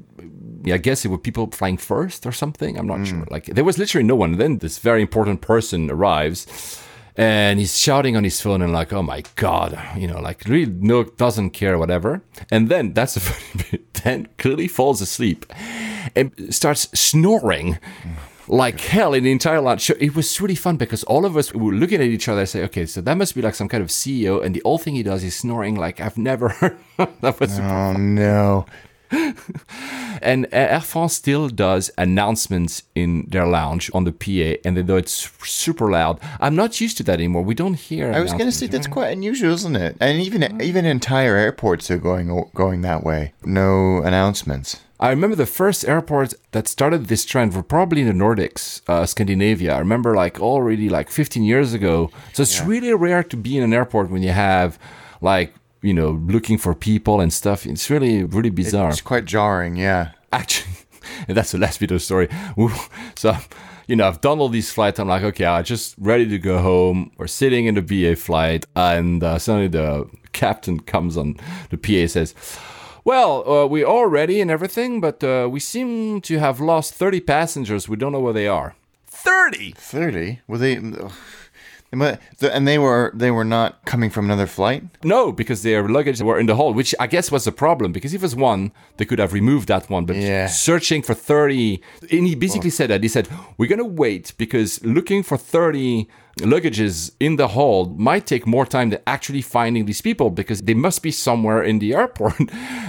I 0.65 0.77
guess 0.77 1.05
it 1.05 1.09
were 1.09 1.17
people 1.17 1.49
flying 1.51 1.77
first 1.77 2.25
or 2.25 2.31
something. 2.31 2.77
I'm 2.77 2.87
not 2.87 3.05
sure. 3.05 3.25
Like 3.29 3.45
there 3.45 3.63
was 3.63 3.77
literally 3.77 4.05
no 4.05 4.15
one. 4.15 4.37
then 4.37 4.59
this 4.59 4.79
very 4.79 5.01
important 5.01 5.41
person 5.41 5.89
arrives. 5.89 6.78
And 7.15 7.59
he's 7.59 7.77
shouting 7.77 8.15
on 8.15 8.23
his 8.23 8.39
phone 8.39 8.61
and 8.61 8.71
like, 8.71 8.93
oh 8.93 9.03
my 9.03 9.23
god, 9.35 9.77
you 9.97 10.07
know, 10.07 10.19
like 10.19 10.43
really 10.45 10.71
no 10.71 11.03
doesn't 11.03 11.51
care, 11.51 11.77
whatever. 11.77 12.21
And 12.51 12.69
then 12.69 12.93
that's 12.97 13.15
the 13.15 13.19
funny 13.19 13.65
bit. 13.71 13.93
Then 14.03 14.27
clearly 14.37 14.67
falls 14.67 15.01
asleep 15.01 15.45
and 16.15 16.31
starts 16.53 16.87
snoring 16.97 17.77
like 18.47 18.79
hell 18.79 19.13
in 19.13 19.23
the 19.23 19.31
entire 19.31 19.61
lunch. 19.61 19.85
So 19.85 19.95
it 19.99 20.15
was 20.15 20.39
really 20.41 20.55
fun 20.55 20.77
because 20.77 21.03
all 21.03 21.25
of 21.25 21.37
us 21.37 21.53
were 21.53 21.73
looking 21.73 22.01
at 22.01 22.07
each 22.07 22.27
other 22.27 22.39
and 22.41 22.49
say, 22.49 22.63
okay, 22.63 22.85
so 22.85 23.01
that 23.01 23.15
must 23.17 23.35
be 23.35 23.41
like 23.41 23.55
some 23.55 23.67
kind 23.69 23.83
of 23.83 23.89
CEO, 23.89 24.43
and 24.43 24.55
the 24.55 24.61
whole 24.65 24.77
thing 24.79 24.95
he 24.95 25.03
does 25.03 25.23
is 25.23 25.35
snoring 25.35 25.75
like 25.75 25.99
I've 25.99 26.17
never 26.17 26.49
heard. 26.59 26.77
that 27.21 27.39
was 27.39 27.59
Oh 27.59 27.93
no. 27.93 28.65
and 30.21 30.47
Air 30.51 30.81
France 30.81 31.15
still 31.15 31.49
does 31.49 31.91
announcements 31.97 32.83
in 32.95 33.25
their 33.29 33.47
lounge 33.47 33.89
on 33.93 34.03
the 34.03 34.11
PA, 34.11 34.59
and 34.65 34.77
they 34.77 34.83
know 34.83 34.97
it's 34.97 35.29
super 35.43 35.89
loud. 35.89 36.19
I'm 36.39 36.55
not 36.55 36.79
used 36.81 36.97
to 36.97 37.03
that 37.03 37.13
anymore. 37.19 37.43
We 37.43 37.55
don't 37.55 37.75
hear. 37.75 38.11
I 38.11 38.19
was 38.19 38.33
going 38.33 38.45
to 38.45 38.51
say 38.51 38.67
that's 38.67 38.87
quite 38.87 39.11
unusual, 39.11 39.53
isn't 39.53 39.75
it? 39.75 39.97
And 39.99 40.21
even 40.21 40.61
even 40.61 40.85
entire 40.85 41.35
airports 41.35 41.89
are 41.91 41.97
going 41.97 42.27
going 42.53 42.81
that 42.81 43.03
way. 43.03 43.33
No 43.43 44.01
announcements. 44.03 44.81
I 45.01 45.11
remember 45.11 45.37
the 45.37 45.45
first 45.45 45.87
airport 45.87 46.33
that 46.51 46.67
started 46.67 47.05
this 47.05 47.23
trend 47.23 47.53
were 47.53 47.63
probably 47.63 48.01
in 48.01 48.07
the 48.07 48.13
Nordics, 48.25 48.81
uh, 48.89 49.05
Scandinavia. 49.05 49.73
I 49.73 49.79
remember 49.79 50.13
like 50.13 50.41
already 50.41 50.89
like 50.89 51.09
15 51.09 51.43
years 51.43 51.73
ago. 51.73 52.11
So 52.33 52.43
it's 52.43 52.61
really 52.61 52.93
rare 52.93 53.23
to 53.23 53.37
be 53.37 53.57
in 53.57 53.63
an 53.63 53.73
airport 53.73 54.09
when 54.09 54.23
you 54.23 54.31
have 54.31 54.77
like 55.21 55.53
you 55.81 55.93
know 55.93 56.11
looking 56.27 56.57
for 56.57 56.73
people 56.75 57.19
and 57.21 57.31
stuff. 57.33 57.65
It's 57.65 57.89
really 57.89 58.23
really 58.23 58.49
bizarre. 58.49 58.89
It's 58.89 59.01
quite 59.01 59.25
jarring. 59.25 59.75
Yeah. 59.75 60.11
actually 60.31 60.73
and 61.27 61.35
that's 61.37 61.51
the 61.51 61.57
last 61.57 61.79
bit 61.79 61.89
of 61.91 61.95
the 61.95 61.99
story 61.99 62.27
so 63.15 63.35
you 63.87 63.95
know 63.95 64.07
i've 64.07 64.21
done 64.21 64.37
all 64.39 64.49
these 64.49 64.71
flights 64.71 64.99
i'm 64.99 65.07
like 65.07 65.23
okay 65.23 65.45
i'm 65.45 65.63
just 65.63 65.95
ready 65.97 66.27
to 66.27 66.37
go 66.37 66.59
home 66.61 67.09
we're 67.17 67.25
sitting 67.25 67.65
in 67.65 67.73
the 67.75 67.81
ba 67.81 68.15
flight 68.15 68.65
and 68.75 69.23
uh, 69.23 69.39
suddenly 69.39 69.67
the 69.67 70.07
captain 70.33 70.79
comes 70.79 71.17
on 71.17 71.35
the 71.71 71.77
pa 71.77 72.05
says 72.07 72.35
well 73.03 73.49
uh, 73.49 73.65
we're 73.65 73.87
all 73.87 74.05
ready 74.07 74.39
and 74.41 74.51
everything 74.51 75.01
but 75.01 75.23
uh, 75.23 75.47
we 75.49 75.59
seem 75.59 76.21
to 76.21 76.37
have 76.37 76.59
lost 76.59 76.93
30 76.93 77.21
passengers 77.21 77.89
we 77.89 77.95
don't 77.95 78.11
know 78.11 78.19
where 78.19 78.33
they 78.33 78.47
are 78.47 78.75
30 79.07 79.73
Thirty. 79.75 80.39
Well, 80.47 80.59
they. 80.59 80.75
But 81.91 82.21
and 82.41 82.67
they 82.67 82.77
were 82.77 83.11
they 83.15 83.31
were 83.31 83.43
not 83.45 83.83
coming 83.85 84.09
from 84.11 84.25
another 84.25 84.45
flight. 84.45 84.83
No, 85.03 85.31
because 85.31 85.63
their 85.63 85.87
luggage 85.89 86.21
were 86.21 86.39
in 86.39 86.45
the 86.45 86.55
hole, 86.55 86.73
which 86.73 86.93
I 86.99 87.07
guess 87.07 87.31
was 87.31 87.47
a 87.47 87.51
problem. 87.51 87.91
Because 87.91 88.13
if 88.13 88.21
it 88.21 88.25
was 88.25 88.35
one, 88.35 88.71
they 88.97 89.05
could 89.05 89.19
have 89.19 89.33
removed 89.33 89.67
that 89.69 89.89
one. 89.89 90.05
But 90.05 90.17
Yeah. 90.17 90.47
searching 90.47 91.01
for 91.01 91.15
thirty, 91.15 91.81
and 92.11 92.27
he 92.27 92.35
basically 92.35 92.69
said 92.69 92.89
that 92.91 93.01
he 93.01 93.09
said 93.09 93.27
we're 93.57 93.69
gonna 93.69 93.83
wait 93.85 94.33
because 94.37 94.83
looking 94.85 95.23
for 95.23 95.35
thirty 95.37 96.07
luggages 96.41 97.11
in 97.19 97.35
the 97.37 97.47
hold 97.49 97.99
might 97.99 98.25
take 98.25 98.45
more 98.47 98.65
time 98.65 98.89
than 98.89 98.99
actually 99.05 99.41
finding 99.41 99.85
these 99.85 100.01
people 100.01 100.29
because 100.29 100.61
they 100.61 100.73
must 100.73 101.01
be 101.03 101.11
somewhere 101.11 101.61
in 101.63 101.79
the 101.79 101.93
airport. 102.01 102.39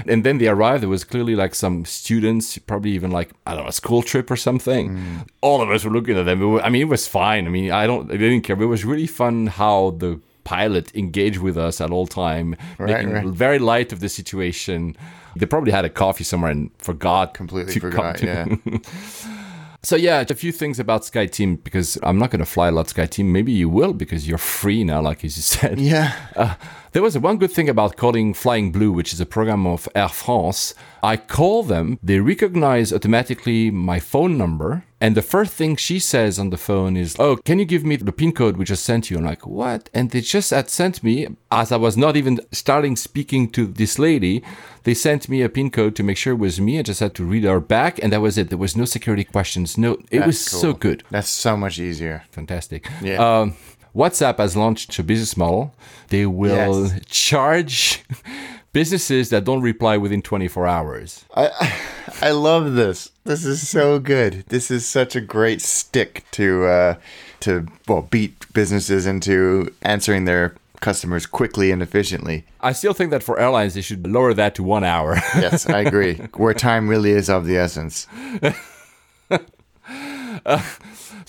and 0.07 0.25
then 0.25 0.39
they 0.39 0.49
arrived. 0.49 0.83
There 0.83 0.89
was 0.89 1.05
clearly 1.05 1.35
like 1.37 1.55
some 1.55 1.85
students, 1.85 2.59
probably 2.59 2.91
even 2.93 3.11
like 3.11 3.31
I 3.47 3.55
don't 3.55 3.63
know, 3.65 3.69
a 3.69 3.73
school 3.73 4.03
trip 4.03 4.31
or 4.31 4.37
something. 4.37 4.91
Mm. 4.97 5.27
All 5.41 5.61
of 5.63 5.71
us 5.71 5.85
were 5.85 5.91
looking 5.91 6.17
at 6.19 6.25
them. 6.27 6.43
It 6.43 6.47
wa- 6.47 6.61
I 6.61 6.69
mean, 6.71 6.83
it 6.83 6.89
was 6.89 7.07
fine. 7.07 7.47
I 7.47 7.51
mean, 7.51 7.71
I 7.71 7.87
don't, 7.87 8.11
I 8.11 8.17
didn't 8.17 8.43
care. 8.43 8.57
But 8.57 8.65
it 8.65 8.69
was 8.69 8.85
really 8.85 9.07
fun 9.07 9.47
how 9.49 9.91
the 9.99 10.21
pilot 10.45 10.95
engaged 10.97 11.39
with 11.39 11.57
us 11.57 11.81
at 11.81 11.91
all 11.91 12.07
time, 12.07 12.57
Right, 12.79 12.89
making 13.05 13.13
right. 13.13 13.27
very 13.27 13.59
light 13.59 13.93
of 13.93 14.01
the 14.01 14.09
situation. 14.09 14.97
They 15.37 15.47
probably 15.47 15.71
had 15.71 15.85
a 15.85 15.91
coffee 15.91 16.25
somewhere 16.25 16.51
and 16.51 16.71
forgot 16.79 17.35
Completely 17.35 17.73
to 17.75 17.81
come 17.81 17.91
forgot. 17.91 18.17
to- 18.19 18.27
Yeah. 18.27 18.47
So 19.83 19.97
yeah, 19.97 20.21
a 20.29 20.35
few 20.35 20.53
things 20.53 20.79
about 20.79 21.03
SkyTeam 21.03 21.65
because 21.65 21.99
I'm 22.03 22.19
not 22.19 22.31
going 22.31 22.41
to 22.41 22.47
fly 22.47 22.69
a 22.69 22.71
lot 22.71 22.87
SkyTeam. 22.87 23.27
Maybe 23.27 23.53
you 23.53 23.69
will 23.69 23.95
because 23.95 24.29
you're 24.29 24.39
free 24.39 24.85
now, 24.85 25.01
like 25.01 25.25
as 25.25 25.37
you 25.37 25.43
said. 25.43 25.81
yeah. 25.81 26.15
Uh, 26.37 26.55
there 26.93 27.03
was 27.03 27.17
one 27.19 27.39
good 27.39 27.53
thing 27.53 27.69
about 27.69 27.97
calling 27.97 28.35
Flying 28.35 28.73
Blue, 28.73 28.91
which 28.93 29.13
is 29.13 29.21
a 29.21 29.27
program 29.27 29.67
of 29.67 29.89
Air 29.95 30.09
France. 30.09 30.75
I 31.03 31.17
call 31.17 31.63
them, 31.63 31.99
they 32.03 32.21
recognize 32.21 32.93
automatically 32.93 33.71
my 33.71 34.01
phone 34.01 34.37
number. 34.37 34.85
And 35.01 35.15
the 35.15 35.23
first 35.23 35.55
thing 35.55 35.77
she 35.77 35.99
says 35.99 36.39
on 36.39 36.51
the 36.51 36.59
phone 36.59 36.95
is, 36.95 37.17
Oh, 37.19 37.37
can 37.37 37.59
you 37.59 37.65
give 37.65 37.85
me 37.85 37.97
the 37.97 38.13
PIN 38.13 38.33
code 38.33 38.59
we 38.59 38.67
just 38.67 38.85
sent 38.85 39.11
you? 39.11 39.17
I'm 39.17 39.25
like, 39.25 39.47
What? 39.47 39.89
And 39.95 40.11
they 40.11 40.21
just 40.21 40.51
had 40.51 40.69
sent 40.69 41.03
me, 41.03 41.29
as 41.51 41.73
I 41.73 41.77
was 41.77 41.97
not 41.97 42.17
even 42.17 42.41
starting 42.53 42.97
speaking 42.97 43.49
to 43.53 43.67
this 43.67 43.99
lady, 43.99 44.43
they 44.83 44.93
sent 44.93 45.29
me 45.29 45.41
a 45.41 45.49
PIN 45.49 45.71
code 45.71 45.97
to 45.97 46.03
make 46.03 46.19
sure 46.19 46.35
it 46.35 46.37
was 46.39 46.61
me. 46.61 46.79
I 46.79 46.83
just 46.83 47.01
had 47.01 47.15
to 47.15 47.25
read 47.25 47.45
her 47.45 47.61
back, 47.61 47.99
and 48.03 48.13
that 48.13 48.21
was 48.21 48.37
it. 48.37 48.51
There 48.51 48.59
was 48.59 48.77
no 48.77 48.85
security 48.85 49.25
questions. 49.25 49.79
No, 49.79 49.97
it 50.11 50.27
was 50.27 50.39
That's 50.39 50.61
so 50.61 50.73
good 50.75 51.03
That's 51.11 51.29
so 51.29 51.57
much 51.57 51.79
easier. 51.79 52.25
fantastic. 52.31 52.89
Yeah. 53.01 53.17
Um, 53.41 53.55
WhatsApp 53.95 54.39
has 54.39 54.57
launched 54.57 54.99
a 54.99 55.03
business 55.03 55.37
model. 55.37 55.75
They 56.09 56.27
will 56.27 56.87
Yes. 56.89 57.01
charge 57.07 58.05
businesses 58.73 59.31
that 59.31 59.45
don't 59.45 59.63
reply 59.63 59.97
within 59.97 60.23
24 60.23 60.67
hours. 60.67 61.25
I 61.37 61.51
I 62.23 62.31
love 62.33 62.75
this. 62.75 63.11
This 63.25 63.45
is 63.45 63.69
so 63.69 63.99
good. 63.99 64.45
This 64.49 64.71
is 64.71 64.87
such 64.89 65.17
a 65.17 65.21
great 65.21 65.61
stick 65.63 66.25
to 66.33 66.67
uh, 66.67 66.95
to 67.41 67.67
well 67.89 68.03
beat 68.11 68.53
businesses 68.53 69.07
into 69.07 69.73
answering 69.83 70.25
their 70.25 70.55
customers 70.81 71.27
quickly 71.27 71.71
and 71.71 71.83
efficiently. 71.83 72.45
I 72.61 72.73
still 72.73 72.95
think 72.95 73.11
that 73.11 73.23
for 73.23 73.39
airlines, 73.39 73.75
they 73.75 73.83
should 73.83 74.07
lower 74.07 74.33
that 74.35 74.55
to 74.57 74.63
one 74.63 74.83
hour. 74.85 75.15
Yes, 75.37 75.69
I 75.69 75.81
agree. 75.81 76.15
Where 76.37 76.55
time 76.55 76.89
really 76.89 77.11
is 77.11 77.29
of 77.29 77.45
the 77.47 77.57
essence. 77.59 78.07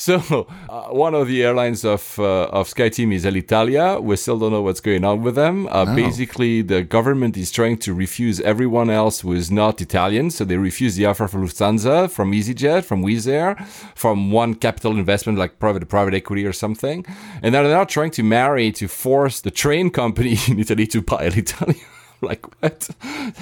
So, 0.02 0.47
uh, 0.70 0.88
one 0.88 1.14
of 1.14 1.28
the 1.28 1.43
airlines 1.43 1.86
of 1.86 2.18
uh, 2.18 2.60
of 2.60 2.68
SkyTeam 2.68 3.14
is 3.14 3.24
Alitalia. 3.24 4.02
We 4.02 4.16
still 4.16 4.39
don't 4.39 4.52
know 4.52 4.64
what's 4.64 4.80
going 4.80 5.06
on 5.06 5.22
with 5.22 5.36
them. 5.36 5.68
Uh, 5.68 5.86
Basically, 5.95 6.64
the 6.64 6.82
government 6.82 7.38
is 7.38 7.52
trying 7.52 7.78
to 7.86 7.93
refuse 7.93 8.39
everyone 8.39 8.89
else 8.89 9.22
who 9.22 9.34
is 9.34 9.52
not 9.52 9.80
Italian. 9.80 10.32
So 10.32 10.43
they 10.43 10.58
refuse 10.58 10.95
the 10.95 11.06
offer 11.06 11.28
from 11.28 11.45
Lufthansa, 11.45 12.10
from 12.10 12.32
EasyJet, 12.32 12.84
from 12.84 13.04
Wizz 13.04 13.28
Air, 13.28 13.56
from 13.93 14.32
one 14.32 14.56
capital 14.56 14.93
investment 14.93 15.38
like 15.38 15.60
private 15.60 15.88
private 15.88 16.16
equity 16.16 16.45
or 16.45 16.54
something. 16.54 17.06
And 17.43 17.54
they're 17.54 17.64
now 17.64 17.84
trying 17.84 18.12
to 18.12 18.24
marry 18.24 18.72
to 18.72 18.88
force 18.88 19.41
the 19.41 19.52
train 19.52 19.91
company 19.91 20.38
in 20.47 20.60
Italy 20.60 20.88
to 20.88 21.02
buy 21.02 21.30
Alitalia. 21.30 21.86
like 22.30 22.45
what? 22.61 22.89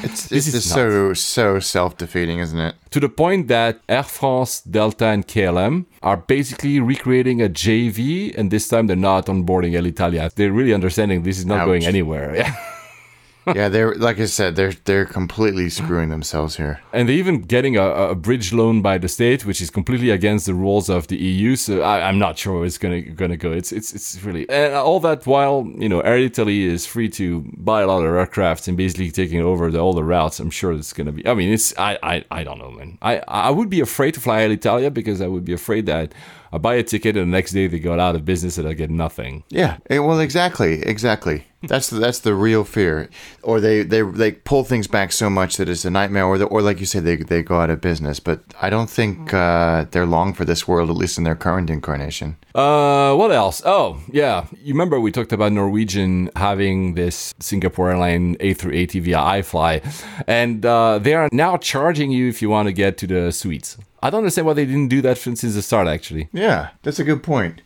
It's, 0.03 0.27
This 0.27 0.47
it's 0.47 0.51
just 0.51 0.69
so 0.69 1.13
so 1.13 1.59
self 1.59 1.97
defeating, 1.97 2.39
isn't 2.39 2.59
it? 2.59 2.75
to 2.91 2.99
the 2.99 3.09
point 3.09 3.47
that 3.49 3.81
Air 3.87 4.03
France, 4.03 4.61
Delta, 4.61 5.05
and 5.05 5.27
KLM 5.27 5.85
are 6.01 6.17
basically 6.17 6.79
recreating 6.79 7.41
a 7.41 7.49
JV, 7.49 8.35
and 8.37 8.49
this 8.51 8.67
time 8.67 8.87
they're 8.87 8.95
not 8.95 9.27
onboarding 9.27 9.73
Alitalia. 9.73 10.33
They're 10.33 10.51
really 10.51 10.73
understanding 10.73 11.23
this 11.23 11.37
is 11.37 11.45
not 11.45 11.59
Ouch. 11.59 11.65
going 11.67 11.85
anywhere. 11.85 12.35
Yeah. 12.35 12.55
yeah, 13.55 13.69
they're 13.69 13.95
like 13.95 14.19
I 14.19 14.25
said, 14.25 14.55
they're 14.55 14.73
they're 14.85 15.05
completely 15.05 15.69
screwing 15.69 16.09
themselves 16.09 16.57
here. 16.57 16.81
And 16.93 17.07
they're 17.07 17.15
even 17.15 17.41
getting 17.41 17.77
a, 17.77 17.87
a 18.13 18.15
bridge 18.15 18.53
loan 18.53 18.81
by 18.81 18.97
the 18.97 19.07
state, 19.07 19.45
which 19.45 19.61
is 19.61 19.69
completely 19.69 20.09
against 20.09 20.45
the 20.45 20.53
rules 20.53 20.89
of 20.89 21.07
the 21.07 21.17
EU. 21.17 21.55
So 21.55 21.81
I, 21.81 22.07
I'm 22.07 22.19
not 22.19 22.37
sure 22.37 22.65
it's 22.65 22.77
gonna 22.77 23.01
gonna 23.01 23.37
go. 23.37 23.51
It's 23.51 23.71
it's 23.71 23.93
it's 23.93 24.23
really 24.23 24.49
and 24.49 24.73
all 24.73 24.99
that 25.01 25.25
while 25.25 25.69
you 25.77 25.89
know 25.89 26.01
Air 26.01 26.17
Italy 26.17 26.63
is 26.63 26.85
free 26.85 27.09
to 27.09 27.45
buy 27.57 27.81
a 27.81 27.87
lot 27.87 27.99
of 27.99 28.13
aircraft 28.13 28.67
and 28.67 28.77
basically 28.77 29.11
taking 29.11 29.41
over 29.41 29.71
the, 29.71 29.79
all 29.79 29.93
the 29.93 30.03
routes. 30.03 30.39
I'm 30.39 30.51
sure 30.51 30.73
it's 30.73 30.93
gonna 30.93 31.11
be. 31.11 31.25
I 31.27 31.33
mean, 31.33 31.51
it's 31.51 31.73
I 31.77 31.97
I, 32.03 32.25
I 32.31 32.43
don't 32.43 32.59
know, 32.59 32.71
man. 32.71 32.97
I 33.01 33.21
I 33.27 33.49
would 33.49 33.69
be 33.69 33.81
afraid 33.81 34.13
to 34.15 34.19
fly 34.19 34.41
Alitalia 34.41 34.93
because 34.93 35.21
I 35.21 35.27
would 35.27 35.45
be 35.45 35.53
afraid 35.53 35.85
that 35.85 36.13
I 36.51 36.57
buy 36.57 36.75
a 36.75 36.83
ticket 36.83 37.15
and 37.15 37.31
the 37.31 37.37
next 37.37 37.51
day 37.51 37.67
they 37.67 37.79
go 37.79 37.99
out 37.99 38.15
of 38.15 38.25
business 38.25 38.57
and 38.57 38.67
I 38.67 38.73
get 38.73 38.89
nothing. 38.89 39.43
Yeah, 39.49 39.77
eh, 39.89 39.99
well, 39.99 40.19
exactly, 40.19 40.81
exactly. 40.83 41.45
That's 41.61 41.89
the, 41.89 41.99
that's 41.99 42.19
the 42.19 42.33
real 42.33 42.63
fear, 42.63 43.09
or 43.43 43.59
they, 43.59 43.83
they 43.83 44.01
they 44.01 44.31
pull 44.31 44.63
things 44.63 44.87
back 44.87 45.11
so 45.11 45.29
much 45.29 45.57
that 45.57 45.67
it's 45.67 45.83
a 45.83 45.89
nightmare, 45.89 46.23
or 46.23 46.37
the, 46.37 46.45
or 46.45 46.61
like 46.61 46.79
you 46.79 46.85
said, 46.85 47.03
they 47.03 47.17
they 47.17 47.43
go 47.43 47.59
out 47.59 47.69
of 47.69 47.81
business. 47.81 48.21
But 48.21 48.39
I 48.61 48.69
don't 48.69 48.89
think 48.89 49.33
uh, 49.33 49.85
they're 49.91 50.05
long 50.05 50.33
for 50.33 50.45
this 50.45 50.69
world, 50.69 50.89
at 50.89 50.95
least 50.95 51.17
in 51.17 51.25
their 51.25 51.35
current 51.35 51.69
incarnation. 51.69 52.37
Uh, 52.55 53.13
what 53.15 53.33
else? 53.33 53.61
Oh, 53.65 53.99
yeah. 54.09 54.45
You 54.63 54.73
remember 54.73 55.01
we 55.01 55.11
talked 55.11 55.33
about 55.33 55.51
Norwegian 55.51 56.29
having 56.37 56.93
this 56.93 57.33
Singapore 57.39 57.91
airline 57.91 58.37
A380 58.37 59.01
via 59.01 59.17
Hi 59.17 59.41
Fly, 59.41 59.81
and 60.27 60.65
uh, 60.65 60.97
they 60.97 61.13
are 61.13 61.27
now 61.33 61.57
charging 61.57 62.09
you 62.09 62.29
if 62.29 62.41
you 62.41 62.49
want 62.49 62.67
to 62.67 62.73
get 62.73 62.97
to 62.99 63.07
the 63.07 63.33
suites. 63.33 63.77
I 64.01 64.09
don't 64.09 64.19
understand 64.19 64.47
why 64.47 64.53
they 64.53 64.65
didn't 64.65 64.87
do 64.89 65.01
that 65.01 65.17
since 65.17 65.41
the 65.41 65.61
start, 65.61 65.87
actually. 65.87 66.29
Yeah, 66.31 66.69
that's 66.83 66.99
a 66.99 67.03
good 67.03 67.23
point. 67.23 67.61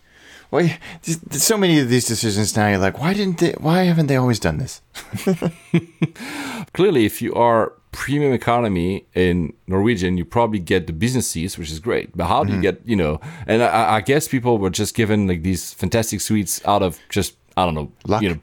Well, 0.52 0.66
yeah, 0.66 0.78
there's- 1.04 1.20
there's 1.26 1.44
so 1.44 1.58
many 1.58 1.80
of 1.80 1.90
these 1.90 2.06
decisions 2.06 2.56
now. 2.56 2.68
You're 2.70 2.78
like, 2.78 3.00
why 3.00 3.14
didn't 3.14 3.40
they? 3.40 3.54
Why 3.54 3.84
haven't 3.84 4.08
they 4.08 4.18
always 4.18 4.40
done 4.40 4.58
this? 4.60 4.82
Clearly, 6.74 7.06
if 7.06 7.22
you 7.22 7.34
are 7.34 7.74
premium 7.92 8.34
economy 8.34 9.06
in 9.16 9.54
Norwegian, 9.68 10.18
you 10.18 10.26
probably 10.26 10.60
get 10.60 10.88
the 10.88 10.94
business 10.94 11.28
seats, 11.30 11.58
which 11.58 11.72
is 11.72 11.80
great. 11.80 12.16
But 12.16 12.28
how 12.28 12.44
do 12.44 12.50
you 12.50 12.56
mm-hmm. 12.56 12.62
get, 12.62 12.82
you 12.86 12.96
know, 12.96 13.20
and 13.48 13.64
I, 13.64 13.96
I 13.96 14.02
guess 14.02 14.28
people 14.28 14.58
were 14.58 14.70
just 14.70 14.96
given 14.96 15.28
like 15.28 15.44
these 15.44 15.74
fantastic 15.74 16.22
suites 16.22 16.62
out 16.66 16.82
of 16.82 17.00
just, 17.10 17.36
I 17.56 17.66
don't 17.66 17.76
know, 17.76 17.92
Luck. 18.06 18.22
you 18.22 18.30
know. 18.30 18.40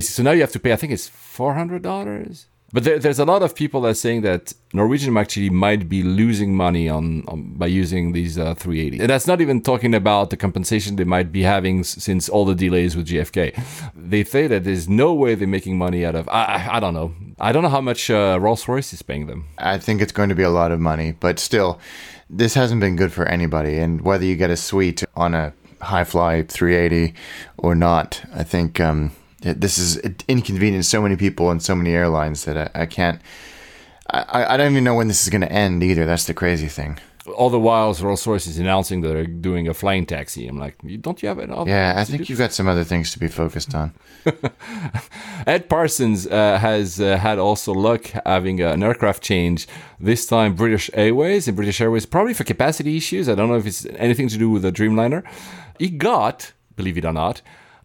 So 0.00 0.22
now 0.22 0.32
you 0.32 0.40
have 0.42 0.52
to 0.52 0.60
pay, 0.60 0.72
I 0.72 0.76
think 0.76 0.92
it's 0.92 1.08
$400. 1.08 2.46
But 2.70 2.84
there, 2.84 2.98
there's 2.98 3.18
a 3.18 3.24
lot 3.24 3.42
of 3.42 3.54
people 3.54 3.80
that 3.82 3.88
are 3.88 3.94
saying 3.94 4.20
that 4.22 4.52
Norwegian 4.74 5.16
actually 5.16 5.48
might 5.48 5.88
be 5.88 6.02
losing 6.02 6.54
money 6.54 6.86
on, 6.88 7.24
on 7.26 7.54
by 7.54 7.66
using 7.66 8.12
these 8.12 8.38
uh, 8.38 8.54
380. 8.54 9.00
And 9.00 9.08
that's 9.08 9.26
not 9.26 9.40
even 9.40 9.62
talking 9.62 9.94
about 9.94 10.28
the 10.28 10.36
compensation 10.36 10.96
they 10.96 11.04
might 11.04 11.32
be 11.32 11.42
having 11.42 11.80
s- 11.80 11.88
since 11.88 12.28
all 12.28 12.44
the 12.44 12.54
delays 12.54 12.94
with 12.94 13.08
GFK. 13.08 13.58
They 13.94 14.22
say 14.22 14.46
that 14.48 14.64
there's 14.64 14.86
no 14.86 15.14
way 15.14 15.34
they're 15.34 15.48
making 15.48 15.78
money 15.78 16.04
out 16.04 16.14
of. 16.14 16.28
I, 16.28 16.68
I, 16.72 16.80
don't 16.80 16.92
know. 16.92 17.14
I 17.38 17.52
don't 17.52 17.62
know 17.62 17.70
how 17.70 17.80
much 17.80 18.10
uh, 18.10 18.38
Rolls 18.38 18.68
Royce 18.68 18.92
is 18.92 19.00
paying 19.00 19.26
them. 19.28 19.46
I 19.56 19.78
think 19.78 20.02
it's 20.02 20.12
going 20.12 20.28
to 20.28 20.34
be 20.34 20.42
a 20.42 20.50
lot 20.50 20.70
of 20.70 20.78
money, 20.78 21.12
but 21.12 21.38
still, 21.38 21.80
this 22.28 22.52
hasn't 22.52 22.82
been 22.82 22.96
good 22.96 23.12
for 23.12 23.24
anybody. 23.26 23.78
And 23.78 24.02
whether 24.02 24.26
you 24.26 24.36
get 24.36 24.50
a 24.50 24.56
suite 24.58 25.04
on 25.16 25.34
a 25.34 25.54
Hi 25.80 26.04
Fly 26.04 26.42
380 26.42 27.14
or 27.56 27.74
not, 27.74 28.22
I 28.34 28.42
think 28.42 28.78
um, 28.78 29.12
this 29.40 29.78
is 29.78 29.96
inconvenienced 30.28 30.90
so 30.90 31.00
many 31.02 31.16
people 31.16 31.50
and 31.50 31.62
so 31.62 31.74
many 31.74 31.92
airlines 31.92 32.44
that 32.44 32.56
I, 32.74 32.82
I 32.82 32.86
can't. 32.86 33.20
I, 34.10 34.54
I- 34.54 34.56
don't 34.56 34.72
even 34.72 34.84
know 34.84 34.94
when 34.94 35.08
this 35.08 35.22
is 35.22 35.28
going 35.28 35.42
to 35.42 35.52
end 35.52 35.82
either. 35.82 36.06
That's 36.06 36.24
the 36.24 36.34
crazy 36.34 36.68
thing. 36.68 36.98
All 37.36 37.50
the 37.50 37.60
while, 37.60 37.92
Rolls 37.92 38.26
Royce 38.26 38.46
is 38.46 38.58
announcing 38.58 39.02
that 39.02 39.08
they're 39.08 39.26
doing 39.26 39.68
a 39.68 39.74
flying 39.74 40.06
taxi. 40.06 40.48
I'm 40.48 40.56
like, 40.58 40.76
don't 41.02 41.22
you 41.22 41.28
have 41.28 41.38
it? 41.38 41.50
Yeah, 41.66 41.92
I 41.94 42.04
think 42.04 42.30
you've 42.30 42.38
got 42.38 42.54
some 42.54 42.66
other 42.66 42.84
things 42.84 43.12
to 43.12 43.18
be 43.18 43.28
focused 43.28 43.74
on. 43.74 43.92
Ed 45.46 45.68
Parsons 45.68 46.26
uh, 46.26 46.58
has 46.58 47.00
uh, 47.00 47.18
had 47.18 47.38
also 47.38 47.72
luck 47.74 48.06
having 48.24 48.62
an 48.62 48.82
aircraft 48.82 49.22
change. 49.22 49.66
This 50.00 50.26
time, 50.26 50.54
British 50.54 50.90
Airways 50.94 51.46
and 51.48 51.56
British 51.56 51.80
Airways, 51.82 52.06
probably 52.06 52.32
for 52.34 52.44
capacity 52.44 52.96
issues. 52.96 53.28
I 53.28 53.34
don't 53.34 53.48
know 53.50 53.56
if 53.56 53.66
it's 53.66 53.84
anything 53.96 54.28
to 54.28 54.38
do 54.38 54.48
with 54.50 54.62
the 54.62 54.72
Dreamliner. 54.72 55.22
He 55.78 55.90
got, 55.90 56.52
believe 56.76 56.96
it 56.96 57.04
or 57.04 57.12
not, 57.12 57.42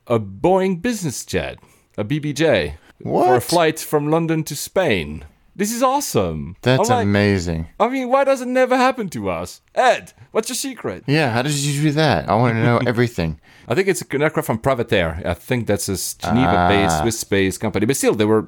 a 0.08 0.20
Boeing 0.20 0.82
business 0.82 1.26
jet, 1.26 1.60
a 1.98 2.04
BBJ, 2.04 2.76
for 3.02 3.36
a 3.36 3.42
flight 3.42 3.80
from 3.80 4.10
London 4.10 4.44
to 4.44 4.56
Spain. 4.56 5.26
This 5.56 5.72
is 5.72 5.84
awesome. 5.84 6.56
That's 6.62 6.90
like, 6.90 7.04
amazing. 7.04 7.68
I 7.80 7.88
mean, 7.88 8.10
why 8.10 8.24
does 8.24 8.42
it 8.42 8.48
never 8.48 8.76
happen 8.76 9.10
to 9.10 9.30
us? 9.30 9.62
Ed, 9.76 10.14
what's 10.32 10.50
your 10.50 10.56
secret? 10.56 11.04
Yeah, 11.06 11.32
how 11.32 11.44
did 11.44 11.54
you 11.54 11.82
do 11.82 11.92
that? 11.92 12.28
I 12.28 12.36
want 12.36 12.56
to 12.56 12.64
know 12.64 12.80
everything. 12.88 13.40
I 13.68 13.76
think 13.76 13.88
it's 13.88 14.02
an 14.02 14.22
aircraft 14.22 14.48
from 14.48 14.60
PrivatAir. 14.60 15.26
I 15.26 15.34
think 15.34 15.68
that's 15.68 15.88
a 15.88 15.96
Geneva-based 15.96 17.00
Swiss-based 17.00 17.60
company. 17.62 17.86
But 17.86 17.96
still, 17.98 18.16
they 18.16 18.26
were. 18.26 18.48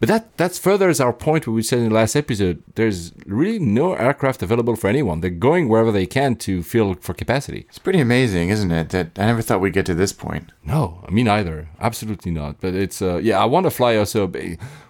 But 0.00 0.08
that 0.08 0.36
that 0.38 0.54
furthers 0.54 1.00
our 1.00 1.12
point. 1.12 1.46
What 1.46 1.54
we 1.54 1.62
said 1.62 1.80
in 1.80 1.88
the 1.88 1.94
last 1.94 2.16
episode. 2.16 2.62
There's 2.74 3.12
really 3.26 3.58
no 3.58 3.94
aircraft 3.94 4.42
available 4.42 4.76
for 4.76 4.88
anyone. 4.88 5.20
They're 5.20 5.30
going 5.30 5.68
wherever 5.68 5.92
they 5.92 6.06
can 6.06 6.36
to 6.36 6.62
fill 6.62 6.94
for 6.94 7.12
capacity. 7.12 7.66
It's 7.68 7.78
pretty 7.78 8.00
amazing, 8.00 8.48
isn't 8.50 8.70
it? 8.70 8.90
That 8.90 9.18
I 9.18 9.26
never 9.26 9.42
thought 9.42 9.60
we'd 9.60 9.72
get 9.72 9.86
to 9.86 9.94
this 9.94 10.12
point. 10.12 10.52
No, 10.64 11.04
me 11.10 11.22
neither. 11.22 11.68
Absolutely 11.80 12.30
not. 12.30 12.60
But 12.60 12.74
it's 12.74 13.02
uh, 13.02 13.16
yeah. 13.16 13.38
I 13.38 13.44
want 13.44 13.64
to 13.64 13.70
fly 13.70 13.96
also. 13.96 14.30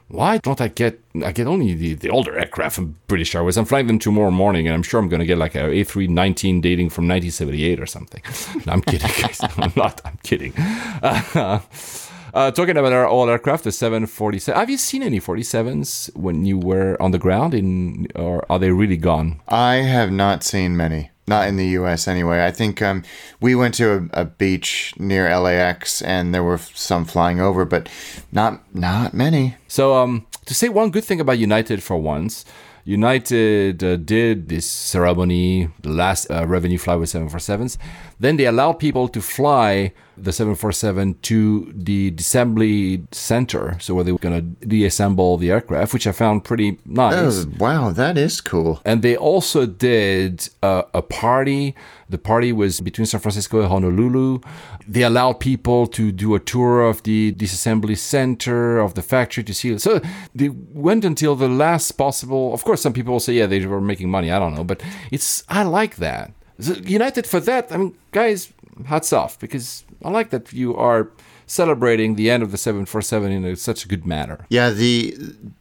Why 0.09 0.39
don't 0.39 0.61
I 0.61 0.69
get? 0.69 1.01
I 1.25 1.33
get 1.33 1.49
only 1.49 1.75
the, 1.75 1.95
the 1.95 2.11
older 2.11 2.39
aircraft 2.39 2.77
from 2.77 2.97
British 3.09 3.35
Airways. 3.35 3.57
I'm 3.57 3.65
flying 3.65 3.89
them 3.89 3.99
tomorrow 3.99 4.31
morning, 4.31 4.69
and 4.69 4.75
I'm 4.75 4.85
sure 4.85 5.01
I'm 5.01 5.09
going 5.09 5.21
to 5.21 5.27
get 5.27 5.37
like 5.39 5.57
a 5.57 5.63
A319 5.63 6.63
dating 6.63 6.91
from 6.91 7.09
1978 7.09 7.81
or 7.81 7.87
something. 7.87 8.23
No, 8.67 8.73
I'm 8.73 8.83
kidding, 8.83 9.11
guys. 9.21 9.41
I'm 9.57 9.73
not. 9.75 10.01
I'm 10.05 10.19
kidding. 10.23 10.53
Uh, 10.57 11.61
uh, 12.35 12.51
talking 12.53 12.77
about 12.77 12.93
our 12.93 13.07
old 13.07 13.29
aircraft, 13.29 13.65
the 13.65 13.73
747. 13.73 14.59
Have 14.59 14.71
you 14.71 14.79
seen 14.79 15.03
any 15.03 15.21
47s 15.21 16.15
when 16.17 16.45
you 16.45 16.57
were 16.57 17.01
on 17.03 17.11
the 17.11 17.19
ground, 17.19 17.53
in, 17.53 18.07
or 18.15 18.47
are 18.51 18.61
they 18.61 18.71
really 18.71 18.97
gone? 18.97 19.41
I 19.49 19.77
have 19.77 20.13
not 20.13 20.45
seen 20.45 20.77
many. 20.77 21.11
Not 21.29 21.49
in 21.49 21.57
the 21.57 21.67
U.S. 21.81 22.07
anyway. 22.07 22.45
I 22.45 22.53
think 22.53 22.81
um, 22.81 23.03
we 23.41 23.57
went 23.57 23.75
to 23.75 24.09
a, 24.13 24.21
a 24.23 24.25
beach 24.25 24.95
near 24.97 25.37
LAX, 25.37 26.01
and 26.03 26.33
there 26.33 26.45
were 26.45 26.59
some 26.59 27.05
flying 27.05 27.41
over, 27.41 27.65
but 27.65 27.89
not 28.31 28.63
not 28.75 29.13
many. 29.13 29.57
So, 29.67 29.97
um, 29.97 30.27
to 30.45 30.55
say 30.55 30.69
one 30.69 30.91
good 30.91 31.05
thing 31.05 31.21
about 31.21 31.39
United 31.39 31.83
for 31.83 31.97
once, 31.97 32.45
United 32.87 33.83
uh, 33.83 33.97
did 33.97 34.49
this 34.49 34.65
ceremony, 34.65 35.69
the 35.83 35.91
last 35.91 36.31
uh, 36.31 36.47
revenue 36.47 36.79
flight 36.79 37.01
with 37.01 37.11
747s. 37.11 37.79
Then 38.21 38.37
they 38.37 38.47
allowed 38.47 38.75
people 38.75 39.09
to 39.09 39.21
fly 39.21 39.93
the 40.17 40.33
747 40.33 41.19
to 41.23 41.73
the 41.75 42.15
assembly 42.17 43.03
center, 43.11 43.77
so 43.81 43.95
where 43.95 44.05
they 44.05 44.13
were 44.13 44.19
going 44.19 44.57
to 44.61 44.67
deassemble 44.67 45.37
the 45.37 45.51
aircraft, 45.51 45.93
which 45.93 46.07
I 46.07 46.13
found 46.13 46.45
pretty 46.45 46.79
nice. 46.87 47.45
Oh, 47.45 47.53
wow, 47.59 47.91
that 47.91 48.17
is 48.17 48.41
cool. 48.41 48.81
And 48.85 49.03
they 49.03 49.17
also 49.17 49.67
did 49.67 50.49
uh, 50.63 50.85
a 50.95 51.03
party. 51.03 51.75
The 52.09 52.19
party 52.19 52.53
was 52.53 52.81
between 52.81 53.07
San 53.07 53.21
Francisco 53.21 53.61
and 53.61 53.69
Honolulu. 53.69 54.41
They 54.89 55.03
allowed 55.03 55.41
people 55.41 55.87
to 55.89 56.13
do 56.13 56.35
a 56.35 56.41
tour 56.41 56.83
of 56.83 57.03
the 57.03 57.33
disassembly 57.33 57.97
center 57.99 58.79
of 58.79 58.95
the 58.95 59.03
factory 59.03 59.45
to 59.45 59.55
see 59.55 59.71
it. 59.73 59.81
So 59.81 60.01
they 60.35 60.49
went 60.49 61.05
until 61.05 61.35
the 61.35 61.49
last 61.49 61.93
possible. 61.93 62.55
Of 62.55 62.65
course, 62.65 62.83
some 62.83 62.93
people 62.93 63.13
will 63.13 63.21
say, 63.21 63.35
yeah, 63.35 63.47
they 63.47 63.65
were 63.67 63.81
making 63.81 64.11
money. 64.11 64.31
I 64.31 64.39
don't 64.39 64.55
know, 64.55 64.65
but 64.65 64.83
it's 65.11 65.43
I 65.49 65.65
like 65.65 65.97
that. 65.97 66.33
United 66.59 67.27
for 67.27 67.41
that. 67.41 67.71
I 67.73 67.77
mean, 67.77 67.97
guys, 68.13 68.53
hats 68.87 69.13
off 69.13 69.39
because 69.39 69.85
I 70.05 70.11
like 70.11 70.31
that 70.31 70.53
you 70.53 70.77
are 70.77 71.11
celebrating 71.47 72.17
the 72.17 72.31
end 72.31 72.43
of 72.43 72.51
the 72.51 72.59
747 72.59 73.33
in 73.33 73.45
a, 73.45 73.57
such 73.57 73.85
a 73.85 73.89
good 73.89 74.07
manner. 74.07 74.45
Yeah, 74.49 74.71
the 74.71 75.17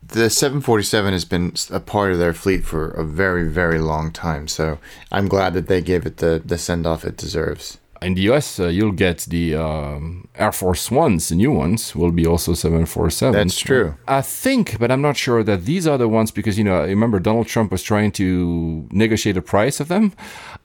the 0.08 0.30
747 0.30 1.14
has 1.14 1.26
been 1.26 1.54
a 1.72 1.80
part 1.80 2.12
of 2.12 2.20
their 2.20 2.34
fleet 2.34 2.66
for 2.66 2.90
a 2.92 3.04
very 3.04 3.48
very 3.48 3.80
long 3.80 4.12
time. 4.12 4.48
So 4.48 4.80
I'm 5.12 5.28
glad 5.28 5.54
that 5.54 5.68
they 5.68 5.82
gave 5.82 6.06
it 6.06 6.18
the 6.18 6.42
the 6.44 6.58
send 6.58 6.86
off 6.86 7.06
it 7.06 7.18
deserves. 7.18 7.78
In 8.02 8.14
the 8.14 8.22
US, 8.32 8.60
uh, 8.60 8.68
you'll 8.68 8.92
get 8.92 9.20
the 9.30 9.56
um, 9.56 10.28
Air 10.36 10.52
Force 10.52 10.92
Ones, 10.92 11.30
the 11.30 11.36
new 11.36 11.52
ones, 11.52 11.96
will 11.96 12.12
be 12.12 12.26
also 12.28 12.54
747. 12.54 13.32
That's 13.34 13.60
true. 13.60 13.96
I 14.08 14.22
think, 14.22 14.78
but 14.80 14.92
I'm 14.92 15.02
not 15.02 15.18
sure 15.18 15.44
that 15.44 15.66
these 15.66 15.88
are 15.88 15.98
the 15.98 16.08
ones 16.08 16.32
because, 16.32 16.58
you 16.58 16.64
know, 16.64 16.76
I 16.82 16.86
remember 16.88 17.20
Donald 17.20 17.48
Trump 17.48 17.72
was 17.72 17.82
trying 17.84 18.12
to 18.14 18.88
negotiate 18.92 19.36
the 19.36 19.42
price 19.42 19.80
of 19.80 19.88
them. 19.88 20.14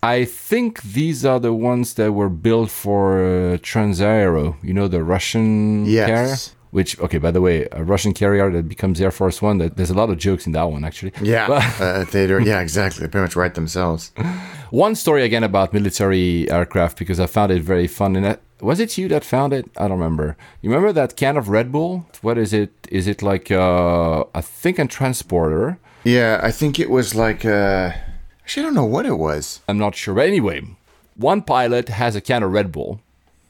I 0.03 0.25
think 0.25 0.83
these 0.83 1.25
are 1.25 1.39
the 1.41 1.53
ones 1.53 1.95
that 1.95 2.13
were 2.13 2.29
built 2.31 2.71
for 2.71 3.21
uh, 3.23 3.57
Transaero, 3.59 4.57
you 4.63 4.75
know, 4.75 4.89
the 4.89 5.03
Russian 5.05 5.85
Yes. 5.87 6.07
carrier. 6.09 6.37
Which, 6.71 6.99
okay, 7.01 7.19
by 7.19 7.33
the 7.33 7.41
way, 7.41 7.67
a 7.73 7.83
Russian 7.83 8.15
carrier 8.15 8.49
that 8.53 8.69
becomes 8.69 9.01
Air 9.01 9.11
Force 9.11 9.43
One, 9.43 9.59
that, 9.59 9.77
there's 9.77 9.91
a 9.91 9.95
lot 9.95 10.09
of 10.09 10.19
jokes 10.19 10.47
in 10.47 10.53
that 10.53 10.71
one, 10.71 10.85
actually. 10.85 11.13
Yeah, 11.21 11.49
uh, 11.81 12.05
they 12.05 12.29
do. 12.29 12.41
Yeah, 12.43 12.61
exactly. 12.61 13.05
They 13.05 13.11
pretty 13.11 13.25
much 13.25 13.35
write 13.35 13.55
themselves. 13.55 14.13
One 14.71 14.95
story 14.95 15.25
again 15.25 15.43
about 15.43 15.73
military 15.73 16.49
aircraft 16.49 16.97
because 16.97 17.19
I 17.19 17.27
found 17.27 17.51
it 17.51 17.61
very 17.63 17.89
fun. 17.89 18.15
And 18.15 18.25
that, 18.25 18.41
was 18.61 18.79
it 18.79 18.97
you 18.97 19.09
that 19.09 19.25
found 19.25 19.53
it? 19.53 19.69
I 19.77 19.89
don't 19.89 19.99
remember. 19.99 20.37
You 20.63 20.71
remember 20.71 20.93
that 20.93 21.17
can 21.17 21.37
of 21.37 21.49
Red 21.49 21.73
Bull? 21.73 22.07
What 22.23 22.39
is 22.39 22.53
it? 22.53 22.71
Is 22.89 23.09
it 23.09 23.21
like 23.21 23.51
uh, 23.51 24.25
I 24.33 24.41
think 24.41 24.79
a 24.79 24.87
transporter? 24.87 25.79
Yeah, 26.05 26.39
I 26.41 26.53
think 26.53 26.79
it 26.79 26.89
was 26.89 27.17
like. 27.17 27.45
Uh, 27.45 27.93
actually, 28.45 28.63
I 28.63 28.67
don't 28.67 28.75
know 28.75 28.85
what 28.85 29.07
it 29.07 29.19
was. 29.19 29.61
I'm 29.69 29.79
not 29.79 29.97
sure. 29.97 30.15
But 30.15 30.29
anyway, 30.29 30.63
one 31.17 31.43
pilot 31.43 31.89
has 31.89 32.15
a 32.15 32.21
can 32.21 32.45
of 32.45 32.53
Red 32.53 32.71
Bull 32.71 33.01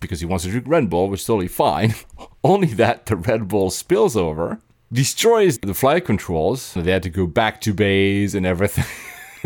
because 0.01 0.21
he 0.21 0.27
wants 0.27 0.45
to 0.45 0.51
drink 0.51 0.67
Red 0.69 0.91
Bull, 0.91 1.09
which 1.09 1.21
is 1.21 1.27
totally 1.27 1.49
fine. 1.49 1.95
Only 2.45 2.69
that 2.69 3.07
the 3.07 3.17
Red 3.17 3.49
Bull 3.49 3.71
spills 3.71 4.17
over, 4.17 4.59
destroys 4.93 5.59
the 5.59 5.75
flight 5.75 6.05
controls. 6.05 6.75
They 6.75 6.91
had 6.91 7.03
to 7.05 7.11
go 7.11 7.27
back 7.27 7.61
to 7.63 7.73
base 7.75 8.35
and 8.35 8.47
everything. 8.47 8.85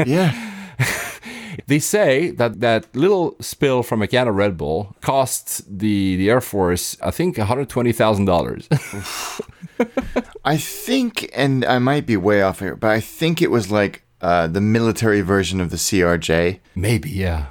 Yeah. 0.07 0.33
They 1.69 1.79
say 1.79 2.33
that 2.33 2.59
that 2.61 2.97
little 2.97 3.37
spill 3.41 3.85
from 3.85 4.03
a 4.03 4.09
can 4.09 4.27
of 4.27 4.35
Red 4.35 4.57
Bull 4.57 4.97
cost 5.01 5.63
the, 5.79 6.17
the 6.17 6.29
Air 6.29 6.41
Force, 6.41 6.97
I 7.01 7.13
think, 7.13 7.37
$120,000. 7.37 10.27
I 10.45 10.57
think, 10.57 11.31
and 11.33 11.65
I 11.65 11.79
might 11.79 12.07
be 12.07 12.17
way 12.17 12.43
off 12.43 12.59
here, 12.59 12.75
but 12.75 12.91
I 12.91 12.99
think 12.99 13.41
it 13.41 13.53
was 13.53 13.71
like 13.71 14.03
uh, 14.21 14.49
the 14.49 14.61
military 14.61 15.21
version 15.21 15.61
of 15.61 15.71
the 15.71 15.77
CRJ. 15.77 16.59
Maybe, 16.75 17.11
yeah. 17.11 17.47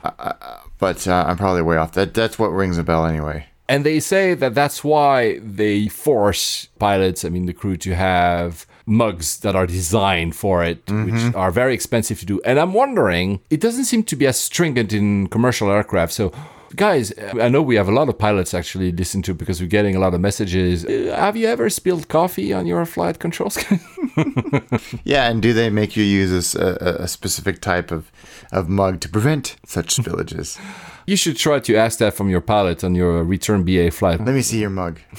But 0.83 1.07
uh, 1.07 1.23
I'm 1.27 1.37
probably 1.37 1.61
way 1.61 1.77
off. 1.77 1.93
That 1.93 2.13
that's 2.13 2.37
what 2.37 2.47
rings 2.47 2.77
a 2.77 2.83
bell 2.83 3.05
anyway. 3.05 3.45
And 3.69 3.85
they 3.85 3.99
say 4.01 4.33
that 4.33 4.53
that's 4.53 4.83
why 4.83 5.39
they 5.39 5.87
force 5.87 6.67
pilots, 6.77 7.23
I 7.23 7.29
mean, 7.29 7.45
the 7.45 7.53
crew, 7.53 7.77
to 7.77 7.95
have 7.95 8.65
mugs 8.85 9.39
that 9.39 9.55
are 9.55 9.65
designed 9.65 10.35
for 10.35 10.61
it, 10.61 10.79
which 10.91 11.33
are 11.33 11.49
very 11.51 11.73
expensive 11.73 12.19
to 12.19 12.25
do. 12.25 12.41
And 12.43 12.59
I'm 12.59 12.73
wondering, 12.73 13.39
it 13.49 13.61
doesn't 13.61 13.85
seem 13.85 14.03
to 14.03 14.15
be 14.17 14.27
as 14.27 14.37
stringent 14.37 14.91
in 14.91 15.27
commercial 15.27 15.71
aircraft. 15.71 16.11
So, 16.11 16.33
guys, 16.75 17.13
I 17.39 17.47
know 17.47 17.61
we 17.61 17.75
have 17.77 17.87
a 17.87 17.93
lot 17.93 18.09
of 18.09 18.17
pilots 18.17 18.53
actually 18.53 18.91
listen 18.91 19.21
to 19.21 19.33
because 19.33 19.61
we're 19.61 19.67
getting 19.77 19.95
a 19.95 19.99
lot 19.99 20.13
of 20.13 20.19
messages. 20.19 20.83
Uh, 20.85 21.15
have 21.17 21.37
you 21.37 21.47
ever 21.47 21.69
spilled 21.69 22.09
coffee 22.09 22.51
on 22.51 22.67
your 22.67 22.85
flight 22.85 23.19
controls? 23.19 23.57
Yeah, 25.03 25.29
and 25.29 25.41
do 25.41 25.53
they 25.53 25.69
make 25.69 25.95
you 25.95 26.03
use 26.03 26.55
a 26.55 27.07
specific 27.07 27.61
type 27.61 27.91
of, 27.91 28.11
of 28.53 28.69
mug 28.69 29.01
to 29.01 29.09
prevent 29.09 29.57
such 29.65 29.95
spillages? 29.97 30.59
you 31.05 31.17
should 31.17 31.37
try 31.37 31.59
to 31.59 31.75
ask 31.75 31.99
that 31.99 32.13
from 32.13 32.29
your 32.29 32.41
pilot 32.41 32.83
on 32.83 32.95
your 32.95 33.23
return 33.23 33.63
BA 33.63 33.91
flight. 33.91 34.23
Let 34.23 34.33
me 34.33 34.41
see 34.41 34.61
your 34.61 34.69
mug. 34.69 34.99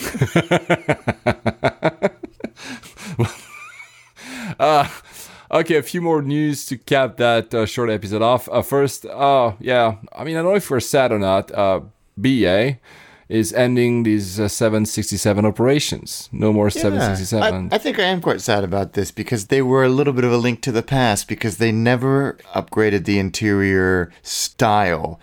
Okay, 5.54 5.76
a 5.76 5.82
few 5.82 6.00
more 6.00 6.20
news 6.20 6.66
to 6.66 6.76
cap 6.76 7.16
that 7.18 7.54
uh, 7.54 7.64
short 7.64 7.88
episode 7.88 8.22
off. 8.22 8.48
Uh, 8.48 8.60
first, 8.60 9.06
uh, 9.06 9.52
yeah, 9.60 9.98
I 10.12 10.24
mean, 10.24 10.36
I 10.36 10.42
don't 10.42 10.50
know 10.50 10.56
if 10.56 10.68
we're 10.68 10.80
sad 10.80 11.12
or 11.12 11.20
not. 11.20 11.52
Uh, 11.52 11.82
BA 12.16 12.78
is 13.28 13.52
ending 13.52 14.02
these 14.02 14.38
uh, 14.38 14.48
767 14.48 15.44
operations. 15.44 16.28
No 16.32 16.52
more 16.52 16.70
767. 16.70 17.68
I, 17.72 17.74
I 17.74 17.78
think 17.78 17.98
I 17.98 18.04
am 18.04 18.20
quite 18.20 18.40
sad 18.40 18.64
about 18.64 18.92
this 18.92 19.10
because 19.10 19.46
they 19.46 19.62
were 19.62 19.84
a 19.84 19.88
little 19.88 20.12
bit 20.12 20.24
of 20.24 20.32
a 20.32 20.36
link 20.36 20.60
to 20.62 20.72
the 20.72 20.82
past 20.82 21.28
because 21.28 21.56
they 21.56 21.72
never 21.72 22.38
upgraded 22.54 23.04
the 23.04 23.18
interior 23.18 24.12
style. 24.22 25.18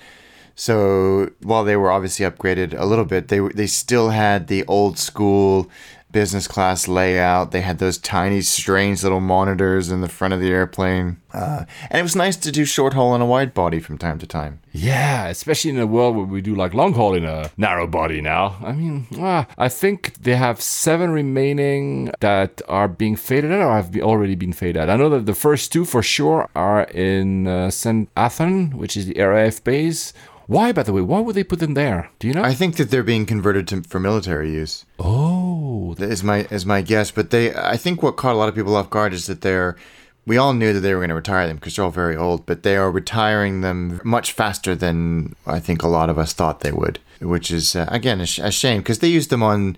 So 0.56 1.32
while 1.42 1.64
they 1.64 1.76
were 1.76 1.92
obviously 1.92 2.26
upgraded 2.26 2.78
a 2.78 2.86
little 2.86 3.06
bit, 3.06 3.30
they 3.30 3.40
they 3.40 3.68
still 3.68 4.10
had 4.10 4.48
the 4.48 4.66
old 4.66 5.00
school 5.00 5.70
business 6.12 6.48
class 6.48 6.88
layout. 6.88 7.52
They 7.52 7.62
had 7.62 7.80
those 7.80 7.98
tiny, 7.98 8.42
strange 8.42 9.04
little 9.04 9.20
monitors 9.20 9.92
in 9.92 10.02
the 10.02 10.08
front 10.10 10.34
of 10.34 10.40
the 10.40 10.50
airplane, 10.50 11.18
uh, 11.34 11.66
and 11.90 12.00
it 12.00 12.04
was 12.04 12.16
nice 12.16 12.36
to 12.38 12.52
do 12.52 12.66
short 12.66 12.94
haul 12.94 13.16
in 13.16 13.22
a 13.22 13.26
wide 13.26 13.54
body 13.54 13.80
from 13.80 13.98
time 13.98 14.20
to 14.20 14.28
time. 14.28 14.60
Yeah, 14.74 15.28
especially 15.28 15.72
in 15.72 15.80
a 15.80 15.88
world 15.88 16.16
where 16.16 16.26
we 16.26 16.42
do 16.42 16.56
like 16.56 16.74
long 16.74 16.94
haul 16.94 17.14
in 17.14 17.26
a 17.26 17.50
narrow 17.58 17.88
body 17.88 18.22
now. 18.22 18.58
I 18.64 18.72
mean, 18.72 19.08
ah, 19.20 19.48
I 19.58 19.70
think 19.70 20.14
they 20.16 20.36
have 20.36 20.62
seven 20.62 21.12
remaining 21.12 22.12
that 22.20 22.62
are 22.68 22.88
being 22.88 23.16
faded 23.16 23.52
out 23.52 23.62
or 23.62 23.74
have 23.76 23.92
be- 23.92 24.02
already 24.02 24.36
been 24.36 24.54
faded 24.54 24.78
out. 24.82 24.90
I 24.90 24.96
know 24.98 25.10
that 25.10 25.26
the 25.26 25.34
first 25.34 25.72
two 25.74 25.86
for 25.86 26.02
sure 26.04 26.50
are 26.56 26.84
in 26.84 27.48
uh, 27.48 27.70
St. 27.72 28.14
Athan, 28.16 28.74
which 28.76 28.96
is 28.96 29.06
the 29.08 29.22
RAF 29.22 29.64
base. 29.64 30.14
Why, 30.48 30.74
by 30.74 30.84
the 30.84 30.92
way, 30.92 31.02
why 31.02 31.20
would 31.22 31.36
they 31.36 31.46
put 31.46 31.60
them 31.60 31.76
there? 31.76 32.10
Do 32.20 32.28
you 32.28 32.34
know? 32.34 32.44
I 32.44 32.54
think 32.54 32.76
that 32.76 32.92
they're 32.92 33.04
being 33.04 33.26
converted 33.26 33.70
to 33.70 33.84
for 33.84 34.00
military 34.02 34.52
use. 34.52 34.86
oh, 35.00 35.41
is 36.00 36.24
my 36.24 36.48
is 36.52 36.66
my 36.66 36.82
guess. 36.82 37.12
But 37.12 37.30
they, 37.30 37.54
I 37.56 37.78
think, 37.78 38.02
what 38.02 38.18
caught 38.18 38.34
a 38.34 38.38
lot 38.38 38.50
of 38.50 38.56
people 38.56 38.76
off 38.76 38.90
guard 38.90 39.14
is 39.14 39.28
that 39.28 39.42
they're. 39.42 39.76
We 40.24 40.38
all 40.38 40.54
knew 40.54 40.72
that 40.72 40.82
they 40.82 40.94
were 40.94 41.00
going 41.00 41.10
to 41.10 41.16
retire 41.16 41.48
them 41.48 41.56
because 41.56 41.76
they're 41.76 41.86
all 41.86 41.90
very 41.90 42.16
old, 42.16 42.46
but 42.46 42.62
they 42.62 42.78
are 42.78 42.92
retiring 42.92 43.62
them 43.62 44.00
much 44.04 44.34
faster 44.34 44.76
than 44.76 45.36
I 45.48 45.60
think 45.60 45.82
a 45.82 45.88
lot 45.88 46.12
of 46.12 46.20
us 46.20 46.32
thought 46.32 46.60
they 46.60 46.72
would. 46.72 47.00
Which 47.20 47.50
is 47.50 47.76
uh, 47.76 47.86
again 47.90 48.22
a, 48.22 48.28
sh- 48.28 48.40
a 48.40 48.52
shame 48.52 48.82
because 48.82 49.00
they 49.00 49.08
used 49.08 49.32
them 49.32 49.42
on 49.42 49.78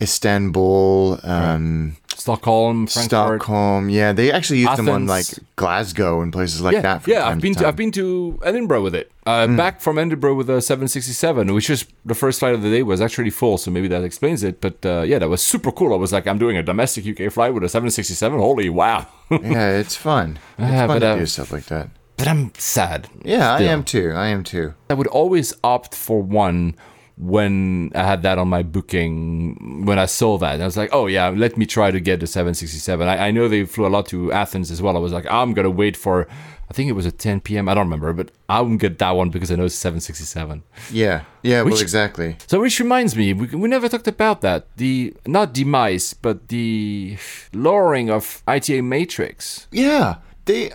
Istanbul, 0.00 1.20
um, 1.22 1.96
Stockholm, 2.18 2.86
Frankfurt. 2.86 3.10
Stockholm. 3.42 3.90
Yeah, 3.90 4.12
they 4.12 4.32
actually 4.32 4.60
used 4.60 4.76
them 4.76 4.88
on 4.88 5.06
like 5.06 5.26
Glasgow 5.56 6.22
and 6.22 6.32
places 6.32 6.60
like 6.62 6.74
Yeah, 6.74 6.80
that. 6.82 7.02
From 7.02 7.12
yeah. 7.12 7.26
I've 7.28 7.40
been 7.40 7.54
to, 7.54 7.60
to. 7.60 7.68
I've 7.68 7.76
been 7.76 7.92
to 7.92 8.38
Edinburgh 8.44 8.82
with 8.82 8.94
it. 8.94 9.12
Uh, 9.26 9.46
Back 9.48 9.80
from 9.80 9.98
Edinburgh 9.98 10.34
with 10.34 10.48
a 10.50 10.60
767, 10.62 11.52
which 11.52 11.68
was 11.68 11.84
the 12.04 12.14
first 12.14 12.40
flight 12.40 12.54
of 12.54 12.62
the 12.62 12.70
day 12.70 12.82
was 12.82 13.00
actually 13.00 13.30
full, 13.30 13.58
so 13.58 13.70
maybe 13.70 13.88
that 13.88 14.02
explains 14.04 14.42
it. 14.42 14.60
But 14.60 14.84
uh, 14.86 15.02
yeah, 15.02 15.18
that 15.18 15.28
was 15.28 15.42
super 15.42 15.72
cool. 15.72 15.92
I 15.92 15.96
was 15.96 16.12
like, 16.12 16.26
I'm 16.26 16.38
doing 16.38 16.56
a 16.56 16.62
domestic 16.62 17.06
UK 17.06 17.32
flight 17.32 17.52
with 17.54 17.64
a 17.64 17.68
767. 17.68 18.38
Holy 18.38 18.68
wow! 18.68 19.06
yeah, 19.30 19.70
it's 19.78 19.96
fun. 19.96 20.38
It's 20.58 20.70
Yeah, 20.70 20.86
fun 20.86 21.00
to 21.00 21.06
uh, 21.06 21.16
do 21.18 21.26
stuff 21.26 21.52
like 21.52 21.66
that. 21.66 21.90
but 22.16 22.28
I'm 22.28 22.52
sad. 22.56 23.08
Yeah, 23.24 23.52
I 23.54 23.62
am 23.62 23.82
too. 23.84 24.12
I 24.14 24.28
am 24.28 24.42
too. 24.44 24.74
I 24.88 24.94
would 24.94 25.08
always 25.08 25.52
opt 25.64 25.94
for 25.94 26.22
one 26.22 26.74
when 27.18 27.90
I 27.94 28.02
had 28.02 28.22
that 28.22 28.38
on 28.38 28.48
my 28.48 28.62
booking. 28.62 29.84
When 29.86 29.98
I 29.98 30.06
saw 30.06 30.38
that, 30.38 30.60
I 30.60 30.64
was 30.64 30.76
like, 30.76 30.90
"Oh 30.92 31.06
yeah, 31.06 31.28
let 31.28 31.56
me 31.56 31.66
try 31.66 31.90
to 31.90 32.00
get 32.00 32.20
the 32.20 32.26
767." 32.26 33.08
I, 33.08 33.28
I 33.28 33.30
know 33.30 33.48
they 33.48 33.64
flew 33.64 33.86
a 33.86 33.88
lot 33.88 34.06
to 34.06 34.32
Athens 34.32 34.70
as 34.70 34.82
well. 34.82 34.96
I 34.96 35.00
was 35.00 35.12
like, 35.12 35.26
"I'm 35.30 35.52
gonna 35.54 35.70
wait 35.70 35.96
for." 35.96 36.28
I 36.68 36.74
think 36.74 36.88
it 36.90 36.94
was 36.94 37.06
at 37.06 37.18
10 37.18 37.42
p.m. 37.42 37.68
I 37.68 37.74
don't 37.74 37.86
remember, 37.86 38.12
but 38.12 38.32
I 38.48 38.60
wouldn't 38.60 38.80
get 38.80 38.98
that 38.98 39.12
one 39.12 39.30
because 39.30 39.52
I 39.52 39.54
know 39.54 39.66
it's 39.66 39.76
767. 39.76 40.64
Yeah, 40.90 41.22
yeah. 41.42 41.62
well, 41.62 41.70
Which- 41.72 41.80
exactly. 41.80 42.36
So, 42.48 42.60
which 42.60 42.80
reminds 42.80 43.14
me, 43.14 43.32
we, 43.32 43.46
we 43.46 43.68
never 43.68 43.88
talked 43.88 44.08
about 44.08 44.40
that. 44.40 44.66
The 44.76 45.14
not 45.26 45.54
demise, 45.54 46.12
but 46.12 46.48
the 46.48 47.18
lowering 47.52 48.10
of 48.10 48.42
ITA 48.48 48.82
Matrix. 48.82 49.68
Yeah, 49.70 50.16
they. 50.44 50.72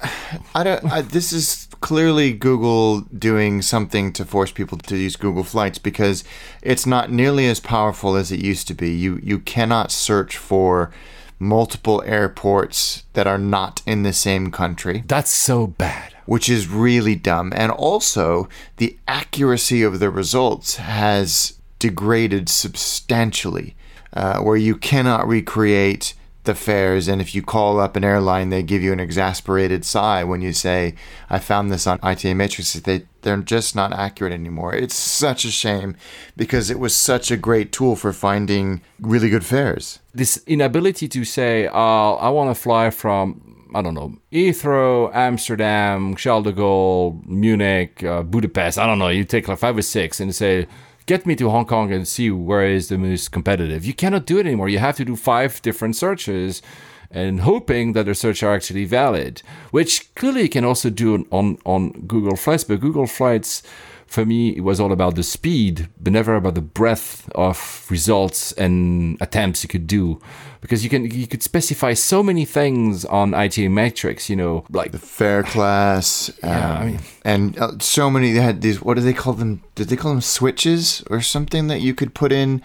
I 0.56 0.64
don't. 0.64 0.86
I, 0.92 1.02
this 1.02 1.34
is 1.34 1.68
clearly 1.82 2.32
Google 2.32 3.02
doing 3.02 3.62
something 3.62 4.14
to 4.14 4.24
force 4.24 4.52
people 4.52 4.78
to 4.78 4.96
use 4.96 5.16
Google 5.16 5.44
Flights 5.44 5.80
because 5.80 6.24
it's 6.62 6.86
not 6.86 7.12
nearly 7.12 7.48
as 7.48 7.60
powerful 7.60 8.16
as 8.16 8.32
it 8.32 8.40
used 8.40 8.68
to 8.70 8.74
be. 8.74 8.92
You 8.92 9.20
you 9.24 9.40
cannot 9.40 9.92
search 9.92 10.38
for 10.38 10.92
multiple 11.40 12.04
airports 12.06 13.04
that 13.14 13.26
are 13.28 13.40
not 13.40 13.82
in 13.86 14.04
the 14.04 14.14
same 14.14 14.52
country. 14.52 15.04
That's 15.08 15.32
so 15.32 15.68
bad. 15.68 16.14
which 16.28 16.48
is 16.48 16.68
really 16.70 17.16
dumb. 17.16 17.52
And 17.56 17.72
also, 17.72 18.48
the 18.78 18.96
accuracy 19.08 19.82
of 19.84 20.00
the 20.00 20.10
results 20.12 20.76
has 20.78 21.58
degraded 21.80 22.48
substantially, 22.48 23.76
uh, 24.14 24.38
where 24.40 24.56
you 24.56 24.78
cannot 24.78 25.28
recreate 25.28 26.14
the 26.44 26.56
fares. 26.56 27.08
And 27.08 27.22
if 27.22 27.36
you 27.36 27.42
call 27.42 27.80
up 27.80 27.96
an 27.96 28.04
airline, 28.04 28.50
they 28.50 28.64
give 28.64 28.82
you 28.82 28.94
an 28.94 29.00
exasperated 29.00 29.86
sigh 29.86 30.24
when 30.24 30.42
you 30.42 30.54
say, 30.54 30.96
I 31.30 31.39
found 31.39 31.72
this 31.72 31.86
on 31.86 32.00
ITA 32.02 32.34
Matrix. 32.34 32.74
They, 32.74 33.06
they're 33.22 33.38
just 33.38 33.76
not 33.76 33.94
accurate 33.94 34.34
anymore. 34.34 34.74
It's 34.74 34.96
such 34.96 35.46
a 35.46 35.52
shame 35.52 35.96
because 36.36 36.70
it 36.70 36.80
was 36.80 36.96
such 36.96 37.30
a 37.32 37.38
great 37.38 37.72
tool 37.72 37.96
for 37.96 38.12
finding 38.14 38.82
really 39.00 39.30
good 39.30 39.46
fares. 39.46 40.00
this 40.14 40.42
inability 40.48 41.08
to 41.10 41.24
say, 41.24 41.68
uh, 41.68 41.72
I 41.72 42.30
want 42.30 42.56
to 42.56 42.60
fly 42.60 42.89
from, 42.89 43.70
I 43.76 43.82
don't 43.82 43.94
know, 43.94 44.18
Heathrow, 44.32 45.14
Amsterdam, 45.14 46.16
Charles 46.16 46.46
de 46.46 46.54
Gaulle, 46.54 47.26
Munich, 47.28 48.04
uh, 48.04 48.24
Budapest. 48.24 48.78
I 48.78 48.86
don't 48.88 49.00
know. 49.00 49.10
You 49.10 49.24
take 49.24 49.48
like 49.48 49.60
five 49.60 49.78
or 49.78 49.82
six 49.84 50.20
and 50.20 50.34
say, 50.34 50.68
get 51.12 51.26
me 51.26 51.36
to 51.36 51.49
Hong 51.49 51.66
Kong 51.66 51.91
and 51.91 52.07
see 52.07 52.32
where 52.32 52.66
is 52.66 52.88
the 52.88 52.97
most 52.97 53.34
competitive. 53.34 53.84
You 53.84 53.93
cannot 53.93 54.26
do 54.26 54.38
it 54.39 54.45
anymore. 54.45 54.70
You 54.70 54.80
have 54.80 54.95
to 54.95 55.03
do 55.03 55.18
five 55.18 55.62
different 55.62 55.97
searches 55.97 56.62
and 57.12 57.41
hoping 57.41 57.91
that 57.95 58.05
the 58.05 58.16
search 58.16 58.41
are 58.43 58.53
actually 58.55 58.86
valid, 58.86 59.41
which 59.72 60.16
clearly 60.16 60.43
you 60.43 60.49
can 60.57 60.64
also 60.64 60.89
do 60.89 61.28
on, 61.30 61.57
on 61.66 61.91
Google 62.07 62.38
Flights, 62.38 62.64
but 62.64 62.80
Google 62.80 63.07
Flights 63.07 63.62
for 64.07 64.26
me, 64.26 64.49
it 64.55 64.62
was 64.62 64.80
all 64.80 64.93
about 64.93 65.16
the 65.16 65.24
speed, 65.24 65.89
but 65.99 66.14
never 66.14 66.36
about 66.36 66.55
the 66.55 66.62
breadth 66.62 67.30
of 67.36 67.88
results 67.89 68.53
and 68.53 69.18
attempts 69.20 69.64
you 69.64 69.70
could 69.70 69.88
do, 69.88 70.22
because 70.62 70.84
you 70.84 70.89
can 70.89 71.05
you 71.12 71.28
could 71.28 71.43
specify 71.43 71.93
so 71.93 72.24
many 72.24 72.45
things 72.45 73.03
on 73.05 73.34
ITA 73.34 73.68
Matrix. 73.70 74.30
You 74.30 74.36
know, 74.38 74.66
like 74.70 74.91
the 74.91 74.99
Fare 74.99 75.43
class, 75.43 76.32
Yeah, 76.43 76.74
I 76.74 76.82
um, 76.82 76.88
mean- 76.88 76.99
and 77.26 77.57
uh, 77.59 77.72
so 77.80 78.09
many. 78.09 78.32
They 78.32 78.41
had 78.41 78.62
these. 78.62 78.82
What 78.82 78.95
do 78.95 79.01
they 79.01 79.14
call 79.14 79.34
them? 79.34 79.62
Did 79.76 79.89
they 79.89 79.95
call 79.97 80.12
them 80.12 80.22
switches 80.22 81.03
or 81.09 81.22
something 81.22 81.68
that 81.68 81.82
you 81.82 81.93
could 81.93 82.14
put 82.14 82.32
in 82.32 82.62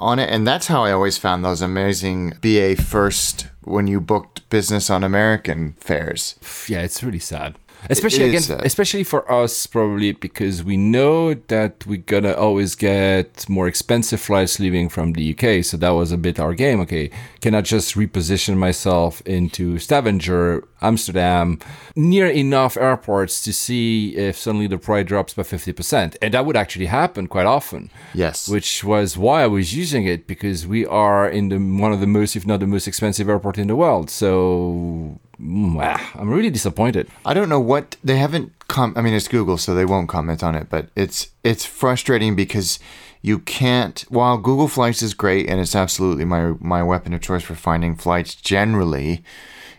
on 0.00 0.18
it? 0.18 0.28
And 0.30 0.46
that's 0.46 0.66
how 0.66 0.84
I 0.84 0.92
always 0.92 1.18
found 1.18 1.44
those 1.44 1.62
amazing 1.62 2.34
BA 2.40 2.76
first 2.76 3.48
when 3.64 3.86
you 3.86 4.00
booked 4.00 4.48
business 4.50 4.90
on 4.90 5.02
American 5.02 5.74
fares. 5.80 6.36
yeah, 6.68 6.82
it's 6.82 7.02
really 7.02 7.18
sad. 7.18 7.56
Especially 7.90 8.28
again, 8.28 8.40
sad. 8.42 8.64
especially 8.64 9.04
for 9.04 9.30
us, 9.30 9.66
probably 9.66 10.12
because 10.12 10.64
we 10.64 10.76
know 10.76 11.34
that 11.34 11.86
we're 11.86 11.98
gonna 11.98 12.32
always 12.32 12.74
get 12.74 13.48
more 13.48 13.68
expensive 13.68 14.20
flights 14.20 14.58
leaving 14.58 14.88
from 14.88 15.12
the 15.12 15.34
UK. 15.34 15.64
So 15.64 15.76
that 15.76 15.90
was 15.90 16.12
a 16.12 16.16
bit 16.16 16.38
our 16.40 16.54
game. 16.54 16.80
Okay, 16.80 17.10
can 17.40 17.54
I 17.54 17.60
just 17.60 17.94
reposition 17.94 18.56
myself 18.56 19.20
into 19.22 19.78
Stavanger, 19.78 20.66
Amsterdam, 20.82 21.58
near 21.94 22.26
enough 22.26 22.76
airports 22.76 23.42
to 23.42 23.52
see 23.52 24.16
if 24.16 24.36
suddenly 24.36 24.66
the 24.66 24.78
price 24.78 25.06
drops 25.06 25.34
by 25.34 25.42
fifty 25.42 25.72
percent? 25.72 26.16
And 26.20 26.34
that 26.34 26.44
would 26.46 26.56
actually 26.56 26.86
happen 26.86 27.26
quite 27.26 27.46
often. 27.46 27.90
Yes. 28.14 28.48
which 28.48 28.82
was 28.84 29.16
why 29.16 29.42
I 29.42 29.46
was 29.46 29.74
using 29.74 30.06
it 30.06 30.26
because 30.26 30.66
we 30.66 30.86
are 30.86 31.28
in 31.28 31.48
the 31.48 31.58
one 31.58 31.92
of 31.92 32.00
the 32.00 32.06
most, 32.06 32.36
if 32.36 32.46
not 32.46 32.60
the 32.60 32.66
most 32.66 32.86
expensive 32.88 33.28
airport 33.28 33.58
in 33.58 33.68
the 33.68 33.76
world. 33.76 34.10
So. 34.10 35.20
Mm, 35.40 35.78
ah, 35.82 36.12
I'm 36.14 36.28
really 36.30 36.50
disappointed. 36.50 37.08
I 37.24 37.34
don't 37.34 37.48
know 37.48 37.60
what 37.60 37.96
they 38.02 38.16
haven't 38.16 38.52
come. 38.68 38.92
I 38.96 39.00
mean 39.02 39.14
it's 39.14 39.28
Google 39.28 39.58
so 39.58 39.74
they 39.74 39.84
won't 39.84 40.08
comment 40.08 40.42
on 40.42 40.54
it, 40.54 40.68
but 40.68 40.88
it's 40.96 41.28
it's 41.44 41.64
frustrating 41.64 42.34
because 42.36 42.78
you 43.22 43.38
can't 43.40 44.04
while 44.08 44.38
Google 44.38 44.68
Flights 44.68 45.02
is 45.02 45.14
great 45.14 45.48
and 45.48 45.60
it's 45.60 45.74
absolutely 45.76 46.24
my 46.24 46.52
my 46.60 46.82
weapon 46.82 47.12
of 47.14 47.20
choice 47.20 47.42
for 47.42 47.54
finding 47.54 47.96
flights 47.96 48.34
generally, 48.34 49.22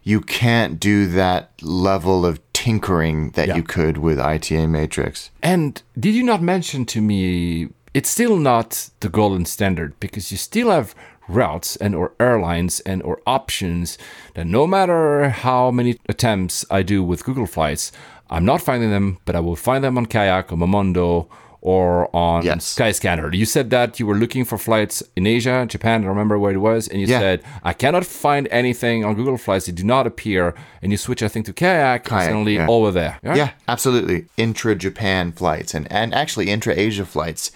you 0.03 0.21
can't 0.21 0.79
do 0.79 1.05
that 1.07 1.51
level 1.61 2.25
of 2.25 2.39
tinkering 2.53 3.31
that 3.31 3.47
Yeah. 3.47 3.55
you 3.57 3.63
could 3.63 3.97
with 3.97 4.19
ITA 4.19 4.67
Matrix. 4.67 5.31
And 5.43 5.81
did 5.99 6.13
you 6.15 6.23
not 6.23 6.41
mention 6.41 6.85
to 6.85 7.01
me 7.01 7.69
it's 7.93 8.09
still 8.09 8.37
not 8.37 8.89
the 8.99 9.09
golden 9.09 9.45
standard 9.45 9.99
because 9.99 10.31
you 10.31 10.37
still 10.37 10.69
have 10.69 10.93
routes 11.27 11.75
and 11.77 11.93
or 11.95 12.13
airlines 12.19 12.79
and 12.81 13.01
or 13.03 13.21
options 13.27 13.97
that 14.35 14.47
no 14.47 14.65
matter 14.67 15.29
how 15.29 15.71
many 15.71 15.97
attempts 16.07 16.65
I 16.71 16.83
do 16.83 17.03
with 17.03 17.23
Google 17.25 17.47
Flights, 17.47 17.91
I'm 18.29 18.45
not 18.45 18.61
finding 18.61 18.89
them, 18.91 19.17
but 19.25 19.35
I 19.35 19.39
will 19.39 19.55
find 19.55 19.83
them 19.83 19.97
on 19.97 20.05
Kayak 20.05 20.51
or 20.51 20.57
Momondo 20.57 21.27
or 21.59 22.15
on 22.15 22.45
Yes. 22.45 22.75
Skyscanner. 22.77 23.33
You 23.33 23.45
said 23.45 23.71
that 23.71 23.99
you 23.99 24.05
were 24.05 24.15
looking 24.15 24.45
for 24.45 24.57
flights 24.57 25.01
in 25.15 25.25
Asia, 25.25 25.65
Japan, 25.67 26.01
I 26.01 26.03
don't 26.03 26.09
remember 26.09 26.37
where 26.37 26.53
it 26.53 26.57
was, 26.57 26.87
and 26.87 27.01
you 27.01 27.07
Yeah. 27.07 27.19
said, 27.19 27.41
I 27.63 27.73
cannot 27.73 28.05
find 28.05 28.47
anything 28.51 29.03
on 29.03 29.15
Google 29.15 29.37
Flights, 29.37 29.65
they 29.65 29.71
do 29.71 29.83
not 29.83 30.05
appear, 30.07 30.53
and 30.81 30.91
you 30.91 30.97
switch, 30.97 31.23
I 31.23 31.27
think, 31.27 31.45
to 31.47 31.53
Kayak, 31.53 32.01
and 32.05 32.09
Kayak, 32.09 32.25
suddenly 32.25 32.55
yeah. 32.55 32.67
all 32.67 32.83
were 32.83 32.91
there. 32.91 33.17
Yeah, 33.23 33.49
absolutely. 33.67 34.25
Intra 34.37 34.75
Japan 34.75 35.31
flights 35.31 35.73
and, 35.73 35.91
and 35.91 36.13
actually 36.13 36.49
intra 36.49 36.73
Asia 36.77 37.05
flights. 37.05 37.51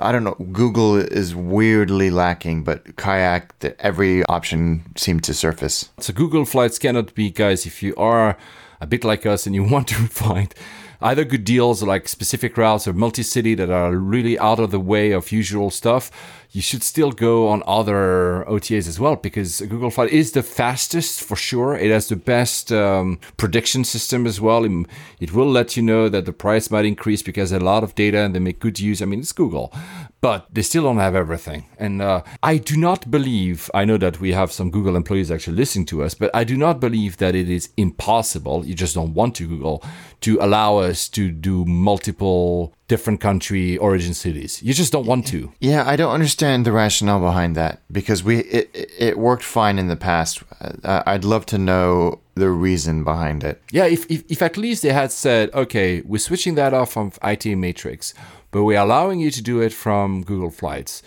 I 0.00 0.12
don't 0.12 0.24
know. 0.24 0.36
Google 0.50 0.96
is 0.96 1.34
weirdly 1.34 2.10
lacking, 2.10 2.64
but 2.64 2.96
kayak, 2.96 3.58
the, 3.58 3.78
every 3.80 4.24
option 4.24 4.82
seemed 4.96 5.24
to 5.24 5.34
surface. 5.34 5.90
So 5.98 6.14
Google 6.14 6.46
Flights 6.46 6.78
cannot 6.78 7.14
be, 7.14 7.30
guys, 7.30 7.66
if 7.66 7.82
you 7.82 7.94
are 7.96 8.38
a 8.80 8.86
bit 8.86 9.04
like 9.04 9.26
us 9.26 9.44
and 9.46 9.54
you 9.54 9.62
want 9.70 9.88
to 9.88 9.94
find 10.08 10.54
either 11.02 11.24
good 11.24 11.44
deals 11.44 11.82
like 11.82 12.08
specific 12.08 12.56
routes 12.56 12.88
or 12.88 12.94
multi-city 12.94 13.54
that 13.54 13.70
are 13.70 13.94
really 13.94 14.38
out 14.38 14.58
of 14.58 14.70
the 14.70 14.80
way 14.80 15.12
of 15.12 15.32
usual 15.32 15.70
stuff, 15.70 16.10
you 16.52 16.60
should 16.60 16.82
still 16.82 17.12
go 17.12 17.46
on 17.48 17.62
other 17.66 18.44
OTAs 18.48 18.88
as 18.88 18.98
well 18.98 19.14
because 19.14 19.60
Google 19.60 19.90
Flight 19.90 20.10
is 20.10 20.32
the 20.32 20.42
fastest 20.42 21.22
for 21.22 21.36
sure. 21.36 21.76
It 21.76 21.90
has 21.90 22.08
the 22.08 22.16
best 22.16 22.72
um, 22.72 23.20
prediction 23.36 23.84
system 23.84 24.26
as 24.26 24.40
well. 24.40 24.64
It, 24.64 24.86
it 25.20 25.32
will 25.32 25.50
let 25.50 25.76
you 25.76 25.82
know 25.82 26.08
that 26.08 26.26
the 26.26 26.32
price 26.32 26.70
might 26.70 26.84
increase 26.84 27.22
because 27.22 27.52
a 27.52 27.60
lot 27.60 27.84
of 27.84 27.94
data 27.94 28.18
and 28.18 28.34
they 28.34 28.40
make 28.40 28.58
good 28.58 28.80
use. 28.80 29.00
I 29.00 29.04
mean, 29.04 29.20
it's 29.20 29.32
Google, 29.32 29.72
but 30.20 30.46
they 30.52 30.62
still 30.62 30.82
don't 30.82 30.98
have 30.98 31.14
everything. 31.14 31.66
And 31.78 32.02
uh, 32.02 32.22
I 32.42 32.58
do 32.58 32.76
not 32.76 33.10
believe, 33.10 33.70
I 33.72 33.84
know 33.84 33.96
that 33.96 34.20
we 34.20 34.32
have 34.32 34.52
some 34.52 34.70
Google 34.70 34.96
employees 34.96 35.30
actually 35.30 35.56
listening 35.56 35.86
to 35.86 36.02
us, 36.02 36.14
but 36.14 36.30
I 36.34 36.44
do 36.44 36.56
not 36.56 36.78
believe 36.80 37.16
that 37.18 37.34
it 37.34 37.48
is 37.48 37.70
impossible. 37.76 38.64
You 38.66 38.74
just 38.74 38.94
don't 38.94 39.14
want 39.14 39.34
to 39.36 39.46
Google 39.48 39.82
to 40.22 40.38
allow 40.40 40.76
us 40.78 41.08
to 41.10 41.30
do 41.30 41.64
multiple 41.64 42.74
different 42.88 43.20
country 43.20 43.78
origin 43.78 44.12
cities. 44.14 44.62
You 44.62 44.74
just 44.74 44.92
don't 44.92 45.06
want 45.06 45.26
to. 45.28 45.52
Yeah, 45.60 45.84
I 45.86 45.96
don't 45.96 46.12
understand 46.12 46.66
the 46.66 46.72
rationale 46.72 47.20
behind 47.20 47.56
that 47.56 47.80
because 47.90 48.22
we 48.24 48.40
it, 48.40 48.70
it- 48.98 49.18
worked 49.18 49.44
fine 49.44 49.78
in 49.78 49.88
the 49.88 49.96
past. 49.96 50.42
Uh, 50.84 51.02
I'd 51.06 51.24
love 51.24 51.46
to 51.46 51.58
know 51.58 52.20
the 52.34 52.50
reason 52.50 53.04
behind 53.04 53.44
it. 53.44 53.62
Yeah, 53.70 53.84
if, 53.86 54.10
if, 54.10 54.24
if 54.28 54.42
at 54.42 54.56
least 54.56 54.82
they 54.82 54.92
had 54.92 55.12
said, 55.12 55.50
okay, 55.54 56.00
we're 56.02 56.18
switching 56.18 56.54
that 56.56 56.72
off 56.74 56.92
from 56.92 57.12
ITA 57.22 57.54
Matrix, 57.56 58.14
but 58.50 58.64
we're 58.64 58.78
allowing 58.80 59.20
you 59.20 59.30
to 59.30 59.42
do 59.42 59.60
it 59.60 59.72
from 59.72 60.22
Google 60.24 60.50
Flights. 60.50 61.02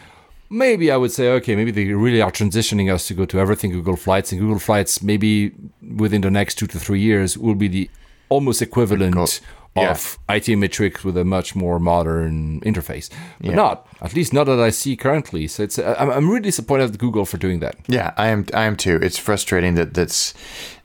Maybe 0.49 0.91
I 0.91 0.97
would 0.97 1.11
say, 1.11 1.29
okay, 1.31 1.55
maybe 1.55 1.71
they 1.71 1.85
really 1.93 2.21
are 2.21 2.31
transitioning 2.31 2.93
us 2.93 3.07
to 3.07 3.13
go 3.15 3.25
to 3.25 3.39
everything 3.39 3.71
Google 3.71 3.95
Flights, 3.95 4.31
and 4.31 4.39
Google 4.39 4.59
Flights 4.59 5.01
maybe 5.01 5.51
within 5.97 6.21
the 6.21 6.29
next 6.29 6.55
two 6.55 6.67
to 6.67 6.79
three 6.79 6.99
years 7.01 7.37
will 7.37 7.55
be 7.55 7.67
the 7.67 7.89
almost 8.29 8.61
equivalent 8.61 9.41
Yeah. 9.75 9.91
of 9.91 10.19
ITA 10.29 10.55
Matrix 10.55 11.03
with 11.03 11.17
a 11.17 11.23
much 11.25 11.55
more 11.55 11.79
modern 11.79 12.61
interface. 12.61 13.09
But 13.41 13.49
Yeah. 13.49 13.55
not, 13.55 13.87
at 14.01 14.13
least 14.13 14.31
not 14.33 14.45
that 14.45 14.59
I 14.59 14.69
see 14.71 14.95
currently. 14.95 15.47
So 15.47 15.63
it's 15.63 15.79
uh, 15.79 15.95
I'm, 15.97 16.11
I'm 16.11 16.27
really 16.29 16.41
disappointed 16.41 16.91
at 16.93 16.99
Google 16.99 17.25
for 17.25 17.37
doing 17.37 17.59
that. 17.61 17.75
Yeah, 17.87 18.11
I 18.15 18.27
am. 18.27 18.45
I 18.53 18.65
am 18.65 18.75
too. 18.75 18.99
It's 19.01 19.17
frustrating 19.17 19.73
that 19.75 19.93
that's 19.95 20.33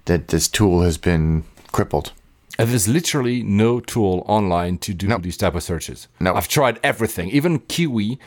that 0.06 0.28
this 0.28 0.48
tool 0.48 0.80
has 0.82 0.96
been 0.98 1.44
crippled. 1.72 2.12
There's 2.58 2.88
literally 2.88 3.42
no 3.44 3.78
tool 3.78 4.24
online 4.26 4.78
to 4.78 4.92
do 4.92 5.06
these 5.18 5.36
type 5.36 5.54
of 5.54 5.62
searches. 5.62 6.08
No. 6.18 6.34
I've 6.34 6.48
tried 6.48 6.80
everything, 6.82 7.30
even 7.30 7.60
Kiwi, 7.60 8.18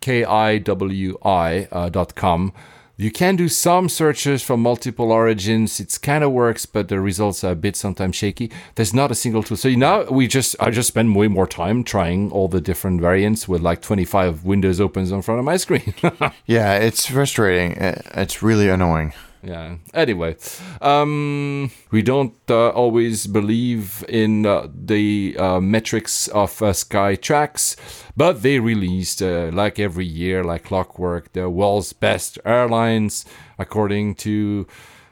K 0.00 0.24
I 0.24 0.58
W 0.58 1.18
I 1.24 1.66
uh, 1.72 1.88
dot 1.88 2.14
com. 2.14 2.52
You 2.98 3.10
can 3.10 3.34
do 3.36 3.48
some 3.48 3.88
searches 3.88 4.42
from 4.42 4.60
multiple 4.60 5.10
origins. 5.10 5.80
It 5.80 5.98
kind 6.02 6.22
of 6.22 6.32
works, 6.32 6.66
but 6.66 6.88
the 6.88 7.00
results 7.00 7.42
are 7.42 7.52
a 7.52 7.56
bit 7.56 7.74
sometimes 7.74 8.14
shaky. 8.16 8.50
There's 8.74 8.92
not 8.92 9.10
a 9.10 9.14
single 9.14 9.42
tool. 9.42 9.56
So 9.56 9.70
now 9.70 10.04
we 10.04 10.26
just 10.26 10.54
I 10.60 10.68
just 10.70 10.88
spend 10.88 11.16
way 11.16 11.26
more 11.26 11.46
time 11.46 11.82
trying 11.82 12.30
all 12.30 12.48
the 12.48 12.60
different 12.60 13.00
variants 13.00 13.48
with 13.48 13.62
like 13.62 13.80
25 13.80 14.44
windows 14.44 14.82
opens 14.82 15.10
in 15.12 15.22
front 15.22 15.38
of 15.38 15.46
my 15.46 15.56
screen. 15.56 15.94
Yeah, 16.44 16.74
it's 16.74 17.06
frustrating. 17.06 17.72
It's 17.78 18.42
really 18.42 18.68
annoying. 18.68 19.14
Yeah. 19.42 19.76
Anyway, 19.94 20.36
um, 20.82 21.70
we 21.90 22.02
don't 22.02 22.34
uh, 22.50 22.70
always 22.70 23.26
believe 23.26 24.04
in 24.08 24.44
uh, 24.44 24.68
the 24.72 25.34
uh, 25.38 25.60
metrics 25.60 26.28
of 26.28 26.60
uh, 26.60 26.72
Skytrax, 26.72 27.76
but 28.16 28.42
they 28.42 28.58
released, 28.58 29.22
uh, 29.22 29.50
like 29.52 29.78
every 29.78 30.04
year, 30.04 30.44
like 30.44 30.64
clockwork, 30.64 31.32
the 31.32 31.48
world's 31.48 31.94
best 31.94 32.38
airlines 32.44 33.24
according 33.58 34.14
to 34.16 34.66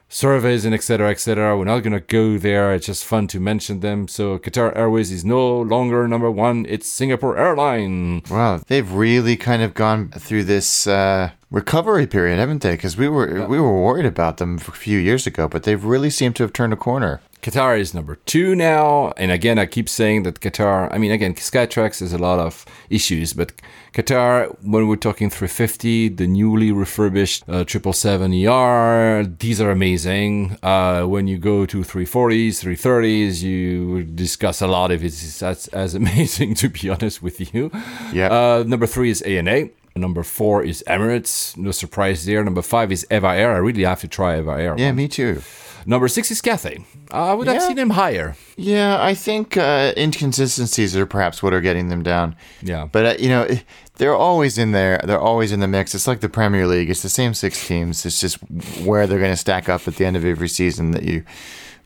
surveys 0.09 0.65
and 0.65 0.73
etc. 0.73 1.11
etc. 1.11 1.57
We're 1.57 1.65
not 1.65 1.83
gonna 1.83 2.01
go 2.01 2.37
there. 2.37 2.73
It's 2.73 2.87
just 2.87 3.05
fun 3.05 3.27
to 3.27 3.39
mention 3.39 3.79
them. 3.79 4.07
So 4.07 4.37
Qatar 4.39 4.75
Airways 4.75 5.11
is 5.11 5.23
no 5.23 5.61
longer 5.61 6.07
number 6.07 6.29
one. 6.29 6.65
It's 6.67 6.87
Singapore 6.87 7.37
Airline. 7.37 8.23
Wow, 8.29 8.61
they've 8.67 8.91
really 8.91 9.37
kind 9.37 9.61
of 9.61 9.73
gone 9.73 10.09
through 10.09 10.43
this 10.45 10.87
uh, 10.87 11.31
recovery 11.51 12.07
period, 12.07 12.39
haven't 12.39 12.61
they? 12.63 12.71
Because 12.71 12.97
we 12.97 13.07
were 13.07 13.47
we 13.47 13.59
were 13.59 13.81
worried 13.81 14.05
about 14.05 14.37
them 14.37 14.55
a 14.57 14.71
few 14.71 14.97
years 14.97 15.25
ago, 15.27 15.47
but 15.47 15.63
they've 15.63 15.83
really 15.83 16.09
seemed 16.09 16.35
to 16.37 16.43
have 16.43 16.53
turned 16.53 16.73
a 16.73 16.77
corner. 16.77 17.21
Qatar 17.41 17.79
is 17.79 17.93
number 17.93 18.15
two 18.25 18.53
now. 18.55 19.13
And 19.17 19.31
again, 19.31 19.57
I 19.57 19.65
keep 19.65 19.87
saying 19.87 20.23
that 20.23 20.41
Qatar, 20.41 20.89
I 20.91 20.97
mean, 20.97 21.11
again, 21.11 21.33
Skytrax 21.33 22.01
has 22.01 22.11
a 22.11 22.17
lot 22.17 22.39
of 22.39 22.65
issues, 22.89 23.33
but 23.33 23.53
Qatar, 23.93 24.55
when 24.61 24.87
we're 24.87 24.97
talking 24.97 25.29
350, 25.29 26.09
the 26.09 26.27
newly 26.27 26.71
refurbished 26.71 27.43
uh, 27.47 27.63
777ER, 27.63 29.39
these 29.39 29.61
are 29.61 29.71
amazing. 29.71 30.57
Uh, 30.61 31.05
when 31.05 31.27
you 31.27 31.37
go 31.37 31.65
to 31.65 31.77
340s, 31.79 32.63
330s, 32.63 33.41
you 33.41 34.03
discuss 34.03 34.61
a 34.61 34.67
lot 34.67 34.91
if 34.91 35.01
it's 35.01 35.41
as, 35.41 35.67
as 35.69 35.95
amazing, 36.01 36.55
to 36.55 36.69
be 36.69 36.89
honest 36.89 37.23
with 37.23 37.53
you. 37.53 37.71
Yeah. 38.13 38.27
Uh, 38.27 38.63
number 38.67 38.85
three 38.85 39.09
is 39.09 39.21
ANA. 39.21 39.69
Number 39.95 40.23
four 40.23 40.63
is 40.63 40.83
Emirates. 40.87 41.57
No 41.57 41.71
surprise 41.71 42.25
there. 42.25 42.43
Number 42.43 42.61
five 42.61 42.91
is 42.91 43.05
Eva 43.11 43.29
Air. 43.29 43.53
I 43.53 43.57
really 43.57 43.83
have 43.83 44.01
to 44.01 44.07
try 44.07 44.37
Eva 44.37 44.51
Air. 44.51 44.75
Yeah, 44.77 44.91
me 44.91 45.07
too. 45.07 45.41
Number 45.85 46.07
six 46.07 46.31
is 46.31 46.41
Cathay. 46.41 46.83
I 47.11 47.33
would 47.33 47.47
have 47.47 47.61
seen 47.61 47.77
him 47.77 47.91
higher. 47.91 48.35
Yeah, 48.57 49.01
I 49.01 49.13
think 49.13 49.57
uh, 49.57 49.93
inconsistencies 49.97 50.95
are 50.95 51.05
perhaps 51.05 51.41
what 51.41 51.53
are 51.53 51.61
getting 51.61 51.89
them 51.89 52.03
down. 52.03 52.35
Yeah. 52.61 52.87
But 52.91 53.05
uh, 53.05 53.15
you 53.19 53.29
know, 53.29 53.47
they're 53.95 54.15
always 54.15 54.57
in 54.57 54.71
there. 54.71 55.01
They're 55.03 55.19
always 55.19 55.51
in 55.51 55.59
the 55.59 55.67
mix. 55.67 55.95
It's 55.95 56.07
like 56.07 56.19
the 56.21 56.29
Premier 56.29 56.67
League. 56.67 56.89
It's 56.89 57.01
the 57.01 57.09
same 57.09 57.33
six 57.33 57.67
teams. 57.67 58.05
It's 58.05 58.19
just 58.19 58.35
where 58.83 59.07
they're 59.07 59.19
going 59.19 59.31
to 59.31 59.37
stack 59.37 59.69
up 59.69 59.87
at 59.87 59.95
the 59.95 60.05
end 60.05 60.15
of 60.15 60.25
every 60.25 60.49
season 60.49 60.91
that 60.91 61.03
you 61.03 61.23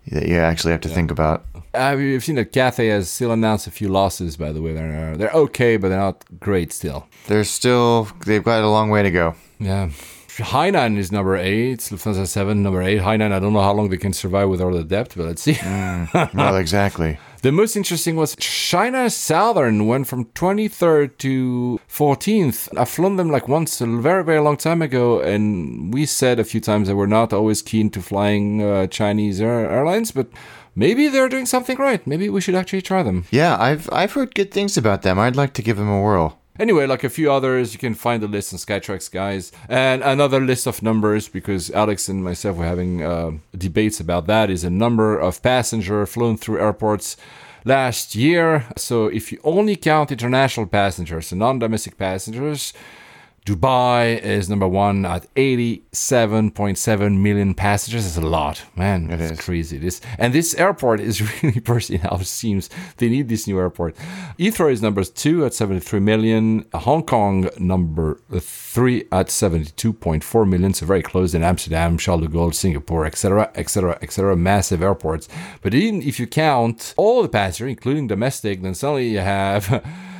that 0.07 0.27
you 0.27 0.37
actually 0.37 0.71
have 0.71 0.81
to 0.81 0.89
think 0.89 1.11
about. 1.11 1.45
Uh, 1.73 1.95
we've 1.97 2.23
seen 2.23 2.35
that 2.35 2.51
Cathay 2.51 2.87
has 2.87 3.09
still 3.09 3.31
announced 3.31 3.65
a 3.65 3.71
few 3.71 3.87
losses. 3.87 4.37
By 4.37 4.51
the 4.51 4.61
way, 4.61 4.73
they're 4.73 5.17
they're 5.17 5.31
okay, 5.31 5.77
but 5.77 5.89
they're 5.89 5.97
not 5.99 6.23
great 6.39 6.71
still. 6.71 7.07
They're 7.27 7.43
still. 7.43 8.07
They've 8.25 8.43
got 8.43 8.63
a 8.63 8.69
long 8.69 8.89
way 8.89 9.03
to 9.03 9.11
go. 9.11 9.35
Yeah. 9.59 9.89
Hainan 10.37 10.97
is 10.97 11.11
number 11.11 11.35
eight. 11.35 11.79
Lufthansa 11.79 12.25
seven, 12.27 12.63
number 12.63 12.81
eight. 12.81 12.99
Hainan, 13.01 13.31
I 13.31 13.39
don't 13.39 13.53
know 13.53 13.61
how 13.61 13.73
long 13.73 13.89
they 13.89 13.97
can 13.97 14.13
survive 14.13 14.49
with 14.49 14.61
all 14.61 14.71
the 14.71 14.83
depth, 14.83 15.15
but 15.15 15.25
let's 15.25 15.41
see. 15.41 15.57
well, 16.33 16.55
exactly. 16.57 17.17
The 17.43 17.51
most 17.51 17.75
interesting 17.75 18.15
was 18.15 18.35
China 18.39 19.09
Southern 19.09 19.85
went 19.85 20.07
from 20.07 20.25
23rd 20.25 21.17
to 21.19 21.79
14th. 21.89 22.69
I've 22.77 22.89
flown 22.89 23.17
them 23.17 23.29
like 23.29 23.47
once 23.49 23.81
a 23.81 23.85
very, 23.85 24.23
very 24.23 24.39
long 24.39 24.55
time 24.57 24.81
ago, 24.81 25.19
and 25.19 25.93
we 25.93 26.05
said 26.05 26.39
a 26.39 26.45
few 26.45 26.61
times 26.61 26.87
that 26.87 26.95
we're 26.95 27.05
not 27.05 27.33
always 27.33 27.61
keen 27.61 27.89
to 27.91 28.01
flying 28.01 28.61
uh, 28.63 28.87
Chinese 28.87 29.41
air- 29.41 29.69
airlines, 29.69 30.11
but 30.11 30.29
maybe 30.73 31.09
they're 31.09 31.27
doing 31.29 31.45
something 31.45 31.77
right. 31.77 32.07
Maybe 32.07 32.29
we 32.29 32.39
should 32.41 32.55
actually 32.55 32.81
try 32.81 33.03
them. 33.03 33.25
Yeah, 33.29 33.57
I've 33.59 33.89
I've 33.91 34.13
heard 34.13 34.33
good 34.35 34.51
things 34.51 34.77
about 34.77 35.01
them. 35.01 35.19
I'd 35.19 35.35
like 35.35 35.53
to 35.55 35.61
give 35.61 35.75
them 35.77 35.89
a 35.89 36.01
whirl. 36.01 36.39
Anyway, 36.63 36.85
like 36.87 37.03
a 37.03 37.09
few 37.09 37.29
others, 37.29 37.73
you 37.73 37.77
can 37.77 37.93
find 37.93 38.23
the 38.23 38.27
list 38.35 38.53
on 38.53 38.57
Skytrax, 38.57 39.11
guys, 39.11 39.51
and 39.67 40.01
another 40.01 40.39
list 40.39 40.65
of 40.65 40.81
numbers 40.81 41.27
because 41.27 41.69
Alex 41.71 42.07
and 42.07 42.23
myself 42.23 42.55
were 42.55 42.63
having 42.63 43.03
uh, 43.03 43.31
debates 43.51 43.99
about 43.99 44.27
that. 44.27 44.49
Is 44.49 44.63
a 44.63 44.69
number 44.69 45.19
of 45.19 45.41
passenger 45.41 46.05
flown 46.05 46.37
through 46.37 46.61
airports 46.61 47.17
last 47.65 48.15
year. 48.15 48.65
So 48.77 49.07
if 49.07 49.29
you 49.29 49.39
only 49.43 49.75
count 49.75 50.09
international 50.09 50.67
passengers 50.67 51.33
and 51.33 51.39
non-domestic 51.39 51.97
passengers. 51.97 52.71
Dubai 53.45 54.21
is 54.21 54.49
number 54.49 54.67
one 54.67 55.05
at 55.05 55.33
87.7 55.35 57.17
million 57.19 57.53
passengers. 57.53 58.05
That's 58.05 58.15
a 58.15 58.21
lot, 58.21 58.63
man. 58.77 59.09
It 59.09 59.19
it's 59.19 59.33
is. 59.33 59.39
crazy. 59.41 59.77
This 59.77 59.99
and 60.17 60.33
this 60.33 60.55
airport 60.55 61.01
is 61.01 61.21
really 61.43 61.59
bursting 61.59 62.01
out. 62.03 62.21
It 62.21 62.27
seems 62.27 62.69
they 62.97 63.09
need 63.09 63.27
this 63.27 63.45
new 63.45 63.59
airport. 63.59 63.97
Heathrow 64.39 64.71
is 64.71 64.81
number 64.81 65.03
two 65.03 65.45
at 65.45 65.53
73 65.53 65.99
million. 65.99 66.65
Hong 66.73 67.03
Kong 67.03 67.49
number 67.59 68.21
three 68.39 69.03
at 69.11 69.27
72.4 69.27 70.49
million. 70.49 70.73
So 70.73 70.85
very 70.85 71.03
close. 71.03 71.33
In 71.33 71.43
Amsterdam, 71.43 71.97
Charles 71.97 72.21
de 72.21 72.29
Gaulle, 72.29 72.55
Singapore, 72.55 73.05
etc., 73.05 73.51
etc., 73.55 73.99
etc. 74.01 74.37
Massive 74.37 74.81
airports. 74.81 75.27
But 75.61 75.73
even 75.73 76.01
if 76.01 76.17
you 76.17 76.27
count 76.27 76.93
all 76.95 77.21
the 77.21 77.27
passengers, 77.27 77.71
including 77.71 78.07
domestic, 78.07 78.61
then 78.61 78.73
suddenly 78.73 79.09
you 79.09 79.19
have. 79.19 79.85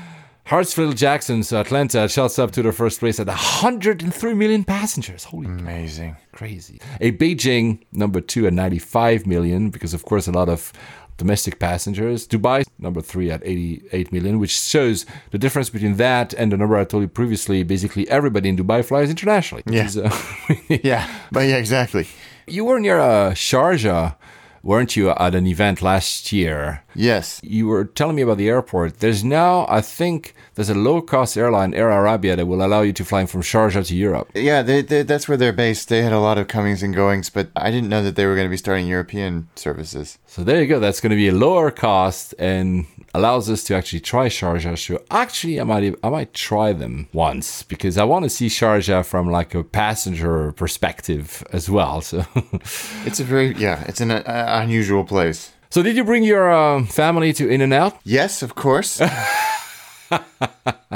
Hartsfield 0.45 0.95
Jackson, 0.97 1.41
so 1.43 1.61
Atlanta, 1.61 2.07
shouts 2.09 2.37
up 2.37 2.51
to 2.51 2.61
the 2.61 2.73
first 2.73 2.99
place 2.99 3.17
at 3.19 3.27
103 3.27 4.33
million 4.33 4.63
passengers. 4.65 5.23
Holy 5.23 5.45
Amazing. 5.47 6.17
crazy. 6.33 6.81
A 6.99 7.13
Beijing 7.13 7.79
number 7.93 8.19
two 8.19 8.45
at 8.45 8.53
95 8.53 9.25
million 9.25 9.69
because 9.69 9.93
of 9.93 10.03
course 10.03 10.27
a 10.27 10.31
lot 10.31 10.49
of 10.49 10.73
domestic 11.15 11.59
passengers. 11.59 12.27
Dubai 12.27 12.65
number 12.77 12.99
three 12.99 13.31
at 13.31 13.41
88 13.45 14.11
million, 14.11 14.37
which 14.39 14.51
shows 14.59 15.05
the 15.31 15.37
difference 15.37 15.69
between 15.69 15.95
that 15.95 16.33
and 16.33 16.51
the 16.51 16.57
number 16.57 16.75
I 16.75 16.83
told 16.83 17.03
you 17.03 17.07
previously. 17.07 17.63
Basically, 17.63 18.09
everybody 18.09 18.49
in 18.49 18.57
Dubai 18.57 18.83
flies 18.83 19.09
internationally. 19.09 19.63
Yeah. 19.65 19.85
is, 19.85 19.97
uh, 19.97 20.11
Yeah, 20.67 21.07
but 21.31 21.41
yeah, 21.47 21.55
exactly. 21.55 22.05
you 22.47 22.65
were 22.65 22.81
near 22.81 22.99
uh, 22.99 23.31
Sharjah, 23.31 24.15
weren't 24.63 24.95
you, 24.95 25.09
at 25.11 25.35
an 25.35 25.45
event 25.45 25.81
last 25.81 26.31
year? 26.31 26.83
Yes. 26.95 27.41
You 27.43 27.67
were 27.67 27.85
telling 27.85 28.15
me 28.15 28.21
about 28.21 28.37
the 28.37 28.49
airport. 28.49 28.99
There's 28.99 29.23
now, 29.23 29.65
I 29.69 29.81
think, 29.81 30.33
there's 30.55 30.69
a 30.69 30.73
low-cost 30.73 31.37
airline, 31.37 31.73
Air 31.73 31.91
Arabia, 31.91 32.35
that 32.35 32.45
will 32.45 32.65
allow 32.65 32.81
you 32.81 32.93
to 32.93 33.05
fly 33.05 33.25
from 33.25 33.41
Sharjah 33.41 33.85
to 33.87 33.95
Europe. 33.95 34.31
Yeah, 34.33 34.61
they, 34.61 34.81
they, 34.81 35.03
that's 35.03 35.27
where 35.27 35.37
they're 35.37 35.51
based. 35.51 35.89
They 35.89 36.01
had 36.01 36.13
a 36.13 36.19
lot 36.19 36.37
of 36.37 36.47
comings 36.47 36.81
and 36.81 36.95
goings, 36.95 37.29
but 37.29 37.49
I 37.55 37.69
didn't 37.71 37.89
know 37.89 38.03
that 38.03 38.15
they 38.15 38.25
were 38.25 38.35
going 38.35 38.47
to 38.47 38.51
be 38.51 38.57
starting 38.57 38.87
European 38.87 39.49
services. 39.55 40.17
So 40.25 40.43
there 40.43 40.61
you 40.61 40.67
go. 40.67 40.79
That's 40.79 41.01
going 41.01 41.11
to 41.11 41.15
be 41.15 41.27
a 41.27 41.33
lower 41.33 41.69
cost 41.69 42.33
and 42.39 42.85
allows 43.13 43.49
us 43.49 43.63
to 43.65 43.75
actually 43.75 43.99
try 44.01 44.27
Sharjah. 44.27 44.77
So 44.77 45.01
actually, 45.11 45.59
I 45.59 45.63
might 45.63 45.95
I 46.03 46.09
might 46.09 46.33
try 46.33 46.73
them 46.73 47.07
once 47.13 47.63
because 47.63 47.97
I 47.97 48.03
want 48.03 48.23
to 48.23 48.29
see 48.29 48.47
Sharjah 48.47 49.05
from 49.05 49.29
like 49.29 49.53
a 49.55 49.63
passenger 49.63 50.51
perspective 50.53 51.43
as 51.53 51.69
well. 51.69 52.01
So, 52.01 52.25
It's 53.05 53.19
a 53.19 53.23
very 53.23 53.53
yeah, 53.55 53.83
it's 53.87 54.01
an 54.01 54.11
uh, 54.11 54.23
unusual 54.63 55.03
place. 55.03 55.51
so 55.69 55.81
did 55.83 55.95
you 55.95 56.03
bring 56.03 56.23
your 56.23 56.51
um, 56.51 56.85
family 56.87 57.33
to 57.33 57.47
In-N-Out? 57.49 57.93
Yes, 58.03 58.41
of 58.43 58.53
course. 58.55 59.01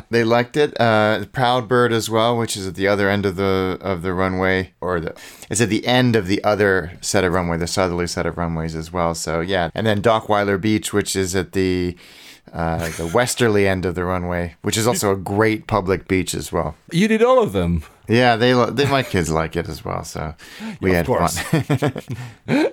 they 0.09 0.23
liked 0.23 0.57
it. 0.57 0.79
Uh, 0.79 1.25
Proud 1.31 1.67
Bird 1.67 1.91
as 1.91 2.09
well, 2.09 2.37
which 2.37 2.55
is 2.57 2.67
at 2.67 2.75
the 2.75 2.87
other 2.87 3.09
end 3.09 3.25
of 3.25 3.35
the 3.35 3.77
of 3.81 4.01
the 4.01 4.13
runway, 4.13 4.73
or 4.81 4.99
the 4.99 5.15
it's 5.49 5.61
at 5.61 5.69
the 5.69 5.85
end 5.85 6.15
of 6.15 6.27
the 6.27 6.43
other 6.43 6.93
set 7.01 7.23
of 7.23 7.33
runway, 7.33 7.57
the 7.57 7.67
southerly 7.67 8.07
set 8.07 8.25
of 8.25 8.37
runways 8.37 8.75
as 8.75 8.91
well. 8.91 9.13
So 9.15 9.41
yeah, 9.41 9.69
and 9.75 9.85
then 9.85 10.01
Dockweiler 10.01 10.59
Beach, 10.59 10.93
which 10.93 11.15
is 11.15 11.35
at 11.35 11.53
the 11.53 11.95
uh, 12.53 12.89
the 12.91 13.07
westerly 13.13 13.67
end 13.67 13.85
of 13.85 13.95
the 13.95 14.05
runway, 14.05 14.55
which 14.61 14.77
is 14.77 14.87
also 14.87 15.11
a 15.11 15.17
great 15.17 15.67
public 15.67 16.07
beach 16.07 16.33
as 16.33 16.51
well. 16.51 16.75
You 16.91 17.07
did 17.07 17.21
all 17.23 17.41
of 17.41 17.53
them. 17.53 17.83
Yeah, 18.09 18.37
they, 18.37 18.53
lo- 18.53 18.69
they 18.71 18.85
my 18.89 19.03
kids 19.03 19.29
like 19.29 19.57
it 19.57 19.67
as 19.67 19.83
well, 19.83 20.05
so 20.05 20.33
we 20.81 20.91
of 20.91 20.95
had 20.95 21.05
course. 21.05 21.39
fun. 21.39 21.87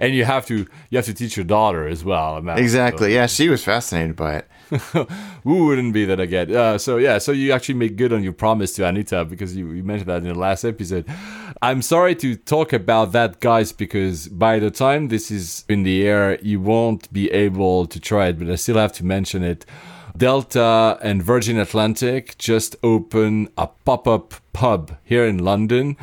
And 0.00 0.14
you 0.14 0.24
have 0.24 0.44
to 0.46 0.66
you 0.90 0.98
have 0.98 1.06
to 1.06 1.14
teach 1.14 1.36
your 1.36 1.44
daughter 1.44 1.86
as 1.88 2.04
well. 2.04 2.46
Exactly. 2.50 3.14
Yeah, 3.14 3.26
she 3.26 3.48
was 3.48 3.64
fascinated 3.64 4.16
by 4.16 4.36
it. 4.36 4.48
Who 5.44 5.66
wouldn't 5.66 5.92
be 5.92 6.04
that 6.06 6.20
again? 6.20 6.54
Uh, 6.54 6.78
so 6.78 6.96
yeah, 6.96 7.18
so 7.18 7.32
you 7.32 7.52
actually 7.52 7.74
make 7.74 7.96
good 7.96 8.12
on 8.12 8.22
your 8.22 8.32
promise 8.32 8.74
to 8.74 8.86
Anita 8.86 9.24
because 9.24 9.56
you, 9.56 9.70
you 9.72 9.82
mentioned 9.82 10.08
that 10.08 10.18
in 10.18 10.28
the 10.28 10.34
last 10.34 10.64
episode. 10.64 11.06
I'm 11.62 11.82
sorry 11.82 12.14
to 12.16 12.36
talk 12.36 12.72
about 12.72 13.12
that, 13.12 13.40
guys, 13.40 13.72
because 13.72 14.28
by 14.28 14.58
the 14.58 14.70
time 14.70 15.08
this 15.08 15.30
is 15.30 15.64
in 15.68 15.82
the 15.82 16.06
air, 16.06 16.38
you 16.40 16.60
won't 16.60 17.12
be 17.12 17.30
able 17.30 17.86
to 17.86 18.00
try 18.00 18.28
it. 18.28 18.38
But 18.38 18.50
I 18.50 18.56
still 18.56 18.76
have 18.76 18.92
to 18.94 19.04
mention 19.04 19.42
it. 19.42 19.66
Delta 20.16 20.96
and 21.02 21.22
Virgin 21.22 21.58
Atlantic 21.58 22.38
just 22.38 22.76
open 22.84 23.48
a 23.58 23.66
pop-up 23.66 24.34
pub 24.52 24.96
here 25.02 25.26
in 25.26 25.38
London. 25.38 25.96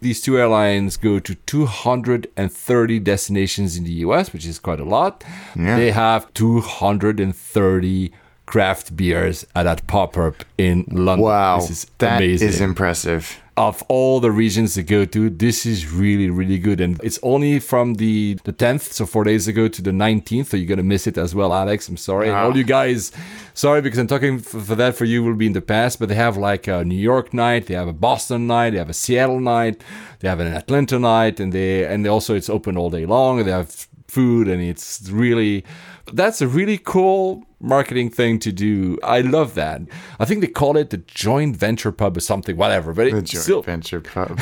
These 0.00 0.20
two 0.20 0.38
airlines 0.38 0.96
go 0.96 1.18
to 1.20 1.34
230 1.34 2.98
destinations 3.00 3.76
in 3.76 3.84
the 3.84 3.92
US, 3.92 4.32
which 4.32 4.46
is 4.46 4.58
quite 4.58 4.80
a 4.80 4.84
lot. 4.84 5.24
Yeah. 5.54 5.76
They 5.76 5.90
have 5.90 6.32
230 6.34 8.12
craft 8.46 8.96
beers 8.96 9.44
at 9.54 9.64
that 9.64 9.86
pop-up 9.86 10.44
in 10.56 10.84
London. 10.88 11.24
Wow, 11.24 11.60
This 11.60 11.70
is 11.70 11.86
that 11.98 12.22
is 12.22 12.42
amazing 12.42 12.64
impressive. 12.64 13.40
Of 13.56 13.82
all 13.88 14.20
the 14.20 14.30
regions 14.30 14.74
to 14.74 14.82
go 14.82 15.06
to, 15.06 15.30
this 15.30 15.64
is 15.64 15.90
really, 15.90 16.28
really 16.28 16.58
good. 16.58 16.78
And 16.80 17.00
it's 17.02 17.18
only 17.22 17.58
from 17.58 17.94
the, 17.94 18.38
the 18.44 18.52
10th, 18.52 18.92
so 18.92 19.06
four 19.06 19.24
days 19.24 19.48
ago, 19.48 19.66
to 19.66 19.80
the 19.80 19.92
19th. 19.92 20.46
So 20.46 20.56
you're 20.58 20.66
going 20.66 20.76
to 20.76 20.84
miss 20.84 21.06
it 21.06 21.16
as 21.16 21.34
well, 21.34 21.54
Alex. 21.54 21.88
I'm 21.88 21.96
sorry. 21.96 22.30
Ah. 22.30 22.44
all 22.44 22.56
you 22.56 22.64
guys, 22.64 23.12
sorry 23.54 23.80
because 23.80 23.98
I'm 23.98 24.06
talking 24.06 24.40
for, 24.40 24.60
for 24.60 24.74
that 24.74 24.94
for 24.94 25.06
you 25.06 25.24
will 25.24 25.34
be 25.34 25.46
in 25.46 25.54
the 25.54 25.62
past, 25.62 25.98
but 25.98 26.10
they 26.10 26.14
have 26.14 26.36
like 26.36 26.66
a 26.66 26.84
New 26.84 26.98
York 26.98 27.32
night, 27.32 27.66
they 27.66 27.74
have 27.74 27.88
a 27.88 27.94
Boston 27.94 28.46
night, 28.46 28.70
they 28.70 28.78
have 28.78 28.90
a 28.90 28.94
Seattle 28.94 29.40
night, 29.40 29.82
they 30.20 30.28
have 30.28 30.40
an 30.40 30.48
Atlanta 30.48 30.98
night, 30.98 31.40
and 31.40 31.52
they, 31.52 31.84
and 31.84 32.04
they 32.04 32.10
also 32.10 32.34
it's 32.34 32.50
open 32.50 32.76
all 32.76 32.90
day 32.90 33.06
long. 33.06 33.42
They 33.42 33.52
have 33.52 33.88
food 34.08 34.48
and 34.48 34.62
it's 34.62 35.08
really 35.10 35.64
that's 36.12 36.40
a 36.40 36.46
really 36.48 36.78
cool 36.78 37.44
marketing 37.60 38.10
thing 38.10 38.38
to 38.40 38.52
do. 38.52 38.98
I 39.02 39.22
love 39.22 39.54
that. 39.54 39.80
I 40.20 40.24
think 40.24 40.40
they 40.40 40.46
call 40.46 40.76
it 40.76 40.90
the 40.90 40.98
joint 40.98 41.56
venture 41.56 41.90
pub 41.90 42.16
or 42.16 42.20
something 42.20 42.56
whatever 42.56 42.92
but 42.92 43.10
The 43.10 43.16
it's 43.18 43.30
joint 43.30 43.42
still 43.44 43.62
venture 43.62 44.00
pub. 44.00 44.38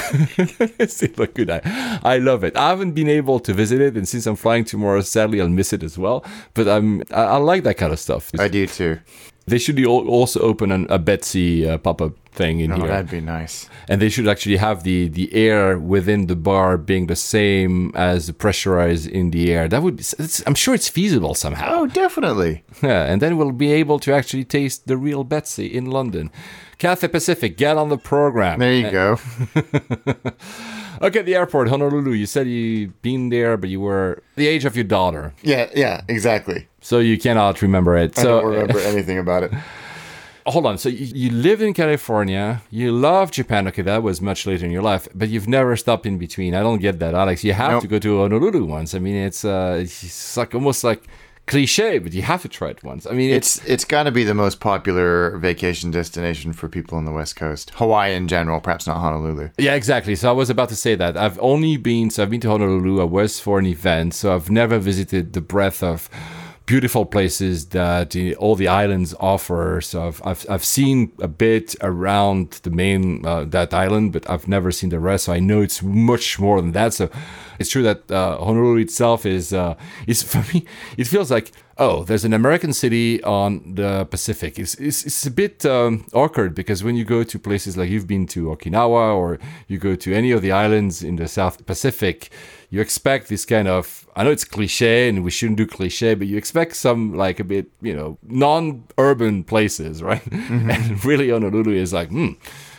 it's 0.78 0.96
still 0.98 1.22
a 1.24 1.26
good. 1.26 1.48
I, 1.50 1.60
I 2.02 2.18
love 2.18 2.44
it. 2.44 2.56
I 2.56 2.68
haven't 2.70 2.92
been 2.92 3.08
able 3.08 3.40
to 3.40 3.54
visit 3.54 3.80
it 3.80 3.96
and 3.96 4.06
since 4.08 4.26
i'm 4.26 4.36
flying 4.36 4.64
tomorrow 4.64 5.00
sadly 5.00 5.40
i'll 5.40 5.48
miss 5.48 5.72
it 5.72 5.82
as 5.82 5.96
well. 5.96 6.24
But 6.54 6.68
i'm 6.68 7.02
i, 7.10 7.22
I 7.22 7.36
like 7.36 7.62
that 7.64 7.76
kind 7.76 7.92
of 7.92 7.98
stuff. 8.00 8.30
I 8.38 8.48
do 8.48 8.66
too. 8.66 8.98
they 9.46 9.58
should 9.58 9.78
al- 9.80 10.08
also 10.08 10.40
open 10.40 10.72
an, 10.72 10.86
a 10.90 10.98
betsy 10.98 11.68
uh, 11.68 11.78
pop-up 11.78 12.12
thing 12.34 12.60
in 12.60 12.72
Oh, 12.72 12.76
here 12.76 12.88
that'd 12.88 13.10
be 13.10 13.20
nice. 13.20 13.68
and 13.88 14.00
they 14.02 14.08
should 14.08 14.28
actually 14.28 14.56
have 14.58 14.82
the 14.82 15.08
the 15.08 15.26
air 15.48 15.78
within 15.78 16.26
the 16.26 16.36
bar 16.36 16.76
being 16.76 17.06
the 17.06 17.16
same 17.16 17.92
as 17.94 18.26
the 18.26 18.32
pressurized 18.32 19.06
in 19.18 19.30
the 19.30 19.52
air 19.54 19.68
that 19.68 19.80
would 19.84 20.00
it's, 20.00 20.42
i'm 20.46 20.54
sure 20.64 20.74
it's 20.74 20.88
feasible 20.88 21.34
somehow 21.34 21.68
Oh, 21.76 21.86
definitely. 21.86 22.62
yeah, 22.82 23.04
and 23.10 23.20
then 23.22 23.36
we'll 23.36 23.52
be 23.66 23.72
able 23.82 23.98
to 24.00 24.12
actually 24.18 24.44
taste 24.44 24.86
the 24.86 24.96
real 24.96 25.22
Betsy 25.24 25.66
in 25.66 25.84
London. 25.98 26.30
Cathay 26.78 27.08
Pacific, 27.08 27.56
get 27.56 27.76
on 27.76 27.88
the 27.88 27.96
program. 27.98 28.58
There 28.58 28.72
you 28.82 28.86
eh. 28.86 28.90
go. 28.90 29.08
Okay, 31.02 31.22
the 31.22 31.34
airport, 31.34 31.68
Honolulu. 31.68 32.12
You 32.12 32.24
said 32.26 32.46
you'd 32.46 33.00
been 33.02 33.28
there, 33.28 33.56
but 33.56 33.68
you 33.68 33.80
were 33.80 34.22
the 34.36 34.46
age 34.46 34.64
of 34.64 34.76
your 34.76 34.84
daughter, 34.84 35.34
Yeah, 35.42 35.68
yeah, 35.74 36.02
exactly. 36.08 36.68
so 36.80 36.98
you 37.00 37.18
cannot 37.18 37.60
remember 37.62 37.96
it. 37.96 38.16
I 38.18 38.22
so 38.22 38.40
don't 38.40 38.50
remember 38.52 38.78
anything 38.92 39.18
about 39.18 39.42
it. 39.42 39.52
Hold 40.46 40.66
on. 40.66 40.78
So 40.78 40.88
you, 40.88 41.06
you 41.06 41.30
lived 41.30 41.62
in 41.62 41.72
California, 41.74 42.62
you 42.70 42.92
love 42.92 43.30
Japan. 43.30 43.66
Okay, 43.68 43.82
that 43.82 44.02
was 44.02 44.20
much 44.20 44.46
later 44.46 44.64
in 44.64 44.70
your 44.70 44.82
life, 44.82 45.08
but 45.14 45.28
you've 45.28 45.48
never 45.48 45.76
stopped 45.76 46.06
in 46.06 46.18
between. 46.18 46.54
I 46.54 46.60
don't 46.60 46.80
get 46.80 46.98
that, 47.00 47.14
Alex. 47.14 47.44
You 47.44 47.52
have 47.54 47.72
Nope. 47.72 47.82
to 47.82 47.88
go 47.88 47.98
to 47.98 48.18
Honolulu 48.20 48.64
once. 48.64 48.94
I 48.94 48.98
mean, 48.98 49.16
it's 49.16 49.44
uh, 49.44 49.78
it's 49.82 50.36
like 50.36 50.54
almost 50.54 50.84
like 50.84 51.02
cliche, 51.46 51.98
but 51.98 52.14
you 52.14 52.22
have 52.22 52.40
to 52.40 52.48
try 52.48 52.70
it 52.70 52.82
once. 52.82 53.06
I 53.06 53.12
mean, 53.12 53.30
it's 53.30 53.56
It's 53.58 53.66
it's 53.66 53.84
got 53.84 54.04
to 54.04 54.10
be 54.10 54.24
the 54.24 54.32
most 54.34 54.60
popular 54.60 55.36
vacation 55.36 55.90
destination 55.90 56.52
for 56.54 56.68
people 56.70 56.96
on 56.96 57.04
the 57.04 57.12
West 57.12 57.36
Coast. 57.36 57.70
Hawaii 57.74 58.14
in 58.14 58.28
general, 58.28 58.60
perhaps 58.60 58.86
not 58.86 58.98
Honolulu. 58.98 59.50
Yeah, 59.58 59.74
exactly. 59.74 60.14
So 60.16 60.30
I 60.30 60.32
was 60.32 60.48
about 60.50 60.68
to 60.70 60.76
say 60.76 60.94
that. 60.94 61.16
I've 61.18 61.38
only 61.40 61.76
been, 61.76 62.08
so 62.10 62.22
I've 62.22 62.30
been 62.30 62.40
to 62.40 62.48
Honolulu. 62.50 63.00
I 63.02 63.04
was 63.04 63.40
for 63.40 63.58
an 63.58 63.66
event. 63.66 64.14
So 64.14 64.34
I've 64.34 64.50
never 64.50 64.78
visited 64.78 65.32
the 65.34 65.42
breadth 65.42 65.82
of 65.82 66.08
beautiful 66.66 67.04
places 67.04 67.66
that 67.66 68.16
all 68.38 68.54
the 68.54 68.68
islands 68.68 69.14
offer. 69.20 69.80
So 69.82 70.06
I've, 70.08 70.22
I've, 70.24 70.46
I've 70.48 70.64
seen 70.64 71.12
a 71.20 71.28
bit 71.28 71.74
around 71.82 72.52
the 72.62 72.70
main, 72.70 73.24
uh, 73.26 73.44
that 73.44 73.74
island, 73.74 74.12
but 74.12 74.28
I've 74.30 74.48
never 74.48 74.70
seen 74.70 74.90
the 74.90 74.98
rest. 74.98 75.24
So 75.24 75.32
I 75.32 75.40
know 75.40 75.60
it's 75.60 75.82
much 75.82 76.38
more 76.38 76.60
than 76.60 76.72
that. 76.72 76.94
So 76.94 77.10
it's 77.58 77.70
true 77.70 77.82
that 77.82 78.10
uh, 78.10 78.38
Honolulu 78.38 78.80
itself 78.80 79.26
is, 79.26 79.52
uh, 79.52 79.74
is 80.06 80.22
for 80.32 80.44
me, 80.54 80.64
it 80.96 81.06
feels 81.06 81.30
like, 81.30 81.52
oh, 81.78 82.04
there's 82.04 82.24
an 82.24 82.32
American 82.32 82.72
city 82.72 83.22
on 83.24 83.74
the 83.74 84.04
Pacific. 84.06 84.58
It's, 84.58 84.74
it's, 84.76 85.04
it's 85.04 85.26
a 85.26 85.30
bit 85.30 85.66
um, 85.66 86.06
awkward 86.12 86.54
because 86.54 86.84
when 86.84 86.96
you 86.96 87.04
go 87.04 87.24
to 87.24 87.38
places 87.38 87.76
like 87.76 87.90
you've 87.90 88.06
been 88.06 88.26
to 88.28 88.46
Okinawa 88.46 89.14
or 89.16 89.38
you 89.66 89.78
go 89.78 89.96
to 89.96 90.14
any 90.14 90.30
of 90.30 90.42
the 90.42 90.52
islands 90.52 91.02
in 91.02 91.16
the 91.16 91.26
South 91.26 91.64
Pacific, 91.66 92.30
you 92.70 92.80
expect 92.80 93.28
this 93.28 93.44
kind 93.44 93.68
of, 93.68 94.08
I 94.14 94.24
know 94.24 94.30
it's 94.30 94.44
cliche 94.44 95.08
and 95.08 95.24
we 95.24 95.30
shouldn't 95.30 95.58
do 95.58 95.66
cliche, 95.66 96.14
but 96.14 96.26
you 96.26 96.36
expect 96.36 96.76
some 96.76 97.14
like 97.14 97.40
a 97.40 97.44
bit, 97.44 97.66
you 97.80 97.94
know, 97.94 98.18
non 98.22 98.84
urban 98.98 99.44
places, 99.44 100.02
right? 100.02 100.22
And 100.32 101.04
really 101.04 101.30
Honolulu 101.30 101.72
is 101.72 101.92
like, 101.92 102.08
hmm. 102.08 102.32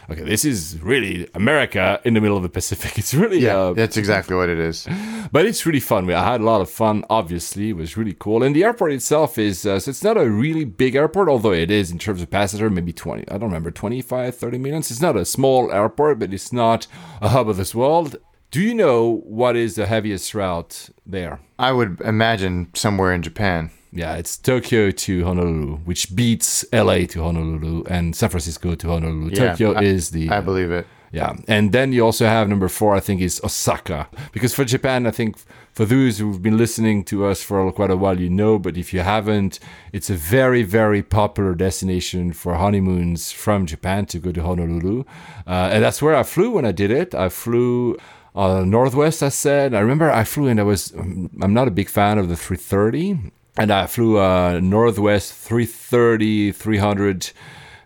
Okay, 0.10 0.22
this 0.24 0.46
is 0.46 0.78
really 0.82 1.28
America 1.34 2.00
in 2.06 2.14
the 2.14 2.22
middle 2.22 2.38
of 2.38 2.44
the 2.44 2.50
Pacific. 2.50 2.98
It's 3.00 3.14
really, 3.14 3.40
Yeah, 3.40 3.58
uh, 3.58 3.74
that's 3.74 3.98
exactly 3.98 4.36
what 4.36 4.50
it 4.50 4.60
is. 4.60 4.88
but 5.32 5.46
it's 5.46 5.66
really 5.66 5.80
fun. 5.80 6.06
We- 6.06 6.14
I 6.14 6.32
had 6.34 6.42
a 6.42 6.44
lot 6.44 6.62
of 6.62 6.70
fun. 6.70 7.04
Obviously, 7.10 7.70
it 7.70 7.76
was 7.76 7.98
really 7.98 8.16
cool. 8.18 8.44
And 8.44 8.56
the 8.56 8.64
airport 8.64 8.92
itself 8.94 9.38
is 9.40 9.66
uh, 9.66 9.80
so 9.80 9.90
it's 9.90 10.04
not 10.04 10.18
a 10.18 10.30
really 10.30 10.64
big 10.64 10.94
airport, 10.96 11.28
although 11.30 11.54
it 11.54 11.72
is 11.72 11.90
in 11.92 11.98
terms 11.98 12.22
of 12.22 12.30
passenger, 12.30 12.70
maybe 12.70 12.94
20. 12.94 13.24
I 13.30 13.38
don't 13.38 13.50
remember 13.50 13.72
25, 13.72 14.36
30 14.36 14.58
millions. 14.60 14.92
It's 14.92 15.02
not 15.02 15.16
a 15.18 15.26
small 15.26 15.72
airport, 15.72 16.20
but 16.20 16.34
it's 16.34 16.54
not 16.54 16.86
a 17.22 17.30
hub 17.30 17.50
of 17.50 17.58
this 17.58 17.74
world. 17.74 18.18
Do 18.52 18.62
you 18.62 18.74
know 18.76 19.22
what 19.26 19.56
is 19.56 19.76
the 19.76 19.86
heaviest 19.88 20.34
route 20.36 20.90
there? 21.06 21.40
I 21.60 21.72
would 21.72 22.00
imagine 22.02 22.70
somewhere 22.74 23.12
in 23.12 23.22
Japan. 23.22 23.72
Yeah, 23.96 24.16
it's 24.16 24.38
Tokyo 24.38 24.92
to 24.92 25.24
Honolulu, 25.24 25.78
which 25.86 26.14
beats 26.16 26.66
LA 26.74 27.06
to 27.08 27.24
Honolulu 27.24 27.84
and 27.90 28.14
San 28.16 28.30
Francisco 28.30 28.76
to 28.76 28.88
Honolulu. 28.90 29.30
Yeah, 29.32 29.52
Tokyo 29.52 29.74
I- 29.74 29.84
is 29.84 30.10
the 30.10 30.30
I 30.30 30.42
believe 30.42 30.70
it. 30.70 30.86
yeah, 31.14 31.34
and 31.48 31.72
then 31.72 31.94
you 31.94 32.04
also 32.06 32.26
have 32.26 32.50
number 32.50 32.68
four. 32.68 32.94
I 32.94 33.00
think 33.00 33.22
is 33.22 33.40
Osaka 33.42 34.08
because 34.34 34.54
for 34.54 34.66
Japan, 34.66 35.08
I 35.08 35.12
think 35.12 35.38
for 35.72 35.86
those 35.86 36.18
who've 36.20 36.42
been 36.42 36.58
listening 36.58 37.06
to 37.06 37.26
us 37.26 37.42
for 37.42 37.72
quite 37.72 37.90
a 37.90 37.96
while, 37.96 38.20
you 38.20 38.30
know. 38.30 38.60
But 38.60 38.76
if 38.76 38.94
you 38.94 39.00
haven't, 39.00 39.60
it's 39.94 40.10
a 40.10 40.16
very 40.16 40.64
very 40.64 41.02
popular 41.02 41.56
destination 41.56 42.34
for 42.34 42.56
honeymoons 42.56 43.32
from 43.32 43.66
Japan 43.66 44.06
to 44.08 44.20
go 44.20 44.34
to 44.34 44.42
Honolulu, 44.42 45.06
uh, 45.48 45.70
and 45.72 45.82
that's 45.82 46.02
where 46.02 46.16
I 46.16 46.24
flew 46.24 46.52
when 46.52 46.66
I 46.66 46.74
did 46.74 46.92
it. 46.92 47.16
I 47.16 47.30
flew. 47.30 47.98
Uh, 48.36 48.66
Northwest, 48.66 49.24
I 49.24 49.30
said. 49.30 49.74
I 49.74 49.80
remember 49.80 50.12
I 50.12 50.26
flew 50.26 50.48
and 50.48 50.60
I 50.60 50.64
was, 50.64 50.94
um, 50.98 51.30
I'm 51.42 51.54
not 51.54 51.70
a 51.70 51.72
big 51.72 51.88
fan 51.88 52.18
of 52.18 52.28
the 52.28 52.36
330. 52.36 53.32
And 53.58 53.72
I 53.72 53.88
flew 53.88 54.18
uh, 54.20 54.60
Northwest 54.62 55.34
330, 55.34 56.52
300. 56.52 57.32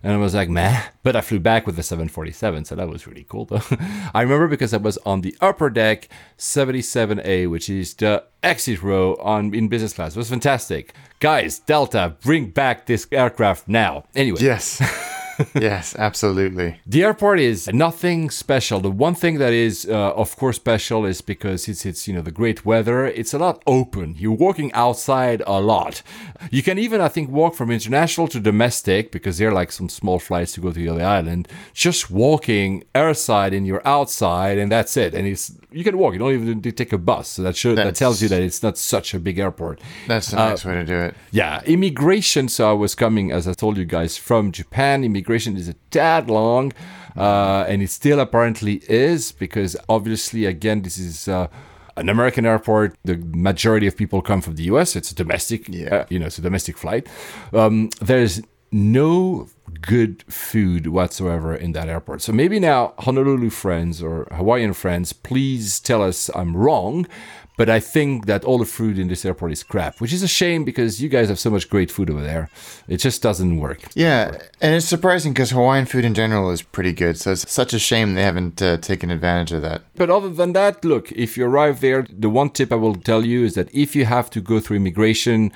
And 0.01 0.13
I 0.13 0.17
was 0.17 0.33
like, 0.33 0.49
meh. 0.49 0.81
But 1.03 1.15
I 1.15 1.21
flew 1.21 1.39
back 1.39 1.65
with 1.65 1.75
the 1.75 1.83
747, 1.83 2.65
so 2.65 2.75
that 2.75 2.87
was 2.87 3.05
really 3.05 3.25
cool, 3.27 3.45
though. 3.45 3.61
I 4.13 4.21
remember 4.21 4.47
because 4.47 4.73
I 4.73 4.77
was 4.77 4.97
on 4.99 5.21
the 5.21 5.35
upper 5.41 5.69
deck 5.69 6.07
77A, 6.37 7.49
which 7.49 7.69
is 7.69 7.93
the 7.93 8.23
exit 8.41 8.81
row 8.81 9.15
on 9.15 9.53
in 9.53 9.67
business 9.67 9.93
class. 9.93 10.15
It 10.15 10.19
was 10.19 10.29
fantastic. 10.29 10.93
Guys, 11.19 11.59
Delta, 11.59 12.15
bring 12.21 12.49
back 12.49 12.85
this 12.85 13.07
aircraft 13.11 13.67
now. 13.67 14.05
Anyway. 14.15 14.39
Yes. 14.41 14.81
yes, 15.55 15.95
absolutely. 15.97 16.79
The 16.85 17.03
airport 17.03 17.39
is 17.39 17.67
nothing 17.73 18.29
special. 18.29 18.79
The 18.79 18.91
one 18.91 19.15
thing 19.15 19.37
that 19.39 19.53
is, 19.53 19.87
uh, 19.89 20.13
of 20.13 20.35
course, 20.35 20.57
special 20.57 21.05
is 21.05 21.21
because 21.21 21.67
it's 21.67 21.85
it's 21.85 22.07
you 22.07 22.13
know 22.13 22.21
the 22.21 22.31
great 22.31 22.65
weather. 22.65 23.05
It's 23.05 23.33
a 23.33 23.39
lot 23.39 23.61
open. 23.65 24.15
You're 24.17 24.33
walking 24.33 24.71
outside 24.73 25.41
a 25.47 25.59
lot. 25.61 26.01
You 26.51 26.63
can 26.63 26.77
even, 26.77 27.01
I 27.01 27.07
think, 27.07 27.29
walk 27.29 27.55
from 27.55 27.71
international 27.71 28.27
to 28.29 28.39
domestic 28.39 29.11
because 29.11 29.37
there 29.37 29.49
are 29.49 29.53
like 29.53 29.71
some 29.71 29.89
small 29.89 30.19
flights 30.19 30.53
to 30.53 30.61
go 30.61 30.71
to 30.71 30.79
the 30.79 30.89
other 30.89 31.03
island. 31.03 31.47
Just 31.73 32.11
walking 32.11 32.83
airside 32.93 33.55
and 33.55 33.65
you're 33.65 33.85
outside, 33.87 34.57
and 34.57 34.71
that's 34.71 34.97
it. 34.97 35.13
And 35.13 35.27
it's 35.27 35.53
you 35.71 35.83
can 35.83 35.97
walk. 35.97 36.13
You 36.13 36.19
don't 36.19 36.33
even 36.33 36.47
need 36.47 36.63
to 36.63 36.71
take 36.71 36.93
a 36.93 36.97
bus. 36.97 37.29
So 37.29 37.43
that 37.43 37.55
should 37.55 37.77
that 37.77 37.95
tells 37.95 38.21
you 38.21 38.29
that 38.29 38.41
it's 38.41 38.61
not 38.61 38.77
such 38.77 39.13
a 39.13 39.19
big 39.19 39.39
airport. 39.39 39.79
That's 40.07 40.31
the 40.31 40.37
nice 40.37 40.65
way 40.65 40.73
to 40.73 40.85
do 40.85 40.97
it. 40.97 41.15
Yeah, 41.31 41.61
immigration. 41.65 42.49
So 42.49 42.69
I 42.69 42.73
was 42.73 42.95
coming, 42.95 43.31
as 43.31 43.47
I 43.47 43.53
told 43.53 43.77
you 43.77 43.85
guys, 43.85 44.17
from 44.17 44.51
Japan. 44.51 45.03
Immigration 45.03 45.28
is 45.33 45.67
a 45.67 45.73
tad 45.91 46.29
long, 46.29 46.73
uh, 47.15 47.65
and 47.67 47.81
it 47.81 47.89
still 47.89 48.19
apparently 48.19 48.81
is 48.89 49.31
because 49.31 49.75
obviously, 49.87 50.45
again, 50.45 50.81
this 50.81 50.97
is. 50.97 51.27
Uh, 51.27 51.47
an 51.97 52.07
American 52.07 52.45
airport. 52.45 52.95
The 53.03 53.17
majority 53.17 53.85
of 53.85 53.97
people 53.97 54.21
come 54.21 54.39
from 54.41 54.55
the 54.55 54.63
U.S. 54.63 54.95
It's 54.95 55.11
a 55.11 55.15
domestic, 55.15 55.67
Yeah. 55.67 55.93
uh, 55.93 56.05
you 56.09 56.17
know, 56.17 56.27
it's 56.27 56.37
a 56.37 56.41
domestic 56.41 56.77
flight. 56.77 57.07
Um, 57.51 57.89
there's 57.99 58.41
no 58.71 59.49
good 59.81 60.23
food 60.31 60.87
whatsoever 60.87 61.53
in 61.53 61.73
that 61.73 61.89
airport. 61.89 62.21
So 62.21 62.31
maybe 62.31 62.57
now 62.57 62.93
Honolulu 62.99 63.49
friends 63.49 64.01
or 64.01 64.27
Hawaiian 64.31 64.71
friends, 64.73 65.11
please 65.11 65.79
tell 65.81 66.01
us 66.01 66.29
I'm 66.33 66.55
wrong. 66.55 67.05
But 67.59 67.69
I 67.69 67.81
think 67.81 68.25
that 68.27 68.45
all 68.45 68.57
the 68.57 68.63
food 68.63 68.97
in 68.97 69.09
this 69.09 69.25
airport 69.25 69.51
is 69.51 69.63
crap, 69.63 69.99
which 69.99 70.13
is 70.13 70.23
a 70.23 70.29
shame 70.29 70.63
because 70.63 71.01
you 71.01 71.09
guys 71.09 71.27
have 71.27 71.37
so 71.37 71.49
much 71.49 71.69
great 71.69 71.91
food 71.91 72.09
over 72.09 72.23
there. 72.23 72.49
It 72.87 73.01
just 73.01 73.21
doesn't 73.21 73.59
work. 73.59 73.81
Yeah, 73.95 74.31
and 74.61 74.75
it's 74.75 74.85
surprising 74.85 75.33
because 75.33 75.49
Hawaiian 75.49 75.85
food 75.85 76.05
in 76.05 76.13
general 76.13 76.51
is 76.51 76.61
pretty 76.61 76.93
good. 76.93 77.17
So 77.17 77.33
it's 77.33 77.51
such 77.51 77.73
a 77.73 77.79
shame 77.79 78.13
they 78.13 78.23
haven't 78.23 78.61
uh, 78.61 78.77
taken 78.77 79.11
advantage 79.11 79.51
of 79.51 79.61
that. 79.63 79.81
But 79.95 80.09
other 80.09 80.29
than 80.29 80.53
that, 80.53 80.85
look, 80.85 81.11
if 81.11 81.35
you 81.35 81.47
arrive 81.47 81.81
there, 81.81 82.07
the 82.09 82.29
one 82.29 82.49
tip 82.51 82.71
I 82.71 82.75
will 82.75 82.95
tell 82.95 83.25
you 83.25 83.43
is 83.43 83.55
that 83.55 83.67
if 83.75 83.93
you 83.93 84.05
have 84.05 84.29
to 84.29 84.39
go 84.39 84.61
through 84.61 84.77
immigration, 84.77 85.51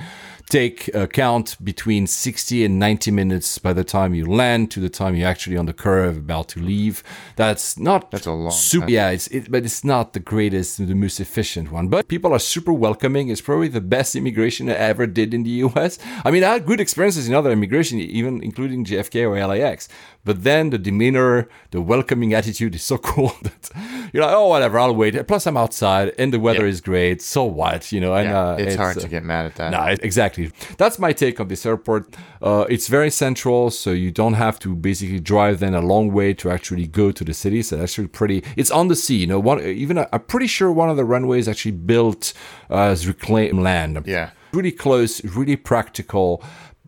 take 0.49 0.93
account 0.93 1.57
between 1.63 2.05
60 2.05 2.63
and 2.65 2.77
90 2.79 3.11
minutes 3.11 3.57
by 3.57 3.73
the 3.73 3.83
time 3.83 4.13
you 4.13 4.25
land 4.25 4.69
to 4.71 4.79
the 4.79 4.89
time 4.89 5.15
you're 5.15 5.27
actually 5.27 5.57
on 5.57 5.65
the 5.65 5.73
curve 5.73 6.17
about 6.17 6.49
to 6.49 6.59
leave. 6.59 7.01
That's 7.35 7.77
not 7.77 8.11
That's 8.11 8.27
a 8.27 8.31
long 8.31 8.51
super. 8.51 8.89
Yeah, 8.89 9.09
it's 9.09 9.27
it, 9.27 9.49
but 9.49 9.63
it's 9.65 9.83
not 9.83 10.13
the 10.13 10.19
greatest, 10.19 10.77
the 10.85 10.93
most 10.95 11.19
efficient 11.19 11.71
one. 11.71 11.87
But 11.87 12.07
people 12.07 12.33
are 12.33 12.39
super 12.39 12.73
welcoming. 12.73 13.29
It's 13.29 13.41
probably 13.41 13.67
the 13.67 13.81
best 13.81 14.15
immigration 14.15 14.69
I 14.69 14.73
ever 14.73 15.07
did 15.07 15.33
in 15.33 15.43
the 15.43 15.49
U.S. 15.67 15.97
I 16.25 16.31
mean, 16.31 16.43
I 16.43 16.49
had 16.53 16.65
good 16.65 16.79
experiences 16.79 17.27
in 17.27 17.33
other 17.33 17.51
immigration, 17.51 17.99
even 17.99 18.43
including 18.43 18.85
JFK 18.85 19.23
or 19.27 19.45
LAX. 19.47 19.87
But 20.25 20.43
then 20.43 20.69
the 20.69 20.77
demeanor, 20.77 21.49
the 21.71 21.81
welcoming 21.81 22.33
attitude 22.33 22.75
is 22.75 22.83
so 22.83 22.97
cool 23.11 23.33
that 23.43 23.69
you're 24.13 24.23
like, 24.23 24.33
oh, 24.35 24.47
whatever, 24.47 24.79
I'll 24.79 24.95
wait. 24.95 25.27
Plus, 25.27 25.45
I'm 25.47 25.57
outside 25.57 26.13
and 26.17 26.33
the 26.33 26.39
weather 26.39 26.63
Yeah. 26.63 26.69
is 26.69 26.81
great. 26.81 27.21
So 27.21 27.43
what, 27.43 27.91
you 27.91 27.99
know? 27.99 28.13
And 28.13 28.29
Yeah, 28.29 28.47
uh, 28.51 28.55
it's, 28.57 28.75
hard 28.75 28.97
uh, 28.97 29.01
to 29.01 29.07
get 29.09 29.23
mad 29.23 29.45
at 29.47 29.55
that. 29.55 29.71
no, 29.71 29.83
it- 29.85 29.99
exactly. 30.03 30.32
That's 30.77 30.99
my 30.99 31.13
take 31.13 31.39
on 31.39 31.47
this 31.47 31.65
airport. 31.65 32.15
Uh, 32.41 32.65
it's 32.69 32.87
very 32.87 33.09
central, 33.09 33.71
so 33.71 33.91
you 33.91 34.11
don't 34.11 34.33
have 34.33 34.59
to 34.59 34.75
basically 34.75 35.19
drive 35.19 35.59
then 35.59 35.73
a 35.73 35.81
long 35.81 36.11
way 36.11 36.33
to 36.35 36.49
actually 36.49 36.87
go 36.87 37.11
to 37.11 37.23
the 37.23 37.33
city. 37.33 37.61
So 37.61 37.77
that's 37.77 37.93
actually 37.93 38.07
pretty. 38.07 38.43
It's 38.55 38.71
on 38.71 38.87
the 38.87 38.95
sea. 38.95 39.17
You 39.17 39.27
know, 39.27 39.39
one 39.39 39.61
even 39.61 39.97
I'm 39.97 40.23
pretty 40.27 40.47
sure 40.47 40.71
one 40.71 40.89
of 40.89 40.97
the 40.97 41.05
runways 41.05 41.47
actually 41.47 41.71
built 41.71 42.33
uh, 42.69 42.91
as 42.93 43.07
reclaimed 43.07 43.61
land. 43.61 44.03
Yeah. 44.05 44.31
really 44.53 44.71
close, 44.71 45.23
really 45.25 45.55
practical. 45.55 46.43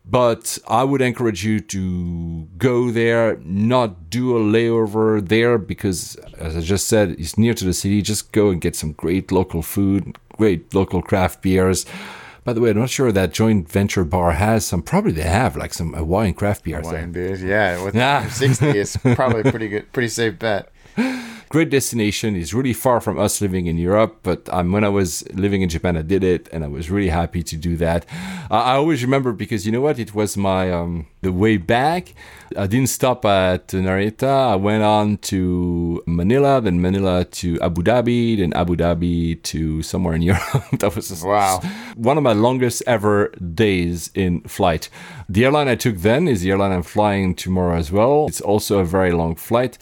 But 0.08 0.60
I 0.68 0.84
would 0.84 1.02
encourage 1.02 1.44
you 1.44 1.60
to 1.62 2.48
go 2.60 2.92
there, 2.92 3.38
not 3.44 4.12
do 4.12 4.38
a 4.38 4.40
layover 4.40 5.28
there 5.28 5.58
because, 5.58 6.16
as 6.38 6.56
I 6.56 6.62
just 6.62 6.88
said, 6.88 7.16
it's 7.18 7.40
near 7.40 7.56
to 7.56 7.66
the 7.66 7.74
city. 7.74 8.04
Just 8.04 8.32
go 8.32 8.50
and 8.52 8.62
get 8.62 8.76
some 8.76 8.92
great 8.92 9.32
local 9.32 9.64
food, 9.64 10.16
great 10.38 10.76
local 10.76 11.02
craft 11.02 11.42
beers. 11.42 11.88
By 12.46 12.54
the 12.54 12.62
way, 12.62 12.70
I'm 12.70 12.78
not 12.80 12.92
sure 12.92 13.12
that 13.12 13.34
joint 13.34 13.68
venture 13.70 14.06
bar 14.06 14.32
has 14.34 14.66
some. 14.66 14.84
Probably 14.84 15.12
they 15.12 15.24
have 15.24 15.58
like 15.58 15.74
some 15.74 15.94
Hawaiian 15.94 16.36
craft 16.36 16.64
beers. 16.64 16.84
there. 16.88 17.02
Wine 17.02 17.12
beers, 17.12 17.42
yeah. 17.44 17.84
With 17.84 17.96
Yeah. 17.96 18.30
60, 18.30 18.68
it's 18.68 18.96
probably 18.98 19.44
pretty 19.50 19.68
good, 19.74 19.92
pretty 19.92 20.10
safe 20.10 20.38
bet. 20.40 20.70
great 21.50 21.70
destination. 21.70 22.36
It's 22.36 22.54
really 22.54 22.74
far 22.74 23.00
from 23.00 23.20
us 23.20 23.40
living 23.42 23.68
in 23.68 23.78
Europe, 23.78 24.20
but 24.24 24.48
um, 24.52 24.72
when 24.72 24.84
I 24.84 24.90
was 24.90 25.24
living 25.34 25.62
in 25.62 25.70
Japan, 25.70 25.96
I 25.98 26.02
did 26.02 26.24
it, 26.24 26.50
and 26.52 26.64
I 26.64 26.68
was 26.68 26.90
really 26.90 27.10
happy 27.10 27.44
to 27.44 27.56
do 27.56 27.78
that. 27.78 28.06
Uh, 28.52 28.56
I 28.56 28.76
always 28.76 29.04
remember 29.04 29.32
because 29.32 29.66
you 29.66 29.72
know 29.72 29.82
what? 29.82 30.00
It 30.00 30.14
was 30.16 30.36
my 30.38 30.72
um, 30.72 31.08
the 31.22 31.32
way 31.32 31.58
back. 31.58 32.14
I 32.58 32.68
didn't 32.68 32.90
stop 32.90 33.26
at 33.26 33.68
Narita. 33.70 34.28
I 34.52 34.56
went 34.56 34.84
on 34.84 35.18
to 35.30 36.02
Manila, 36.06 36.62
then 36.62 36.82
Manila 36.82 37.26
to 37.26 37.60
Abu 37.62 37.82
Dhabi, 37.84 38.38
then 38.38 38.54
Abu 38.54 38.76
Dhabi 38.76 39.42
to 39.44 39.82
somewhere 39.82 40.14
in 40.16 40.22
Europe. 40.32 40.44
that 40.80 40.96
was 40.96 41.24
Wow. 41.24 41.62
one 41.96 42.18
of 42.18 42.24
my 42.24 42.34
longest 42.34 42.84
ever 42.88 43.30
days 43.54 44.12
in 44.14 44.42
flight. 44.42 44.90
The 45.28 45.46
airline 45.46 45.68
I 45.68 45.76
took 45.76 45.98
then 45.98 46.28
is 46.28 46.42
the 46.42 46.52
airline 46.52 46.72
I'm 46.72 46.84
flying 46.84 47.34
tomorrow 47.36 47.78
as 47.78 47.92
well. 47.92 48.28
It's 48.28 48.42
also 48.42 48.80
a 48.80 48.86
very 48.86 49.12
long 49.12 49.36
flight. 49.36 49.78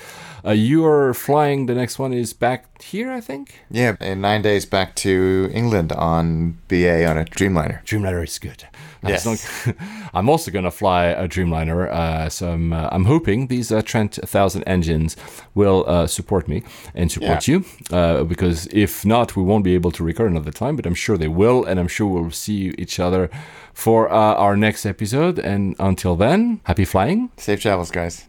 Uh, 0.46 0.52
you 0.52 0.86
are 0.86 1.14
flying. 1.14 1.68
The 1.68 1.74
next 1.76 1.98
one 2.00 2.12
is 2.14 2.34
back 2.34 2.82
here, 2.82 3.12
I 3.12 3.22
think. 3.22 3.62
Yeah, 3.72 3.96
in 4.02 4.20
nine 4.22 4.42
days 4.42 4.66
back 4.66 4.94
to 4.98 5.50
England 5.54 5.94
on 5.94 6.58
BA 6.68 7.06
on 7.06 7.18
a 7.18 7.24
Dreamliner. 7.24 7.82
Dreamliner 7.86 8.24
is 8.24 8.40
good. 8.40 8.66
Yes. 9.08 9.26
As 9.26 9.66
long- 9.68 9.76
I'm 10.14 10.28
also 10.30 10.52
going 10.52 10.66
to 10.66 10.72
fly 10.72 11.06
a 11.06 11.28
Dreamliner, 11.30 11.90
uh, 11.90 12.28
so 12.30 12.52
I'm, 12.52 12.74
uh, 12.74 12.90
I'm 12.92 13.06
hoping 13.06 13.48
these 13.48 13.72
uh, 13.72 13.82
Trent 13.82 14.18
1000 14.18 14.64
engines 14.64 15.16
will 15.56 15.86
uh, 15.88 16.08
support 16.08 16.48
me 16.50 16.64
and 16.94 17.10
support 17.10 17.48
Yeah. 17.48 17.60
you, 17.60 17.66
uh, 17.92 18.24
because 18.26 18.68
if 18.68 19.06
not, 19.06 19.38
we 19.38 19.44
won't 19.44 19.64
be 19.64 19.76
able 19.76 19.92
to 19.92 20.04
record 20.04 20.30
another 20.32 20.52
time. 20.52 20.76
But 20.76 20.86
I'm 20.86 20.96
sure 20.96 21.18
they 21.18 21.30
will, 21.30 21.64
and 21.64 21.80
I'm 21.80 21.88
sure 21.88 22.08
we'll 22.08 22.32
see 22.32 22.74
each 22.78 23.00
other 23.00 23.30
for 23.74 24.12
uh, 24.12 24.16
our 24.36 24.58
next 24.58 24.86
episode. 24.86 25.40
And 25.40 25.76
until 25.80 26.16
then, 26.18 26.60
happy 26.66 26.84
flying. 26.86 27.30
Safe 27.38 27.62
travels, 27.62 27.92
guys. 27.92 28.26